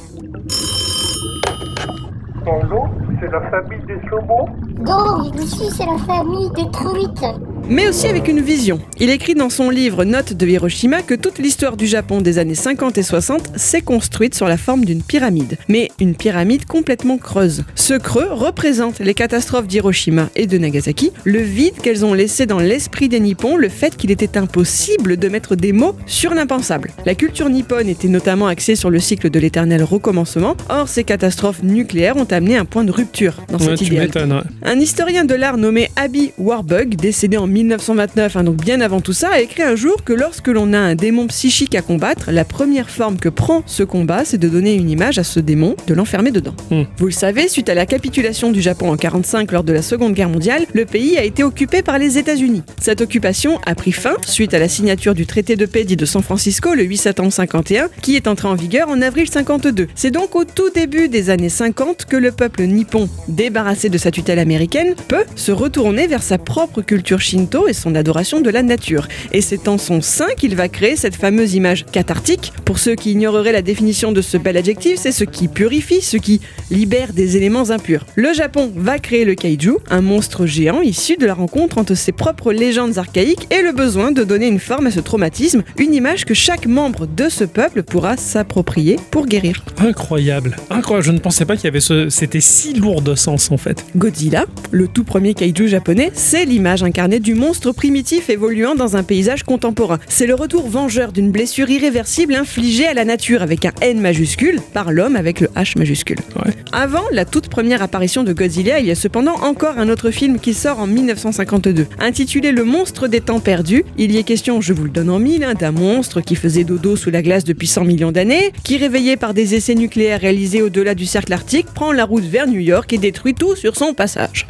C'est 3.25 3.33
la 3.33 3.41
famille 3.51 3.85
des 3.87 4.01
saumons 4.09 4.47
Donc, 4.85 5.41
ici, 5.41 5.65
c'est 5.77 5.87
la 5.87 5.99
famille 5.99 6.51
des 6.57 6.71
truites. 6.71 7.25
mais 7.71 7.89
aussi 7.89 8.07
avec 8.07 8.29
une 8.29 8.41
vision. 8.41 8.79
Il 9.01 9.09
écrit 9.09 9.35
dans 9.35 9.49
son 9.49 9.71
livre 9.71 10.05
Notes 10.05 10.35
de 10.35 10.47
Hiroshima 10.47 11.01
que 11.01 11.15
toute 11.15 11.39
l'histoire 11.39 11.79
du 11.79 11.87
Japon 11.87 12.21
des 12.21 12.39
années 12.39 12.55
50 12.55 12.99
et 12.99 13.03
60 13.03 13.53
s'est 13.57 13.81
construite 13.81 14.35
sur 14.35 14.47
la 14.47 14.59
forme 14.59 14.85
d'une 14.85 15.03
pyramide, 15.03 15.57
mais 15.69 15.91
une 15.99 16.15
pyramide 16.15 16.67
complètement 16.67 17.17
creuse. 17.17 17.65
Ce 17.75 17.95
creux 17.95 18.29
représente 18.31 18.99
les 18.99 19.15
catastrophes 19.15 19.67
d'Hiroshima 19.67 20.29
et 20.37 20.47
de 20.47 20.59
Nagasaki, 20.59 21.13
le 21.25 21.39
vide 21.41 21.77
qu'elles 21.83 22.05
ont 22.05 22.13
laissé 22.13 22.45
dans 22.45 22.59
l'esprit 22.59 23.09
des 23.09 23.21
Nippons, 23.21 23.57
le 23.57 23.71
fait 23.71 23.97
qu'il 23.97 24.11
était 24.11 24.37
impossible 24.37 25.17
de 25.17 25.29
mettre 25.29 25.57
des 25.57 25.73
mots 25.73 25.97
sur 26.05 26.35
l'impensable. 26.35 26.91
La 27.07 27.15
culture 27.15 27.49
nippone 27.49 27.89
était 27.89 28.09
notamment 28.09 28.47
axée 28.47 28.77
sur 28.77 28.91
le 28.91 28.99
cycle 28.99 29.31
de 29.31 29.39
l'éternel 29.39 29.83
recommencement, 29.83 30.55
or 30.69 30.89
ces 30.89 31.05
catastrophes 31.05 31.63
nucléaires 31.63 32.17
ont 32.19 32.29
amené 32.31 32.59
un 32.59 32.67
point 32.67 32.85
de 32.85 32.93
rupture 32.93 33.14
dans 33.23 33.59
Ouais, 33.59 33.77
ouais. 33.81 34.43
Un 34.63 34.81
historien 34.81 35.25
de 35.25 35.35
l'art 35.35 35.57
nommé 35.57 35.89
Abby 35.97 36.33
Warburg, 36.39 36.97
décédé 36.97 37.37
en 37.37 37.47
1929, 37.47 38.37
hein, 38.37 38.45
donc 38.45 38.57
bien 38.57 38.81
avant 38.81 39.01
tout 39.01 39.13
ça, 39.13 39.31
a 39.33 39.41
écrit 39.41 39.63
un 39.63 39.77
jour 39.77 40.05
que 40.05 40.13
lorsque 40.13 40.49
l'on 40.49 40.73
a 40.73 40.79
un 40.79 40.95
démon 40.95 41.27
psychique 41.29 41.75
à 41.75 41.83
combattre, 41.83 42.31
la 42.31 42.45
première 42.45 42.91
forme 42.91 43.19
que 43.19 43.29
prend 43.29 43.63
ce 43.67 43.83
combat, 43.83 44.25
c'est 44.25 44.39
de 44.39 44.49
donner 44.49 44.75
une 44.75 44.91
image 44.91 45.19
à 45.19 45.25
ce 45.25 45.41
démon, 45.41 45.77
de 45.87 45.95
l'enfermer 45.95 46.31
dedans. 46.31 46.55
Hmm. 46.71 46.83
Vous 46.99 47.07
le 47.07 47.13
savez, 47.13 47.49
suite 47.49 47.69
à 47.69 47.75
la 47.75 47.87
capitulation 47.87 48.51
du 48.51 48.61
Japon 48.61 48.91
en 48.91 48.97
45 48.97 49.53
lors 49.53 49.65
de 49.65 49.73
la 49.73 49.83
Seconde 49.83 50.15
Guerre 50.15 50.29
mondiale, 50.29 50.67
le 50.73 50.85
pays 50.85 51.17
a 51.17 51.25
été 51.25 51.43
occupé 51.43 51.83
par 51.83 51.99
les 51.99 52.19
États-Unis. 52.19 52.63
Cette 52.81 53.01
occupation 53.01 53.59
a 53.67 53.75
pris 53.75 53.93
fin 53.93 54.15
suite 54.27 54.55
à 54.55 54.59
la 54.59 54.69
signature 54.69 55.15
du 55.15 55.27
traité 55.27 55.57
de 55.57 55.67
paix 55.67 55.85
dit 55.85 55.97
de 55.97 56.05
San 56.05 56.23
Francisco 56.23 56.75
le 56.75 56.83
8 56.83 56.97
septembre 56.97 57.33
51, 57.33 57.89
qui 58.03 58.17
est 58.17 58.27
entré 58.27 58.49
en 58.49 58.55
vigueur 58.55 58.89
en 58.89 59.01
avril 59.03 59.29
52. 59.29 59.89
C'est 59.95 60.11
donc 60.11 60.35
au 60.35 60.45
tout 60.45 60.71
début 60.71 61.09
des 61.09 61.31
années 61.31 61.49
50 61.49 62.07
que 62.07 62.17
le 62.17 62.33
peuple 62.33 62.63
nippon, 62.63 63.04
débarrassé 63.29 63.89
de 63.89 63.99
sa 63.99 64.11
tutelle 64.11 64.39
américaine, 64.39 64.95
peut 65.09 65.25
se 65.37 65.53
retourner 65.53 66.07
vers 66.07 66.23
sa 66.23 66.39
propre 66.39 66.83
culture 66.83 67.21
shinto 67.21 67.69
et 67.69 67.73
son 67.73 67.95
adoration 67.95 68.41
de 68.41 68.51
la 68.51 68.63
nature. 68.63 69.09
Et 69.33 69.41
c'est 69.41 69.69
en 69.69 69.79
son 69.79 70.01
sein 70.01 70.29
qu'il 70.37 70.57
va 70.57 70.69
créer 70.69 70.97
cette 70.97 71.17
fameuse 71.17 71.55
image 71.55 71.87
cathartique. 71.87 72.53
Pour 72.65 72.79
ceux 72.79 72.95
qui 72.95 73.13
ignoreraient 73.13 73.53
la 73.53 73.63
définition 73.63 74.13
de 74.13 74.23
ce 74.23 74.37
bel 74.37 74.57
adjectif, 74.57 74.99
c'est 74.99 75.13
ce 75.13 75.25
qui 75.25 75.49
purifie, 75.49 76.01
ce 76.01 76.17
qui 76.17 76.41
libère 76.71 77.13
des 77.13 77.37
éléments 77.37 77.71
impurs. 77.71 78.07
Le 78.15 78.33
Japon 78.33 78.73
va 78.75 78.99
créer 78.99 79.25
le 79.25 79.35
kaiju, 79.35 79.75
un 79.91 80.01
monstre 80.01 80.47
géant 80.47 80.81
issu 80.81 81.17
de 81.17 81.27
la 81.27 81.35
rencontre 81.35 81.79
entre 81.79 81.95
ses 81.95 82.13
propres 82.13 82.53
légendes 82.53 82.99
archaïques 82.99 83.47
et 83.51 83.63
le 83.63 83.73
besoin 83.73 84.13
de 84.13 84.25
donner 84.25 84.47
une 84.47 84.59
forme 84.59 84.87
à 84.87 84.91
ce 84.91 85.01
traumatisme, 85.01 85.63
une 85.79 85.95
image 85.95 86.25
que 86.25 86.35
chaque 86.35 86.67
membre 86.67 87.07
de 87.07 87.29
ce 87.29 87.45
peuple 87.45 87.83
pourra 87.83 88.17
s'approprier 88.17 88.97
pour 89.11 89.27
guérir. 89.27 89.65
Incroyable. 89.79 90.57
Incroyable. 90.71 91.07
Je 91.07 91.13
ne 91.13 91.19
pensais 91.19 91.45
pas 91.45 91.57
qu'il 91.57 91.65
y 91.65 91.69
avait 91.69 91.81
ce. 91.81 92.09
C'était 92.09 92.41
si 92.41 92.73
de 92.85 93.15
sens 93.15 93.51
en 93.51 93.57
fait. 93.57 93.85
Godzilla, 93.97 94.45
le 94.71 94.89
tout 94.89 95.05
premier 95.05 95.33
kaiju 95.33 95.69
japonais, 95.69 96.11
c'est 96.13 96.45
l'image 96.45 96.83
incarnée 96.83 97.19
du 97.19 97.35
monstre 97.35 97.73
primitif 97.73 98.29
évoluant 98.29 98.75
dans 98.75 98.97
un 98.97 99.03
paysage 99.03 99.43
contemporain. 99.43 99.99
C'est 100.07 100.27
le 100.27 100.35
retour 100.35 100.69
vengeur 100.69 101.13
d'une 101.13 101.31
blessure 101.31 101.71
irréversible 101.71 102.35
infligée 102.35 102.87
à 102.87 102.93
la 102.93 103.07
nature 103.07 103.41
avec 103.41 103.65
un 103.65 103.73
N 103.81 104.01
majuscule 104.01 104.61
par 104.75 104.93
l'homme 104.93 105.17
avec 105.17 105.41
le 105.41 105.49
H 105.57 105.79
majuscule. 105.79 106.19
Ouais. 106.37 106.53
Avant 106.73 107.05
la 107.11 107.25
toute 107.25 107.49
première 107.49 107.83
apparition 107.83 108.23
de 108.23 108.35
Godzilla, 108.35 108.81
il 108.81 108.87
y 108.87 108.91
a 108.91 108.95
cependant 108.95 109.37
encore 109.37 109.79
un 109.79 109.89
autre 109.89 110.11
film 110.11 110.39
qui 110.39 110.53
sort 110.53 110.79
en 110.79 110.87
1952. 110.87 111.87
Intitulé 112.01 112.53
Le 112.53 112.65
monstre 112.65 113.09
des 113.09 113.23
temps 113.23 113.41
perdus, 113.41 113.85
il 113.97 114.13
y 114.13 114.19
est 114.19 114.25
question, 114.25 114.61
je 114.61 114.75
vous 114.75 114.85
le 114.85 114.91
donne 114.91 115.09
en 115.09 115.19
mille, 115.19 115.45
hein, 115.45 115.55
d'un 115.55 115.73
monstre 115.73 116.21
qui 116.21 116.37
faisait 116.37 116.65
dodo 116.65 116.97
sous 116.97 117.11
la 117.11 117.23
glace 117.23 117.45
depuis 117.45 117.67
100 117.67 117.85
millions 117.85 118.13
d'années, 118.13 118.53
qui 118.63 118.77
réveillé 118.77 119.17
par 119.17 119.33
des 119.33 119.55
essais 119.55 119.75
nucléaires 119.75 120.21
réalisés 120.21 120.61
au-delà 120.61 120.95
du 120.95 121.07
cercle 121.07 121.33
arctique, 121.33 121.67
prend 121.75 121.91
la 121.91 122.05
route 122.05 122.25
vers 122.25 122.47
New 122.47 122.61
York 122.61 122.74
et 122.91 122.99
détruit 122.99 123.35
tout 123.35 123.57
sur 123.57 123.77
son 123.77 123.95
passage. 123.95 124.47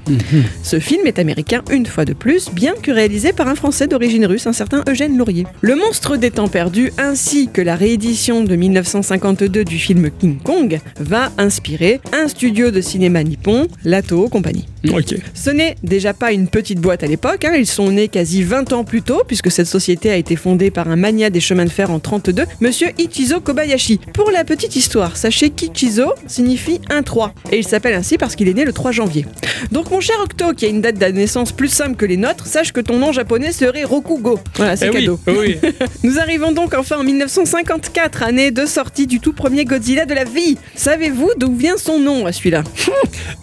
Ce 0.62 0.78
film 0.80 1.06
est 1.06 1.18
américain 1.18 1.62
une 1.70 1.86
fois 1.86 2.04
de 2.04 2.12
plus, 2.12 2.50
bien 2.50 2.74
que 2.80 2.90
réalisé 2.90 3.32
par 3.32 3.48
un 3.48 3.54
Français 3.54 3.86
d'origine 3.86 4.26
russe, 4.26 4.46
un 4.46 4.52
certain 4.52 4.82
Eugène 4.88 5.16
Laurier. 5.16 5.46
Le 5.60 5.76
monstre 5.76 6.16
des 6.16 6.30
temps 6.30 6.48
perdus, 6.48 6.92
ainsi 6.98 7.48
que 7.52 7.62
la 7.62 7.76
réédition 7.76 8.44
de 8.44 8.56
1952 8.56 9.64
du 9.64 9.78
film 9.78 10.10
King 10.18 10.38
Kong, 10.42 10.80
va 10.98 11.30
inspirer 11.38 12.00
un 12.12 12.28
studio 12.28 12.70
de 12.70 12.80
cinéma 12.80 13.22
nippon, 13.22 13.68
la 13.84 14.02
Toho 14.02 14.28
Company. 14.28 14.66
Ok. 14.92 15.16
Ce 15.32 15.50
n'est 15.50 15.76
déjà 15.82 16.12
pas 16.12 16.32
une 16.32 16.48
petite 16.48 16.78
boîte 16.78 17.02
à 17.02 17.06
l'époque, 17.06 17.44
hein, 17.44 17.54
ils 17.56 17.66
sont 17.66 17.90
nés 17.90 18.08
quasi 18.08 18.42
20 18.42 18.72
ans 18.72 18.84
plus 18.84 19.02
tôt, 19.02 19.22
puisque 19.26 19.50
cette 19.50 19.66
société 19.66 20.10
a 20.10 20.16
été 20.16 20.36
fondée 20.36 20.70
par 20.70 20.88
un 20.88 20.96
mania 20.96 21.30
des 21.30 21.40
chemins 21.40 21.64
de 21.64 21.70
fer 21.70 21.90
en 21.90 22.00
32, 22.00 22.44
monsieur 22.60 22.88
Ichizo 22.98 23.40
Kobayashi. 23.40 24.00
Pour 24.12 24.30
la 24.30 24.44
petite 24.44 24.76
histoire, 24.76 25.16
sachez 25.16 25.50
qu'Ichizo 25.50 26.12
signifie 26.26 26.80
un 26.90 27.02
3, 27.02 27.34
et 27.50 27.58
il 27.58 27.66
s'appelle 27.66 27.94
ainsi 27.94 28.13
parce 28.18 28.36
qu'il 28.36 28.48
est 28.48 28.54
né 28.54 28.64
le 28.64 28.72
3 28.72 28.92
janvier. 28.92 29.26
Donc 29.72 29.90
mon 29.90 30.00
cher 30.00 30.16
Octo, 30.22 30.52
qui 30.54 30.66
a 30.66 30.68
une 30.68 30.80
date 30.80 30.98
de 30.98 31.04
naissance 31.06 31.52
plus 31.52 31.68
simple 31.68 31.96
que 31.96 32.04
les 32.06 32.16
nôtres, 32.16 32.46
sache 32.46 32.72
que 32.72 32.80
ton 32.80 32.98
nom 32.98 33.12
japonais 33.12 33.52
serait 33.52 33.84
Rokugo. 33.84 34.38
Voilà, 34.56 34.76
c'est 34.76 34.86
Eh 34.86 34.90
oui, 34.90 35.00
cadeau. 35.00 35.20
oui. 35.26 35.56
Nous 36.02 36.18
arrivons 36.18 36.52
donc 36.52 36.74
enfin 36.74 36.98
en 36.98 37.04
1954, 37.04 38.22
année 38.22 38.50
de 38.50 38.66
sortie 38.66 39.06
du 39.06 39.20
tout 39.20 39.32
premier 39.32 39.64
Godzilla 39.64 40.04
de 40.06 40.14
la 40.14 40.24
vie. 40.24 40.58
Savez-vous 40.74 41.30
d'où 41.38 41.54
vient 41.54 41.76
son 41.76 41.98
nom 42.00 42.26
à 42.26 42.32
celui-là? 42.32 42.62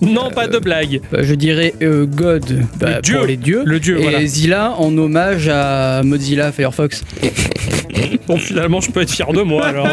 Non, 0.02 0.32
pas 0.32 0.48
de 0.48 0.58
blague. 0.58 1.02
Bah, 1.12 1.20
je 1.22 1.36
dirais 1.36 1.74
euh, 1.82 2.06
God 2.06 2.64
bah, 2.80 2.96
Le 2.98 3.02
dieu. 3.02 3.18
pour 3.18 3.26
les 3.28 3.38
dieux. 3.38 3.62
Le 3.66 3.80
dieu, 3.80 4.00
et 4.00 4.02
voilà. 4.02 4.26
Zilla 4.26 4.72
en 4.78 4.98
hommage 4.98 5.48
à 5.48 6.02
Mozilla 6.04 6.52
Firefox. 6.52 7.04
Bon, 8.28 8.38
finalement, 8.38 8.82
je 8.82 8.90
peux 8.92 9.02
être 9.02 9.12
fier 9.12 9.32
de 9.34 9.42
moi 9.42 9.66
alors. 9.68 9.88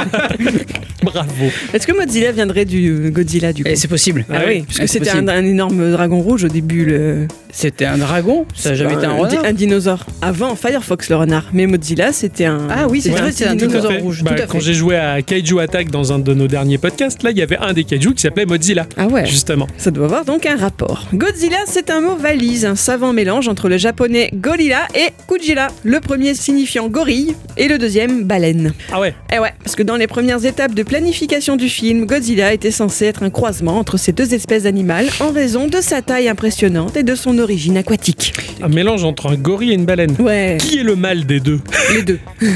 Bravo. 1.03 1.47
Est-ce 1.73 1.87
que 1.87 1.93
Mozilla 1.93 2.33
viendrait 2.33 2.65
du 2.65 2.89
euh, 2.89 3.11
Godzilla 3.11 3.53
du 3.53 3.65
coup? 3.65 3.69
Et 3.71 3.77
c'est 3.77 3.89
possible. 3.89 4.25
Ah 4.31 4.41
oui, 4.47 4.65
Ah, 4.68 4.68
puisque 4.69 4.83
c'est 4.83 4.99
c'était 5.05 5.11
un, 5.11 5.45
énorme 5.45 5.91
dragon 5.91 6.21
rouge 6.21 6.45
au 6.45 6.49
début, 6.49 6.85
le, 6.85 7.27
C'était 7.51 7.87
un 7.87 7.99
dragon 7.99 8.47
Ça 8.55 8.71
a 8.71 8.75
jamais 8.75 8.95
été 8.95 9.07
un 9.07 9.15
di- 9.15 9.21
renard 9.37 9.45
un 9.45 9.53
dinosaure. 9.53 10.07
Avant 10.23 10.55
Firefox 10.55 11.09
le 11.09 11.17
renard, 11.17 11.47
mais 11.53 11.67
Mozilla 11.67 12.13
c'était 12.13 12.45
un. 12.45 12.69
Ah 12.71 12.87
oui, 12.89 13.01
c'est 13.01 13.09
c'était 13.11 13.21
vrai, 13.23 13.33
c'est 13.33 13.47
un 13.47 13.55
dinosaure. 13.55 13.93
rouge, 14.01 14.23
Bah, 14.23 14.33
tout 14.37 14.43
à 14.43 14.47
quand 14.47 14.61
j'ai 14.61 14.75
joué 14.75 14.97
à 14.97 15.23
Kaiju 15.23 15.59
Attack 15.61 15.91
dans 15.91 16.13
un 16.13 16.19
de 16.19 16.35
nos 16.35 16.47
derniers 16.47 16.79
podcasts, 16.79 17.23
là, 17.23 17.31
il 17.31 17.39
y 17.39 17.43
avait 17.43 17.57
un 17.59 17.73
des 17.73 17.85
Kaiju 17.85 18.15
qui 18.15 18.23
s'appelait 18.23 18.47
Mozilla. 18.47 18.87
Ah 18.97 19.07
ouais. 19.07 19.27
Justement. 19.27 19.67
Ça 19.79 19.91
doit 19.91 20.05
avoir 20.05 20.25
donc 20.25 20.47
un 20.47 20.57
rapport. 20.57 21.07
Godzilla, 21.15 21.59
c'est 21.67 21.91
un 21.91 22.01
mot 22.01 22.17
valise, 22.17 22.65
un 22.65 22.77
savant 22.77 23.13
mélange 23.13 23.49
entre 23.49 23.69
le 23.69 23.79
japonais 23.79 24.31
gorilla 24.35 24.81
et 24.95 25.09
kujira. 25.27 25.69
Le 25.85 26.01
premier 26.01 26.35
signifiant 26.35 26.89
gorille 26.89 27.35
et 27.57 27.69
le 27.69 27.79
deuxième 27.79 28.25
baleine. 28.25 28.73
Ah 28.93 29.01
ouais. 29.01 29.15
Eh 29.35 29.39
ouais, 29.39 29.53
parce 29.63 29.75
que 29.77 29.83
dans 29.83 29.97
les 29.97 30.07
premières 30.07 30.45
étapes 30.45 30.75
de 30.75 30.83
planification 30.83 31.57
du 31.57 31.69
film, 31.69 32.05
Godzilla 32.07 32.53
était 32.53 32.71
censé 32.71 33.07
être 33.07 33.23
un 33.23 33.31
croisement 33.31 33.79
entre 33.79 33.97
ces 33.97 34.13
deux 34.13 34.35
espèces 34.35 34.58
animales 34.67 35.09
en 35.21 35.31
raison 35.31 35.67
de 35.69 35.81
sa 35.81 36.03
taille 36.03 36.29
impressionnante 36.29 36.97
et 36.97 37.03
de 37.03 37.15
son 37.15 37.39
origine 37.39 37.77
aquatique. 37.77 38.33
Un 38.63 38.69
mélange 38.69 39.05
entre 39.05 39.27
un 39.31 39.37
gorille 39.37 39.71
et 39.71 39.75
une 39.75 39.85
baleine. 39.85 40.15
Ouais, 40.19 40.59
Qui 40.61 40.79
est 40.79 40.83
le 40.83 40.97
mâle 40.97 41.25
des 41.27 41.41
deux 41.41 41.61
les 41.95 42.03
deux. 42.03 42.19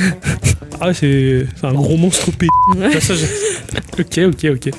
Ah, 0.85 0.93
c'est 0.93 1.47
un 1.63 1.73
gros 1.75 1.97
monstre 1.97 2.33
p. 2.33 2.49
Ouais. 2.77 2.91
Ça, 2.95 3.01
ça, 3.01 3.15
je- 3.15 4.01
Ok, 4.01 4.19
ok, 4.35 4.51
ok. 4.57 4.73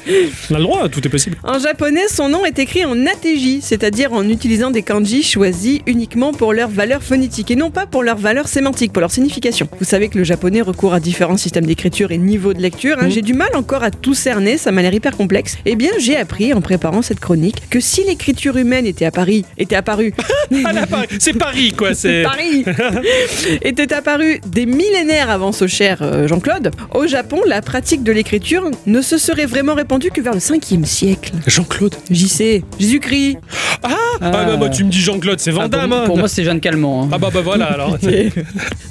On 0.52 0.56
a 0.56 0.58
le 0.58 0.64
droit, 0.64 0.90
tout 0.90 1.06
est 1.06 1.10
possible. 1.10 1.38
En 1.44 1.60
japonais, 1.60 2.08
son 2.10 2.28
nom 2.28 2.46
est 2.46 2.60
écrit 2.60 2.84
en 2.84 3.06
ateji, 3.06 3.62
c'est-à-dire 3.62 4.12
en 4.12 4.28
utilisant 4.28 4.70
des 4.70 4.82
kanji 4.82 5.24
choisis 5.24 5.80
uniquement 5.88 6.34
pour 6.34 6.52
leur 6.52 6.68
valeur 6.68 7.04
phonétique 7.04 7.52
et 7.52 7.56
non 7.56 7.70
pas 7.72 7.86
pour 7.86 8.04
leur 8.04 8.18
valeur 8.18 8.50
sémantique, 8.50 8.92
pour 8.92 9.00
leur 9.00 9.12
signification. 9.12 9.70
Vous 9.80 9.86
savez 9.86 10.10
que 10.10 10.18
le 10.18 10.26
japonais 10.26 10.62
recourt 10.62 10.94
à 10.94 11.00
différents 11.00 11.38
systèmes 11.38 11.66
d'écriture 11.68 12.12
et 12.12 12.18
niveaux 12.18 12.54
de 12.54 12.62
lecture. 12.62 12.98
hein. 13.00 13.08
Mm. 13.08 13.12
J'ai 13.12 13.22
du 13.22 13.34
mal 13.34 13.56
encore 13.56 13.84
à 13.84 13.92
tout 13.92 14.16
cerner, 14.16 14.58
ça 14.58 14.72
m'a 14.74 14.82
l'air 14.82 14.94
hyper 14.94 15.16
complexe. 15.16 15.58
Eh 15.66 15.76
bien, 15.78 15.92
j'ai 16.00 16.18
appris 16.18 16.54
en 16.54 16.60
préparant 16.60 17.02
cette 17.02 17.13
chronique 17.20 17.70
que 17.70 17.80
si 17.80 18.04
l'écriture 18.04 18.58
humaine 18.58 18.86
était 18.86 19.06
à 19.06 19.12
Paris, 19.12 19.46
était 19.58 19.76
apparue, 19.76 20.14
Ah 20.66 20.86
c'est 21.20 21.34
Paris, 21.38 21.74
quoi. 21.76 21.94
C'est. 22.04 22.24
Paris 22.24 22.66
était 23.62 23.94
apparue 23.94 24.40
des 24.48 24.66
millénaires 24.66 25.30
avant 25.30 25.52
ce 25.52 25.68
cher 25.68 26.00
euh, 26.02 26.28
Jean-Claude, 26.28 26.72
au 26.94 27.08
Japon, 27.08 27.42
la 27.48 27.62
pratique 27.62 28.04
de 28.04 28.12
l'écriture 28.12 28.70
ne 28.86 29.02
se 29.02 29.18
serait 29.18 29.46
vraiment 29.46 29.74
répandue 29.74 30.12
que 30.12 30.22
vers 30.22 30.34
le 30.34 30.40
5e 30.40 30.86
siècle. 30.86 31.32
Jean-Claude. 31.48 31.96
JC, 32.12 32.64
Jésus-Christ. 32.80 33.38
Ah, 33.84 33.90
ah, 34.22 34.30
bah, 34.32 34.58
moi, 34.58 34.70
tu 34.70 34.84
me 34.84 34.90
dis 34.90 35.00
Jean-Claude, 35.02 35.40
c'est 35.40 35.52
Ah, 35.52 35.54
Van 35.54 35.68
Damme. 35.70 35.90
pour, 35.90 36.00
hein. 36.00 36.04
pour 36.06 36.18
moi, 36.18 36.28
c'est 36.28 36.44
Jeanne 36.44 36.60
Calment. 36.60 37.04
hein. 37.04 37.10
Ah 37.12 37.18
bah 37.18 37.30
bah 37.34 37.42
voilà 37.44 37.66
alors. 37.66 37.98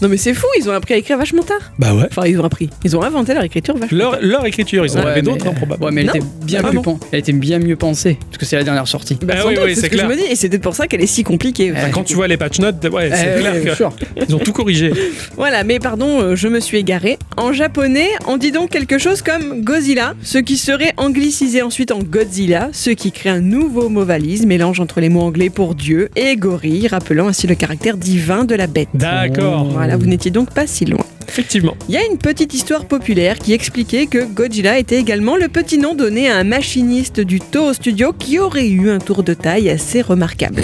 Non 0.00 0.08
mais 0.08 0.16
c'est 0.16 0.34
fou, 0.34 0.46
ils 0.58 0.68
ont 0.68 0.72
appris 0.72 0.94
à 0.94 0.96
écrire 0.96 1.16
vachement 1.18 1.42
tard. 1.42 1.72
bah 1.78 1.94
ouais. 1.94 2.06
Enfin, 2.10 2.26
ils 2.26 2.38
ont 2.40 2.44
appris. 2.44 2.70
Ils 2.84 2.96
ont 2.96 3.02
inventé 3.02 3.34
leur 3.34 3.42
écriture 3.44 3.76
vachement 3.76 3.96
Leur, 3.98 4.10
tard. 4.12 4.20
leur 4.22 4.46
écriture, 4.46 4.84
ils 4.84 4.92
en 4.98 5.02
Ouais, 5.02 5.10
avaient 5.10 5.22
d'autres, 5.22 5.46
hein, 5.46 5.52
probablement. 5.54 5.86
Ouais, 5.86 5.92
mais 5.92 6.00
elle 6.02 6.06
Non. 6.08 6.12
était 6.14 6.26
bien 6.44 6.60
Ah 6.64 6.68
plus 6.68 6.78
bon 6.80 6.98
Elle 7.12 7.18
était 7.20 7.32
bien 7.32 7.58
mieux 7.58 7.76
pensée 7.76 8.11
parce 8.14 8.38
que 8.38 8.46
c'est 8.46 8.56
la 8.56 8.64
dernière 8.64 8.86
sortie. 8.88 9.16
Bah, 9.22 9.34
Ah 9.36 9.42
sans 9.42 9.48
oui, 9.48 9.54
doute, 9.54 9.64
oui, 9.66 9.74
c'est 9.74 9.82
ce 9.82 9.86
que 9.90 9.98
je 9.98 10.06
me 10.06 10.16
dis, 10.16 10.22
et 10.22 10.34
c'est 10.36 10.48
peut-être 10.48 10.62
pour 10.62 10.74
ça 10.74 10.86
qu'elle 10.86 11.02
est 11.02 11.06
si 11.06 11.22
compliquée. 11.24 11.72
Enfin, 11.72 11.90
Quand 11.90 12.04
tu 12.04 12.14
vois 12.14 12.28
les 12.28 12.36
patch 12.36 12.58
notes, 12.60 12.84
ouais, 12.92 13.10
c'est 13.14 13.34
Eh, 13.36 13.40
clair 13.40 13.54
ouais, 13.54 13.60
que- 13.62 13.74
sûr. 13.74 13.92
ils 14.28 14.34
ont 14.34 14.38
tout 14.38 14.52
corrigé. 14.52 14.92
Voilà, 15.36 15.64
mais 15.64 15.78
pardon, 15.78 16.20
euh, 16.20 16.36
je 16.36 16.48
me 16.48 16.60
suis 16.60 16.78
égaré. 16.78 17.18
En 17.36 17.52
japonais, 17.52 18.08
on 18.26 18.36
dit 18.36 18.52
donc 18.52 18.70
quelque 18.70 18.98
chose 18.98 19.22
comme 19.22 19.62
Godzilla, 19.62 20.14
ce 20.22 20.38
qui 20.38 20.56
serait 20.56 20.92
anglicisé 20.96 21.62
ensuite 21.62 21.90
en 21.92 21.98
Godzilla, 22.00 22.68
ce 22.72 22.90
qui 22.90 23.12
crée 23.12 23.30
un 23.30 23.40
nouveau 23.40 23.88
mot 23.88 24.04
valise, 24.04 24.46
mélange 24.46 24.80
entre 24.80 25.00
les 25.00 25.08
mots 25.08 25.22
anglais 25.22 25.50
pour 25.50 25.74
Dieu 25.74 26.08
et 26.16 26.36
gorille, 26.36 26.88
rappelant 26.88 27.28
ainsi 27.28 27.46
le 27.46 27.54
caractère 27.54 27.96
divin 27.96 28.44
de 28.44 28.54
la 28.54 28.66
bête. 28.66 28.88
D'accord, 28.94 29.64
Voilà, 29.70 29.96
vous 29.96 30.06
n'étiez 30.06 30.30
donc 30.30 30.50
pas 30.52 30.66
si 30.66 30.84
loin. 30.84 31.04
Effectivement. 31.32 31.74
Il 31.88 31.94
y 31.94 31.98
a 31.98 32.04
une 32.04 32.18
petite 32.18 32.52
histoire 32.52 32.84
populaire 32.84 33.38
qui 33.38 33.54
expliquait 33.54 34.06
que 34.06 34.22
Godzilla 34.24 34.78
était 34.78 34.98
également 34.98 35.36
le 35.36 35.48
petit 35.48 35.78
nom 35.78 35.94
donné 35.94 36.30
à 36.30 36.36
un 36.36 36.44
machiniste 36.44 37.20
du 37.20 37.40
Toho 37.40 37.72
Studio 37.72 38.12
qui 38.12 38.38
aurait 38.38 38.68
eu 38.68 38.90
un 38.90 38.98
tour 38.98 39.22
de 39.22 39.32
taille 39.32 39.70
assez 39.70 40.02
remarquable. 40.02 40.62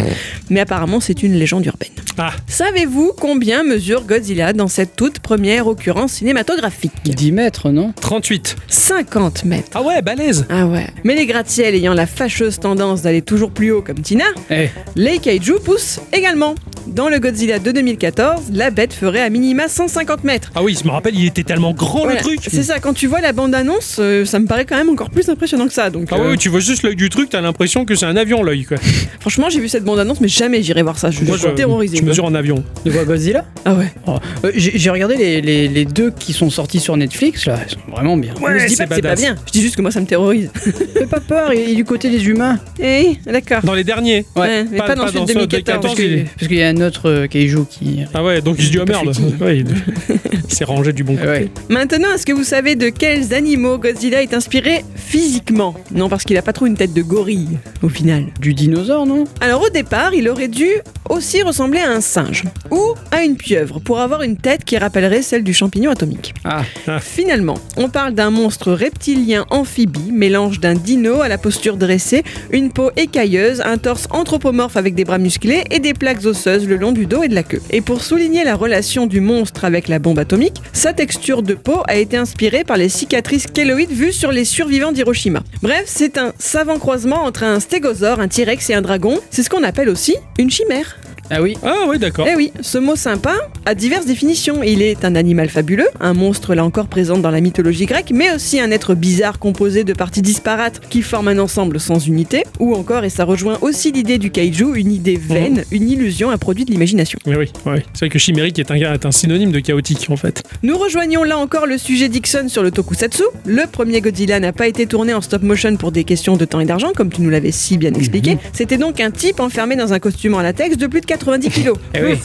Mais 0.50 0.60
apparemment, 0.60 1.00
c'est 1.00 1.22
une 1.22 1.32
légende 1.32 1.64
urbaine. 1.64 1.88
Ah, 2.20 2.32
Savez-vous 2.48 3.12
combien 3.18 3.62
mesure 3.62 4.02
Godzilla 4.04 4.52
dans 4.52 4.66
cette 4.66 4.96
toute 4.96 5.20
première 5.20 5.68
occurrence 5.68 6.14
cinématographique? 6.14 6.90
10 7.04 7.30
mètres, 7.30 7.70
non? 7.70 7.92
38. 8.00 8.56
50 8.66 9.44
mètres. 9.44 9.68
Ah 9.74 9.82
ouais, 9.82 10.02
balèze. 10.02 10.44
Ah 10.50 10.66
ouais. 10.66 10.88
Mais 11.04 11.14
les 11.14 11.26
gratte-ciel 11.26 11.76
ayant 11.76 11.94
la 11.94 12.06
fâcheuse 12.06 12.58
tendance 12.58 13.02
d'aller 13.02 13.22
toujours 13.22 13.52
plus 13.52 13.70
haut 13.70 13.82
comme 13.82 14.00
Tina, 14.00 14.24
Eh, 14.50 14.68
les 14.96 15.18
kaiju 15.18 15.54
poussent 15.64 16.00
également. 16.12 16.54
Dans 16.88 17.10
le 17.10 17.18
Godzilla 17.18 17.58
de 17.58 17.70
2014, 17.70 18.44
la 18.54 18.70
bête 18.70 18.94
ferait 18.94 19.20
à 19.20 19.28
minima 19.28 19.68
150 19.68 20.24
mètres. 20.24 20.50
Ah 20.54 20.62
oui, 20.62 20.74
je 20.80 20.86
me 20.86 20.90
rappelle, 20.90 21.14
il 21.14 21.26
était 21.26 21.42
tellement 21.42 21.74
grand 21.74 22.04
Voilà. 22.04 22.14
le 22.14 22.20
truc. 22.22 22.40
C'est 22.50 22.62
ça, 22.62 22.78
quand 22.80 22.94
tu 22.94 23.06
vois 23.06 23.20
la 23.20 23.32
bande-annonce, 23.32 23.96
euh, 23.98 24.24
ça 24.24 24.38
me 24.38 24.46
paraît 24.46 24.64
quand 24.64 24.76
même 24.76 24.88
encore 24.88 25.10
plus 25.10 25.28
impressionnant 25.28 25.66
que 25.66 25.74
ça. 25.74 25.90
Donc, 25.90 26.08
Ah 26.10 26.16
euh, 26.16 26.30
ouais, 26.30 26.36
tu 26.38 26.48
vois 26.48 26.60
juste 26.60 26.82
l'œil 26.84 26.96
du 26.96 27.10
truc, 27.10 27.28
t'as 27.28 27.42
l'impression 27.42 27.84
que 27.84 27.94
c'est 27.94 28.06
un 28.06 28.16
avion 28.16 28.42
l'œil 28.42 28.64
quoi. 28.64 28.78
franchement, 29.20 29.50
j'ai 29.50 29.60
vu 29.60 29.68
cette 29.68 29.84
bande-annonce, 29.84 30.22
mais 30.22 30.28
jamais 30.28 30.62
j'irai 30.62 30.82
voir 30.82 30.98
ça. 30.98 31.10
Je 31.10 31.22
suis 31.22 31.54
terrorisé. 31.54 31.98
Mesures 32.08 32.24
en 32.24 32.34
avion. 32.34 32.62
de 32.84 32.90
quoi 32.90 33.04
Godzilla? 33.04 33.44
Ah 33.64 33.74
ouais. 33.74 33.92
Oh, 34.06 34.16
euh, 34.44 34.50
J'ai 34.54 34.72
j'ai 34.78 34.90
regardé 34.90 35.16
les, 35.16 35.40
les- 35.40 35.68
les 35.68 35.84
deux 35.84 36.10
qui 36.10 36.32
sont 36.32 36.50
sortis 36.50 36.80
sur 36.80 36.96
Netflix, 36.96 37.46
là, 37.46 37.58
ils 37.66 37.72
sont 37.72 37.78
vraiment 37.90 38.16
bien. 38.16 38.34
Mais 38.40 38.60
je 38.60 38.66
dis 38.66 38.74
c'est 38.76 38.84
pas 38.86 38.88
que 38.90 38.94
c'est 38.96 39.02
pas 39.02 39.08
badass. 39.10 39.20
bien. 39.20 39.36
Je 39.46 39.52
dis 39.52 39.62
juste 39.62 39.76
que 39.76 39.82
moi, 39.82 39.90
ça 39.90 40.00
me 40.00 40.06
terrorise. 40.06 40.50
Fais 40.94 41.06
pas 41.06 41.20
peur, 41.20 41.52
il 41.52 41.70
est 41.70 41.74
du 41.74 41.84
côté 41.84 42.10
des 42.10 42.26
humains. 42.26 42.58
Eh, 42.80 43.16
d'accord. 43.26 43.60
Dans 43.62 43.74
les 43.74 43.84
derniers. 43.84 44.24
Ouais, 44.36 44.64
mais 44.70 44.78
pas- 44.78 44.86
pas, 44.88 44.94
dans 44.94 45.02
pas 45.04 45.08
celui 45.08 45.18
dans 45.20 45.24
de 45.26 45.32
ceux 45.32 45.34
de 45.40 45.46
2014. 45.46 45.80
Parce 45.82 45.94
14, 45.94 45.96
que- 45.96 46.02
il 46.02 46.12
est- 46.20 46.24
parce 46.36 46.48
qu'il 46.48 46.56
y 46.58 46.62
a 46.62 46.68
un 46.68 46.80
autre 46.80 47.08
euh, 47.08 47.26
kaiju 47.26 47.58
qui. 47.70 48.00
Ah 48.14 48.22
ouais, 48.24 48.40
donc 48.40 48.56
il 48.58 48.64
se 48.66 48.70
dit 48.70 48.78
oh 48.80 48.84
Pas 48.84 49.02
merde. 49.02 49.16
Ouais, 49.40 49.58
il 49.58 49.66
il 50.48 50.54
s'est 50.54 50.64
rangé 50.64 50.92
du 50.92 51.04
bon 51.04 51.14
côté. 51.16 51.28
Ouais. 51.28 51.48
Maintenant, 51.68 52.08
est-ce 52.14 52.24
que 52.26 52.32
vous 52.32 52.44
savez 52.44 52.74
de 52.76 52.88
quels 52.88 53.34
animaux 53.34 53.78
Godzilla 53.78 54.22
est 54.22 54.34
inspiré 54.34 54.84
physiquement? 54.96 55.74
Non, 55.92 56.08
parce 56.08 56.24
qu'il 56.24 56.36
a 56.36 56.42
pas 56.42 56.52
trop 56.52 56.66
une 56.66 56.76
tête 56.76 56.92
de 56.94 57.02
gorille, 57.02 57.58
au 57.82 57.88
final. 57.88 58.24
Du 58.40 58.54
dinosaure, 58.54 59.06
non? 59.06 59.24
Alors 59.40 59.62
au 59.62 59.68
départ, 59.70 60.14
il 60.14 60.28
aurait 60.28 60.48
dû 60.48 60.68
aussi 61.08 61.42
ressembler 61.42 61.80
à 61.80 61.90
un 61.90 61.97
singe 62.00 62.44
ou 62.70 62.94
à 63.10 63.22
une 63.22 63.36
pieuvre 63.36 63.80
pour 63.80 64.00
avoir 64.00 64.22
une 64.22 64.36
tête 64.36 64.64
qui 64.64 64.76
rappellerait 64.76 65.22
celle 65.22 65.44
du 65.44 65.54
champignon 65.54 65.90
atomique. 65.90 66.34
Ah, 66.44 66.62
Finalement, 67.00 67.58
on 67.76 67.88
parle 67.88 68.14
d'un 68.14 68.30
monstre 68.30 68.72
reptilien 68.72 69.46
amphibie, 69.50 70.12
mélange 70.12 70.60
d'un 70.60 70.74
dino 70.74 71.20
à 71.20 71.28
la 71.28 71.38
posture 71.38 71.76
dressée, 71.76 72.22
une 72.52 72.70
peau 72.72 72.90
écailleuse, 72.96 73.60
un 73.64 73.78
torse 73.78 74.08
anthropomorphe 74.10 74.76
avec 74.76 74.94
des 74.94 75.04
bras 75.04 75.18
musclés 75.18 75.64
et 75.70 75.80
des 75.80 75.94
plaques 75.94 76.24
osseuses 76.24 76.66
le 76.66 76.76
long 76.76 76.92
du 76.92 77.06
dos 77.06 77.22
et 77.22 77.28
de 77.28 77.34
la 77.34 77.42
queue. 77.42 77.62
Et 77.70 77.80
pour 77.80 78.02
souligner 78.02 78.44
la 78.44 78.54
relation 78.54 79.06
du 79.06 79.20
monstre 79.20 79.64
avec 79.64 79.88
la 79.88 79.98
bombe 79.98 80.18
atomique, 80.18 80.62
sa 80.72 80.92
texture 80.92 81.42
de 81.42 81.54
peau 81.54 81.82
a 81.86 81.96
été 81.96 82.16
inspirée 82.16 82.64
par 82.64 82.76
les 82.76 82.88
cicatrices 82.88 83.46
kéloïdes 83.46 83.90
vues 83.90 84.12
sur 84.12 84.32
les 84.32 84.44
survivants 84.44 84.92
d'Hiroshima. 84.92 85.42
Bref, 85.62 85.84
c'est 85.86 86.18
un 86.18 86.32
savant 86.38 86.78
croisement 86.78 87.24
entre 87.24 87.42
un 87.42 87.60
stégosaure, 87.60 88.20
un 88.20 88.28
T-Rex 88.28 88.70
et 88.70 88.74
un 88.74 88.82
dragon. 88.82 89.18
C'est 89.30 89.42
ce 89.42 89.50
qu'on 89.50 89.62
appelle 89.62 89.88
aussi 89.88 90.16
une 90.38 90.50
chimère. 90.50 90.98
Ah 91.30 91.42
oui. 91.42 91.56
Ah 91.62 91.86
ouais, 91.88 91.98
d'accord. 91.98 92.26
Eh 92.30 92.34
oui, 92.34 92.52
ce 92.60 92.78
mot 92.78 92.96
sympa 92.96 93.34
a 93.66 93.74
diverses 93.74 94.06
définitions. 94.06 94.62
Il 94.62 94.82
est 94.82 95.04
un 95.04 95.14
animal 95.14 95.48
fabuleux, 95.48 95.88
un 96.00 96.14
monstre 96.14 96.54
là 96.54 96.64
encore 96.64 96.86
présent 96.86 97.18
dans 97.18 97.30
la 97.30 97.40
mythologie 97.40 97.86
grecque, 97.86 98.12
mais 98.14 98.34
aussi 98.34 98.60
un 98.60 98.70
être 98.70 98.94
bizarre 98.94 99.38
composé 99.38 99.84
de 99.84 99.92
parties 99.92 100.22
disparates 100.22 100.80
qui 100.88 101.02
forment 101.02 101.28
un 101.28 101.38
ensemble 101.38 101.80
sans 101.80 102.06
unité, 102.06 102.44
ou 102.58 102.74
encore, 102.74 103.04
et 103.04 103.10
ça 103.10 103.24
rejoint 103.24 103.58
aussi 103.60 103.92
l'idée 103.92 104.18
du 104.18 104.30
kaiju, 104.30 104.74
une 104.76 104.92
idée 104.92 105.16
vaine, 105.16 105.64
une 105.70 105.88
illusion, 105.88 106.30
un 106.30 106.38
produit 106.38 106.64
de 106.64 106.70
l'imagination. 106.70 107.18
Oui, 107.26 107.34
oui, 107.36 107.50
oui. 107.66 107.80
C'est 107.92 108.06
vrai 108.06 108.08
que 108.08 108.18
chimérique 108.18 108.58
est 108.58 108.70
un, 108.70 108.76
est 108.76 109.06
un 109.06 109.12
synonyme 109.12 109.52
de 109.52 109.60
chaotique 109.60 110.06
en 110.10 110.16
fait. 110.16 110.42
Nous 110.62 110.76
rejoignons 110.78 111.24
là 111.24 111.38
encore 111.38 111.66
le 111.66 111.78
sujet 111.78 112.08
Dixon 112.08 112.48
sur 112.48 112.62
le 112.62 112.70
tokusatsu. 112.70 113.24
Le 113.44 113.66
premier 113.66 114.00
Godzilla 114.00 114.40
n'a 114.40 114.52
pas 114.52 114.66
été 114.66 114.86
tourné 114.86 115.12
en 115.14 115.20
stop 115.20 115.42
motion 115.42 115.76
pour 115.76 115.92
des 115.92 116.04
questions 116.04 116.36
de 116.36 116.44
temps 116.44 116.60
et 116.60 116.64
d'argent, 116.64 116.92
comme 116.96 117.10
tu 117.10 117.22
nous 117.22 117.30
l'avais 117.30 117.52
si 117.52 117.76
bien 117.76 117.92
expliqué. 117.92 118.38
C'était 118.52 118.78
donc 118.78 119.00
un 119.00 119.10
type 119.10 119.40
enfermé 119.40 119.76
dans 119.76 119.92
un 119.92 119.98
costume 119.98 120.34
en 120.34 120.40
latex 120.40 120.76
de 120.76 120.86
plus 120.86 121.00
de 121.00 121.06
90 121.18 121.50
kilos. 121.50 121.76
Eh 121.94 122.02
oui. 122.04 122.18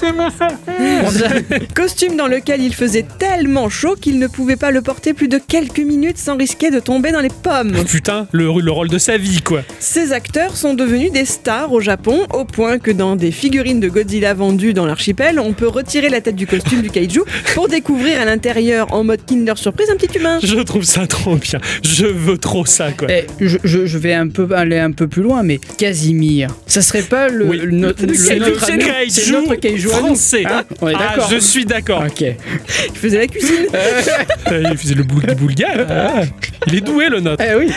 Costume 1.73 2.15
dans 2.17 2.27
lequel 2.27 2.61
il 2.61 2.73
faisait 2.73 3.05
tellement 3.19 3.69
chaud 3.69 3.95
qu'il 3.99 4.19
ne 4.19 4.27
pouvait 4.27 4.55
pas 4.55 4.71
le 4.71 4.81
porter 4.81 5.13
plus 5.13 5.27
de 5.27 5.37
quelques 5.39 5.79
minutes 5.79 6.17
sans 6.17 6.37
risquer 6.37 6.69
de 6.71 6.79
tomber 6.79 7.11
dans 7.11 7.19
les 7.21 7.29
pommes. 7.29 7.73
Putain, 7.87 8.27
le, 8.31 8.49
le 8.59 8.71
rôle 8.71 8.89
de 8.89 8.97
sa 8.97 9.17
vie 9.17 9.41
quoi. 9.41 9.61
Ces 9.79 10.11
acteurs 10.13 10.55
sont 10.55 10.73
devenus 10.73 11.11
des 11.11 11.25
stars 11.25 11.71
au 11.73 11.81
Japon, 11.81 12.25
au 12.33 12.45
point 12.45 12.77
que 12.79 12.91
dans 12.91 13.15
des 13.15 13.31
figurines 13.31 13.79
de 13.79 13.89
Godzilla 13.89 14.33
vendues 14.33 14.73
dans 14.73 14.85
l'archipel, 14.85 15.39
on 15.39 15.53
peut 15.53 15.67
retirer 15.67 16.09
la 16.09 16.21
tête 16.21 16.35
du 16.35 16.47
costume 16.47 16.81
du 16.81 16.89
kaiju 16.89 17.21
pour 17.55 17.67
découvrir 17.67 18.19
à 18.21 18.25
l'intérieur, 18.25 18.93
en 18.93 19.03
mode 19.03 19.21
Kinder 19.25 19.57
Surprise, 19.57 19.89
un 19.89 19.95
petit 19.97 20.17
humain. 20.17 20.39
Je 20.43 20.59
trouve 20.61 20.83
ça 20.83 21.07
trop 21.07 21.35
bien. 21.35 21.59
Je 21.83 22.05
veux 22.05 22.37
trop 22.37 22.65
ça 22.65 22.91
quoi. 22.91 23.07
Eh, 23.09 23.25
je, 23.39 23.57
je- 23.63 23.85
je 23.85 23.97
vais 23.97 24.13
un 24.13 24.27
peu 24.27 24.47
aller 24.55 24.77
un 24.79 24.91
peu 24.91 25.07
plus 25.07 25.21
loin, 25.23 25.43
mais 25.43 25.59
Casimir, 25.77 26.49
ça 26.67 26.81
serait 26.81 27.01
pas 27.03 27.29
le, 27.29 27.45
Oui. 27.45 27.57
le- 27.63 27.71
notre- 27.71 28.05
le- 28.05 28.13
C'est 28.13 28.35
le 28.35 28.45
notre 28.47 28.63
ami- 28.69 28.81
c'est 28.81 28.82
kaiju 28.85 29.31
notre 29.47 29.77
français. 29.89 30.43
Hein 30.45 30.63
On 30.81 30.87
est 30.89 30.93
Ah, 30.95 30.99
d'accord. 31.15 31.29
je 31.31 31.37
suis 31.37 31.65
d'accord. 31.65 32.03
Ok. 32.05 32.21
Il 32.21 32.97
faisait 32.97 33.17
la 33.19 33.27
cuisine. 33.27 33.67
Il 34.71 34.77
faisait 34.77 34.95
le 34.95 35.03
boulga 35.03 35.33
boulga. 35.33 35.67
Ah, 35.89 36.21
il 36.67 36.75
est 36.75 36.81
doué 36.81 37.09
le 37.09 37.19
nôtre. 37.19 37.43
Eh 37.43 37.55
oui. 37.55 37.71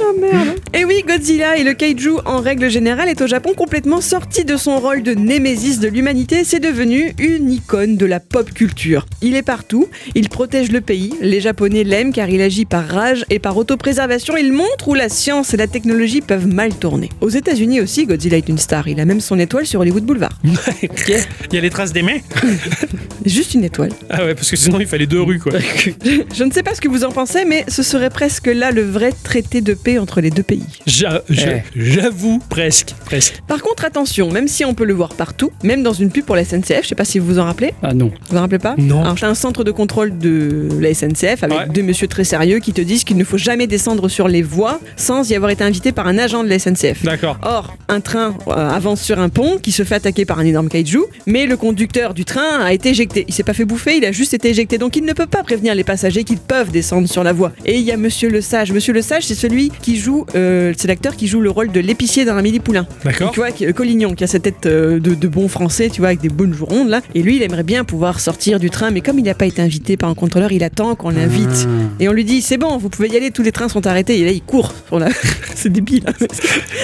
Oh 0.00 0.18
merde. 0.18 0.56
Et 0.74 0.84
oui, 0.84 1.04
Godzilla 1.06 1.56
et 1.58 1.64
le 1.64 1.74
kaiju 1.74 2.12
en 2.24 2.38
règle 2.40 2.70
générale 2.70 3.08
est 3.08 3.20
au 3.20 3.26
Japon 3.26 3.52
complètement 3.54 4.00
sorti 4.00 4.44
de 4.44 4.56
son 4.56 4.78
rôle 4.78 5.02
de 5.02 5.12
némésis 5.12 5.80
de 5.80 5.88
l'humanité. 5.88 6.44
C'est 6.44 6.60
devenu 6.60 7.12
une 7.18 7.50
icône 7.52 7.96
de 7.98 8.06
la 8.06 8.18
pop 8.18 8.50
culture. 8.52 9.06
Il 9.20 9.36
est 9.36 9.42
partout, 9.42 9.88
il 10.14 10.28
protège 10.30 10.72
le 10.72 10.80
pays. 10.80 11.14
Les 11.20 11.40
Japonais 11.40 11.84
l'aiment 11.84 12.12
car 12.12 12.28
il 12.30 12.40
agit 12.40 12.64
par 12.64 12.88
rage 12.88 13.24
et 13.30 13.38
par 13.38 13.56
autopréservation. 13.56 14.34
Il 14.36 14.52
montre 14.52 14.88
où 14.88 14.94
la 14.94 15.08
science 15.10 15.52
et 15.52 15.56
la 15.58 15.66
technologie 15.66 16.22
peuvent 16.22 16.48
mal 16.48 16.74
tourner. 16.74 17.10
Aux 17.20 17.28
États-Unis 17.28 17.80
aussi, 17.82 18.06
Godzilla 18.06 18.38
est 18.38 18.48
une 18.48 18.58
star. 18.58 18.88
Il 18.88 18.98
a 18.98 19.04
même 19.04 19.20
son 19.20 19.38
étoile 19.38 19.66
sur 19.66 19.80
Hollywood 19.80 20.04
Boulevard. 20.04 20.21
Il 20.82 21.54
y 21.54 21.58
a 21.58 21.60
les 21.60 21.70
traces 21.70 21.92
des 21.92 22.02
mains 22.02 22.18
Juste 23.24 23.54
une 23.54 23.62
étoile. 23.64 23.90
Ah 24.10 24.24
ouais, 24.24 24.34
parce 24.34 24.50
que 24.50 24.56
sinon 24.56 24.80
il 24.80 24.86
fallait 24.86 25.06
deux 25.06 25.22
rues 25.22 25.38
quoi. 25.38 25.52
Je 26.34 26.44
ne 26.44 26.50
sais 26.50 26.62
pas 26.62 26.74
ce 26.74 26.80
que 26.80 26.88
vous 26.88 27.04
en 27.04 27.12
pensez, 27.12 27.44
mais 27.44 27.64
ce 27.68 27.82
serait 27.82 28.10
presque 28.10 28.46
là 28.48 28.70
le 28.72 28.82
vrai 28.82 29.12
traité 29.22 29.60
de 29.60 29.74
paix 29.74 29.98
entre 29.98 30.20
les 30.20 30.30
deux 30.30 30.42
pays. 30.42 30.64
J'a- 30.86 31.22
j'a-. 31.30 31.62
J'avoue, 31.76 32.40
presque, 32.48 32.94
presque. 33.04 33.40
Par 33.46 33.62
contre, 33.62 33.84
attention, 33.84 34.30
même 34.30 34.48
si 34.48 34.64
on 34.64 34.74
peut 34.74 34.84
le 34.84 34.94
voir 34.94 35.14
partout, 35.14 35.52
même 35.62 35.82
dans 35.84 35.92
une 35.92 36.10
pub 36.10 36.24
pour 36.24 36.34
la 36.36 36.44
SNCF, 36.44 36.80
je 36.82 36.88
sais 36.88 36.94
pas 36.94 37.04
si 37.04 37.18
vous 37.20 37.26
vous 37.26 37.38
en 37.38 37.44
rappelez, 37.44 37.72
Ah 37.82 37.94
non. 37.94 38.06
vous 38.06 38.14
vous 38.30 38.36
en 38.36 38.40
rappelez 38.40 38.58
pas 38.58 38.74
Non. 38.78 39.02
Alors, 39.02 39.18
c'est 39.18 39.26
un 39.26 39.34
centre 39.34 39.62
de 39.64 39.70
contrôle 39.70 40.18
de 40.18 40.68
la 40.80 40.92
SNCF 40.92 41.42
avec 41.44 41.52
Ouais. 41.58 41.68
deux 41.68 41.82
messieurs 41.82 42.08
très 42.08 42.24
sérieux 42.24 42.58
qui 42.58 42.72
te 42.72 42.80
disent 42.80 43.04
qu'il 43.04 43.16
ne 43.16 43.24
faut 43.24 43.38
jamais 43.38 43.66
descendre 43.66 44.08
sur 44.08 44.26
les 44.26 44.42
voies 44.42 44.80
sans 44.96 45.28
y 45.30 45.34
avoir 45.34 45.50
été 45.50 45.62
invité 45.62 45.92
par 45.92 46.06
un 46.08 46.18
agent 46.18 46.42
de 46.44 46.48
la 46.48 46.58
SNCF. 46.58 47.04
D'accord. 47.04 47.38
Or, 47.42 47.76
un 47.88 48.00
train 48.00 48.34
euh, 48.48 48.52
avance 48.70 49.00
sur 49.02 49.20
un 49.20 49.28
pont 49.28 49.58
qui 49.58 49.70
se 49.70 49.84
fait 49.84 49.94
attaquer 49.96 50.11
par 50.24 50.38
un 50.38 50.44
énorme 50.44 50.68
kaiju, 50.68 51.00
mais 51.26 51.46
le 51.46 51.56
conducteur 51.56 52.14
du 52.14 52.24
train 52.24 52.60
a 52.60 52.72
été 52.72 52.90
éjecté. 52.90 53.24
Il 53.28 53.34
s'est 53.34 53.42
pas 53.42 53.54
fait 53.54 53.64
bouffer, 53.64 53.96
il 53.96 54.04
a 54.04 54.12
juste 54.12 54.34
été 54.34 54.48
éjecté. 54.50 54.78
Donc 54.78 54.96
il 54.96 55.04
ne 55.04 55.12
peut 55.12 55.26
pas 55.26 55.42
prévenir 55.42 55.74
les 55.74 55.84
passagers 55.84 56.24
qu'ils 56.24 56.38
peuvent 56.38 56.70
descendre 56.70 57.08
sur 57.08 57.24
la 57.24 57.32
voie. 57.32 57.52
Et 57.64 57.76
il 57.78 57.82
y 57.82 57.90
a 57.92 57.96
Monsieur 57.96 58.28
Le 58.30 58.40
Sage. 58.40 58.72
Monsieur 58.72 58.92
Le 58.92 59.02
Sage, 59.02 59.24
c'est 59.24 59.34
celui 59.34 59.70
qui 59.82 59.96
joue, 59.96 60.26
euh, 60.34 60.72
c'est 60.76 60.88
l'acteur 60.88 61.16
qui 61.16 61.26
joue 61.26 61.40
le 61.40 61.50
rôle 61.50 61.70
de 61.72 61.80
l'épicier 61.80 62.24
dans 62.24 62.36
Amélie 62.36 62.60
Poulain. 62.60 62.86
D'accord. 63.04 63.32
Tu 63.32 63.40
vois, 63.40 63.48
euh, 63.62 63.72
Collignon, 63.72 64.14
qui 64.14 64.24
a 64.24 64.26
cette 64.26 64.42
tête 64.42 64.66
euh, 64.66 64.98
de, 65.00 65.14
de 65.14 65.28
bon 65.28 65.48
français, 65.48 65.88
tu 65.90 66.00
vois, 66.00 66.08
avec 66.08 66.20
des 66.20 66.28
bonnes 66.28 66.52
joues 66.54 66.66
rondes 66.66 66.88
là. 66.88 67.00
Et 67.14 67.22
lui, 67.22 67.36
il 67.36 67.42
aimerait 67.42 67.62
bien 67.62 67.84
pouvoir 67.84 68.20
sortir 68.20 68.58
du 68.60 68.70
train, 68.70 68.90
mais 68.90 69.00
comme 69.00 69.18
il 69.18 69.24
n'a 69.24 69.34
pas 69.34 69.46
été 69.46 69.62
invité 69.62 69.96
par 69.96 70.08
un 70.10 70.14
contrôleur, 70.14 70.52
il 70.52 70.62
attend 70.64 70.94
qu'on 70.94 71.10
l'invite. 71.10 71.66
Et 72.00 72.08
on 72.08 72.12
lui 72.12 72.24
dit, 72.24 72.42
c'est 72.42 72.58
bon, 72.58 72.76
vous 72.76 72.88
pouvez 72.88 73.08
y 73.08 73.16
aller, 73.16 73.30
tous 73.30 73.42
les 73.42 73.52
trains 73.52 73.68
sont 73.68 73.86
arrêtés. 73.86 74.18
Et 74.18 74.24
là, 74.24 74.30
il 74.32 74.42
court. 74.42 74.72
la- 74.92 75.08
c'est 75.54 75.70
débile. 75.70 76.02
hein. 76.06 76.12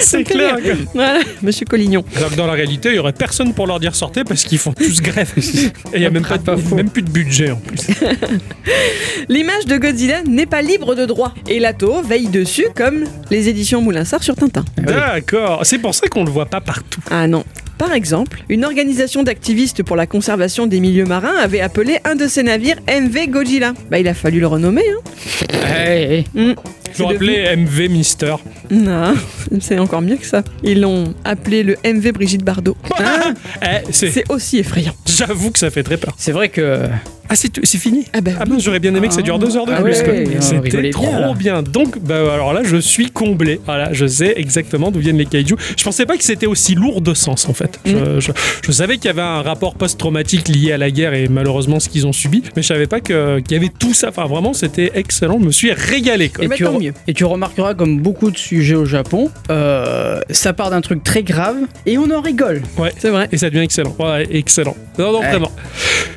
C'est 0.01 0.23
clair. 0.23 0.57
Voilà, 0.93 1.19
Monsieur 1.43 1.65
Collignon. 1.65 2.03
Alors 2.17 2.29
que 2.31 2.35
dans 2.35 2.47
la 2.47 2.53
réalité, 2.53 2.89
il 2.89 2.95
y 2.95 2.99
aurait 2.99 3.13
personne 3.19 3.53
pour 3.53 3.67
leur 3.67 3.79
dire 3.79 3.93
sortez 3.95 4.23
parce 4.23 4.43
qu'ils 4.43 4.57
font 4.57 4.73
tous 4.73 5.01
grève. 5.01 5.31
Et 5.37 5.97
il 5.97 6.01
y 6.01 6.05
a 6.07 6.09
même 6.09 6.23
pas, 6.25 6.37
de- 6.39 6.73
même 6.75 6.89
plus 6.89 7.03
de 7.03 7.11
budget 7.11 7.51
en 7.51 7.57
plus. 7.57 7.77
L'image 9.29 9.65
de 9.65 9.77
Godzilla 9.77 10.23
n'est 10.23 10.45
pas 10.47 10.61
libre 10.63 10.95
de 10.95 11.05
droit. 11.05 11.33
Et 11.47 11.59
Lato 11.59 12.01
veille 12.01 12.27
dessus 12.27 12.65
comme 12.75 13.03
les 13.29 13.47
éditions 13.49 13.81
Moulinsart 13.81 14.23
sur 14.23 14.35
Tintin. 14.35 14.65
D'accord. 14.77 15.61
C'est 15.63 15.77
pour 15.77 15.93
ça 15.93 16.07
qu'on 16.07 16.23
le 16.23 16.31
voit 16.31 16.47
pas 16.47 16.61
partout. 16.61 17.01
Ah 17.11 17.27
non. 17.27 17.43
Par 17.77 17.93
exemple, 17.93 18.43
une 18.49 18.65
organisation 18.65 19.23
d'activistes 19.23 19.83
pour 19.83 19.95
la 19.95 20.05
conservation 20.05 20.67
des 20.67 20.79
milieux 20.81 21.05
marins 21.05 21.35
avait 21.41 21.61
appelé 21.61 21.99
un 22.03 22.15
de 22.15 22.27
ses 22.27 22.43
navires 22.43 22.75
MV 22.89 23.27
Godzilla. 23.29 23.73
Bah 23.89 23.99
il 23.99 24.07
a 24.07 24.13
fallu 24.13 24.39
le 24.41 24.47
renommer. 24.47 24.83
Hein. 24.89 25.57
Eh, 25.87 26.25
eh. 26.35 26.39
Hmm. 26.39 26.55
Je 26.91 26.97
C'est 26.97 27.03
rappelais 27.03 27.55
MV 27.55 27.89
Mister. 27.89 28.35
Non, 28.69 29.13
c'est 29.59 29.79
encore 29.79 30.01
mieux 30.01 30.17
que 30.17 30.25
ça. 30.25 30.43
Ils 30.63 30.81
l'ont 30.81 31.13
appelé 31.23 31.63
le 31.63 31.75
MV 31.83 32.11
Brigitte 32.13 32.43
Bardot. 32.43 32.77
Hein 32.99 33.33
Eh, 33.61 33.91
c'est 33.91 34.29
aussi 34.29 34.59
effrayant. 34.59 34.93
J'avoue 35.05 35.51
que 35.51 35.59
ça 35.59 35.69
fait 35.69 35.83
très 35.83 35.97
peur. 35.97 36.13
C'est 36.17 36.31
vrai 36.31 36.49
que. 36.49 36.87
Ah, 37.29 37.35
c'est 37.35 37.63
c'est 37.63 37.77
fini 37.77 38.05
Ah 38.13 38.21
bah 38.21 38.31
Ah 38.39 38.45
ben 38.45 38.59
j'aurais 38.59 38.79
bien 38.79 38.93
aimé 38.95 39.07
que 39.07 39.13
ça 39.13 39.21
dure 39.21 39.37
deux 39.39 39.55
heures 39.55 39.65
de 39.67 39.71
Ah 39.73 39.81
plus. 39.81 39.91
ouais, 39.91 40.23
quoi. 40.25 40.37
on 40.37 40.41
C'était 40.41 40.89
trop 40.89 41.35
bien. 41.35 41.61
Donc, 41.61 41.99
bah, 41.99 42.15
alors 42.33 42.53
là, 42.53 42.61
je 42.63 42.77
suis 42.77 43.11
comblé. 43.11 43.59
Voilà, 43.65 43.93
je 43.93 44.05
sais 44.07 44.33
exactement 44.35 44.89
d'où 44.91 44.99
viennent 44.99 45.17
les 45.17 45.25
kaiju. 45.25 45.55
Je 45.77 45.83
pensais 45.83 46.05
pas 46.05 46.17
que 46.17 46.23
c'était 46.23 46.47
aussi 46.47 46.75
lourd 46.75 47.01
de 47.01 47.13
sens 47.13 47.47
en 47.47 47.53
fait. 47.53 47.79
Mm. 47.85 47.89
Je, 47.91 48.19
je- 48.19 48.31
je 48.65 48.71
savais 48.71 48.95
qu'il 48.97 49.05
y 49.05 49.09
avait 49.09 49.21
un 49.21 49.41
rapport 49.41 49.75
post-traumatique 49.75 50.47
lié 50.47 50.71
à 50.71 50.77
la 50.77 50.89
guerre 50.91 51.13
et 51.13 51.27
malheureusement 51.27 51.79
ce 51.79 51.87
qu'ils 51.89 52.07
ont 52.07 52.13
subi, 52.13 52.41
mais 52.55 52.61
je 52.63 52.67
savais 52.67 52.87
pas 52.87 52.99
que- 52.99 53.39
qu'il 53.39 53.53
y 53.53 53.55
avait 53.59 53.69
tout 53.77 53.93
ça. 53.93 54.09
Enfin, 54.09 54.25
vraiment, 54.25 54.53
c'était 54.53 54.91
excellent. 54.95 55.37
Je 55.39 55.45
me 55.45 55.51
suis 55.51 55.71
régalé. 55.71 56.29
Quoi. 56.29 56.47
Ben, 56.47 56.55
tu, 56.55 56.63
tant 56.63 56.77
re- 56.77 56.81
mieux. 56.83 56.93
et 57.07 57.13
tu 57.13 57.25
remarqueras 57.25 57.73
comme 57.75 57.99
beaucoup 57.99 58.31
de 58.31 58.37
sujets 58.37 58.75
au 58.75 58.85
Japon, 58.85 59.29
euh, 59.51 60.19
ça 60.31 60.53
part 60.53 60.69
d'un 60.71 60.81
truc 60.81 61.03
très 61.03 61.21
grave 61.23 61.57
et 61.85 61.97
on 61.99 62.09
en 62.11 62.21
rigole. 62.21 62.61
Ouais. 62.77 62.91
C'est 62.97 63.09
vrai. 63.09 63.29
Et 63.31 63.37
ça 63.37 63.49
devient 63.49 63.59
excellent. 63.63 63.95
Ouais, 63.99 64.27
excellent. 64.31 64.75
Non, 64.97 65.11
non, 65.13 65.19
Ouais. 65.19 65.29
vraiment. 65.29 65.51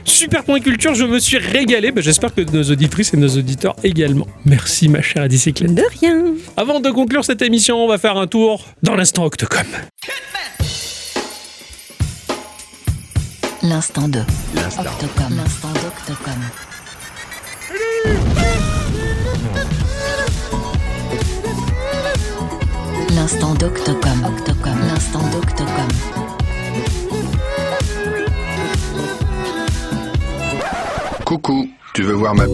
Super 0.05 0.45
point 0.45 0.61
culture, 0.61 0.95
je 0.95 1.02
me 1.05 1.19
suis 1.19 1.39
régalé. 1.39 1.91
Bah, 1.93 2.01
J'espère 2.01 2.35
que 2.35 2.41
nos 2.41 2.65
auditrices 2.71 3.13
et 3.15 3.17
nos 3.17 3.29
auditeurs 3.29 3.77
également. 3.83 4.27
Merci, 4.45 4.89
ma 4.89 5.03
chère 5.03 5.27
bicyclette. 5.29 5.75
De 5.75 5.85
rien. 6.01 6.35
Avant 6.57 6.81
de 6.81 6.91
conclure 6.91 7.25
cette 7.25 7.43
émission, 7.43 7.85
on 7.85 7.89
va 7.89 7.99
faire 7.99 8.17
un 8.17 8.27
tour 8.27 8.67
dans 8.83 8.95
l'instant 8.95 9.25
Octocom. 9.25 9.67
L'instant 13.63 14.09
2. 14.09 14.19
Octocom. 14.19 15.37
L'instant 15.37 15.69
d'Octocom. 15.73 16.41
L'instant 23.15 23.55
d'Octocom. 23.55 24.25
Octocom. 24.25 24.79
L'instant 24.89 25.23
d'Octocom. 25.31 25.72
Coucou, 31.33 31.67
tu 31.95 32.03
veux 32.03 32.13
voir 32.13 32.35
ma... 32.35 32.45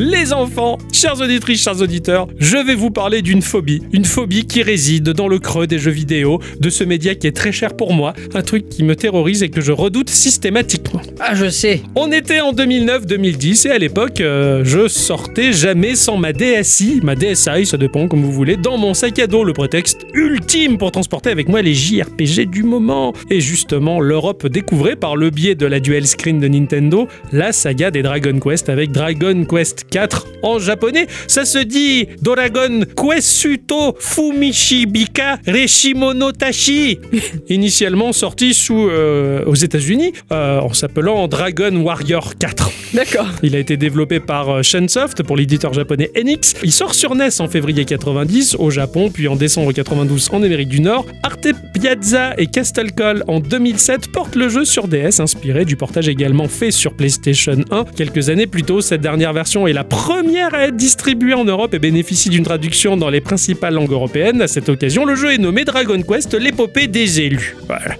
Les 0.00 0.32
enfants, 0.32 0.78
chers 0.92 1.20
auditrices, 1.20 1.60
chers 1.60 1.80
auditeurs, 1.80 2.28
je 2.38 2.56
vais 2.56 2.76
vous 2.76 2.92
parler 2.92 3.20
d'une 3.20 3.42
phobie. 3.42 3.82
Une 3.92 4.04
phobie 4.04 4.46
qui 4.46 4.62
réside 4.62 5.08
dans 5.08 5.26
le 5.26 5.40
creux 5.40 5.66
des 5.66 5.80
jeux 5.80 5.90
vidéo, 5.90 6.40
de 6.60 6.70
ce 6.70 6.84
média 6.84 7.16
qui 7.16 7.26
est 7.26 7.32
très 7.32 7.50
cher 7.50 7.76
pour 7.76 7.92
moi, 7.92 8.12
un 8.32 8.42
truc 8.42 8.68
qui 8.68 8.84
me 8.84 8.94
terrorise 8.94 9.42
et 9.42 9.48
que 9.48 9.60
je 9.60 9.72
redoute 9.72 10.08
systématiquement. 10.08 11.02
Ah, 11.18 11.34
je 11.34 11.48
sais. 11.50 11.82
On 11.96 12.12
était 12.12 12.38
en 12.38 12.52
2009-2010 12.52 13.66
et 13.66 13.70
à 13.72 13.78
l'époque, 13.78 14.20
euh, 14.20 14.62
je 14.64 14.86
sortais 14.86 15.52
jamais 15.52 15.96
sans 15.96 16.16
ma 16.16 16.32
DSI, 16.32 17.00
ma 17.02 17.16
DSI, 17.16 17.66
ça 17.66 17.76
dépend 17.76 18.06
comme 18.06 18.22
vous 18.22 18.30
voulez, 18.30 18.56
dans 18.56 18.78
mon 18.78 18.94
sac 18.94 19.18
à 19.18 19.26
dos, 19.26 19.42
le 19.42 19.52
prétexte 19.52 20.06
ultime 20.14 20.78
pour 20.78 20.92
transporter 20.92 21.30
avec 21.30 21.48
moi 21.48 21.60
les 21.60 21.74
JRPG 21.74 22.48
du 22.48 22.62
moment. 22.62 23.14
Et 23.30 23.40
justement, 23.40 23.98
l'Europe 23.98 24.46
découvrait 24.46 24.94
par 24.94 25.16
le 25.16 25.30
biais 25.30 25.56
de 25.56 25.66
la 25.66 25.80
dual 25.80 26.06
screen 26.06 26.38
de 26.38 26.46
Nintendo 26.46 27.08
la 27.32 27.50
saga 27.50 27.90
des 27.90 28.02
Dragon 28.02 28.38
Quest 28.38 28.68
avec 28.68 28.92
Dragon 28.92 29.44
Quest 29.44 29.87
4 29.90 30.26
en 30.42 30.58
japonais. 30.58 31.06
Ça 31.26 31.44
se 31.44 31.58
dit 31.58 32.08
Dragon 32.22 32.80
Quesuto 32.96 33.96
Fumishibika 33.98 35.38
Reshimono 35.46 36.32
Tashi. 36.32 36.98
Initialement 37.48 38.12
sorti 38.12 38.54
sous 38.54 38.88
euh, 38.88 39.44
aux 39.46 39.54
États-Unis 39.54 40.12
euh, 40.32 40.60
en 40.60 40.72
s'appelant 40.72 41.28
Dragon 41.28 41.74
Warrior 41.76 42.36
4. 42.38 42.70
D'accord. 42.94 43.26
Il 43.42 43.54
a 43.54 43.58
été 43.58 43.76
développé 43.76 44.20
par 44.20 44.48
euh, 44.48 44.62
Shunsoft 44.62 45.22
pour 45.22 45.36
l'éditeur 45.36 45.72
japonais 45.72 46.10
Enix. 46.16 46.54
Il 46.62 46.72
sort 46.72 46.94
sur 46.94 47.14
NES 47.14 47.28
en 47.40 47.48
février 47.48 47.84
90 47.84 48.56
au 48.58 48.70
Japon, 48.70 49.10
puis 49.12 49.28
en 49.28 49.36
décembre 49.36 49.72
92 49.72 50.30
en 50.32 50.42
Amérique 50.42 50.68
du 50.68 50.80
Nord. 50.80 51.06
Arte 51.22 51.48
Piazza 51.74 52.34
et 52.38 52.46
Castle 52.46 52.92
Call 52.92 53.24
en 53.28 53.40
2007 53.40 54.12
portent 54.12 54.36
le 54.36 54.48
jeu 54.48 54.64
sur 54.64 54.88
DS, 54.88 55.20
inspiré 55.20 55.64
du 55.64 55.76
portage 55.76 56.08
également 56.08 56.48
fait 56.48 56.70
sur 56.70 56.94
PlayStation 56.94 57.58
1. 57.70 57.84
Quelques 57.96 58.28
années 58.30 58.46
plus 58.46 58.62
tôt, 58.62 58.80
cette 58.80 59.00
dernière 59.00 59.32
version 59.32 59.66
est 59.66 59.72
la 59.78 59.84
première 59.84 60.54
à 60.54 60.66
être 60.66 60.76
distribuée 60.76 61.34
en 61.34 61.44
Europe 61.44 61.72
et 61.72 61.78
bénéficie 61.78 62.30
d'une 62.30 62.42
traduction 62.42 62.96
dans 62.96 63.10
les 63.10 63.20
principales 63.20 63.74
langues 63.74 63.92
européennes. 63.92 64.42
À 64.42 64.48
cette 64.48 64.68
occasion, 64.68 65.04
le 65.04 65.14
jeu 65.14 65.32
est 65.32 65.38
nommé 65.38 65.64
Dragon 65.64 66.02
Quest, 66.02 66.34
l'épopée 66.34 66.88
des 66.88 67.20
élus. 67.20 67.54
Voilà. 67.68 67.94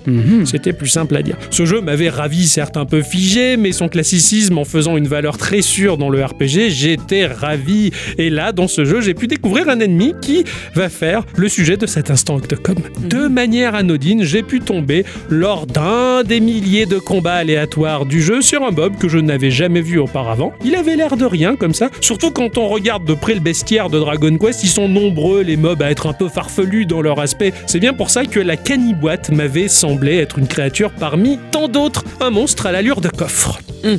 C'était 0.45 0.73
plus 0.73 0.89
simple 0.89 1.15
à 1.15 1.23
dire. 1.23 1.37
Ce 1.51 1.65
jeu 1.67 1.81
m'avait 1.81 2.09
ravi, 2.09 2.49
certes 2.49 2.77
un 2.77 2.85
peu 2.85 3.01
figé, 3.01 3.57
mais 3.57 3.71
son 3.71 3.89
classicisme 3.89 4.59
en 4.59 4.65
faisant 4.65 4.97
une 4.97 5.07
valeur 5.07 5.39
très 5.39 5.63
sûre 5.63 5.99
dans 5.99 6.11
le 6.11 6.25
RPG, 6.25 6.71
j'étais 6.71 7.27
ravi. 7.27 7.93
Et 8.17 8.29
là, 8.29 8.51
dans 8.51 8.67
ce 8.67 8.85
jeu, 8.85 9.01
j'ai 9.01 9.15
pu 9.15 9.29
découvrir 9.29 9.69
un 9.69 9.79
ennemi 9.79 10.15
qui 10.21 10.43
va 10.75 10.89
faire 10.89 11.23
le 11.37 11.49
sujet 11.49 11.77
de 11.77 11.87
cet 11.87 12.11
instant 12.11 12.35
Octocom. 12.39 12.79
De 13.09 13.29
manière 13.29 13.77
anodine, 13.77 14.25
j'ai 14.25 14.43
pu 14.43 14.59
tomber 14.59 15.05
lors 15.31 15.69
d'un 15.69 16.25
des 16.25 16.41
milliers 16.41 16.87
de 16.87 16.99
combats 16.99 17.35
aléatoires 17.35 18.05
du 18.05 18.21
jeu 18.21 18.43
sur 18.43 18.65
un 18.65 18.73
bob 18.73 18.97
que 18.99 19.09
je 19.09 19.19
n'avais 19.19 19.53
jamais 19.53 19.81
vu 19.81 20.01
auparavant. 20.01 20.53
Il 20.65 20.75
avait 20.75 20.97
l'air 20.97 21.17
de 21.17 21.25
rien 21.25 21.55
comme 21.59 21.75
ça, 21.75 21.91
surtout 22.01 22.31
quand 22.31 22.59
on 22.59 22.69
regarde 22.69 23.05
de 23.05 23.15
près 23.15 23.35
le 23.35 23.41
bestiaire 23.41 23.91
de 23.91 23.99
Dragon 23.99 24.37
Quest, 24.39 24.65
ils 24.65 24.69
sont 24.69 24.89
nombreux 24.89 25.43
les 25.43 25.57
mobs 25.57 25.83
à 25.83 25.91
être 25.91 26.07
un 26.07 26.13
peu 26.13 26.29
farfelus 26.29 26.87
dans 26.87 27.03
leur 27.03 27.21
aspect. 27.21 27.53
C'est 27.67 27.81
bien 27.81 27.93
pour 27.93 28.11
ça 28.11 28.25
que 28.25 28.41
la 28.41 28.57
caniboite 28.57 29.31
m'avait 29.31 29.69
semblé 29.69 30.17
être 30.17 30.39
une 30.39 30.47
créature 30.47 30.91
parmi 30.93 31.39
tant 31.51 31.69
d'autres, 31.69 32.05
un 32.21 32.31
monstre 32.31 32.67
à 32.67 32.73
l'allure 32.73 33.01
de 33.01 33.09
coffre. 33.09 33.59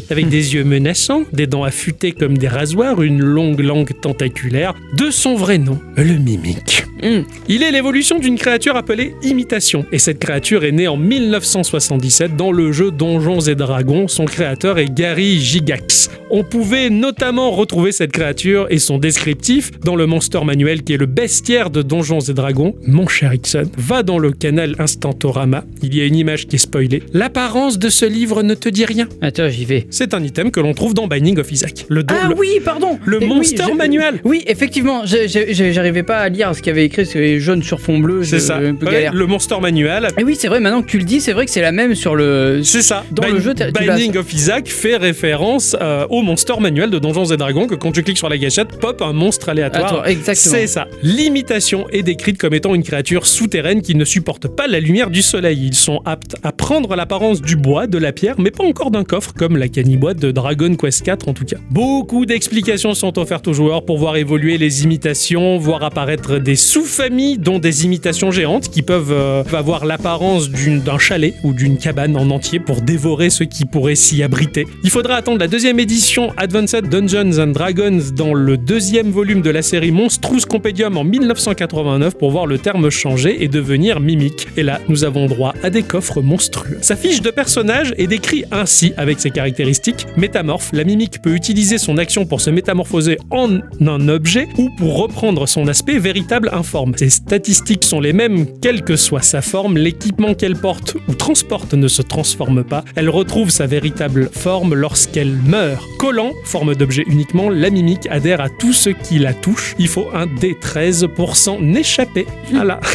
avec 0.10 0.30
des 0.30 0.56
yeux 0.56 0.64
menaçants, 0.64 1.24
des 1.32 1.48
dents 1.48 1.64
affûtées 1.64 2.12
comme 2.12 2.38
des 2.38 2.48
rasoirs, 2.48 3.02
une 3.02 3.22
longue 3.22 3.62
langue 3.62 3.92
tentaculaire, 4.02 4.74
de 4.98 5.10
son 5.10 5.36
vrai 5.36 5.58
nom, 5.58 5.80
le 5.96 6.18
mimique. 6.18 6.84
Mm. 7.02 7.22
Il 7.48 7.64
est 7.64 7.72
l'évolution 7.72 8.20
d'une 8.20 8.38
créature 8.38 8.76
appelée 8.76 9.16
Imitation, 9.24 9.86
et 9.92 10.00
cette 10.00 10.20
créature 10.20 10.64
est 10.64 10.72
née 10.72 10.88
en 10.88 10.98
1977 10.98 12.36
dans 12.36 12.52
le 12.52 12.72
jeu 12.72 12.92
Donjons 12.92 13.40
et 13.40 13.56
Dragons. 13.56 14.08
Son 14.08 14.26
créateur 14.26 14.80
est 14.80 14.94
Gary 14.94 15.40
Gigax. 15.40 16.10
On 16.30 16.44
pouvait 16.44 16.90
notamment 16.90 17.49
retrouver 17.56 17.92
cette 17.92 18.12
créature 18.12 18.68
et 18.70 18.80
son 18.80 18.98
descriptif 18.98 19.72
dans 19.82 19.96
le 19.96 20.06
Monster 20.06 20.40
Manuel 20.46 20.84
qui 20.84 20.94
est 20.94 20.98
le 20.98 21.06
bestiaire 21.06 21.70
de 21.70 21.82
Donjons 21.82 22.20
et 22.20 22.34
Dragons. 22.34 22.76
Mon 22.86 23.08
cher 23.08 23.34
Ixon, 23.34 23.70
va 23.78 24.04
dans 24.04 24.18
le 24.20 24.32
canal 24.32 24.76
Instantorama, 24.80 25.64
il 25.82 25.96
y 25.96 26.02
a 26.02 26.06
une 26.06 26.16
image 26.16 26.48
qui 26.48 26.56
est 26.56 26.60
spoilée. 26.60 27.04
L'apparence 27.14 27.80
de 27.80 27.90
ce 27.90 28.06
livre 28.06 28.44
ne 28.44 28.54
te 28.54 28.70
dit 28.70 28.86
rien. 28.86 29.08
Attends, 29.22 29.50
j'y 29.50 29.66
vais. 29.66 29.88
C'est 29.90 30.14
un 30.14 30.24
item 30.24 30.52
que 30.52 30.60
l'on 30.60 30.74
trouve 30.74 30.94
dans 30.94 31.08
Binding 31.08 31.40
of 31.40 31.52
Isaac. 31.52 31.86
Le, 31.90 32.04
don- 32.04 32.16
Ah 32.22 32.28
le- 32.30 32.36
oui, 32.38 32.60
pardon 32.64 33.00
le 33.06 33.18
Eh 33.22 33.26
oui, 33.26 33.30
Monster 33.34 33.64
je- 33.70 33.74
Manual. 33.78 34.20
Oui, 34.24 34.44
effectivement, 34.48 35.04
j'arrivais 35.06 36.04
pas 36.04 36.18
à 36.18 36.30
lire 36.30 36.54
ce 36.56 36.60
qu'il 36.62 36.68
y 36.68 36.72
avait 36.72 36.86
écrit, 36.86 37.06
c'est 37.06 37.40
jaune 37.40 37.64
sur 37.64 37.80
fond 37.80 38.00
bleu, 38.00 38.24
C'est 38.24 38.40
ça. 38.40 38.58
un 38.58 38.76
peu 38.76 38.86
Ouais, 38.86 38.92
galère. 38.94 39.14
le 39.14 39.26
Monster 39.26 39.56
Manual. 39.62 40.10
Et 40.18 40.24
oui, 40.24 40.36
c'est 40.38 40.48
vrai, 40.48 40.60
maintenant 40.60 40.82
que 40.82 40.88
tu 40.90 40.98
le 40.98 41.04
dis, 41.06 41.22
c'est 41.22 41.34
vrai 41.34 41.46
que 41.46 41.52
c'est 41.52 41.62
la 41.62 41.72
même 41.72 41.96
sur 41.96 42.16
le... 42.16 42.62
C'est 42.64 42.82
ça. 42.82 43.04
Dans 43.12 43.28
le 43.28 43.40
jeu, 43.40 43.54
Binding 43.54 44.18
of 44.18 44.34
Isaac 44.34 44.68
fait 44.68 44.98
référence 44.98 45.76
euh, 45.82 46.06
au 46.10 46.22
Monster 46.22 46.54
Manuel 46.60 46.90
de 46.90 47.00
Donjons 47.00 47.26
et 47.26 47.38
Dragons 47.40 47.68
que 47.68 47.76
quand 47.76 47.92
tu 47.92 48.04
cliques 48.04 48.18
sur 48.18 48.30
la 48.30 48.38
gâchette, 48.38 48.80
pop 48.80 49.02
un 49.02 49.14
monstre 49.14 49.50
aléatoire. 49.50 50.06
C'est 50.34 50.68
ça. 50.68 50.88
L'imitation 51.02 51.88
est 51.90 52.04
décrite 52.04 52.38
comme 52.38 52.54
étant 52.54 52.76
une 52.76 52.84
créature 52.84 53.26
souterraine 53.26 53.82
qui 53.82 53.96
ne 53.96 54.06
supporte 54.06 54.48
pas 54.48 54.68
la 54.68 54.80
lumière 54.80 55.10
du 55.10 55.22
soleil. 55.22 55.60
Ils 55.66 55.76
sont 55.76 56.02
aptes 56.06 56.36
à 56.44 56.52
prendre 56.52 56.96
l'apparence 56.96 57.42
du 57.42 57.56
bois, 57.56 57.88
de 57.88 57.98
la 57.98 58.12
pierre, 58.12 58.36
mais 58.38 58.52
pas 58.52 58.64
encore 58.64 58.92
d'un 58.92 59.04
coffre 59.04 59.34
comme 59.34 59.58
la 59.58 59.68
caniboîte 59.68 60.20
de 60.20 60.32
Dragon 60.32 60.76
Quest 60.76 61.04
4 61.04 61.30
en 61.30 61.34
tout 61.34 61.46
cas. 61.46 61.58
Beaucoup 61.72 62.26
d'explications 62.26 62.94
sont 62.94 63.18
offertes 63.18 63.48
aux 63.48 63.54
joueurs 63.54 63.86
pour 63.86 63.98
voir 63.98 64.18
évoluer 64.18 64.58
les 64.58 64.84
imitations, 64.84 65.58
voir 65.58 65.84
apparaître 65.84 66.38
des 66.38 66.56
sous-familles 66.56 67.38
dont 67.38 67.60
des 67.60 67.86
imitations 67.86 68.32
géantes 68.32 68.70
qui 68.70 68.82
peuvent 68.82 69.12
euh, 69.12 69.44
avoir 69.54 69.86
l'apparence 69.86 70.50
d'un 70.50 71.00
chalet 71.00 71.34
ou 71.44 71.54
d'une 71.54 71.78
cabane 71.78 72.18
en 72.18 72.30
entier 72.30 72.60
pour 72.60 72.82
dévorer 72.82 73.30
ceux 73.30 73.46
qui 73.46 73.66
pourraient 73.66 73.96
s'y 73.96 74.22
abriter. 74.24 74.68
Il 74.84 74.90
faudra 74.90 75.16
attendre 75.16 75.40
la 75.40 75.48
deuxième 75.48 75.80
édition 75.80 76.34
Advanced 76.38 76.90
And 77.38 77.48
Dragons 77.48 78.00
dans 78.16 78.34
le 78.34 78.58
deuxième 78.58 79.12
volume 79.12 79.42
de 79.42 79.50
la 79.50 79.62
série 79.62 79.92
Monstrous 79.92 80.42
Compendium 80.50 80.98
en 80.98 81.04
1989 81.04 82.18
pour 82.18 82.32
voir 82.32 82.48
le 82.48 82.58
terme 82.58 82.90
changer 82.90 83.44
et 83.44 83.48
devenir 83.48 84.00
mimique. 84.00 84.48
Et 84.58 84.64
là, 84.64 84.80
nous 84.88 85.04
avons 85.04 85.28
droit 85.28 85.54
à 85.62 85.70
des 85.70 85.84
coffres 85.84 86.22
monstrueux. 86.22 86.80
Sa 86.82 86.96
fiche 86.96 87.22
de 87.22 87.30
personnage 87.30 87.94
est 87.98 88.08
décrite 88.08 88.46
ainsi 88.52 88.94
avec 88.98 89.20
ses 89.20 89.30
caractéristiques. 89.30 90.08
Métamorphe, 90.18 90.72
la 90.74 90.84
mimique 90.84 91.22
peut 91.22 91.36
utiliser 91.36 91.78
son 91.78 91.98
action 91.98 92.26
pour 92.26 92.42
se 92.42 92.50
métamorphoser 92.50 93.18
en 93.30 93.60
un 93.86 94.10
objet 94.10 94.48
ou 94.58 94.70
pour 94.78 94.98
reprendre 94.98 95.48
son 95.48 95.68
aspect 95.68 96.00
véritable 96.00 96.50
informe. 96.54 96.94
Ses 96.98 97.10
statistiques 97.10 97.84
sont 97.84 98.00
les 98.00 98.14
mêmes 98.14 98.48
quelle 98.62 98.84
que 98.84 98.96
soit 98.96 99.22
sa 99.22 99.42
forme, 99.42 99.78
l'équipement 99.78 100.34
qu'elle 100.34 100.56
porte 100.56 100.96
ou 101.08 101.14
transporte 101.14 101.74
ne 101.74 101.88
se 101.88 102.02
transforme 102.02 102.64
pas. 102.64 102.84
Elle 102.96 103.10
retrouve 103.10 103.50
sa 103.50 103.68
véritable 103.68 104.30
forme 104.32 104.74
lorsqu'elle 104.74 105.36
meurt. 105.36 105.84
Collant, 106.00 106.32
forme 106.46 106.76
d'objet 106.76 107.04
la 107.52 107.70
mimique 107.70 108.08
adhère 108.10 108.42
à 108.42 108.50
tout 108.50 108.74
ce 108.74 108.90
qui 108.90 109.20
la 109.20 109.34
touche. 109.34 109.76
Il 109.80 109.88
faut 109.88 110.10
un 110.14 110.26
D13 110.26 111.08
pour 111.08 111.36
s'en 111.36 111.62
échapper. 111.74 112.26
Voilà. 112.52 112.80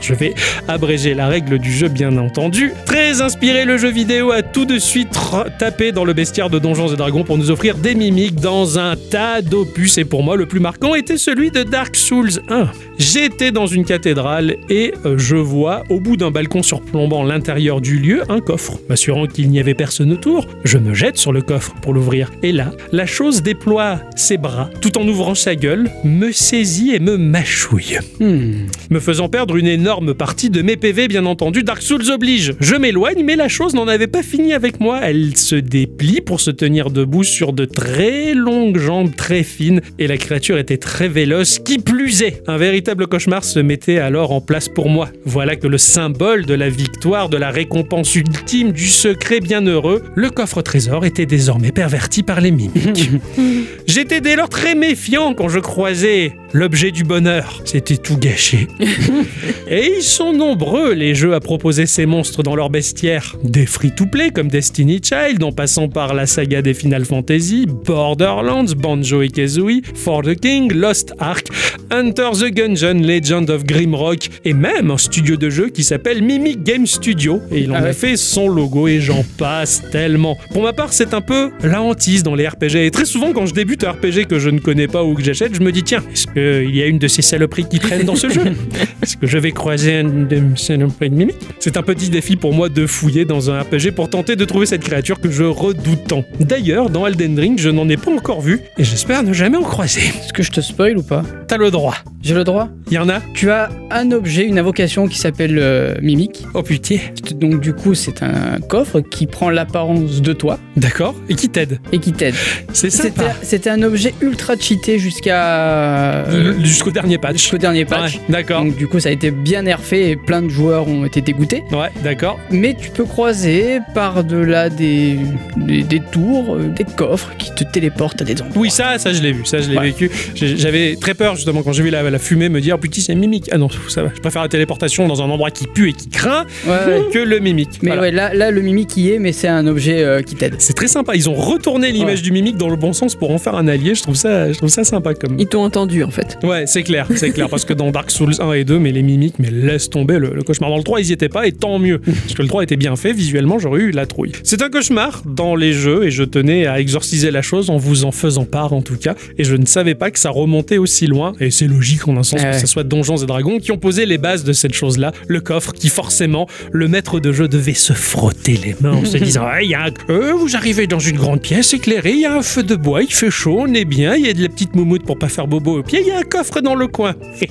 Je 0.00 0.14
vais 0.14 0.34
abréger 0.68 1.14
la 1.14 1.26
règle 1.26 1.58
du 1.58 1.72
jeu, 1.72 1.88
bien 1.88 2.16
entendu. 2.18 2.72
Très 2.84 3.22
inspiré, 3.22 3.64
le 3.64 3.78
jeu 3.78 3.90
vidéo 3.90 4.30
a 4.30 4.42
tout 4.42 4.64
de 4.64 4.78
suite 4.78 5.18
tapé 5.58 5.92
dans 5.92 6.04
le 6.04 6.12
bestiaire 6.12 6.50
de 6.50 6.58
Donjons 6.58 6.88
et 6.88 6.96
Dragons 6.96 7.24
pour 7.24 7.38
nous 7.38 7.50
offrir 7.50 7.76
des 7.76 7.94
mimiques 7.94 8.36
dans 8.36 8.78
un 8.78 8.94
tas 8.96 9.42
d'opus. 9.42 9.98
Et 9.98 10.04
pour 10.04 10.22
moi, 10.22 10.36
le 10.36 10.46
plus 10.46 10.60
marquant 10.60 10.94
était 10.94 11.16
celui 11.16 11.50
de 11.50 11.62
Dark 11.62 11.96
Souls 11.96 12.40
1. 12.48 12.68
J'étais 12.98 13.50
dans 13.50 13.66
une 13.66 13.84
cathédrale 13.84 14.56
et 14.70 14.94
euh, 15.04 15.18
je 15.18 15.36
vois, 15.36 15.82
au 15.90 16.00
bout 16.00 16.16
d'un 16.16 16.30
balcon 16.30 16.62
surplombant 16.62 17.24
l'intérieur 17.24 17.80
du 17.80 17.98
lieu, 17.98 18.22
un 18.30 18.40
coffre. 18.40 18.78
M'assurant 18.88 19.26
qu'il 19.26 19.50
n'y 19.50 19.60
avait 19.60 19.74
personne 19.74 20.12
autour, 20.12 20.46
je 20.64 20.78
me 20.78 20.94
jette 20.94 21.18
sur 21.18 21.32
le 21.32 21.42
coffre 21.42 21.74
pour 21.82 21.92
l'ouvrir. 21.92 22.30
Et 22.42 22.52
là, 22.52 22.72
la 22.92 23.06
chose 23.06 23.42
déploie 23.42 23.65
ses 24.14 24.36
bras, 24.36 24.70
tout 24.80 24.96
en 24.96 25.08
ouvrant 25.08 25.34
sa 25.34 25.56
gueule, 25.56 25.90
me 26.04 26.30
saisit 26.30 26.92
et 26.94 27.00
me 27.00 27.16
mâchouille 27.16 27.98
Hmm. 28.20 28.66
me 28.90 29.00
faisant 29.00 29.28
perdre 29.28 29.56
une 29.56 29.66
énorme 29.66 30.14
partie 30.14 30.50
de 30.50 30.62
mes 30.62 30.76
PV, 30.76 31.08
bien 31.08 31.26
entendu. 31.26 31.62
Dark 31.64 31.82
Souls 31.82 32.10
oblige. 32.10 32.54
Je 32.60 32.76
m'éloigne, 32.76 33.24
mais 33.24 33.34
la 33.36 33.48
chose 33.48 33.74
n'en 33.74 33.88
avait 33.88 34.06
pas 34.06 34.22
fini 34.22 34.52
avec 34.52 34.78
moi. 34.80 35.00
Elle 35.02 35.36
se 35.36 35.56
déplie 35.56 36.20
pour 36.20 36.40
se 36.40 36.50
tenir 36.50 36.90
debout 36.90 37.24
sur 37.24 37.52
de 37.52 37.64
très 37.64 38.34
longues 38.34 38.78
jambes 38.78 39.14
très 39.16 39.42
fines, 39.42 39.80
et 39.98 40.06
la 40.06 40.16
créature 40.16 40.58
était 40.58 40.76
très 40.76 41.08
véloce. 41.08 41.58
Qui 41.58 41.78
plus 41.78 42.22
est, 42.22 42.42
un 42.46 42.56
véritable 42.56 43.06
cauchemar 43.08 43.42
se 43.44 43.58
mettait 43.58 43.98
alors 43.98 44.32
en 44.32 44.40
place 44.40 44.68
pour 44.68 44.88
moi. 44.88 45.08
Voilà 45.24 45.56
que 45.56 45.66
le 45.66 45.78
symbole 45.78 46.46
de 46.46 46.54
la 46.54 46.68
victoire, 46.68 47.28
de 47.28 47.36
la 47.36 47.50
récompense 47.50 48.14
ultime, 48.14 48.72
du 48.72 48.86
secret 48.86 49.40
bienheureux, 49.40 50.02
le 50.14 50.30
coffre 50.30 50.62
trésor 50.62 51.04
était 51.04 51.26
désormais 51.26 51.72
perverti 51.72 52.22
par 52.22 52.40
les 52.40 52.52
mimiques. 52.52 53.10
J'étais 53.86 54.20
dès 54.20 54.36
lors 54.36 54.48
très 54.48 54.74
méfiant 54.74 55.34
quand 55.34 55.48
je 55.48 55.58
croisais 55.58 56.32
l'objet 56.52 56.90
du 56.90 57.04
bonheur. 57.04 57.60
C'était 57.64 57.96
tout 57.96 58.16
gâché. 58.16 58.66
Et 59.68 59.92
ils 59.98 60.02
sont 60.02 60.32
nombreux 60.32 60.92
les 60.92 61.14
jeux 61.14 61.34
à 61.34 61.40
proposer 61.40 61.86
ces 61.86 62.06
monstres 62.06 62.42
dans 62.42 62.56
leur 62.56 62.70
bestiaire. 62.70 63.36
Des 63.42 63.66
free-to-play 63.66 64.30
comme 64.30 64.48
Destiny 64.48 65.00
Child, 65.02 65.42
en 65.42 65.52
passant 65.52 65.88
par 65.88 66.14
la 66.14 66.26
saga 66.26 66.62
des 66.62 66.74
Final 66.74 67.04
Fantasy, 67.04 67.66
Borderlands, 67.66 68.72
Banjo 68.76 69.22
et 69.22 69.28
Kazooie, 69.28 69.82
For 69.94 70.22
the 70.22 70.34
King, 70.34 70.72
Lost 70.72 71.12
Ark, 71.18 71.48
Hunter 71.90 72.30
the 72.32 72.54
Gungeon, 72.54 73.02
Legend 73.02 73.50
of 73.50 73.64
Grimrock, 73.64 74.28
et 74.44 74.52
même 74.52 74.90
un 74.90 74.98
studio 74.98 75.36
de 75.36 75.50
jeu 75.50 75.68
qui 75.68 75.84
s'appelle 75.84 76.22
Mimic 76.22 76.62
Game 76.62 76.86
Studio. 76.86 77.40
Et 77.50 77.60
il 77.60 77.72
en 77.72 77.76
Ah 77.76 77.86
a 77.86 77.92
fait 77.92 78.16
son 78.16 78.48
logo 78.48 78.88
et 78.88 79.00
j'en 79.00 79.24
passe 79.38 79.82
tellement. 79.90 80.36
Pour 80.52 80.62
ma 80.62 80.72
part, 80.72 80.92
c'est 80.92 81.14
un 81.14 81.20
peu 81.20 81.50
la 81.62 81.82
hantise 81.82 82.22
dans 82.22 82.34
les 82.34 82.48
RPG. 82.48 82.76
Et 82.76 82.90
très 82.90 83.04
souvent, 83.04 83.32
quand 83.32 83.45
je 83.46 83.54
débute 83.54 83.84
un 83.84 83.92
RPG 83.92 84.26
que 84.28 84.38
je 84.38 84.50
ne 84.50 84.58
connais 84.58 84.88
pas 84.88 85.04
ou 85.04 85.14
que 85.14 85.22
j'achète, 85.22 85.54
je 85.54 85.60
me 85.60 85.72
dis 85.72 85.82
tiens, 85.82 86.02
est-ce 86.12 86.26
qu'il 86.26 86.74
y 86.74 86.82
a 86.82 86.86
une 86.86 86.98
de 86.98 87.08
ces 87.08 87.22
saloperies 87.22 87.68
qui 87.68 87.78
traîne 87.78 88.04
dans 88.04 88.16
ce 88.16 88.28
jeu? 88.28 88.42
Est-ce 89.02 89.16
que 89.16 89.26
je 89.26 89.38
vais 89.38 89.52
croiser 89.52 90.00
une 90.00 90.26
de 90.26 90.42
ces 90.56 90.74
saloperies 90.74 91.10
de 91.10 91.26
C'est 91.58 91.76
un 91.76 91.82
petit 91.82 92.10
défi 92.10 92.36
pour 92.36 92.52
moi 92.52 92.68
de 92.68 92.86
fouiller 92.86 93.24
dans 93.24 93.50
un 93.50 93.60
RPG 93.60 93.92
pour 93.94 94.10
tenter 94.10 94.36
de 94.36 94.44
trouver 94.44 94.66
cette 94.66 94.82
créature 94.82 95.20
que 95.20 95.30
je 95.30 95.44
redoute 95.44 96.06
tant. 96.08 96.24
D'ailleurs, 96.40 96.90
dans 96.90 97.06
Elden 97.06 97.38
Ring, 97.38 97.58
je 97.58 97.70
n'en 97.70 97.88
ai 97.88 97.96
pas 97.96 98.10
encore 98.10 98.40
vu 98.40 98.60
et 98.78 98.84
j'espère 98.84 99.22
ne 99.22 99.32
jamais 99.32 99.56
en 99.56 99.62
croiser. 99.62 100.00
Est-ce 100.00 100.32
que 100.32 100.42
je 100.42 100.50
te 100.50 100.60
spoil 100.60 100.98
ou 100.98 101.02
pas? 101.02 101.22
T'as 101.48 101.56
le 101.56 101.70
droit. 101.70 101.96
J'ai 102.22 102.34
le 102.34 102.44
droit? 102.44 102.68
Il 102.88 102.94
y 102.94 102.98
en 102.98 103.08
a 103.08 103.20
Tu 103.34 103.50
as 103.50 103.68
un 103.90 104.12
objet, 104.12 104.44
une 104.44 104.58
invocation 104.60 105.08
qui 105.08 105.18
s'appelle 105.18 105.58
euh, 105.58 105.94
Mimique. 106.02 106.44
Oh 106.54 106.62
putain. 106.62 106.98
Donc 107.34 107.60
du 107.60 107.72
coup, 107.74 107.94
c'est 107.94 108.22
un 108.22 108.60
coffre 108.68 109.00
qui 109.00 109.26
prend 109.26 109.50
l'apparence 109.50 110.22
de 110.22 110.32
toi 110.32 110.58
D'accord. 110.76 111.14
Et 111.28 111.34
qui 111.34 111.48
t'aide 111.48 111.80
et 111.92 111.98
qui 111.98 112.12
t'aide. 112.12 112.34
C'est 112.72 112.90
sympa. 112.90 113.24
c'était 113.42 113.70
un 113.70 113.82
objet 113.82 114.14
ultra 114.20 114.54
cheaté 114.56 114.98
jusqu'à 115.00 116.26
euh, 116.26 116.54
Jusqu'au 116.62 116.90
dernier 116.92 117.18
patch. 117.18 117.38
jusqu'au 117.38 117.58
dernier 117.58 117.84
patch. 117.84 118.14
Ouais, 118.16 118.20
d'accord. 118.28 118.62
Donc 118.64 118.76
du 118.76 118.86
coup, 118.86 119.00
ça 119.00 119.08
a 119.08 119.12
été 119.12 119.32
bien 119.32 119.62
nerfé 119.62 120.10
et 120.10 120.16
plein 120.16 120.42
de 120.42 120.48
joueurs 120.48 120.86
ont 120.86 121.04
été 121.04 121.20
dégoûtés. 121.20 121.64
Ouais, 121.72 121.90
d'accord. 122.04 122.38
Mais 122.50 122.76
tu 122.80 122.90
peux 122.90 123.04
croiser 123.04 123.80
par-delà 123.94 124.70
des, 124.70 125.16
des, 125.56 125.82
des 125.82 126.00
tours, 126.12 126.54
euh, 126.54 126.68
des 126.68 126.84
coffres 126.84 127.32
qui 127.36 127.52
te 127.52 127.64
téléportent 127.64 128.22
à 128.22 128.24
des 128.24 128.40
endroits. 128.40 128.56
Oui, 128.62 128.70
ça, 128.70 128.98
ça 128.98 129.12
je 129.12 129.22
l'ai 129.22 129.32
vu, 129.32 129.44
ça 129.44 129.60
je 129.60 129.70
l'ai 129.70 129.76
Ouais. 129.76 129.86
vécu. 129.86 130.08
J'avais 130.36 130.94
très 130.96 131.14
peur 131.14 131.34
justement 131.34 131.62
quand 131.64 131.72
j'ai 131.72 131.82
vu 131.82 131.90
la, 131.90 132.08
la 132.08 132.18
fumée 132.20 132.48
me 132.48 132.60
dire 132.60 132.75
putain 132.78 133.00
c'est 133.00 133.12
un 133.12 133.16
mimique. 133.16 133.48
Ah 133.52 133.58
non, 133.58 133.68
ça 133.88 134.02
va. 134.02 134.10
Je 134.14 134.20
préfère 134.20 134.42
la 134.42 134.48
téléportation 134.48 135.06
dans 135.06 135.22
un 135.22 135.26
endroit 135.30 135.50
qui 135.50 135.66
pue 135.66 135.90
et 135.90 135.92
qui 135.92 136.08
craint 136.08 136.44
Ouais, 136.66 137.02
que 137.12 137.18
le 137.18 137.38
mimique. 137.38 137.78
Mais 137.82 137.88
Voilà. 137.90 138.02
ouais, 138.02 138.10
là, 138.10 138.34
là, 138.34 138.50
le 138.50 138.60
mimique 138.62 138.96
y 138.96 139.10
est, 139.12 139.18
mais 139.18 139.32
c'est 139.32 139.48
un 139.48 139.66
objet 139.66 140.02
euh, 140.02 140.22
qui 140.22 140.34
t'aide. 140.34 140.54
C'est 140.58 140.72
très 140.74 140.88
sympa. 140.88 141.14
Ils 141.14 141.28
ont 141.28 141.34
retourné 141.34 141.92
l'image 141.92 142.18
Ouais. 142.18 142.22
du 142.22 142.32
mimique 142.32 142.56
dans 142.56 142.68
le 142.68 142.76
bon 142.76 142.92
sens 142.92 143.14
pour 143.14 143.30
en 143.30 143.38
faire 143.38 143.54
un 143.56 143.68
allié. 143.68 143.94
Je 143.94 144.02
trouve 144.02 144.14
ça, 144.14 144.52
je 144.52 144.56
trouve 144.58 144.68
ça 144.70 144.84
sympa 144.84 145.14
comme. 145.14 145.36
Ils 145.38 145.46
t'ont 145.46 145.62
entendu 145.62 146.02
en 146.04 146.10
fait. 146.10 146.38
Ouais, 146.42 146.64
c'est 146.66 146.82
clair, 146.82 147.06
c'est 147.14 147.30
clair. 147.30 147.48
Parce 147.48 147.64
que 147.64 147.72
dans 147.74 147.90
Dark 147.90 148.10
Souls 148.10 148.34
1 148.38 148.52
et 148.52 148.64
2, 148.64 148.78
mais 148.78 148.92
les 148.92 149.02
mimiques, 149.02 149.38
mais 149.38 149.50
laisse 149.50 149.90
tomber 149.90 150.18
le, 150.18 150.30
le 150.34 150.42
cauchemar. 150.42 150.70
Dans 150.70 150.76
le 150.78 150.82
3, 150.82 151.00
ils 151.00 151.08
y 151.10 151.12
étaient 151.12 151.28
pas, 151.28 151.46
et 151.46 151.52
tant 151.52 151.78
mieux. 151.78 151.98
Parce 151.98 152.34
que 152.34 152.42
le 152.42 152.48
3 152.48 152.62
était 152.62 152.76
bien 152.76 152.96
fait, 152.96 153.12
visuellement, 153.12 153.58
j'aurais 153.58 153.80
eu 153.80 153.90
la 153.90 154.06
trouille. 154.06 154.32
C'est 154.44 154.62
un 154.62 154.68
cauchemar 154.70 155.22
dans 155.26 155.54
les 155.56 155.72
jeux, 155.72 156.04
et 156.06 156.10
je 156.10 156.22
tenais 156.24 156.66
à 156.66 156.80
exorciser 156.80 157.30
la 157.30 157.42
chose 157.42 157.70
en 157.70 157.76
vous 157.76 158.04
en 158.04 158.12
faisant 158.12 158.44
part, 158.44 158.72
en 158.72 158.82
tout 158.82 158.96
cas. 158.96 159.14
Et 159.38 159.44
je 159.44 159.56
ne 159.56 159.66
savais 159.66 159.94
pas 159.94 160.10
que 160.10 160.18
ça 160.18 160.30
remontait 160.30 160.78
aussi 160.78 161.06
loin. 161.06 161.32
Et 161.40 161.50
c'est 161.50 161.66
logique, 161.66 162.06
en 162.08 162.16
un 162.16 162.22
sens, 162.22 162.40
que 162.40 162.46
ouais. 162.46 162.58
Ce 162.66 162.72
soit 162.74 162.84
Donjons 162.84 163.16
et 163.16 163.26
Dragons 163.26 163.58
qui 163.58 163.72
ont 163.72 163.78
posé 163.78 164.06
les 164.06 164.18
bases 164.18 164.44
de 164.44 164.52
cette 164.52 164.74
chose-là. 164.74 165.12
Le 165.28 165.40
coffre 165.40 165.72
qui, 165.72 165.88
forcément, 165.88 166.46
le 166.72 166.88
maître 166.88 167.20
de 167.20 167.32
jeu 167.32 167.48
devait 167.48 167.74
se 167.74 167.92
frotter 167.92 168.56
les 168.62 168.76
mains 168.80 168.92
en 168.96 169.04
se 169.04 169.16
disant 169.26 169.46
il 169.60 169.70
y 169.70 169.74
a 169.74 169.84
un... 169.86 169.90
Euh, 170.10 170.32
Vous 170.34 170.56
arrivez 170.56 170.86
dans 170.86 170.98
une 170.98 171.16
grande 171.16 171.40
pièce 171.40 171.72
éclairée, 171.74 172.12
il 172.12 172.20
y 172.20 172.26
a 172.26 172.34
un 172.36 172.42
feu 172.42 172.62
de 172.62 172.74
bois, 172.76 173.02
il 173.02 173.12
fait 173.12 173.30
chaud, 173.30 173.56
on 173.60 173.72
est 173.74 173.84
bien, 173.84 174.14
il 174.16 174.26
y 174.26 174.28
a 174.28 174.32
de 174.32 174.42
la 174.42 174.48
petite 174.48 174.74
moumoute 174.74 175.04
pour 175.04 175.18
pas 175.18 175.28
faire 175.28 175.46
bobo 175.46 175.78
au 175.78 175.82
pied, 175.82 176.00
il 176.02 176.08
y 176.08 176.10
a 176.10 176.18
un 176.18 176.22
coffre 176.22 176.60
dans 176.60 176.74
le 176.74 176.86
coin. 176.86 177.14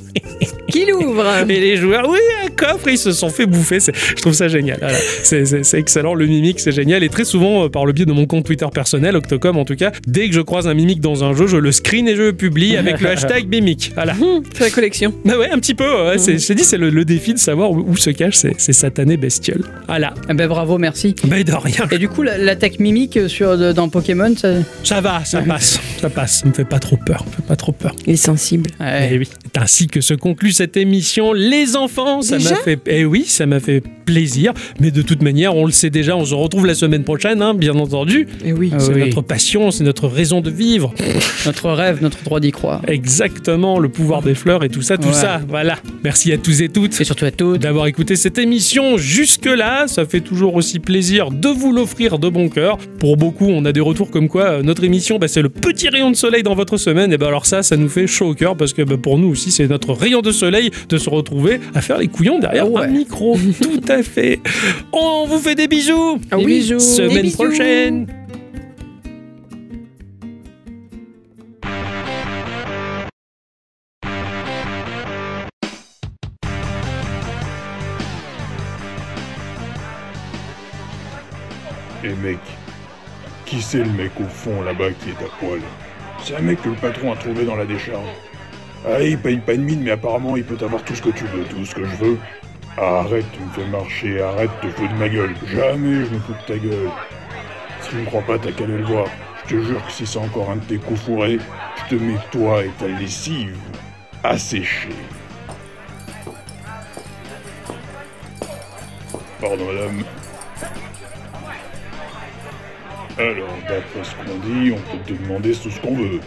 Qui 0.68 0.86
l'ouvre? 0.86 1.26
Et 1.47 1.59
les 1.59 1.78
joueurs. 1.78 2.09
Oui, 2.09 2.18
un 2.43 2.49
coffre, 2.49 2.88
ils 2.89 2.97
se 2.97 3.11
sont 3.11 3.30
fait 3.30 3.45
bouffer. 3.45 3.78
Je 3.80 4.22
trouve 4.22 4.34
ça 4.34 4.47
génial. 4.47 4.78
Voilà. 4.82 4.97
C'est- 5.24 5.74
excellent. 5.76 6.16
Le 6.16 6.26
mimique, 6.26 6.59
c'est 6.59 6.72
génial. 6.72 7.03
Et 7.03 7.09
très 7.09 7.24
souvent, 7.24 7.66
euh, 7.66 7.70
par 7.70 7.86
le 7.86 7.93
biais 7.93 8.05
de 8.05 8.11
mon 8.11 8.26
compte 8.26 8.45
Twitter 8.45 8.66
personnel, 8.74 9.16
Octocom 9.16 9.57
en 9.57 9.66
tout 9.66 9.76
cas, 9.76 9.91
dès 10.07 10.28
que 10.28 10.34
je 10.34 10.41
croise 10.41 10.68
un 10.68 10.74
mimique 10.74 11.01
dans 11.01 11.24
un 11.24 11.34
jeu, 11.34 11.47
je 11.47 11.57
le 11.57 11.72
screen 11.72 12.07
et 12.07 12.16
je 12.16 12.24
le 12.24 12.34
publie 12.34 12.78
avec 12.78 12.99
le 12.99 13.09
hashtag 13.09 13.47
mimique. 13.47 13.91
Voilà. 13.95 14.16
C'est 14.53 14.63
la 14.66 14.70
collection. 14.72 15.04
Bah 15.25 15.37
ouais, 15.37 15.49
un 15.51 15.57
petit 15.59 15.73
peu. 15.73 15.83
ouais. 16.07 16.17
C'est- 16.17 16.37
Je 16.37 16.47
t'ai 16.47 16.55
dit, 16.55 16.63
c'est 16.63 16.77
le, 16.77 16.89
le 16.89 17.05
défi 17.05 17.33
de 17.33 17.39
savoir 17.39 17.71
où, 17.71 17.85
où 17.87 17.95
se 17.97 18.09
cachent 18.09 18.35
ces, 18.35 18.53
ces 18.57 18.73
satanés 18.73 19.17
bestioles. 19.17 19.63
Voilà. 19.87 20.13
Eh 20.29 20.33
ben 20.33 20.47
bravo, 20.47 20.77
merci. 20.77 21.15
Bah 21.25 21.41
de 21.43 21.51
rien. 21.53 21.87
Et 21.91 21.97
du 21.97 22.09
coup, 22.09 22.21
la- 22.23 22.37
l'attaque 22.37 22.79
mimique 22.79 23.19
sur, 23.27 23.57
de- 23.57 23.71
dans 23.71 23.89
Pokémon, 23.89 24.33
ça... 24.36 24.53
Ça 24.83 25.01
va, 25.01 25.23
ça 25.25 25.41
passe. 25.41 25.79
Ça 26.01 26.09
passe. 26.09 26.39
Ça 26.41 26.47
me 26.47 26.53
fait 26.53 26.65
pas 26.65 26.79
trop 26.79 26.97
peur. 26.97 27.19
Ça 27.19 27.25
me 27.25 27.32
fait 27.32 27.47
pas 27.47 27.55
trop 27.55 27.71
peur. 27.71 27.95
Il 28.05 28.13
est 28.13 28.17
sensible. 28.17 28.69
Ouais. 28.79 29.09
Eh 29.13 29.17
oui. 29.19 29.27
C'est 29.53 29.61
ainsi 29.61 29.87
que 29.87 30.01
se 30.01 30.13
conclut 30.13 30.51
cette 30.51 30.77
émission. 30.77 31.33
Les 31.33 31.75
enfants, 31.75 32.21
ça 32.21 32.37
Déjà 32.37 32.51
m'a 32.51 32.55
fait. 32.57 32.79
Eh 32.87 33.05
oui, 33.05 33.25
ça 33.25 33.45
m'a 33.45 33.59
fait 33.59 33.82
plaisir. 34.05 34.53
Mais 34.79 34.91
de 34.91 35.01
toute 35.01 35.21
manière, 35.23 35.55
on 35.55 35.65
le 35.65 35.71
sait 35.71 35.89
déjà, 35.89 36.15
on 36.15 36.25
se 36.25 36.33
retrouve 36.36 36.65
la 36.65 36.75
semaine 36.75 37.03
prochaine, 37.03 37.41
hein, 37.41 37.53
bien 37.53 37.73
entendu. 37.75 38.27
Et 38.45 38.53
oui. 38.53 38.71
Ah 38.73 38.79
C'est 38.79 38.93
oui. 38.93 38.99
notre 38.99 39.21
passion, 39.21 39.71
c'est 39.71 39.83
notre 39.83 40.07
raison 40.07 40.41
de 40.41 40.49
vivre. 40.51 40.93
Notre 41.45 41.69
rêve, 41.71 41.99
notre 42.01 42.21
droit 42.23 42.39
d'y 42.39 42.51
croire. 42.51 42.82
Exactement, 42.87 43.79
le 43.79 43.89
pouvoir 43.89 44.21
des 44.21 44.36
fleurs 44.36 44.63
et 44.63 44.69
tout 44.69 44.82
ça, 44.82 44.95
tout 44.97 45.08
Ouais. 45.08 45.13
ça. 45.13 45.42
Voilà. 45.47 45.78
Merci 46.04 46.32
à 46.34 46.38
tous 46.38 46.62
et 46.62 46.70
toutes. 46.70 47.00
Et 47.00 47.04
surtout 47.04 47.26
à 47.26 47.32
toutes. 47.32 47.59
d'avoir 47.62 47.88
écouté 47.88 48.16
cette 48.16 48.38
émission 48.38 48.97
jusque-là. 48.97 49.88
Ça 49.88 50.05
fait 50.05 50.22
toujours 50.22 50.55
aussi 50.55 50.80
plaisir 50.80 51.32
de 51.32 51.47
vous 51.50 51.72
l'offrir 51.72 52.20
de 52.20 52.30
bon 52.30 52.50
cœur. 52.50 52.78
Pour 53.00 53.17
beaucoup, 53.17 53.47
on 53.47 53.66
a 53.66 53.72
des 53.72 53.80
retours 53.82 54.09
comme 54.12 54.28
quoi 54.30 54.43
euh, 54.46 54.62
notre 54.63 54.84
émission, 54.84 55.17
bah, 55.20 55.28
c'est 55.28 55.42
le 55.42 55.50
petit 55.50 55.89
rayon 55.89 56.12
de 56.12 56.16
soleil 56.16 56.43
dans 56.43 56.55
votre 56.55 56.78
semaine. 56.78 57.12
Et 57.13 57.17
ben 57.17 57.28
alors 57.28 57.46
ça, 57.46 57.63
ça 57.63 57.78
nous 57.78 57.89
fait 57.89 58.08
chaud 58.08 58.28
au 58.30 58.34
cœur 58.34 58.55
parce 58.58 58.74
que 58.74 58.82
bah, 58.82 58.96
pour 59.01 59.17
nous 59.17 59.30
aussi, 59.30 59.51
c'est 59.51 59.67
notre 59.67 59.93
rayon 59.93 60.22
de 60.22 60.32
soleil 60.32 60.72
de 60.89 60.97
se 60.97 61.09
retrouver 61.09 61.59
à 61.74 61.82
faire 61.82 61.97
les 61.97 62.08
couillons 62.08 62.39
derrière 62.39 62.70
ouais. 62.72 62.84
un 62.84 62.88
micro. 62.88 63.38
Tout 63.62 63.82
à 63.88 64.01
fait. 64.04 64.39
On 64.92 65.26
vous 65.28 65.39
fait 65.39 65.55
des 65.55 65.67
bisous. 65.67 66.20
Ah 66.32 66.38
oui. 66.38 66.46
bisous. 66.46 66.80
Semaine 66.80 67.16
Des 67.16 67.22
bisous. 67.24 67.36
prochaine. 67.38 68.08
C'est 83.75 83.83
le 83.83 83.91
mec 83.91 84.11
au 84.21 84.29
fond 84.29 84.61
là-bas 84.61 84.91
qui 85.01 85.09
est 85.09 85.25
à 85.25 85.27
poil 85.37 85.59
C'est 86.23 86.35
un 86.37 86.41
mec 86.41 86.61
que 86.61 86.69
le 86.69 86.75
patron 86.75 87.11
a 87.11 87.15
trouvé 87.17 87.43
dans 87.43 87.57
la 87.57 87.65
décharge. 87.65 88.07
Ah, 88.87 89.01
il 89.01 89.17
paye 89.17 89.37
pas 89.37 89.53
de 89.53 89.61
mine, 89.61 89.81
mais 89.83 89.91
apparemment 89.91 90.37
il 90.37 90.45
peut 90.45 90.63
avoir 90.63 90.81
tout 90.83 90.95
ce 90.95 91.01
que 91.01 91.09
tu 91.09 91.25
veux, 91.25 91.43
tout 91.43 91.65
ce 91.65 91.75
que 91.75 91.83
je 91.83 91.95
veux. 91.97 92.17
Arrête, 92.77 93.25
tu 93.33 93.41
me 93.41 93.49
fais 93.49 93.69
marcher, 93.69 94.21
arrête, 94.21 94.49
te 94.61 94.67
fous 94.67 94.87
de 94.87 94.93
ma 94.93 95.09
gueule. 95.09 95.33
Jamais 95.47 96.05
je 96.05 96.13
me 96.13 96.19
fous 96.19 96.33
de 96.33 96.53
ta 96.53 96.57
gueule. 96.57 96.89
Si 97.81 97.89
tu 97.89 97.95
ne 97.97 98.05
crois 98.05 98.21
pas, 98.21 98.39
t'as 98.39 98.51
qu'à 98.53 98.63
aller 98.63 98.77
le 98.77 98.85
voir. 98.85 99.07
Je 99.45 99.55
te 99.55 99.61
jure 99.61 99.85
que 99.85 99.91
si 99.91 100.07
c'est 100.07 100.19
encore 100.19 100.49
un 100.51 100.55
de 100.55 100.63
tes 100.63 100.77
coups 100.77 101.01
fourrés, 101.01 101.39
je 101.77 101.95
te 101.95 102.01
mets 102.01 102.19
toi 102.31 102.63
et 102.63 102.69
ta 102.79 102.87
lessive 102.87 103.57
à 104.23 104.37
sécher. 104.37 104.95
Pardon, 109.41 109.65
madame. 109.65 110.03
Alors, 113.17 113.47
d'après 113.70 114.04
ce 114.04 114.13
qu'on 114.16 114.37
dit, 114.39 114.74
on 114.74 114.97
peut 114.97 115.04
te 115.05 115.13
demander 115.13 115.54
tout 115.54 115.71
ce 115.71 115.79
qu'on 115.79 115.96
veut. 115.96 116.20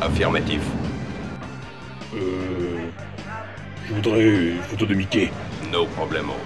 Affirmatif. 0.00 0.62
Euh... 2.14 2.78
Je 3.86 3.94
voudrais 3.94 4.22
une 4.22 4.62
photo 4.62 4.86
de 4.86 4.94
Mickey. 4.94 5.30
No 5.70 5.84
problemo. 5.84 6.36